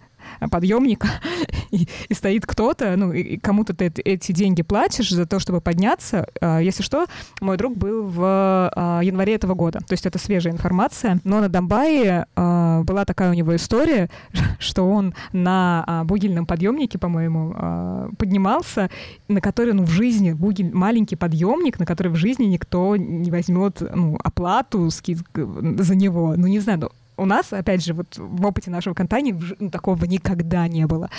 подъемника, 0.51 1.07
и, 1.71 1.88
и 2.09 2.13
стоит 2.13 2.45
кто-то, 2.45 2.95
ну, 2.95 3.13
и 3.13 3.38
кому-то 3.38 3.76
ты 3.76 3.91
эти 4.03 4.32
деньги 4.32 4.61
платишь 4.61 5.11
за 5.11 5.26
то, 5.26 5.39
чтобы 5.39 5.61
подняться. 5.61 6.28
А, 6.41 6.59
если 6.59 6.84
что, 6.84 7.05
мой 7.41 7.57
друг 7.57 7.78
был 7.78 8.03
в 8.03 8.21
а, 8.23 9.01
январе 9.01 9.36
этого 9.36 9.53
года, 9.53 9.80
то 9.80 9.93
есть 9.93 10.05
это 10.05 10.19
свежая 10.19 10.53
информация. 10.53 11.19
Но 11.23 11.39
на 11.39 11.49
Донбайе 11.49 12.28
а, 12.36 12.84
была 12.84 13.05
такая 13.05 13.32
у 13.32 13.34
него 13.34 13.55
история, 13.55 14.09
что 14.59 14.89
он 14.89 15.13
на 15.34 16.03
бугельном 16.05 16.45
подъемнике, 16.45 16.97
по-моему, 16.97 18.11
поднимался, 18.17 18.89
на 19.28 19.41
который, 19.41 19.73
ну, 19.73 19.84
в 19.84 19.89
жизни, 19.89 20.34
бугель, 20.34 20.73
маленький 20.73 21.15
подъемник, 21.15 21.80
на 21.80 21.86
который 21.86 22.11
в 22.11 22.15
жизни 22.15 22.45
никто 22.45 22.95
не 22.95 23.32
возьмет, 23.32 23.82
ну, 23.93 24.17
оплату 24.23 24.89
скид 24.91 25.19
за 25.34 25.95
него. 25.95 26.36
Ну, 26.36 26.47
не 26.47 26.59
знаю, 26.59 26.80
ну, 26.80 26.89
у 27.18 27.26
нас, 27.26 27.53
опять 27.53 27.84
же, 27.84 27.93
вот 27.93 28.18
в 28.18 28.45
опыте 28.45 28.70
нашего 28.70 28.93
катания 28.93 29.38
ну, 29.59 29.70
такого 29.70 30.03
никогда 30.05 30.68
не 30.68 30.86
было. 30.86 31.09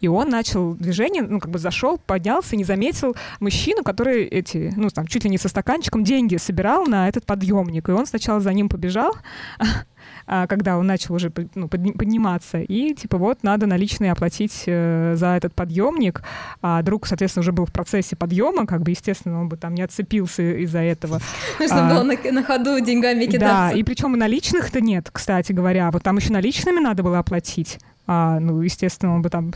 И 0.00 0.08
он 0.08 0.28
начал 0.28 0.74
движение, 0.74 1.22
ну, 1.22 1.40
как 1.40 1.50
бы 1.50 1.58
зашел, 1.58 1.98
поднялся, 1.98 2.56
не 2.56 2.64
заметил 2.64 3.16
мужчину, 3.40 3.82
который 3.82 4.24
эти, 4.24 4.72
ну, 4.76 4.88
там, 4.90 5.06
чуть 5.06 5.24
ли 5.24 5.30
не 5.30 5.38
со 5.38 5.48
стаканчиком 5.48 6.04
деньги 6.04 6.36
собирал 6.36 6.86
на 6.86 7.08
этот 7.08 7.26
подъемник. 7.26 7.88
И 7.88 7.92
он 7.92 8.06
сначала 8.06 8.40
за 8.40 8.52
ним 8.52 8.68
побежал, 8.68 9.14
когда 10.26 10.78
он 10.78 10.86
начал 10.86 11.14
уже 11.14 11.32
ну, 11.54 11.68
подниматься. 11.68 12.58
И 12.58 12.94
типа 12.94 13.18
вот 13.18 13.42
надо 13.42 13.66
наличные 13.66 14.12
оплатить 14.12 14.64
э, 14.66 15.14
за 15.16 15.28
этот 15.28 15.54
подъемник. 15.54 16.22
А 16.62 16.82
друг, 16.82 17.06
соответственно, 17.06 17.42
уже 17.42 17.52
был 17.52 17.66
в 17.66 17.72
процессе 17.72 18.16
подъема, 18.16 18.66
как 18.66 18.82
бы, 18.82 18.90
естественно, 18.90 19.40
он 19.40 19.48
бы 19.48 19.56
там 19.56 19.74
не 19.74 19.82
отцепился 19.82 20.42
из-за 20.62 20.80
этого. 20.80 21.20
Нужно 21.60 21.86
а, 21.86 21.94
было 21.94 22.02
на, 22.02 22.32
на 22.32 22.42
ходу 22.42 22.80
деньгами 22.80 23.26
кидаться. 23.26 23.70
Да, 23.70 23.72
и 23.72 23.82
причем 23.82 24.14
и 24.14 24.18
наличных-то 24.18 24.80
нет, 24.80 25.08
кстати 25.12 25.52
говоря. 25.52 25.90
Вот 25.90 26.02
там 26.02 26.16
еще 26.16 26.32
наличными 26.32 26.80
надо 26.80 27.02
было 27.02 27.18
оплатить. 27.18 27.78
А, 28.06 28.38
ну, 28.40 28.60
естественно, 28.62 29.14
он 29.14 29.22
бы 29.22 29.30
там 29.30 29.52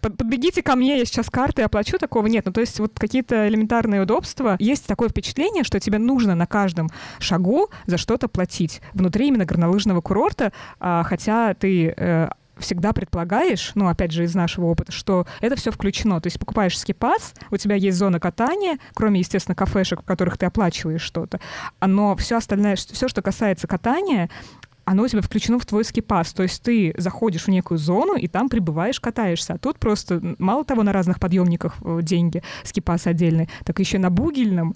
подбегите 0.00 0.62
ко 0.62 0.76
мне, 0.76 0.98
я 0.98 1.04
сейчас 1.04 1.30
карты 1.30 1.62
оплачу, 1.62 1.98
такого 1.98 2.26
нет. 2.26 2.46
Ну, 2.46 2.52
то 2.52 2.60
есть 2.60 2.78
вот 2.80 2.92
какие-то 2.98 3.48
элементарные 3.48 4.02
удобства. 4.02 4.56
Есть 4.58 4.86
такое 4.86 5.08
впечатление, 5.08 5.64
что 5.64 5.80
тебе 5.80 5.98
нужно 5.98 6.34
на 6.34 6.46
каждом 6.46 6.88
шагу 7.18 7.70
за 7.86 7.98
что-то 7.98 8.28
платить 8.28 8.80
внутри 8.94 9.28
именно 9.28 9.44
горнолыжного 9.44 10.00
курорта, 10.00 10.52
а, 10.80 11.02
хотя 11.04 11.54
ты 11.54 11.94
э, 11.96 12.28
всегда 12.58 12.92
предполагаешь, 12.92 13.72
ну, 13.74 13.88
опять 13.88 14.12
же, 14.12 14.24
из 14.24 14.34
нашего 14.34 14.66
опыта, 14.66 14.92
что 14.92 15.26
это 15.40 15.56
все 15.56 15.70
включено. 15.70 16.20
То 16.20 16.28
есть 16.28 16.38
покупаешь 16.38 16.78
скипас, 16.78 17.34
у 17.50 17.56
тебя 17.56 17.74
есть 17.76 17.98
зона 17.98 18.20
катания, 18.20 18.78
кроме, 18.94 19.20
естественно, 19.20 19.54
кафешек, 19.54 20.02
в 20.02 20.04
которых 20.04 20.38
ты 20.38 20.46
оплачиваешь 20.46 21.02
что-то. 21.02 21.40
Но 21.80 22.16
все 22.16 22.36
остальное, 22.36 22.76
все, 22.76 23.08
что 23.08 23.22
касается 23.22 23.66
катания, 23.66 24.30
оно 24.84 25.04
у 25.04 25.08
тебя 25.08 25.22
включено 25.22 25.58
в 25.58 25.66
твой 25.66 25.84
скипас. 25.84 26.32
То 26.32 26.42
есть 26.42 26.62
ты 26.62 26.94
заходишь 26.96 27.44
в 27.44 27.48
некую 27.48 27.78
зону 27.78 28.14
и 28.14 28.28
там 28.28 28.48
прибываешь, 28.48 29.00
катаешься. 29.00 29.54
А 29.54 29.58
тут 29.58 29.78
просто 29.78 30.20
мало 30.38 30.64
того 30.64 30.82
на 30.82 30.92
разных 30.92 31.20
подъемниках 31.20 31.76
э, 31.84 32.00
деньги, 32.02 32.42
скипас 32.64 33.06
отдельный, 33.06 33.48
так 33.64 33.78
еще 33.78 33.98
на 33.98 34.10
бугельном 34.10 34.74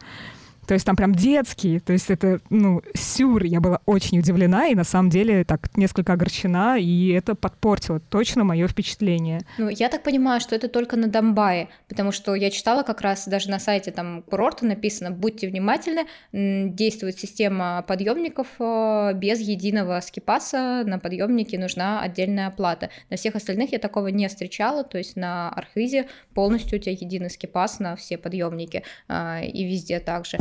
то 0.66 0.74
есть 0.74 0.84
там 0.84 0.96
прям 0.96 1.14
детский, 1.14 1.80
то 1.80 1.92
есть 1.92 2.10
это, 2.10 2.40
ну, 2.50 2.82
сюр. 2.94 3.44
Я 3.44 3.60
была 3.60 3.80
очень 3.86 4.18
удивлена 4.18 4.68
и 4.68 4.74
на 4.74 4.84
самом 4.84 5.10
деле 5.10 5.44
так 5.44 5.76
несколько 5.76 6.12
огорчена, 6.12 6.78
и 6.78 7.10
это 7.10 7.34
подпортило 7.34 8.00
точно 8.00 8.44
мое 8.44 8.66
впечатление. 8.68 9.40
Ну, 9.58 9.68
я 9.68 9.88
так 9.88 10.02
понимаю, 10.02 10.40
что 10.40 10.54
это 10.54 10.68
только 10.68 10.96
на 10.96 11.08
Донбае, 11.08 11.68
потому 11.88 12.12
что 12.12 12.34
я 12.34 12.50
читала 12.50 12.82
как 12.82 13.00
раз 13.00 13.28
даже 13.28 13.50
на 13.50 13.58
сайте 13.58 13.90
там 13.90 14.22
курорта 14.22 14.66
написано, 14.66 15.10
будьте 15.10 15.48
внимательны, 15.48 16.06
действует 16.32 17.18
система 17.18 17.84
подъемников 17.86 18.48
э, 18.58 19.12
без 19.14 19.40
единого 19.40 20.00
скипаса, 20.00 20.82
на 20.84 20.98
подъемнике 20.98 21.58
нужна 21.58 22.00
отдельная 22.00 22.48
оплата. 22.48 22.90
На 23.10 23.16
всех 23.16 23.36
остальных 23.36 23.72
я 23.72 23.78
такого 23.78 24.08
не 24.08 24.28
встречала, 24.28 24.84
то 24.84 24.98
есть 24.98 25.16
на 25.16 25.48
Архизе 25.50 26.06
полностью 26.34 26.78
у 26.78 26.80
тебя 26.80 26.92
единый 26.92 27.30
скипас 27.30 27.78
на 27.78 27.96
все 27.96 28.18
подъемники 28.18 28.82
э, 29.08 29.46
и 29.46 29.64
везде 29.64 30.00
также. 30.00 30.38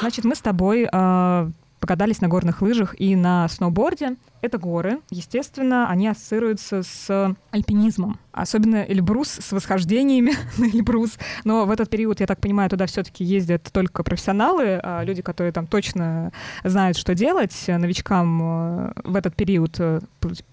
Значит, 0.00 0.24
мы 0.24 0.34
с 0.34 0.40
тобой 0.40 0.88
э, 0.90 1.50
покатались 1.80 2.20
на 2.20 2.28
горных 2.28 2.62
лыжах 2.62 2.94
и 2.98 3.16
на 3.16 3.48
сноуборде. 3.48 4.16
Это 4.40 4.58
горы. 4.58 5.00
Естественно, 5.10 5.88
они 5.88 6.08
ассоциируются 6.08 6.82
с 6.82 7.34
альпинизмом. 7.50 8.18
Особенно 8.32 8.84
Эльбрус 8.86 9.28
с 9.28 9.52
восхождениями 9.52 10.32
на 10.58 10.66
Эльбрус. 10.66 11.18
Но 11.44 11.64
в 11.64 11.70
этот 11.70 11.90
период, 11.90 12.20
я 12.20 12.26
так 12.26 12.40
понимаю, 12.40 12.70
туда 12.70 12.86
все-таки 12.86 13.24
ездят 13.24 13.64
только 13.72 14.02
профессионалы, 14.02 14.80
а 14.82 15.02
люди, 15.04 15.22
которые 15.22 15.52
там 15.52 15.66
точно 15.66 16.32
знают, 16.64 16.96
что 16.96 17.14
делать. 17.14 17.54
Новичкам 17.66 18.40
э, 18.42 18.92
в 19.04 19.16
этот 19.16 19.34
период, 19.34 19.76
э, 19.78 20.00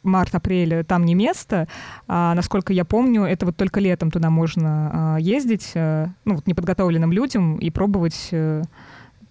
март-апрель, 0.04 0.84
там 0.86 1.06
не 1.06 1.16
место. 1.16 1.68
А, 2.08 2.34
насколько 2.36 2.74
я 2.74 2.86
помню, 2.86 3.24
это 3.24 3.46
вот 3.46 3.58
только 3.58 3.80
летом 3.80 4.12
туда 4.12 4.30
можно 4.30 5.16
а, 5.16 5.18
ездить, 5.18 5.72
э, 5.74 6.08
ну, 6.26 6.36
вот 6.36 6.48
неподготовленным 6.48 7.12
людям 7.12 7.58
и 7.58 7.70
пробовать 7.70 8.30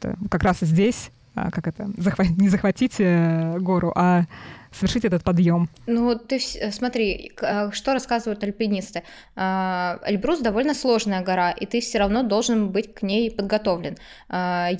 это 0.02 0.16
как 0.28 0.43
раз 0.43 0.59
здесь, 0.60 1.10
как 1.34 1.66
это, 1.66 1.90
захват, 1.96 2.28
не 2.36 2.48
захватить 2.48 2.96
э, 2.98 3.59
гору, 3.59 3.92
а 3.94 4.24
совершить 4.70 5.04
этот 5.04 5.22
подъем? 5.22 5.68
Ну, 5.86 6.18
ты 6.18 6.40
смотри, 6.70 7.32
а, 7.40 7.70
что 7.72 7.92
рассказывают 7.92 8.42
альпинисты. 8.42 9.02
А, 9.36 9.98
Эльбрус 10.04 10.40
довольно 10.40 10.74
сложная 10.74 11.22
гора, 11.22 11.50
и 11.50 11.66
ты 11.66 11.80
все 11.80 11.98
равно 11.98 12.22
должен 12.22 12.70
быть 12.70 12.94
к 12.94 13.02
ней 13.02 13.30
подготовлен. 13.30 13.96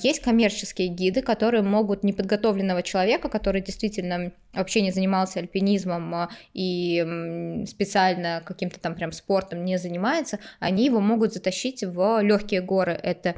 Есть 0.03 0.21
коммерческие 0.21 0.87
гиды, 0.87 1.21
которые 1.21 1.61
могут 1.61 2.03
неподготовленного 2.03 2.81
человека, 2.81 3.29
который 3.29 3.61
действительно 3.61 4.31
вообще 4.53 4.81
не 4.81 4.91
занимался 4.91 5.39
альпинизмом 5.39 6.29
и 6.53 7.63
специально 7.67 8.41
каким-то 8.45 8.79
там 8.79 8.95
прям 8.95 9.11
спортом 9.11 9.63
не 9.63 9.77
занимается, 9.77 10.39
они 10.59 10.85
его 10.85 10.99
могут 10.99 11.33
затащить 11.33 11.83
в 11.83 12.21
легкие 12.21 12.61
горы. 12.61 12.93
Это 12.93 13.35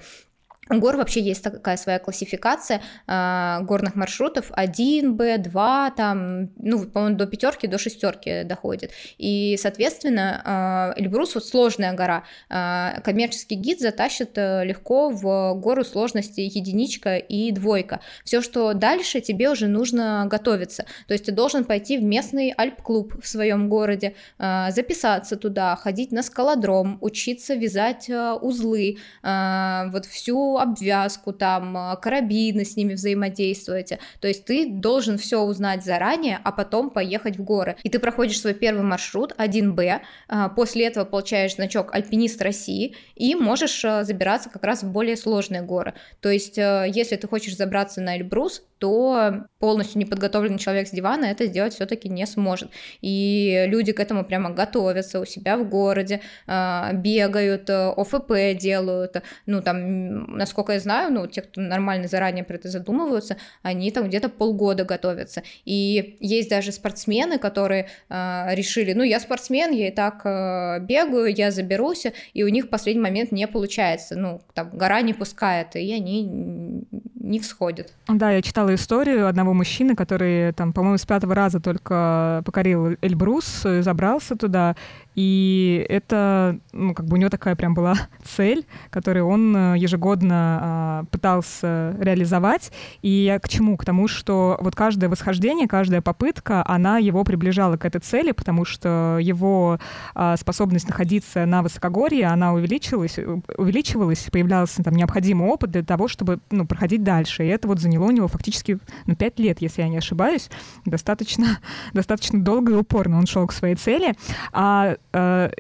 гор 0.69 0.97
вообще 0.97 1.21
есть 1.21 1.43
такая 1.43 1.77
своя 1.77 1.99
классификация 1.99 2.81
э, 3.07 3.57
горных 3.61 3.95
маршрутов 3.95 4.51
1Б, 4.51 5.37
2, 5.37 5.91
там, 5.91 6.49
ну, 6.57 6.85
по-моему, 6.85 7.17
до 7.17 7.27
пятерки, 7.27 7.67
до 7.67 7.77
шестерки 7.77 8.43
доходит. 8.43 8.91
И, 9.17 9.57
соответственно, 9.61 10.93
э, 10.97 11.01
Эльбрус 11.01 11.35
вот 11.35 11.45
сложная 11.45 11.93
гора. 11.93 12.23
Э, 12.49 13.01
коммерческий 13.03 13.55
гид 13.55 13.79
затащит 13.79 14.37
э, 14.37 14.65
легко 14.65 15.09
в 15.09 15.53
гору 15.55 15.83
сложности 15.83 16.41
единичка 16.41 17.17
и 17.17 17.51
двойка. 17.51 17.99
Все, 18.23 18.41
что 18.41 18.73
дальше, 18.73 19.21
тебе 19.21 19.49
уже 19.49 19.67
нужно 19.67 20.25
готовиться. 20.29 20.85
То 21.07 21.13
есть 21.13 21.25
ты 21.25 21.31
должен 21.31 21.63
пойти 21.63 21.97
в 21.97 22.03
местный 22.03 22.53
альп-клуб 22.57 23.13
в 23.21 23.27
своем 23.27 23.69
городе, 23.69 24.15
э, 24.39 24.71
записаться 24.71 25.35
туда, 25.35 25.75
ходить 25.75 26.11
на 26.11 26.23
скалодром, 26.23 26.97
учиться 27.01 27.53
вязать 27.53 28.09
э, 28.09 28.33
узлы, 28.33 28.97
э, 29.23 29.89
вот 29.91 30.05
всю 30.05 30.55
обвязку, 30.57 31.34
там, 31.34 31.76
а, 31.77 31.95
карабины 31.95 32.65
с 32.65 32.76
ними 32.76 32.94
взаимодействуете. 32.94 33.99
То 34.19 34.27
есть 34.27 34.45
ты 34.45 34.69
должен 34.69 35.18
все 35.18 35.41
узнать 35.41 35.84
заранее, 35.84 36.40
а 36.44 36.52
потом 36.52 36.90
поехать 36.90 37.38
в 37.38 37.44
горы. 37.44 37.76
И 37.84 37.90
ты 37.90 37.99
проходишь 37.99 38.40
свой 38.40 38.53
первый 38.53 38.84
маршрут 38.84 39.34
1Б, 39.38 40.02
а, 40.27 40.49
после 40.49 40.88
этого 40.88 41.06
получаешь 41.06 41.56
значок 41.56 41.94
«Альпинист 41.94 42.41
России» 42.41 42.95
и 43.15 43.36
можешь 43.36 43.84
а, 43.86 44.03
забираться 44.03 44.49
как 44.49 44.64
раз 44.64 44.84
в 44.84 44.91
более 44.91 45.18
сложные 45.18 45.61
горы. 45.61 45.94
То 46.19 46.30
есть 46.30 46.57
если 46.57 47.15
ты 47.15 47.27
хочешь 47.27 47.56
забраться 47.56 48.02
на 48.02 48.18
Эльбрус, 48.18 48.64
то 48.80 49.45
полностью 49.60 49.99
неподготовленный 49.99 50.60
человек 50.60 50.88
с 50.88 50.91
дивана 50.91 51.26
это 51.26 51.45
сделать 51.45 51.73
все-таки 51.73 52.10
не 52.10 52.26
сможет. 52.26 52.69
И 53.02 53.65
люди 53.68 53.94
к 53.94 53.99
этому 53.99 54.26
прямо 54.26 54.49
готовятся 54.49 55.19
у 55.19 55.26
себя 55.26 55.57
в 55.57 55.68
городе, 55.68 56.22
бегают, 56.48 57.69
ОФП 57.69 58.57
делают, 58.60 59.22
ну 59.45 59.61
там 59.61 60.38
насколько 60.45 60.73
я 60.73 60.80
знаю, 60.80 61.11
ну, 61.11 61.27
те, 61.27 61.41
кто 61.41 61.59
нормально 61.59 62.07
заранее 62.07 62.43
про 62.43 62.55
это 62.55 62.69
задумываются, 62.69 63.38
они 63.63 63.91
там 63.91 64.07
где-то 64.07 64.30
полгода 64.30 64.85
готовятся. 64.85 65.41
И 65.65 66.17
есть 66.19 66.49
даже 66.49 66.72
спортсмены, 66.72 67.39
которые 67.39 67.88
э, 68.09 68.55
решили, 68.55 68.93
ну, 68.93 69.03
я 69.03 69.19
спортсмен, 69.19 69.72
я 69.72 69.88
и 69.88 69.91
так 69.91 70.22
э, 70.23 70.80
бегаю, 70.81 71.34
я 71.34 71.49
заберусь, 71.51 72.05
и 72.34 72.43
у 72.43 72.47
них 72.47 72.65
в 72.65 72.69
последний 72.69 73.01
момент 73.01 73.31
не 73.31 73.47
получается, 73.47 74.15
ну, 74.15 74.41
там, 74.53 74.69
гора 74.72 75.01
не 75.01 75.13
пускает, 75.13 75.76
и 75.76 75.93
они 75.93 76.85
не 77.26 77.39
всходят. 77.39 77.91
Да, 78.07 78.31
я 78.31 78.41
читала 78.41 78.76
историю 78.76 79.27
одного 79.27 79.53
мужчины, 79.53 79.95
который, 79.95 80.53
там, 80.53 80.73
по-моему, 80.73 80.97
с 80.97 81.05
пятого 81.05 81.34
раза 81.34 81.59
только 81.59 82.43
покорил 82.45 82.97
Эльбрус, 83.01 83.65
забрался 83.81 84.35
туда, 84.35 84.76
и 85.15 85.85
это, 85.89 86.59
ну, 86.73 86.93
как 86.93 87.05
бы 87.05 87.15
у 87.15 87.17
него 87.17 87.29
такая 87.29 87.55
прям 87.55 87.73
была 87.73 87.95
цель, 88.23 88.65
которую 88.89 89.27
он 89.27 89.55
э, 89.55 89.75
ежегодно 89.77 91.03
э, 91.03 91.05
пытался 91.09 91.95
реализовать. 91.99 92.71
И 93.01 93.09
я 93.09 93.39
к 93.39 93.47
чему? 93.47 93.77
К 93.77 93.85
тому, 93.85 94.07
что 94.07 94.57
вот 94.59 94.75
каждое 94.75 95.09
восхождение, 95.09 95.67
каждая 95.67 96.01
попытка, 96.01 96.63
она 96.67 96.97
его 96.97 97.23
приближала 97.23 97.77
к 97.77 97.85
этой 97.85 98.01
цели, 98.01 98.31
потому 98.33 98.65
что 98.65 99.17
его 99.21 99.79
э, 100.15 100.35
способность 100.37 100.87
находиться 100.87 101.45
на 101.45 101.63
высокогорье, 101.63 102.27
она 102.27 102.53
увеличилась, 102.53 103.17
увеличивалась, 103.57 104.27
появлялся 104.31 104.83
там 104.83 104.95
необходимый 104.95 105.47
опыт 105.47 105.71
для 105.71 105.83
того, 105.83 106.07
чтобы, 106.09 106.39
ну, 106.51 106.67
проходить 106.67 107.03
дальше. 107.03 107.45
И 107.45 107.47
это 107.47 107.67
вот 107.67 107.79
заняло 107.79 108.05
у 108.05 108.11
него 108.11 108.27
фактически, 108.27 108.79
ну, 109.05 109.15
пять 109.15 109.39
лет, 109.39 109.61
если 109.61 109.81
я 109.81 109.87
не 109.87 109.97
ошибаюсь, 109.97 110.49
достаточно, 110.83 111.59
достаточно 111.93 112.41
долго 112.41 112.73
и 112.73 112.75
упорно 112.75 113.17
он 113.17 113.27
шел 113.27 113.47
к 113.47 113.53
своей 113.53 113.75
цели. 113.75 114.13
А 114.51 114.97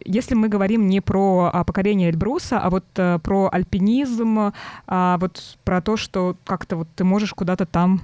если 0.05 0.35
мы 0.35 0.49
говорим 0.49 0.87
не 0.87 1.01
про 1.01 1.49
а, 1.53 1.63
покорение 1.63 2.09
Эльбруса, 2.09 2.59
а 2.59 2.69
вот 2.69 2.85
э, 2.97 3.19
про 3.19 3.49
альпинизм, 3.51 4.51
а 4.87 5.17
вот 5.17 5.57
про 5.63 5.81
то, 5.81 5.97
что 5.97 6.35
как-то 6.45 6.77
вот 6.77 6.87
ты 6.95 7.03
можешь 7.03 7.33
куда-то 7.33 7.65
там 7.65 8.01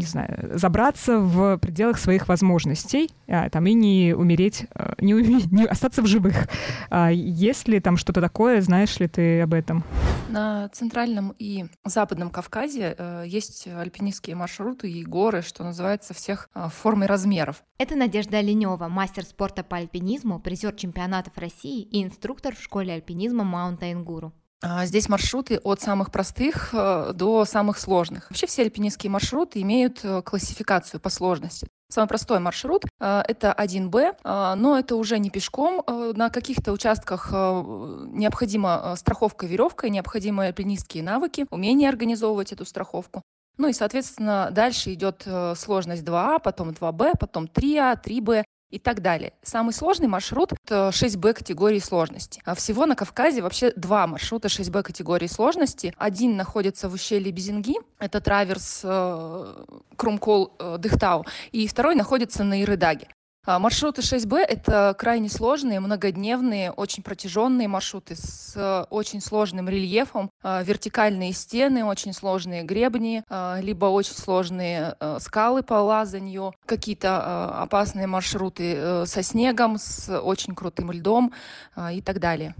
не 0.00 0.06
знаю, 0.06 0.58
забраться 0.58 1.18
в 1.18 1.58
пределах 1.58 1.98
своих 1.98 2.26
возможностей, 2.26 3.10
а, 3.28 3.50
там, 3.50 3.66
и 3.66 3.74
не 3.74 4.14
умереть, 4.14 4.64
э, 4.74 4.94
не, 5.00 5.12
не 5.52 5.66
остаться 5.66 6.00
в 6.02 6.06
живых. 6.06 6.48
А, 6.88 7.10
есть 7.10 7.68
ли 7.68 7.80
там 7.80 7.98
что-то 7.98 8.20
такое, 8.20 8.62
знаешь 8.62 8.98
ли 8.98 9.08
ты 9.08 9.42
об 9.42 9.52
этом? 9.52 9.84
На 10.30 10.68
Центральном 10.68 11.34
и 11.38 11.66
Западном 11.84 12.30
Кавказе 12.30 12.94
э, 12.96 13.24
есть 13.26 13.68
альпинистские 13.68 14.36
маршруты 14.36 14.90
и 14.90 15.04
горы, 15.04 15.42
что 15.42 15.64
называется, 15.64 16.14
всех 16.14 16.48
э, 16.54 16.68
форм 16.72 17.04
и 17.04 17.06
размеров. 17.06 17.62
Это 17.78 17.94
Надежда 17.94 18.38
Оленева, 18.38 18.88
мастер 18.88 19.24
спорта 19.24 19.62
по 19.62 19.76
альпинизму, 19.76 20.40
призер 20.40 20.72
чемпионатов 20.74 21.36
России 21.36 21.82
и 21.82 22.02
инструктор 22.02 22.54
в 22.54 22.62
школе 22.62 22.94
альпинизма 22.94 23.44
Mountain 23.44 24.02
Guru. 24.04 24.32
А, 24.62 24.84
здесь 24.84 25.08
маршруты 25.08 25.58
от 25.58 25.80
самых 25.80 26.12
простых 26.12 26.70
э, 26.72 27.12
до 27.14 27.46
самых 27.46 27.78
сложных. 27.78 28.28
Вообще 28.28 28.46
все 28.46 28.62
альпинистские 28.62 29.10
маршруты 29.10 29.62
имеют 29.62 30.00
э, 30.02 30.20
классификацию 30.22 31.00
по 31.00 31.08
сложности. 31.08 31.66
Самый 31.88 32.08
простой 32.08 32.40
маршрут 32.40 32.84
э, 32.84 33.22
это 33.26 33.54
1Б, 33.58 34.56
но 34.56 34.78
это 34.78 34.96
уже 34.96 35.18
не 35.18 35.30
пешком. 35.30 35.82
На 36.14 36.28
каких-то 36.28 36.72
участках 36.72 37.32
необходима 37.32 38.94
страховка 38.96 39.46
веревкой, 39.46 39.90
необходимы 39.90 40.46
альпинистские 40.46 41.02
навыки, 41.02 41.46
умение 41.50 41.88
организовывать 41.88 42.52
эту 42.52 42.64
страховку. 42.64 43.22
Ну 43.56 43.68
и, 43.68 43.72
соответственно, 43.72 44.50
дальше 44.52 44.92
идет 44.92 45.26
сложность 45.56 46.02
2А, 46.02 46.38
потом 46.42 46.70
2Б, 46.70 47.12
потом 47.18 47.46
3А, 47.46 47.98
3Б 48.02 48.44
и 48.70 48.78
так 48.78 49.02
далее. 49.02 49.32
Самый 49.42 49.72
сложный 49.72 50.08
маршрут— 50.08 50.52
это 50.64 50.90
6Б 50.92 51.34
категории 51.34 51.78
сложности. 51.78 52.40
А 52.44 52.54
всего 52.54 52.86
на 52.86 52.96
Кавказе 52.96 53.42
вообще 53.42 53.72
два 53.76 54.06
маршрута 54.06 54.48
6Б 54.48 54.82
категории 54.82 55.26
сложности. 55.26 55.92
Один 55.96 56.36
находится 56.36 56.88
в 56.88 56.94
ущелье 56.94 57.32
Безинги, 57.32 57.74
это 57.98 58.20
траверс 58.20 58.80
э, 58.84 59.64
Крумкол 59.96 60.54
э, 60.58 60.78
и 61.52 61.66
второй 61.66 61.94
находится 61.94 62.44
на 62.44 62.62
Ирыдаге. 62.62 63.08
А, 63.50 63.58
маршруты 63.58 64.00
6Б— 64.00 64.38
это 64.48 64.94
крайне 64.96 65.28
сложные, 65.28 65.80
многодневные, 65.80 66.70
очень 66.70 67.02
протяженные 67.02 67.66
маршруты 67.66 68.14
с 68.14 68.52
э, 68.54 68.84
очень 68.90 69.20
сложным 69.20 69.68
рельефом, 69.68 70.30
а, 70.40 70.62
вертикальные 70.62 71.32
стены, 71.32 71.84
очень 71.84 72.12
сложные 72.12 72.62
гребни, 72.62 73.24
а, 73.28 73.58
либо 73.60 73.86
очень 73.86 74.14
сложные 74.14 74.94
э, 75.00 75.18
скалы 75.18 75.64
по 75.64 75.74
лазанью, 75.74 76.54
какие-то 76.64 77.60
опасные 77.60 78.06
маршруты 78.06 78.74
э, 78.76 79.06
со 79.06 79.20
снегом, 79.24 79.78
с 79.78 80.16
очень 80.20 80.54
крутым 80.54 80.92
льдом 80.92 81.32
и 81.90 82.00
так 82.02 82.20
далее. 82.20 82.54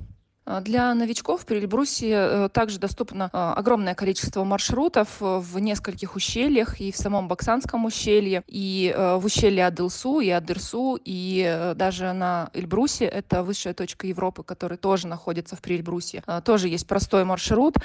А, 0.50 0.60
для 0.60 0.92
новичков 0.94 1.46
при 1.46 1.58
Эльбрусе 1.58 2.10
э, 2.10 2.48
также 2.52 2.78
доступно 2.80 3.30
а, 3.32 3.54
огромное 3.54 3.94
количество 3.94 4.42
маршрутов 4.42 5.08
э, 5.20 5.38
в 5.38 5.58
нескольких 5.60 6.16
ущельях, 6.16 6.80
и 6.80 6.90
в 6.90 6.96
самом 6.96 7.28
Баксанском 7.28 7.84
ущелье, 7.84 8.42
и 8.48 8.92
э, 8.94 9.16
в 9.16 9.24
ущелье 9.24 9.66
Адылсу, 9.66 10.18
и 10.20 10.28
Адырсу, 10.30 10.98
и 11.04 11.72
даже 11.76 12.12
на 12.12 12.50
Эльбрусе, 12.52 13.04
это 13.04 13.44
высшая 13.44 13.74
точка 13.74 14.08
Европы, 14.08 14.42
которая 14.42 14.76
тоже 14.76 15.06
находится 15.06 15.54
в 15.54 15.62
Приэльбрусе. 15.62 16.22
А, 16.26 16.40
тоже 16.40 16.68
есть 16.68 16.86
простой 16.86 17.24
маршрут, 17.24 17.76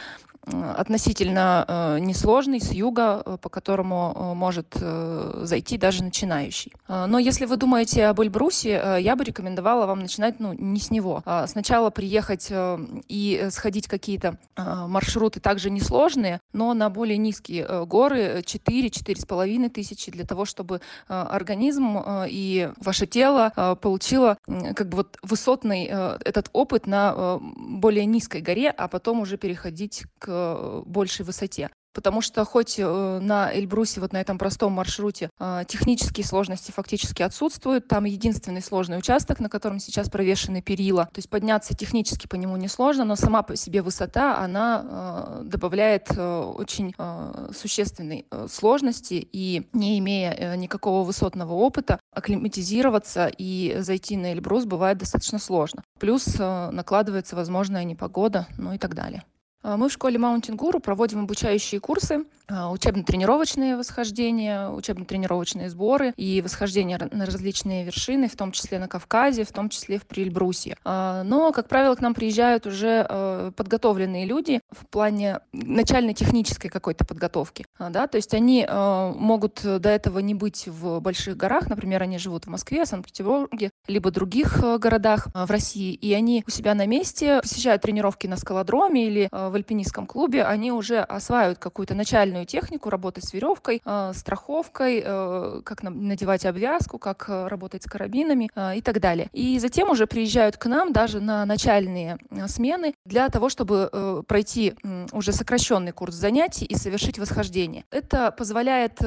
относительно 0.78 1.98
несложный, 2.00 2.62
с 2.62 2.72
юга, 2.72 3.40
по 3.42 3.50
которому 3.50 4.36
может 4.36 4.76
зайти 4.78 5.80
даже 5.80 6.04
начинающий. 6.04 6.72
Но 6.88 7.18
если 7.18 7.46
вы 7.46 7.58
думаете 7.58 8.06
об 8.06 8.22
Эльбрусе, 8.22 9.00
я 9.00 9.16
бы 9.16 9.24
рекомендовала 9.24 9.88
вам 9.88 10.02
начинать 10.02 10.40
ну, 10.40 10.54
не 10.54 10.80
с 10.80 10.92
него. 10.92 11.24
Сначала 11.48 11.90
приехать 11.90 12.52
и 13.08 13.48
сходить 13.52 13.88
какие-то 13.88 14.38
а, 14.56 14.88
маршруты 14.88 15.40
также 15.40 15.70
несложные, 15.70 16.40
но 16.54 16.74
на 16.74 16.90
более 16.90 17.18
низкие 17.18 17.66
э, 17.68 17.86
горы 17.86 18.44
4-4,5 18.46 19.70
тысячи 19.70 20.12
для 20.12 20.26
того, 20.26 20.46
чтобы 20.46 20.78
э, 20.78 21.14
организм 21.14 22.00
и 22.28 22.72
ваше 22.78 23.08
тело 23.08 23.78
получило 23.82 24.38
как 24.76 24.90
бы 24.90 24.98
вот 24.98 25.18
высотный 25.22 25.86
этот 25.86 26.50
опыт 26.54 26.88
на 26.88 27.40
более 27.40 28.06
низкой 28.06 28.42
горе, 28.42 28.70
а 28.70 28.88
потом 28.88 29.22
уже 29.22 29.38
переходить 29.38 30.04
к 30.20 30.84
большей 30.86 31.26
высоте 31.26 31.70
потому 31.96 32.22
что 32.22 32.44
хоть 32.46 32.76
э, 32.78 33.20
на 33.22 33.52
Эльбрусе, 33.52 34.02
вот 34.02 34.14
на 34.14 34.22
этом 34.22 34.38
простом 34.38 34.74
маршруте, 34.74 35.30
э, 35.40 35.64
технические 35.68 36.26
сложности 36.26 36.72
фактически 36.72 37.24
отсутствуют, 37.24 37.88
там 37.88 38.04
единственный 38.04 38.62
сложный 38.62 39.00
участок, 39.00 39.40
на 39.40 39.50
котором 39.50 39.80
сейчас 39.80 40.10
провешены 40.10 40.62
перила, 40.62 41.06
то 41.06 41.20
есть 41.20 41.30
подняться 41.30 41.74
технически 41.74 42.28
по 42.28 42.36
нему 42.36 42.58
несложно, 42.58 43.06
но 43.06 43.16
сама 43.16 43.42
по 43.42 43.56
себе 43.56 43.82
высота, 43.82 44.38
она 44.38 44.86
э, 44.86 45.44
добавляет 45.46 46.12
очень 46.12 46.94
существенной 47.56 48.26
сложности, 48.50 49.26
и 49.32 49.68
не 49.72 49.98
имея 50.00 50.56
никакого 50.58 51.06
высотного 51.06 51.54
опыта, 51.54 52.00
акклиматизироваться 52.12 53.32
и 53.38 53.78
зайти 53.80 54.18
на 54.18 54.34
Эльбрус 54.34 54.66
бывает 54.66 54.98
достаточно 54.98 55.40
сложно. 55.40 55.84
Плюс 56.00 56.26
накладывается 56.38 57.36
возможная 57.36 57.86
непогода, 57.86 58.48
ну 58.58 58.74
и 58.74 58.78
так 58.78 58.94
далее. 58.96 59.24
А, 59.66 59.78
мы 59.78 59.90
в 59.90 59.92
школе 59.92 60.18
Mountain 60.18 60.56
Guru 60.56 60.80
проводим 60.80 61.24
обучающие 61.24 61.82
курсы, 61.82 62.26
а, 62.48 62.70
учебно-тренировочные 62.72 63.76
восхождения, 63.76 64.70
учебно-тренировочные 64.70 65.72
сборы 65.72 66.14
и 66.18 66.42
восхождения 66.44 67.00
на 67.12 67.26
различные 67.26 67.84
вершины, 67.84 68.28
в 68.28 68.36
том 68.36 68.52
числе 68.52 68.78
на 68.78 68.88
Кавказе, 68.88 69.44
в 69.44 69.52
том 69.52 69.70
числе 69.70 69.98
в 69.98 70.06
Прильбрусе. 70.06 70.78
А, 70.86 71.24
но, 71.24 71.52
как 71.52 71.68
правило, 71.68 71.96
к 71.96 72.02
нам 72.02 72.14
приезжают 72.14 72.68
уже 72.68 72.86
подготовленные 73.58 74.26
люди 74.26 74.62
в 74.70 74.86
плане 74.88 75.40
начальной 75.52 76.14
технической 76.14 76.70
какой-то 76.70 77.06
подготовки. 77.06 77.66
Да? 77.80 78.08
То 78.08 78.18
есть 78.18 78.34
они 78.34 78.68
могут 78.70 79.62
до 79.64 79.90
этого 79.90 80.20
не 80.20 80.36
быть 80.36 80.68
в 80.68 81.00
больших 81.00 81.38
горах, 81.38 81.68
например, 81.70 82.04
они 82.04 82.18
живут 82.18 82.46
в 82.46 82.50
Москве, 82.50 82.86
Санкт-Петербурге, 82.86 83.72
либо 83.88 84.12
других 84.12 84.60
городах 84.80 85.28
в 85.34 85.50
России, 85.50 85.94
и 85.94 86.14
они 86.14 86.44
у 86.48 86.52
себя 86.52 86.76
на 86.76 86.86
месте 86.86 87.42
посещают 87.42 87.82
тренировки 87.82 88.28
на 88.28 88.38
скалодроме 88.38 89.08
или 89.08 89.30
в 89.32 89.55
в 89.56 89.58
альпинистском 89.58 90.06
клубе, 90.06 90.44
они 90.44 90.74
уже 90.74 91.00
осваивают 91.00 91.60
какую-то 91.60 91.96
начальную 91.96 92.46
технику 92.46 92.90
работы 92.90 93.22
с 93.22 93.32
веревкой, 93.32 93.82
э, 93.86 94.12
страховкой, 94.14 95.02
э, 95.06 95.62
как 95.64 95.82
надевать 95.82 96.46
обвязку, 96.46 97.00
как 97.00 97.30
э, 97.30 97.48
работать 97.48 97.84
с 97.84 97.86
карабинами 97.86 98.50
и 98.76 98.82
так 98.82 99.00
далее. 99.00 99.30
И 99.32 99.58
затем 99.60 99.90
уже 99.90 100.08
приезжают 100.08 100.58
к 100.58 100.66
нам 100.66 100.92
даже 100.92 101.22
на 101.22 101.46
начальные 101.46 102.18
смены 102.48 102.96
для 103.06 103.30
того, 103.30 103.48
чтобы 103.48 104.24
пройти 104.28 104.74
уже 105.14 105.32
сокращенный 105.32 105.94
курс 105.94 106.16
занятий 106.16 106.66
и 106.66 106.76
совершить 106.76 107.18
восхождение. 107.18 107.86
Это 107.92 108.32
позволяет 108.32 109.00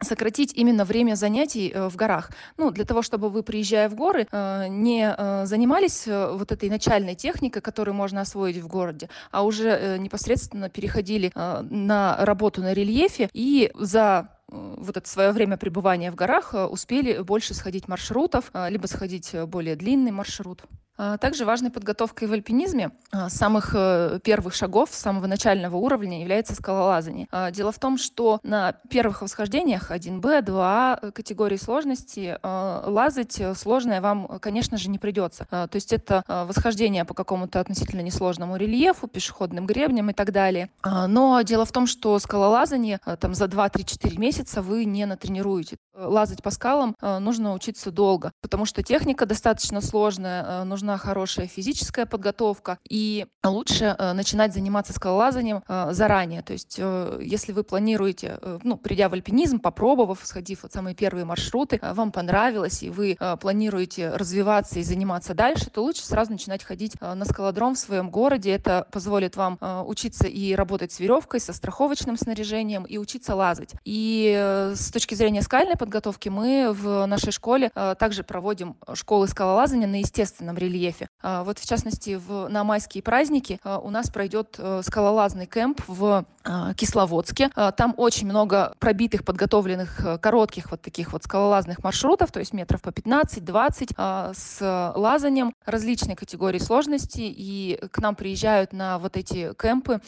сократить 0.00 0.52
именно 0.54 0.84
время 0.84 1.16
занятий 1.16 1.74
в 1.74 1.96
горах. 1.96 2.30
Ну, 2.56 2.70
для 2.70 2.84
того, 2.84 3.02
чтобы 3.02 3.28
вы, 3.28 3.42
приезжая 3.42 3.88
в 3.88 3.94
горы, 3.94 4.26
не 4.68 5.46
занимались 5.46 6.06
вот 6.06 6.52
этой 6.52 6.70
начальной 6.70 7.14
техникой, 7.14 7.62
которую 7.62 7.94
можно 7.94 8.20
освоить 8.20 8.58
в 8.58 8.68
городе, 8.68 9.08
а 9.30 9.44
уже 9.48 9.68
э, 9.70 9.96
непосредственно 9.98 10.68
переходили 10.68 11.32
э, 11.34 11.62
на 11.62 12.16
работу 12.24 12.60
на 12.60 12.74
рельефе 12.74 13.30
и 13.32 13.70
за 13.74 14.28
э, 14.50 14.74
вот 14.78 14.96
это 14.96 15.08
свое 15.08 15.32
время 15.32 15.56
пребывания 15.56 16.12
в 16.12 16.14
горах 16.14 16.54
успели 16.70 17.18
больше 17.22 17.54
сходить 17.54 17.88
маршрутов, 17.88 18.52
либо 18.68 18.86
сходить 18.86 19.34
более 19.46 19.74
длинный 19.74 20.12
маршрут. 20.12 20.62
А, 20.98 21.16
также 21.16 21.44
важной 21.44 21.70
подготовкой 21.70 22.26
в 22.26 22.32
альпинизме 22.32 22.90
а, 23.12 23.28
с 23.28 23.34
самых 23.34 23.70
э, 23.74 24.18
первых 24.24 24.52
шагов, 24.54 24.90
с 24.92 24.98
самого 24.98 25.28
начального 25.28 25.76
уровня 25.76 26.20
является 26.20 26.56
скалолазание. 26.56 27.28
А, 27.30 27.52
дело 27.52 27.70
в 27.70 27.78
том, 27.78 27.98
что 27.98 28.40
на 28.42 28.72
первых 28.90 29.22
восхождениях 29.22 29.92
1Б, 29.92 30.42
2А 30.42 31.12
категории 31.12 31.56
сложности 31.56 32.38
лазать 32.42 33.40
сложное 33.56 34.00
вам, 34.00 34.38
конечно 34.40 34.76
же, 34.76 34.90
не 34.90 34.98
придется. 34.98 35.46
То 35.50 35.70
есть 35.72 35.92
это 35.92 36.24
восхождение 36.26 37.04
по 37.04 37.14
какому-то 37.14 37.60
относительно 37.60 38.00
несложному 38.00 38.56
рельефу, 38.56 39.06
пешеходным 39.06 39.66
гребням 39.66 40.10
и 40.10 40.12
так 40.12 40.32
далее. 40.32 40.70
Но 40.84 41.40
дело 41.42 41.64
в 41.64 41.72
том, 41.72 41.86
что 41.86 42.18
скалолазание 42.18 43.00
там 43.20 43.34
за 43.34 43.44
2-3-4 43.44 44.18
месяца 44.18 44.62
вы 44.62 44.84
не 44.84 45.06
натренируете. 45.06 45.76
Лазать 45.94 46.42
по 46.42 46.50
скалам 46.50 46.96
нужно 47.00 47.54
учиться 47.54 47.90
долго, 47.90 48.32
потому 48.40 48.64
что 48.64 48.82
техника 48.82 49.26
достаточно 49.26 49.80
сложная, 49.80 50.64
нужно 50.64 50.87
нужна 50.88 50.96
хорошая 50.96 51.46
физическая 51.46 52.06
подготовка, 52.06 52.78
и 52.88 53.26
лучше 53.44 53.94
э, 53.98 54.12
начинать 54.14 54.54
заниматься 54.54 54.94
скалолазанием 54.94 55.62
э, 55.68 55.88
заранее. 55.92 56.40
То 56.42 56.54
есть, 56.54 56.76
э, 56.78 57.20
если 57.22 57.52
вы 57.52 57.62
планируете, 57.62 58.38
ну, 58.62 58.78
придя 58.78 59.10
в 59.10 59.12
альпинизм, 59.12 59.58
попробовав, 59.60 60.20
сходив 60.24 60.62
вот 60.62 60.72
самые 60.72 60.94
первые 60.94 61.26
маршруты, 61.26 61.78
вам 61.82 62.10
понравилось, 62.10 62.82
и 62.82 62.90
вы 62.90 63.18
планируете 63.40 64.10
развиваться 64.10 64.78
и 64.78 64.82
заниматься 64.82 65.34
дальше, 65.34 65.70
то 65.70 65.82
лучше 65.82 66.04
сразу 66.04 66.32
начинать 66.32 66.64
ходить 66.64 66.98
на 67.00 67.24
скалодром 67.24 67.74
в 67.74 67.78
своем 67.78 68.10
городе. 68.10 68.50
Это 68.50 68.86
позволит 68.90 69.36
вам 69.36 69.58
учиться 69.86 70.26
и 70.26 70.54
работать 70.54 70.92
с 70.92 71.00
веревкой, 71.00 71.40
со 71.40 71.52
страховочным 71.52 72.16
снаряжением, 72.16 72.84
и 72.84 72.96
учиться 72.98 73.34
лазать. 73.34 73.72
И 73.84 74.72
с 74.74 74.90
точки 74.90 75.14
зрения 75.14 75.42
скальной 75.42 75.76
подготовки 75.76 76.28
мы 76.30 76.72
в 76.72 77.06
нашей 77.06 77.32
школе 77.32 77.70
также 77.98 78.22
проводим 78.22 78.76
школы 78.94 79.28
скалолазания 79.28 79.86
на 79.86 80.00
естественном 80.00 80.56
рельефе 80.56 80.77
рельефе. 80.78 81.08
А, 81.22 81.44
вот 81.44 81.58
в 81.58 81.66
частности, 81.66 82.14
в, 82.16 82.48
на 82.48 82.64
майские 82.64 83.02
праздники 83.02 83.60
а, 83.64 83.78
у 83.78 83.90
нас 83.90 84.10
пройдет 84.10 84.56
э, 84.58 84.82
скалолазный 84.84 85.46
кемп 85.46 85.82
в 85.86 86.24
а, 86.44 86.74
Кисловодске. 86.74 87.50
Там 87.76 87.94
очень 87.96 88.26
много 88.26 88.72
пробитых, 88.78 89.24
подготовленных 89.24 90.04
э, 90.04 90.18
коротких 90.18 90.70
вот 90.70 90.80
таких 90.80 91.12
вот 91.12 91.24
скалолазных 91.24 91.82
маршрутов, 91.82 92.30
то 92.32 92.40
есть 92.40 92.52
метров 92.52 92.82
по 92.82 92.90
15-20 92.90 94.34
с 94.34 94.92
лазанием 94.96 95.52
различной 95.66 96.14
категории 96.14 96.58
сложности. 96.58 97.20
И 97.20 97.78
к 97.90 97.98
нам 97.98 98.14
приезжают 98.14 98.72
на 98.72 98.98
вот 98.98 99.16
эти 99.16 99.52
кемпы 99.60 100.00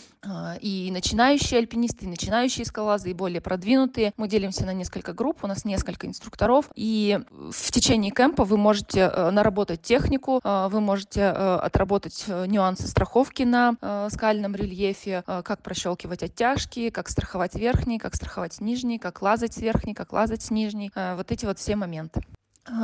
и 0.61 0.91
начинающие 0.93 1.59
альпинисты, 1.59 2.07
и 2.07 2.09
начинающие 2.09 2.65
скалолазы, 2.65 3.11
и 3.11 3.15
более 3.15 3.41
продвинутые. 3.41 4.13
Мы 4.17 4.29
делимся 4.29 4.65
на 4.65 4.73
несколько 4.73 5.13
групп, 5.13 5.39
у 5.43 5.47
нас 5.47 5.65
несколько 5.65 6.07
инструкторов. 6.07 6.67
И 6.75 7.19
в 7.31 7.71
течение 7.73 8.11
кемпа 8.11 8.45
вы 8.45 8.57
можете 8.57 9.01
э, 9.01 9.31
наработать 9.31 9.83
технику, 9.83 10.41
вы 10.69 10.81
можете 10.81 11.21
э, 11.21 11.57
отработать 11.57 12.25
э, 12.27 12.47
нюансы 12.47 12.87
страховки 12.89 13.43
на 13.43 13.75
э, 13.81 14.09
скальном 14.11 14.55
рельефе, 14.55 15.23
как 15.27 15.63
прощелкивать 15.63 16.23
оттяжки, 16.23 16.91
как 16.91 17.09
страховать 17.09 17.55
верхний, 17.55 17.99
как 17.99 18.15
страховать 18.15 18.61
нижний, 18.61 18.99
как 18.99 19.23
лазать 19.23 19.55
с 19.55 19.59
верхней, 19.59 19.95
как 19.95 20.13
лазать 20.13 20.43
с 20.43 20.51
нижней. 20.51 20.93
Вот 21.17 21.31
эти 21.31 21.47
вот 21.47 21.59
все 21.59 21.77
моменты. 21.77 22.23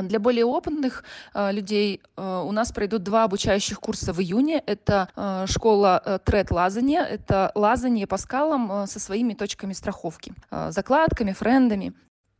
Для 0.02 0.18
более 0.18 0.44
опытных 0.44 1.04
э, 1.34 1.52
людей 1.52 2.00
э, 2.16 2.42
у 2.44 2.50
нас 2.50 2.72
пройдут 2.72 3.02
два 3.02 3.24
обучающих 3.24 3.78
курса 3.78 4.12
в 4.12 4.20
июне. 4.20 4.62
Это 4.66 5.08
э, 5.14 5.46
школа 5.48 6.20
тред 6.24 6.50
лазания, 6.50 7.02
это 7.02 7.52
лазание 7.54 8.06
по 8.06 8.16
скалам 8.16 8.86
со 8.86 8.98
своими 8.98 9.34
точками 9.34 9.74
страховки, 9.74 10.32
закладками, 10.70 11.32
френдами. 11.32 11.92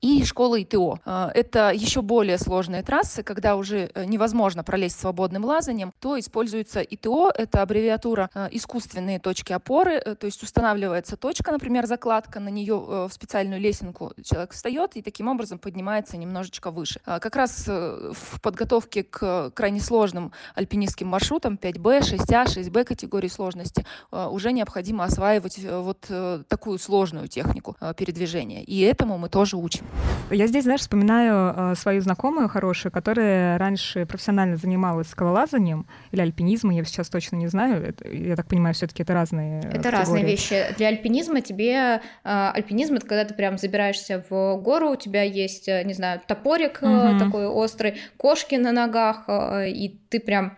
И 0.06 0.24
школа 0.24 0.62
ИТО. 0.62 1.00
Э, 1.04 1.30
это 1.34 1.72
еще 1.74 2.00
более 2.00 2.38
сложные 2.38 2.82
трассы, 2.82 3.24
когда 3.24 3.56
уже 3.56 3.90
э, 3.92 4.04
невозможно 4.04 4.62
пролезть 4.62 5.00
свободным 5.00 5.44
лазанием, 5.44 5.92
то 6.00 6.18
используется 6.18 6.80
ИТО, 6.80 7.32
это 7.34 7.62
аббревиатура 7.62 8.30
искусственные 8.50 9.18
точки 9.18 9.52
опоры, 9.52 10.00
то 10.00 10.26
есть 10.26 10.42
устанавливается 10.42 11.16
точка, 11.16 11.52
например, 11.52 11.86
закладка, 11.86 12.40
на 12.40 12.48
нее 12.48 12.76
в 12.76 13.10
специальную 13.10 13.60
лесенку 13.60 14.12
человек 14.22 14.52
встает 14.52 14.96
и 14.96 15.02
таким 15.02 15.28
образом 15.28 15.58
поднимается 15.58 16.16
немножечко 16.16 16.70
выше. 16.70 17.00
Как 17.04 17.34
раз 17.36 17.66
в 17.66 18.40
подготовке 18.40 19.02
к 19.02 19.50
крайне 19.50 19.80
сложным 19.80 20.32
альпинистским 20.54 21.08
маршрутам 21.08 21.58
5B, 21.60 22.00
6А, 22.00 22.46
6B 22.46 22.84
категории 22.84 23.28
сложности 23.28 23.84
уже 24.10 24.52
необходимо 24.52 25.04
осваивать 25.04 25.58
вот 25.58 26.08
такую 26.48 26.78
сложную 26.78 27.28
технику 27.28 27.76
передвижения. 27.96 28.62
И 28.62 28.80
этому 28.80 29.18
мы 29.18 29.28
тоже 29.28 29.56
учим. 29.56 29.86
Я 30.30 30.48
здесь, 30.48 30.64
знаешь, 30.64 30.80
вспоминаю 30.80 31.54
э, 31.56 31.74
свою 31.76 32.00
знакомую 32.00 32.48
хорошую, 32.48 32.90
которая 32.90 33.58
раньше 33.58 34.06
профессионально 34.06 34.56
занималась 34.56 35.08
скалолазанием 35.08 35.86
или 36.10 36.20
альпинизмом, 36.20 36.72
я 36.72 36.84
сейчас 36.84 37.08
точно 37.08 37.36
не 37.36 37.46
знаю. 37.46 37.84
Это, 37.84 38.08
я 38.08 38.34
так 38.34 38.48
понимаю, 38.48 38.74
все-таки 38.74 39.04
это 39.04 39.14
разные 39.14 39.60
Это 39.60 39.68
категории. 39.68 39.96
разные 39.96 40.24
вещи. 40.24 40.66
Для 40.76 40.88
альпинизма 40.88 41.40
тебе... 41.42 42.00
Э, 42.24 42.50
альпинизм— 42.52 42.94
это 42.96 43.06
когда 43.06 43.24
ты 43.24 43.34
прям 43.34 43.56
забираешься 43.56 44.24
в 44.28 44.56
гору, 44.56 44.90
у 44.90 44.96
тебя 44.96 45.22
есть, 45.22 45.68
э, 45.68 45.84
не 45.84 45.94
знаю, 45.94 46.20
топорик 46.26 46.80
угу. 46.82 47.18
такой 47.18 47.46
острый, 47.46 47.94
кошки 48.16 48.56
на 48.56 48.72
ногах, 48.72 49.24
э, 49.28 49.68
и 49.70 50.00
ты 50.08 50.18
прям 50.18 50.56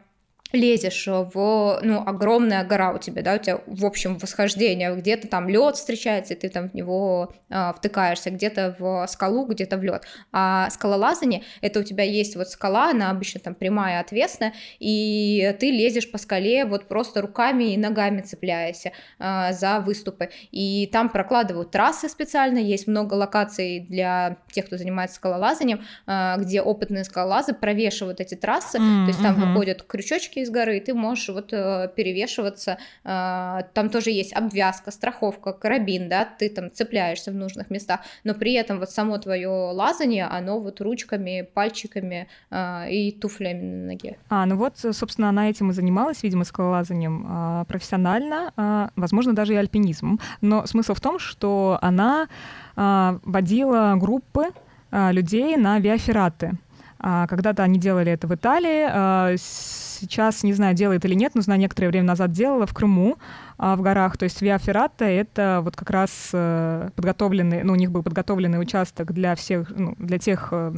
лезешь 0.53 1.07
в, 1.07 1.81
ну, 1.83 2.03
огромная 2.07 2.65
гора 2.65 2.93
у 2.93 2.99
тебя, 2.99 3.23
да, 3.23 3.35
у 3.35 3.39
тебя, 3.39 3.61
в 3.67 3.85
общем, 3.85 4.17
восхождение, 4.17 4.95
где-то 4.95 5.29
там 5.29 5.49
лед 5.49 5.77
встречается, 5.77 6.35
и 6.35 6.37
ты 6.37 6.49
там 6.49 6.71
в 6.71 6.75
него 6.75 7.35
э, 7.51 7.73
втыкаешься, 7.77 8.31
где-то 8.31 8.75
в 8.79 9.07
скалу, 9.09 9.45
где-то 9.47 9.77
в 9.77 9.83
лед. 9.83 10.05
А 10.33 10.71
скалолазание, 10.71 11.43
это 11.61 11.81
у 11.81 11.83
тебя 11.83 12.05
есть 12.05 12.35
вот 12.37 12.49
скала, 12.49 12.91
она 12.91 13.11
обычно 13.11 13.41
там 13.41 13.55
прямая, 13.55 14.01
отвесная, 14.01 14.55
и 14.79 15.55
ты 15.61 15.71
лезешь 15.71 16.11
по 16.11 16.17
скале 16.17 16.65
вот 16.65 16.89
просто 16.89 17.21
руками 17.21 17.75
и 17.75 17.77
ногами 17.77 18.23
цепляясь 18.23 18.87
э, 18.87 19.53
за 19.53 19.81
выступы. 19.81 20.31
И 20.51 20.89
там 20.91 21.11
прокладывают 21.11 21.71
трассы 21.71 22.09
специально, 22.09 22.59
есть 22.59 22.87
много 22.87 23.15
локаций 23.15 23.81
для 23.81 24.39
тех, 24.51 24.67
кто 24.67 24.79
занимается 24.79 25.17
скалолазанием, 25.17 25.83
э, 26.07 26.37
где 26.39 26.63
опытные 26.63 27.05
скалолазы 27.05 27.53
провешивают 27.53 28.21
эти 28.21 28.35
трассы, 28.35 28.79
mm-hmm. 28.79 29.05
то 29.05 29.09
есть 29.09 29.23
там 29.23 29.35
выходят 29.35 29.83
крючочки 29.83 30.38
из 30.43 30.51
горы, 30.51 30.79
и 30.79 30.81
ты 30.81 30.95
можешь 30.95 31.29
вот 31.29 31.53
э, 31.53 31.91
перевешиваться. 31.95 32.79
Э, 33.05 33.61
там 33.75 33.89
тоже 33.91 34.11
есть 34.11 34.33
обвязка, 34.35 34.91
страховка, 34.91 35.53
карабин, 35.53 36.09
да, 36.09 36.25
ты 36.25 36.49
там 36.49 36.73
цепляешься 36.73 37.31
в 37.31 37.35
нужных 37.35 37.71
местах, 37.71 38.01
но 38.25 38.35
при 38.35 38.55
этом 38.55 38.79
вот 38.79 38.91
само 38.91 39.19
твое 39.19 39.49
лазание, 39.49 40.27
оно 40.27 40.61
вот 40.61 40.81
ручками, 40.81 41.49
пальчиками 41.55 42.29
э, 42.51 42.91
и 42.91 43.13
туфлями 43.13 43.63
на 43.63 43.87
ноге. 43.87 44.17
А, 44.29 44.47
ну 44.47 44.57
вот, 44.57 44.79
собственно, 44.79 45.29
она 45.29 45.51
этим 45.51 45.71
и 45.71 45.73
занималась, 45.73 46.23
видимо, 46.23 46.45
скалолазанием 46.45 47.65
профессионально, 47.67 48.91
возможно, 48.97 49.35
даже 49.35 49.55
и 49.55 49.57
альпинизмом. 49.57 50.21
Но 50.41 50.67
смысл 50.67 50.95
в 50.95 51.01
том, 51.01 51.19
что 51.19 51.79
она 51.83 52.29
водила 52.77 53.95
группы 53.97 54.49
людей 54.91 55.57
на 55.57 55.79
виафераты. 55.79 56.59
Когда-то 57.01 57.63
они 57.63 57.79
делали 57.79 58.13
это 58.13 58.27
в 58.27 58.35
Италии, 58.35 59.37
сейчас, 59.37 60.43
не 60.43 60.53
знаю, 60.53 60.75
делает 60.75 61.05
или 61.05 61.15
нет, 61.15 61.35
но 61.35 61.43
знаю, 61.43 61.61
некоторое 61.61 61.89
время 61.89 62.07
назад 62.07 62.33
делала 62.33 62.67
в 62.67 62.75
Крыму, 62.75 63.19
а, 63.59 63.75
в 63.75 63.83
горах. 63.83 64.17
То 64.17 64.25
есть 64.25 64.41
Виа 64.41 64.59
Феррата— 64.59 65.05
это 65.07 65.61
вот 65.65 65.75
как 65.75 65.91
раз 65.91 66.31
э, 66.33 66.91
подготовленный, 66.95 67.65
ну, 67.65 67.73
у 67.73 67.77
них 67.77 67.91
был 67.91 68.05
подготовленный 68.05 68.61
участок 68.61 69.13
для 69.13 69.35
всех, 69.35 69.71
ну, 69.75 69.97
для 69.99 70.19
тех, 70.19 70.49
э, 70.53 70.75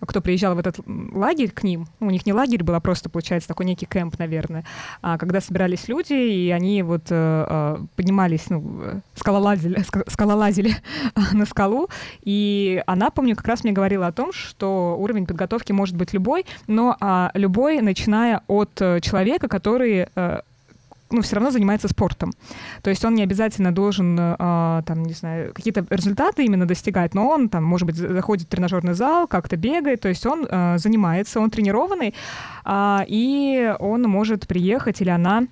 кто 0.00 0.20
приезжал 0.20 0.54
в 0.54 0.58
этот 0.58 0.80
лагерь 0.86 1.50
к 1.50 1.62
ним. 1.62 1.86
Ну, 1.98 2.08
у 2.08 2.10
них 2.10 2.26
не 2.26 2.34
лагерь 2.34 2.62
был, 2.62 2.74
а 2.74 2.80
просто, 2.80 3.08
получается, 3.08 3.48
такой 3.48 3.64
некий 3.64 3.86
кемп, 3.86 4.18
наверное. 4.18 4.66
А 5.00 5.16
когда 5.16 5.40
собирались 5.40 5.88
люди, 5.88 6.12
и 6.12 6.50
они 6.50 6.82
вот 6.82 7.06
э, 7.08 7.78
поднимались, 7.96 8.50
ну, 8.50 9.00
скалолазили, 9.14 9.82
скалолазили 10.06 10.74
на 11.32 11.46
скалу, 11.46 11.88
и 12.22 12.82
она, 12.86 13.10
помню, 13.10 13.34
как 13.34 13.48
раз 13.48 13.64
мне 13.64 13.72
говорила 13.72 14.06
о 14.06 14.12
том, 14.12 14.34
что 14.34 14.94
уровень 14.98 15.24
подготовки 15.24 15.72
может 15.72 15.96
быть 15.96 16.12
любой, 16.12 16.44
но 16.66 16.98
а, 17.00 17.30
любой, 17.32 17.80
начиная 17.80 18.42
от 18.46 18.74
человека, 18.74 19.48
который 19.48 20.08
ну, 21.10 21.22
все 21.22 21.36
равно 21.36 21.50
занимается 21.50 21.88
спортом. 21.88 22.32
То 22.82 22.90
есть 22.90 23.04
он 23.04 23.14
не 23.14 23.22
обязательно 23.22 23.72
должен, 23.72 24.18
э, 24.18 24.82
там, 24.86 25.02
не 25.02 25.12
знаю, 25.12 25.52
какие-то 25.54 25.86
результаты 25.90 26.44
именно 26.44 26.66
достигать, 26.66 27.14
но 27.14 27.28
он, 27.28 27.48
там, 27.48 27.64
может 27.64 27.86
быть, 27.86 27.96
заходит 27.96 28.46
в 28.46 28.50
тренажерный 28.50 28.94
зал, 28.94 29.26
как-то 29.26 29.56
бегает, 29.56 30.00
то 30.00 30.08
есть 30.08 30.24
он 30.26 30.46
э, 30.48 30.78
занимается, 30.78 31.40
он 31.40 31.50
тренированный, 31.50 32.14
э, 32.64 32.98
и 33.08 33.74
он 33.78 34.02
может 34.02 34.46
приехать, 34.46 35.00
или 35.00 35.10
она 35.10 35.46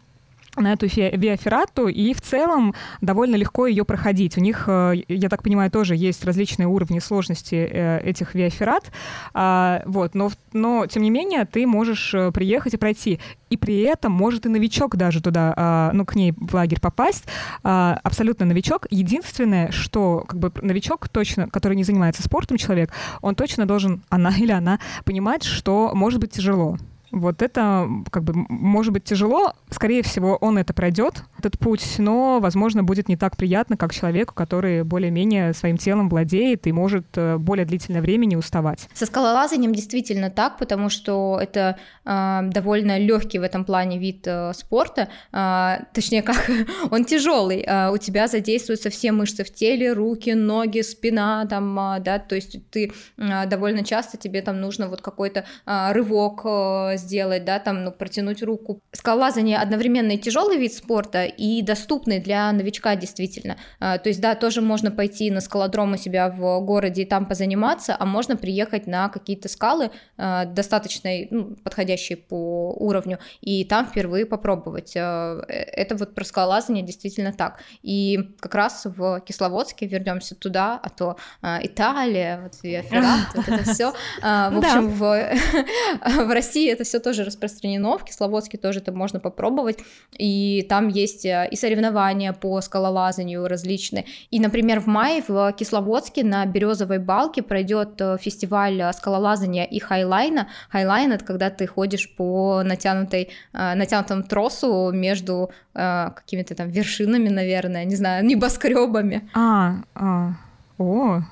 на 0.61 0.73
эту 0.73 0.87
виаферрату, 0.87 1.89
и 1.89 2.13
в 2.13 2.21
целом 2.21 2.75
довольно 3.01 3.37
легко 3.37 3.67
ее 3.67 3.85
проходить. 3.85 4.37
У 4.37 4.41
них, 4.41 4.65
э, 4.67 4.95
я 5.09 5.29
так 5.29 5.43
понимаю, 5.43 5.71
тоже 5.71 5.97
есть 5.97 6.25
различные 6.25 6.67
уровни 6.67 6.99
сложности 6.99 7.55
э, 7.55 8.01
этих 8.01 8.35
виаферрат, 8.35 8.91
а, 9.35 9.83
вот, 9.87 10.15
но, 10.15 10.31
но 10.53 10.87
тем 10.87 11.03
не 11.03 11.11
менее 11.11 11.45
ты 11.45 11.67
можешь 11.67 12.15
э, 12.15 12.31
приехать 12.33 12.75
и 12.75 12.77
пройти. 12.77 13.21
И 13.51 13.57
при 13.57 13.81
этом 13.81 14.13
может 14.13 14.47
и 14.47 14.49
новичок 14.49 14.97
даже 14.97 15.23
туда, 15.23 15.55
а, 15.57 15.91
ну, 15.93 16.05
к 16.05 16.15
ней 16.15 16.35
в 16.37 16.55
лагерь 16.55 16.81
попасть, 16.81 17.25
а, 17.63 17.99
абсолютно 18.03 18.47
новичок. 18.47 18.87
Единственное, 18.91 19.71
что 19.71 20.25
как 20.29 20.39
бы 20.39 20.53
новичок 20.61 21.09
точно, 21.09 21.49
который 21.49 21.77
не 21.77 21.85
занимается 21.85 22.23
спортом 22.23 22.57
человек, 22.57 22.93
он 23.23 23.35
точно 23.35 23.67
должен, 23.67 24.03
она 24.09 24.35
или 24.37 24.53
она, 24.53 24.79
понимать, 25.05 25.45
что 25.45 25.93
может 25.95 26.21
быть 26.21 26.33
тяжело. 26.33 26.77
Вот 27.11 27.43
это 27.43 27.89
как 28.11 28.25
бы 28.25 28.33
может 28.49 28.93
быть 28.93 29.05
тяжело. 29.05 29.53
Скорее 29.71 30.03
всего, 30.03 30.37
он 30.37 30.59
это 30.59 30.75
пройдет, 30.75 31.25
этот 31.39 31.59
путь, 31.59 31.97
но, 31.99 32.39
возможно, 32.41 32.83
будет 32.83 33.09
не 33.09 33.17
так 33.17 33.37
приятно, 33.37 33.77
как 33.77 33.95
человеку, 33.95 34.35
который 34.35 34.83
более-менее 34.83 35.53
своим 35.53 35.77
телом 35.77 36.09
владеет 36.09 36.67
и 36.67 36.73
может 36.73 37.07
э, 37.17 37.39
более 37.39 37.65
длительное 37.65 38.01
время 38.01 38.27
не 38.27 38.37
уставать. 38.37 38.89
Со 38.95 39.07
скалолазанием 39.07 39.73
действительно 39.73 40.31
так, 40.31 40.59
потому 40.59 40.89
что 40.91 41.39
это 41.41 41.79
э, 42.05 42.41
довольно 42.45 42.99
легкий 42.99 43.39
в 43.39 43.43
этом 43.43 43.65
плане 43.65 43.99
вид 43.99 44.27
э, 44.27 44.53
спорта, 44.55 45.09
э, 45.33 45.85
точнее, 45.95 46.23
как 46.23 46.51
он 46.91 47.05
тяжелый. 47.05 47.65
Э, 47.67 47.91
у 47.91 47.99
тебя 47.99 48.29
задействуются 48.29 48.91
все 48.91 49.13
мышцы 49.13 49.45
в 49.45 49.53
теле, 49.53 49.93
руки, 49.93 50.31
ноги, 50.35 50.83
спина, 50.83 51.47
там, 51.47 51.79
э, 51.79 52.01
да, 52.01 52.19
то 52.19 52.35
есть 52.35 52.59
ты 52.71 52.93
э, 53.17 53.47
довольно 53.47 53.85
часто 53.85 54.17
тебе 54.17 54.43
там 54.43 54.61
нужно 54.61 54.89
вот 54.89 55.01
какой-то 55.01 55.45
э, 55.67 55.93
рывок 55.93 56.43
э, 56.45 56.98
сделать, 56.99 57.45
да, 57.45 57.59
там, 57.59 57.85
ну, 57.85 57.93
протянуть 57.93 58.43
руку. 58.43 58.81
Скалолазание 58.93 59.59
одновременно 59.59 60.12
и 60.12 60.19
тяжелый 60.19 60.59
вид 60.59 60.75
спорта, 60.75 61.25
и 61.25 61.62
доступный 61.62 62.20
для 62.20 62.53
новичка 62.53 62.97
действительно. 62.97 63.57
А, 63.81 63.99
то 63.99 64.09
есть, 64.09 64.20
да, 64.20 64.35
тоже 64.35 64.61
можно 64.61 64.91
пойти 64.91 65.31
на 65.31 65.41
скалодром 65.41 65.93
у 65.93 65.97
себя 65.97 66.29
в 66.29 66.61
городе 66.61 67.03
и 67.03 67.05
там 67.07 67.27
позаниматься, 67.27 67.97
а 67.99 68.05
можно 68.05 68.37
приехать 68.37 68.87
на 68.87 69.09
какие-то 69.09 69.49
скалы, 69.49 69.91
а, 70.16 70.45
достаточно 70.45 71.11
ну, 71.31 71.57
подходящие 71.65 72.19
по 72.19 72.73
уровню, 72.77 73.19
и 73.41 73.65
там 73.65 73.87
впервые 73.87 74.27
попробовать. 74.27 74.95
А, 74.97 75.43
э, 75.49 75.53
это 75.53 75.97
вот 75.97 76.15
про 76.15 76.25
скалолазание 76.25 76.85
действительно 76.85 77.33
так. 77.33 77.61
И 77.83 78.19
как 78.41 78.55
раз 78.55 78.83
в 78.85 79.20
Кисловодске 79.20 79.87
вернемся 79.87 80.35
туда, 80.35 80.79
а 80.83 80.89
то 80.91 81.16
Италия, 81.43 82.41
вот 82.43 82.55
via 82.62 82.82
ferrata, 82.82 83.35
вот 83.35 83.49
это 83.49 83.65
все. 83.73 83.93
В 84.23 84.59
общем, 84.59 84.89
в 86.29 86.33
России 86.33 86.70
это 86.70 86.85
все 86.89 86.98
тоже 86.98 87.24
распространено, 87.24 87.98
в 87.98 88.05
Кисловодске 88.05 88.59
тоже 88.59 88.81
это 88.81 88.93
можно 88.93 89.20
попробовать, 89.20 89.78
и 90.16 90.66
там 90.69 90.89
есть 90.89 91.24
э, 91.24 91.48
и 91.51 91.56
соревнования 91.56 92.32
по 92.32 92.60
скалолазанию 92.60 93.47
различные. 93.47 94.05
И, 94.31 94.40
например, 94.40 94.81
в 94.81 94.86
мае 94.86 95.23
в 95.27 95.52
Кисловодске 95.52 96.24
на 96.24 96.44
Березовой 96.47 96.98
балке 96.98 97.43
пройдет 97.43 98.01
э, 98.01 98.16
фестиваль 98.20 98.81
э, 98.81 98.93
скалолазания 98.93 99.65
и 99.65 99.78
highline 99.79 100.35
а. 100.35 100.49
Highline— 100.70 101.12
это 101.15 101.24
когда 101.24 101.51
ты 101.51 101.66
ходишь 101.66 102.15
по 102.16 102.62
натянутой, 102.62 103.31
натянутому 103.52 104.23
тросу 104.23 104.90
между 104.93 105.51
какими-то 105.73 106.55
там 106.55 106.70
вершинами, 106.70 107.28
наверное, 107.28 107.85
не 107.85 107.97
знаю, 107.97 108.24
небоскребами. 108.24 109.28
А, 109.35 109.77
а, 109.94 110.32
о, 110.78 111.23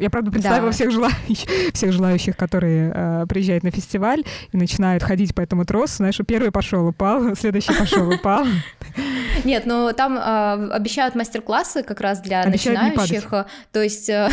я, 0.00 0.10
правда, 0.10 0.30
представила 0.30 0.66
да. 0.66 0.72
всех, 0.72 0.90
желающих, 0.90 1.48
всех 1.74 1.92
желающих, 1.92 2.36
которые 2.36 2.92
э, 2.94 3.26
приезжают 3.28 3.64
на 3.64 3.70
фестиваль 3.70 4.24
и 4.52 4.56
начинают 4.56 5.02
ходить 5.02 5.34
по 5.34 5.40
этому 5.40 5.64
тросу. 5.64 5.96
Знаешь, 5.96 6.18
первый 6.26 6.50
пошел, 6.50 6.86
упал, 6.86 7.34
следующий 7.38 7.74
пошел, 7.74 8.08
упал. 8.08 8.46
Нет, 9.44 9.64
ну 9.66 9.92
там 9.92 10.16
э, 10.16 10.70
обещают 10.72 11.14
мастер-классы 11.14 11.82
как 11.82 12.00
раз 12.00 12.20
для 12.20 12.42
Обещают 12.42 12.82
начинающих. 12.82 13.46
То 13.72 13.82
есть, 13.82 14.08
э, 14.08 14.28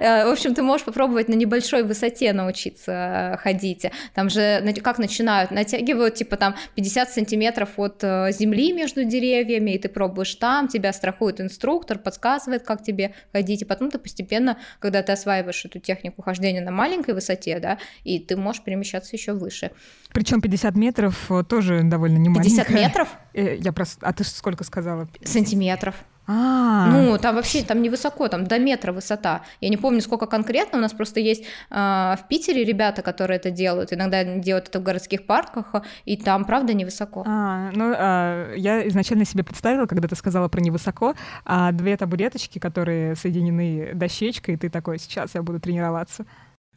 э, 0.00 0.24
в 0.26 0.32
общем, 0.32 0.54
ты 0.54 0.62
можешь 0.62 0.84
попробовать 0.84 1.28
на 1.28 1.34
небольшой 1.34 1.82
высоте 1.82 2.32
научиться 2.32 3.38
ходить. 3.42 3.86
Там 4.14 4.30
же 4.30 4.62
как 4.82 4.98
начинают? 4.98 5.50
Натягивают 5.50 6.14
типа 6.14 6.36
там 6.36 6.54
50 6.74 7.10
сантиметров 7.10 7.70
от 7.76 8.02
э, 8.02 8.32
земли 8.32 8.72
между 8.72 9.04
деревьями, 9.04 9.72
и 9.72 9.78
ты 9.78 9.88
пробуешь 9.88 10.34
там, 10.34 10.68
тебя 10.68 10.92
страхует 10.92 11.40
инструктор, 11.40 11.98
подсказывает, 11.98 12.62
как 12.62 12.82
тебе 12.82 13.14
ходить, 13.32 13.62
и 13.62 13.64
потом 13.64 13.90
ты 13.90 13.98
постепенно, 13.98 14.58
когда 14.78 15.02
ты 15.02 15.12
осваиваешь 15.12 15.64
эту 15.64 15.78
технику 15.78 16.22
хождения 16.22 16.60
на 16.60 16.70
маленькой 16.70 17.14
высоте, 17.14 17.58
да, 17.60 17.78
и 18.04 18.18
ты 18.18 18.36
можешь 18.36 18.62
перемещаться 18.62 19.14
еще 19.16 19.32
выше. 19.32 19.70
Причем 20.12 20.40
50 20.40 20.76
метров 20.76 21.30
э, 21.30 21.42
тоже 21.42 21.82
довольно 21.82 22.18
не 22.18 22.32
50 22.32 22.68
маленькая. 22.68 22.86
метров? 22.88 23.08
Э, 23.32 23.56
Я 23.56 23.72
просто... 23.72 24.06
А 24.06 24.12
ты 24.12 24.24
сколько 24.24 24.64
сказала? 24.64 25.08
Сантиметров. 25.24 25.96
А, 26.26 26.86
Ну, 26.88 27.18
там 27.18 27.34
вообще 27.34 27.62
там 27.62 27.82
не 27.82 27.90
высоко, 27.90 28.28
там 28.28 28.44
до 28.44 28.58
метра 28.58 28.92
высота. 28.92 29.42
Я 29.60 29.68
не 29.68 29.76
помню, 29.76 30.00
сколько 30.00 30.26
конкретно. 30.26 30.78
У 30.78 30.80
нас 30.80 30.92
просто 30.92 31.20
есть 31.20 31.44
а, 31.70 32.16
в 32.16 32.28
Питере 32.28 32.64
ребята, 32.64 33.02
которые 33.02 33.36
это 33.36 33.50
делают. 33.50 33.92
Иногда 33.92 34.24
делают 34.24 34.68
это 34.68 34.80
в 34.80 34.82
городских 34.82 35.26
парках, 35.26 35.74
и 36.04 36.16
там, 36.16 36.44
правда, 36.44 36.72
невысоко. 36.72 37.24
А, 37.26 37.70
ну, 37.72 37.92
а, 37.96 38.54
я 38.54 38.86
изначально 38.88 39.24
себе 39.24 39.44
представила, 39.44 39.86
когда 39.86 40.08
ты 40.08 40.16
сказала 40.16 40.48
про 40.48 40.60
невысоко, 40.60 41.14
а 41.44 41.72
две 41.72 41.96
табуреточки, 41.96 42.58
которые 42.58 43.16
соединены 43.16 43.92
дощечкой, 43.94 44.54
и 44.54 44.56
ты 44.56 44.70
такой, 44.70 44.98
сейчас 44.98 45.34
я 45.34 45.42
буду 45.42 45.60
тренироваться. 45.60 46.24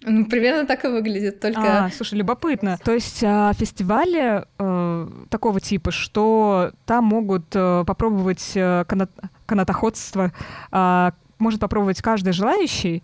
Ну, 0.04 0.26
примерно 0.26 0.68
так 0.68 0.86
и 0.86 0.90
выглядит, 0.90 1.40
только... 1.40 1.86
А, 1.86 1.90
слушай, 1.90 2.16
любопытно. 2.16 2.78
То 2.84 2.94
есть 2.94 3.24
а, 3.24 3.52
фестивали 3.54 4.46
э, 4.60 5.08
такого 5.30 5.60
типа, 5.60 5.90
что 5.90 6.72
там 6.86 7.06
могут 7.06 7.46
э, 7.56 7.84
попробовать 7.86 8.52
э, 8.54 8.84
канат- 8.88 9.10
канатоходство, 9.48 10.32
а, 10.72 11.14
может 11.40 11.60
попробовать 11.60 12.02
каждый 12.02 12.34
желающий, 12.34 13.02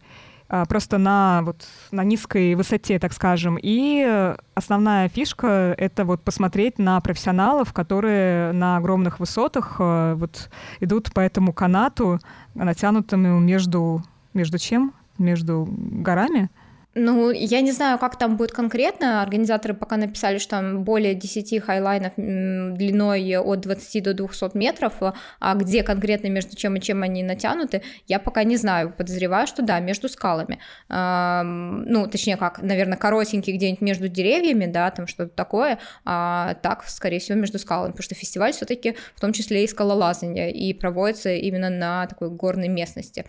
а, 0.50 0.66
просто 0.66 1.00
на 1.00 1.42
вот 1.44 1.66
на 1.92 2.04
низкой 2.04 2.54
высоте, 2.54 3.00
так 3.00 3.14
скажем. 3.14 3.58
И 3.60 4.36
основная 4.54 5.10
фишка— 5.10 5.74
это 5.78 6.06
вот 6.06 6.22
посмотреть 6.22 6.78
на 6.78 7.02
профессионалов, 7.02 7.74
которые 7.74 8.52
на 8.52 8.78
огромных 8.78 9.20
высотах 9.20 9.78
э, 9.80 10.14
вот 10.16 10.52
идут 10.80 11.12
по 11.12 11.22
этому 11.22 11.54
канату, 11.54 12.20
натянутому 12.54 13.40
между... 13.40 14.04
Между 14.36 14.60
чем? 14.60 14.94
Между 15.18 15.68
горами? 15.70 16.50
Ну, 16.96 17.32
я 17.32 17.62
не 17.62 17.72
знаю, 17.72 17.98
как 17.98 18.18
там 18.20 18.38
будет 18.38 18.52
конкретно. 18.52 19.24
Организаторы 19.24 19.74
пока 19.74 19.98
написали, 19.98 20.38
что 20.38 20.52
там 20.52 20.84
более 20.84 21.16
10 21.16 21.64
хайлайнов 21.64 22.14
длиной 22.16 23.36
от 23.40 23.62
20 23.62 24.04
до 24.04 24.14
200 24.14 24.56
метров, 24.56 24.94
а 25.40 25.56
где 25.56 25.82
конкретно 25.82 26.28
между 26.28 26.56
чем 26.56 26.76
и 26.76 26.82
чем 26.82 27.02
они 27.02 27.24
натянуты, 27.24 27.82
я 28.08 28.20
пока 28.20 28.44
не 28.44 28.58
знаю. 28.58 28.94
Подозреваю, 28.96 29.48
что 29.48 29.64
да, 29.64 29.80
между 29.80 30.08
скалами. 30.08 30.60
Ам, 30.88 31.84
Ну, 31.86 32.08
точнее 32.08 32.38
как, 32.38 32.62
наверное, 32.62 32.98
коротенький 32.98 33.54
где-нибудь 33.54 33.82
между 33.82 34.08
деревьями, 34.08 34.68
да, 34.68 34.92
там 34.92 35.08
что-то 35.08 35.36
такое, 35.36 35.80
а 36.06 36.54
так, 36.62 36.84
скорее 36.88 37.20
всего, 37.20 37.40
между 37.40 37.58
скалами, 37.58 37.92
потому 37.92 38.04
что 38.04 38.16
фестиваль 38.16 38.54
все 38.54 38.66
таки 38.66 38.96
в 39.16 39.22
том 39.22 39.34
числе 39.34 39.64
и 39.64 39.68
скалолазание, 39.68 40.52
и 40.52 40.74
проводится 40.74 41.34
именно 41.34 41.70
на 41.70 42.06
такой 42.06 42.30
горной 42.30 42.68
местности. 42.68 43.26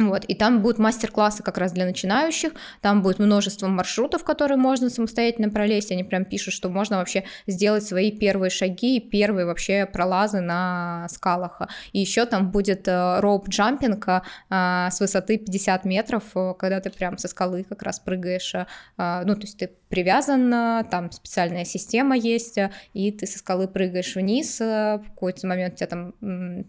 Вот, 0.00 0.24
и 0.24 0.34
там 0.34 0.60
будут 0.60 0.78
мастер-классы 0.78 1.44
как 1.44 1.56
раз 1.56 1.70
для 1.70 1.84
начинающих, 1.84 2.52
там 2.80 3.00
будет 3.00 3.20
множество 3.20 3.68
маршрутов, 3.68 4.24
которые 4.24 4.58
можно 4.58 4.90
самостоятельно 4.90 5.50
пролезть, 5.50 5.92
они 5.92 6.02
прям 6.02 6.24
пишут, 6.24 6.52
что 6.52 6.68
можно 6.68 6.96
вообще 6.96 7.22
сделать 7.46 7.84
свои 7.84 8.10
первые 8.10 8.50
шаги, 8.50 8.98
первые 8.98 9.46
вообще 9.46 9.86
пролазы 9.86 10.40
на 10.40 11.06
скалах. 11.10 11.62
И 11.92 12.00
еще 12.00 12.26
там 12.26 12.50
будет 12.50 12.88
роуп-джампинг 12.88 14.22
а, 14.50 14.90
с 14.90 14.98
высоты 14.98 15.38
50 15.38 15.84
метров, 15.84 16.24
э, 16.34 16.54
когда 16.58 16.80
ты 16.80 16.90
прям 16.90 17.16
со 17.16 17.28
скалы 17.28 17.62
как 17.62 17.82
раз 17.84 18.00
прыгаешь, 18.00 18.52
а, 18.96 19.22
ну, 19.24 19.36
то 19.36 19.42
есть 19.42 19.58
ты 19.58 19.70
привязан, 19.88 20.50
там 20.90 21.12
специальная 21.12 21.64
система 21.64 22.16
есть, 22.16 22.58
и 22.94 23.12
ты 23.12 23.28
со 23.28 23.38
скалы 23.38 23.68
прыгаешь 23.68 24.16
вниз, 24.16 24.58
в 24.58 25.04
какой-то 25.06 25.46
момент 25.46 25.74
у 25.74 25.76
тебя 25.76 25.86
там 25.86 26.14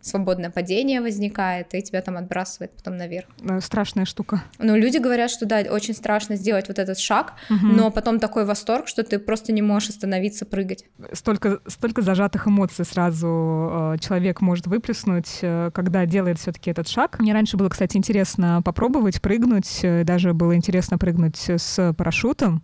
свободное 0.04 0.52
падение 0.52 1.02
возникает, 1.02 1.74
и 1.74 1.82
тебя 1.82 2.04
там 2.04 2.18
отбрасывает 2.18 2.74
потом 2.74 2.98
наверх. 2.98 3.15
Э, 3.42 3.60
Страшная 3.62 4.06
штука. 4.06 4.44
Ну, 4.60 4.76
люди 4.76 4.98
говорят, 4.98 5.32
что 5.32 5.46
да, 5.46 5.60
очень 5.70 5.94
страшно 5.94 6.36
сделать 6.36 6.68
вот 6.68 6.80
этот 6.80 7.00
шаг, 7.00 7.34
Мгм. 7.50 7.76
но 7.76 7.92
потом 7.92 8.20
такой 8.20 8.46
восторг, 8.46 8.88
что 8.88 9.04
ты 9.04 9.20
просто 9.20 9.52
не 9.54 9.62
можешь 9.62 9.90
остановиться 9.90 10.46
прыгать. 10.46 10.86
столько, 11.14 11.60
столько 11.68 12.02
зажатых 12.02 12.48
эмоций 12.48 12.86
сразу 12.86 13.28
э, 13.72 13.98
человек 14.00 14.42
может 14.42 14.68
выплеснуть, 14.68 15.40
э, 15.42 15.72
когда 15.74 16.06
делает 16.06 16.40
все-таки 16.40 16.72
этот 16.72 16.88
шаг. 16.88 17.20
Мне 17.20 17.34
раньше 17.34 17.58
было, 17.58 17.70
кстати, 17.70 17.98
интересно 17.98 18.62
попробовать 18.64 19.22
прыгнуть, 19.22 19.80
даже 20.04 20.34
было 20.34 20.56
интересно 20.56 20.98
прыгнуть 20.98 21.50
с 21.50 21.94
парашютом. 21.98 22.64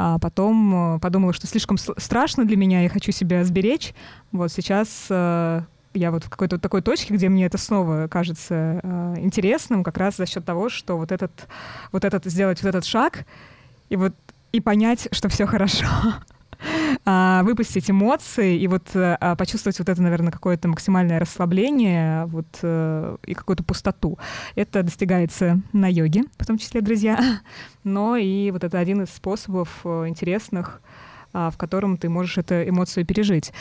А 0.00 0.18
потом 0.20 1.00
подумала, 1.00 1.32
что 1.32 1.48
слишком 1.48 1.76
страшно 1.76 2.44
для 2.44 2.56
меня, 2.56 2.82
я 2.82 2.88
хочу 2.88 3.10
себя 3.10 3.42
сберечь. 3.44 3.94
Вот 4.30 4.52
сейчас 4.52 5.08
я 5.94 6.10
вот 6.10 6.24
в 6.24 6.30
какой-то 6.30 6.56
вот 6.56 6.62
такой 6.62 6.82
точке, 6.82 7.14
где 7.14 7.28
мне 7.28 7.46
это 7.46 7.58
снова 7.58 8.08
кажется 8.08 8.80
э, 8.82 9.14
интересным, 9.18 9.84
как 9.84 9.96
раз 9.98 10.16
за 10.16 10.26
счет 10.26 10.44
того, 10.44 10.68
что 10.68 10.96
вот 10.96 11.12
этот, 11.12 11.48
вот 11.92 12.04
этот 12.04 12.24
сделать 12.26 12.62
вот 12.62 12.68
этот 12.68 12.84
шаг 12.84 13.24
и 13.88 13.96
вот 13.96 14.14
и 14.52 14.60
понять, 14.60 15.08
что 15.12 15.28
все 15.28 15.46
хорошо. 15.46 15.86
А, 17.04 17.44
выпустить 17.44 17.88
эмоции 17.88 18.58
и 18.58 18.66
вот 18.66 18.94
э, 18.94 19.16
а, 19.20 19.36
почувствовать 19.36 19.78
вот 19.78 19.88
это, 19.88 20.02
наверное, 20.02 20.32
какое-то 20.32 20.66
максимальное 20.66 21.20
расслабление 21.20 22.26
вот, 22.26 22.46
э, 22.62 23.16
и 23.24 23.34
какую-то 23.34 23.62
пустоту. 23.62 24.18
Это 24.56 24.82
достигается 24.82 25.60
на 25.72 25.88
йоге, 25.88 26.24
в 26.36 26.44
том 26.44 26.58
числе, 26.58 26.80
друзья. 26.80 27.40
Но 27.84 28.16
и 28.16 28.50
вот 28.50 28.64
это 28.64 28.78
один 28.80 29.02
из 29.02 29.10
способов 29.10 29.68
э, 29.84 30.08
интересных, 30.08 30.82
а, 31.32 31.50
в 31.50 31.56
котором 31.56 31.96
ты 31.96 32.08
можешь 32.08 32.38
эту 32.38 32.68
эмоцию 32.68 33.06
пережить. 33.06 33.52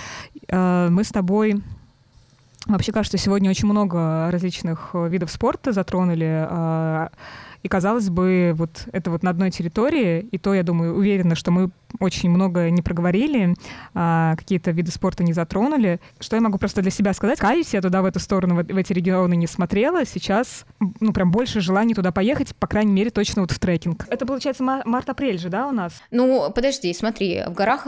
Э, 0.47 0.89
Мы 0.89 1.03
с 1.03 1.09
тобой 1.09 1.61
Вообще 2.65 2.91
кажется, 2.91 3.17
сегодня 3.17 3.49
очень 3.49 3.67
много 3.67 4.29
различных 4.31 4.89
э, 4.93 5.07
видов 5.07 5.31
спорта 5.31 5.71
затронули. 5.71 6.45
а, 6.49 7.09
И 7.63 7.69
казалось 7.69 8.09
бы, 8.09 8.53
вот 8.55 8.87
это 8.91 9.09
вот 9.09 9.23
на 9.23 9.29
одной 9.29 9.51
территории, 9.51 10.27
и 10.31 10.37
то, 10.37 10.53
я 10.53 10.63
думаю, 10.63 10.95
уверена, 10.95 11.35
что 11.35 11.51
мы 11.51 11.69
очень 12.01 12.29
много 12.29 12.69
не 12.69 12.81
проговорили, 12.81 13.55
а, 13.93 14.35
какие-то 14.35 14.71
виды 14.71 14.91
спорта 14.91 15.23
не 15.23 15.31
затронули. 15.31 16.01
Что 16.19 16.35
я 16.35 16.41
могу 16.41 16.57
просто 16.57 16.81
для 16.81 16.91
себя 16.91 17.13
сказать? 17.13 17.39
Каюсь, 17.39 17.73
я 17.73 17.81
туда 17.81 18.01
в 18.01 18.05
эту 18.05 18.19
сторону, 18.19 18.55
в, 18.55 18.59
эти 18.77 18.91
регионы 18.91 19.35
не 19.37 19.47
смотрела. 19.47 20.05
Сейчас, 20.05 20.65
ну, 20.99 21.13
прям 21.13 21.31
больше 21.31 21.61
желаний 21.61 21.93
туда 21.93 22.11
поехать, 22.11 22.53
по 22.57 22.67
крайней 22.67 22.91
мере, 22.91 23.11
точно 23.11 23.43
вот 23.43 23.51
в 23.51 23.59
трекинг. 23.59 24.05
Это, 24.09 24.25
получается, 24.25 24.63
ма- 24.63 24.81
март-апрель 24.83 25.39
же, 25.39 25.47
да, 25.47 25.67
у 25.67 25.71
нас? 25.71 25.93
Ну, 26.11 26.51
подожди, 26.53 26.93
смотри, 26.93 27.43
в 27.47 27.53
горах 27.53 27.87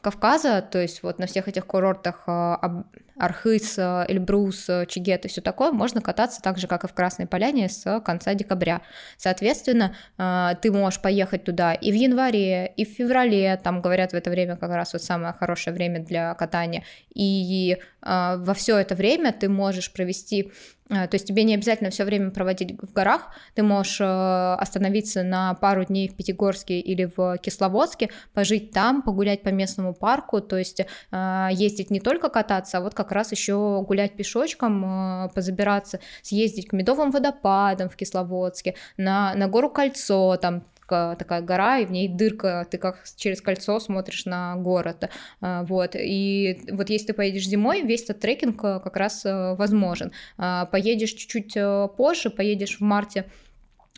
Кавказа, 0.00 0.62
то 0.62 0.80
есть 0.80 1.02
вот 1.02 1.18
на 1.18 1.26
всех 1.26 1.48
этих 1.48 1.66
курортах 1.66 2.22
Аб- 2.26 2.86
Архыз, 3.16 3.78
э, 3.78 4.06
Эльбрус, 4.08 4.68
э, 4.68 4.86
Чигет 4.86 5.26
и 5.26 5.28
все 5.28 5.40
такое, 5.42 5.72
можно 5.72 6.00
кататься 6.00 6.40
так 6.40 6.58
же, 6.58 6.66
как 6.66 6.84
и 6.84 6.88
в 6.88 6.94
Красной 6.94 7.26
Поляне 7.26 7.68
с 7.68 8.00
конца 8.00 8.34
декабря. 8.34 8.80
Соответственно, 9.18 9.94
ты 10.16 10.72
можешь 10.72 11.02
поехать 11.02 11.44
туда 11.44 11.74
и 11.74 11.92
в 11.92 11.94
январе, 11.94 12.72
и 12.76 12.84
в 12.86 12.88
феврале, 12.88 13.60
там 13.62 13.82
говорят 13.82 14.12
в 14.12 14.14
это 14.14 14.30
время 14.30 14.56
как 14.56 14.70
раз 14.70 14.92
вот 14.94 15.02
самое 15.02 15.34
хорошее 15.34 15.74
время 15.74 16.00
для 16.00 16.34
катания, 16.34 16.84
и 17.14 17.76
во 18.02 18.54
все 18.54 18.78
это 18.78 18.94
время 18.94 19.32
ты 19.32 19.48
можешь 19.48 19.92
провести 19.92 20.50
то 20.90 21.10
есть 21.12 21.26
тебе 21.26 21.44
не 21.44 21.54
обязательно 21.54 21.90
все 21.90 22.04
время 22.04 22.30
проводить 22.30 22.76
в 22.80 22.92
горах, 22.92 23.28
ты 23.54 23.62
можешь 23.62 24.00
э, 24.00 24.04
остановиться 24.04 25.22
на 25.22 25.54
пару 25.54 25.84
дней 25.84 26.08
в 26.08 26.16
Пятигорске 26.16 26.80
или 26.80 27.08
в 27.16 27.38
Кисловодске, 27.38 28.10
пожить 28.34 28.72
там, 28.72 29.02
погулять 29.02 29.42
по 29.42 29.50
местному 29.50 29.94
парку, 29.94 30.40
то 30.40 30.56
есть 30.58 30.80
э, 30.80 31.48
ездить 31.52 31.90
не 31.90 32.00
только 32.00 32.28
кататься, 32.28 32.78
а 32.78 32.80
вот 32.80 32.94
как 32.94 33.12
раз 33.12 33.30
еще 33.30 33.84
гулять 33.86 34.16
пешочком, 34.16 35.26
э, 35.26 35.28
позабираться, 35.32 36.00
съездить 36.22 36.68
к 36.68 36.72
Медовым 36.72 37.12
водопадам 37.12 37.88
в 37.88 37.96
Кисловодске, 37.96 38.74
на, 38.96 39.34
на 39.34 39.46
гору 39.46 39.70
Кольцо, 39.70 40.36
там 40.38 40.64
ка- 40.90 41.16
такая 41.18 41.40
гора, 41.40 41.78
и 41.78 41.86
в 41.86 41.92
ней 41.92 42.08
дырка, 42.08 42.66
ты 42.68 42.78
как 42.78 43.04
через 43.16 43.40
кольцо 43.40 43.78
смотришь 43.78 44.24
на 44.26 44.56
город, 44.56 45.08
а, 45.40 45.62
вот, 45.62 45.94
и 45.94 46.60
вот 46.72 46.90
если 46.90 47.08
ты 47.08 47.14
поедешь 47.14 47.46
зимой, 47.46 47.82
весь 47.82 48.02
этот 48.04 48.20
трекинг 48.20 48.62
э, 48.64 48.80
как 48.80 48.96
раз 48.96 49.24
э, 49.24 49.54
возможен. 49.54 50.10
А, 50.36 50.66
Поедешь 50.66 51.12
чуть-чуть 51.12 51.56
э, 51.56 51.88
позже, 51.96 52.30
поедешь 52.30 52.78
в 52.78 52.80
марте 52.80 53.24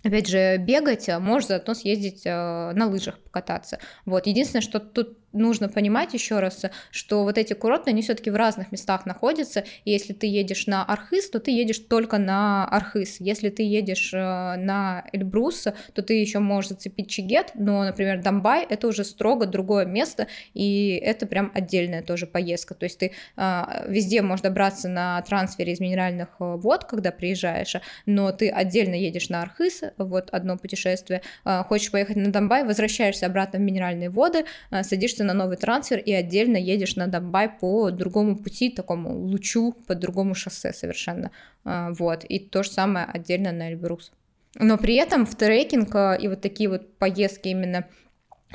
опять 0.05 0.29
же, 0.29 0.59
бегать, 0.59 1.09
можешь 1.21 1.49
заодно 1.49 1.75
съездить 1.75 2.25
на 2.25 2.87
лыжах 2.89 3.21
покататься. 3.21 3.79
Вот. 4.05 4.27
Единственное, 4.27 4.61
что 4.61 4.81
тут 4.81 5.22
нужно 5.33 5.69
понимать 5.69 6.15
еще 6.15 6.41
раз, 6.41 6.65
что 6.91 7.23
вот 7.25 7.39
эти 7.39 7.53
курорты, 7.55 7.91
они 7.91 8.03
все-таки 8.03 8.31
в 8.31 8.37
разных 8.37 8.73
местах 8.73 9.07
находятся, 9.07 9.65
и 9.85 9.91
если 9.91 10.13
ты 10.13 10.27
едешь 10.27 10.67
на 10.67 10.85
Архыз, 10.85 11.31
то 11.31 11.41
ты 11.41 11.51
едешь 11.51 11.79
только 11.79 12.19
на 12.19 12.67
Архыз. 12.67 13.17
Если 13.21 13.49
ты 13.49 13.63
едешь 13.63 14.13
э, 14.13 14.17
на 14.19 15.05
Эльбрус, 15.13 15.69
то 15.95 16.03
ты 16.03 16.15
еще 16.15 16.39
можешь 16.39 16.71
зацепить 16.71 17.09
Чигет, 17.09 17.53
но, 17.55 17.85
например, 17.85 18.23
Домбай— 18.23 18.67
это 18.69 18.87
уже 18.87 19.05
строго 19.05 19.47
другое 19.47 19.87
место, 19.87 20.29
и 20.55 21.01
это 21.03 21.27
прям 21.27 21.51
отдельная 21.55 22.03
тоже 22.03 22.27
поездка. 22.27 22.75
То 22.75 22.85
есть 22.85 22.99
ты 22.99 23.13
э, 23.37 23.63
везде 23.89 24.23
можешь 24.23 24.43
добраться 24.43 24.89
на 24.89 25.21
трансфере 25.23 25.73
из 25.73 25.81
минеральных 25.81 26.29
э, 26.41 26.57
вод, 26.57 26.85
когда 26.85 27.11
приезжаешь, 27.11 27.77
но 28.07 28.33
ты 28.33 28.51
отдельно 28.51 28.95
едешь 28.95 29.29
на 29.29 29.43
Архыз, 29.43 29.83
вот 29.99 30.31
одно 30.31 30.57
путешествие, 30.57 31.23
хочешь 31.45 31.91
поехать 31.91 32.17
на 32.17 32.31
Домбай, 32.31 32.65
возвращаешься 32.65 33.27
обратно 33.27 33.59
в 33.59 33.63
минеральные 33.63 34.11
воды, 34.11 34.45
садишься 34.83 35.22
садишься 35.23 35.25
на 35.25 35.35
новый 35.35 35.57
трансфер 35.57 35.99
и 35.99 36.13
отдельно 36.13 36.57
едешь 36.57 36.97
на 36.97 37.07
Донбай 37.07 37.49
по 37.49 37.91
другому 37.91 38.37
пути, 38.37 38.71
такому 38.71 39.19
лучу, 39.19 39.75
по 39.87 39.95
другому 39.95 40.35
шоссе 40.35 40.73
совершенно. 40.73 41.31
А, 41.65 41.91
вот. 41.99 42.25
И 42.25 42.39
то 42.39 42.63
же 42.63 42.71
самое 42.71 43.07
отдельно 43.15 43.53
на 43.53 43.71
Эльбрус. 43.71 44.13
Но 44.61 44.77
при 44.77 44.95
этом 44.95 45.25
в 45.25 45.35
трекинг 45.35 45.95
а, 45.95 46.15
и 46.15 46.29
вот 46.29 46.41
такие 46.41 46.69
вот 46.69 46.97
поездки 46.99 47.49
именно 47.49 47.85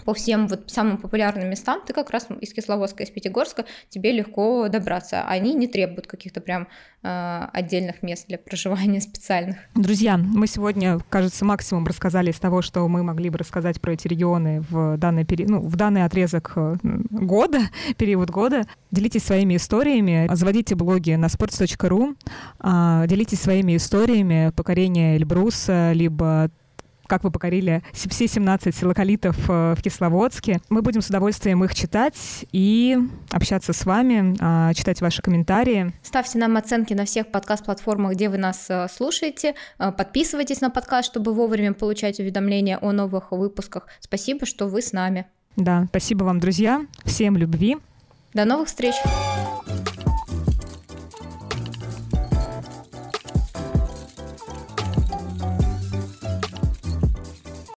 по 0.03 0.13
всем 0.13 0.47
вот 0.47 0.69
самым 0.69 0.97
популярным 0.97 1.49
местам, 1.49 1.81
ты 1.85 1.93
как 1.93 2.09
раз 2.09 2.27
из 2.41 2.53
Кисловодска, 2.53 3.03
из 3.03 3.09
Пятигорска, 3.09 3.65
тебе 3.89 4.11
легко 4.11 4.67
добраться. 4.69 5.23
Они 5.23 5.53
не 5.53 5.67
требуют 5.67 6.07
каких-то 6.07 6.41
прям 6.41 6.67
э, 7.03 7.47
отдельных 7.53 8.03
мест 8.03 8.27
для 8.27 8.37
проживания 8.37 9.01
специальных. 9.07 9.57
Друзья, 9.75 10.17
мы 10.17 10.47
сегодня, 10.47 10.99
кажется, 11.09 11.45
максимум 11.45 11.85
рассказали 11.85 12.31
из 12.31 12.39
того, 12.39 12.61
что 12.61 12.87
мы 12.87 13.03
могли 13.03 13.29
бы 13.29 13.37
рассказать 13.37 13.81
про 13.81 13.93
эти 13.93 14.07
регионы 14.07 14.63
в 14.69 14.97
данный, 14.97 15.25
пери... 15.25 15.45
ну, 15.45 15.59
в 15.61 15.75
данный 15.75 16.05
отрезок 16.05 16.53
э, 16.55 16.75
года, 16.83 17.59
период 17.97 18.29
года. 18.29 18.63
Делитесь 18.91 19.23
своими 19.23 19.57
историями, 19.57 20.29
заводите 20.33 20.75
блоги 20.75 21.11
на 21.11 21.25
sports.ru, 21.25 22.15
э, 22.61 23.07
делитесь 23.07 23.41
своими 23.41 23.77
историями 23.77 24.51
покорения 24.55 25.17
Эльбруса, 25.17 25.91
либо 25.93 26.49
как 27.07 27.23
вы 27.23 27.31
покорили 27.31 27.83
все 27.93 28.27
17 28.27 28.75
силокалитов 28.75 29.37
э, 29.49 29.75
в 29.77 29.81
Кисловодске. 29.81 30.59
Мы 30.69 30.81
будем 30.81 31.01
с 31.01 31.07
удовольствием 31.07 31.63
их 31.63 31.73
читать 31.73 32.17
и 32.51 32.97
общаться 33.31 33.73
с 33.73 33.85
вами, 33.85 34.35
а, 34.39 34.73
читать 34.73 35.01
ваши 35.01 35.21
комментарии. 35.21 35.93
Ставьте 36.03 36.37
нам 36.37 36.57
оценки 36.57 36.93
на 36.93 37.05
всех 37.05 37.27
подкаст-платформах, 37.27 38.13
где 38.13 38.29
вы 38.29 38.37
нас 38.37 38.65
э, 38.69 38.87
слушаете. 38.89 39.55
Э, 39.79 39.91
подписывайтесь 39.91 40.61
на 40.61 40.69
подкаст, 40.69 41.09
чтобы 41.09 41.33
вовремя 41.33 41.73
получать 41.73 42.19
уведомления 42.19 42.77
о 42.81 42.91
новых 42.91 43.31
выпусках. 43.31 43.87
Спасибо, 43.99 44.45
что 44.45 44.67
вы 44.67 44.81
с 44.81 44.93
нами. 44.93 45.25
Да, 45.55 45.85
спасибо 45.89 46.23
вам, 46.23 46.39
друзья. 46.39 46.85
Всем 47.03 47.35
любви. 47.37 47.77
До 48.33 48.45
новых 48.45 48.67
встреч! 48.67 48.95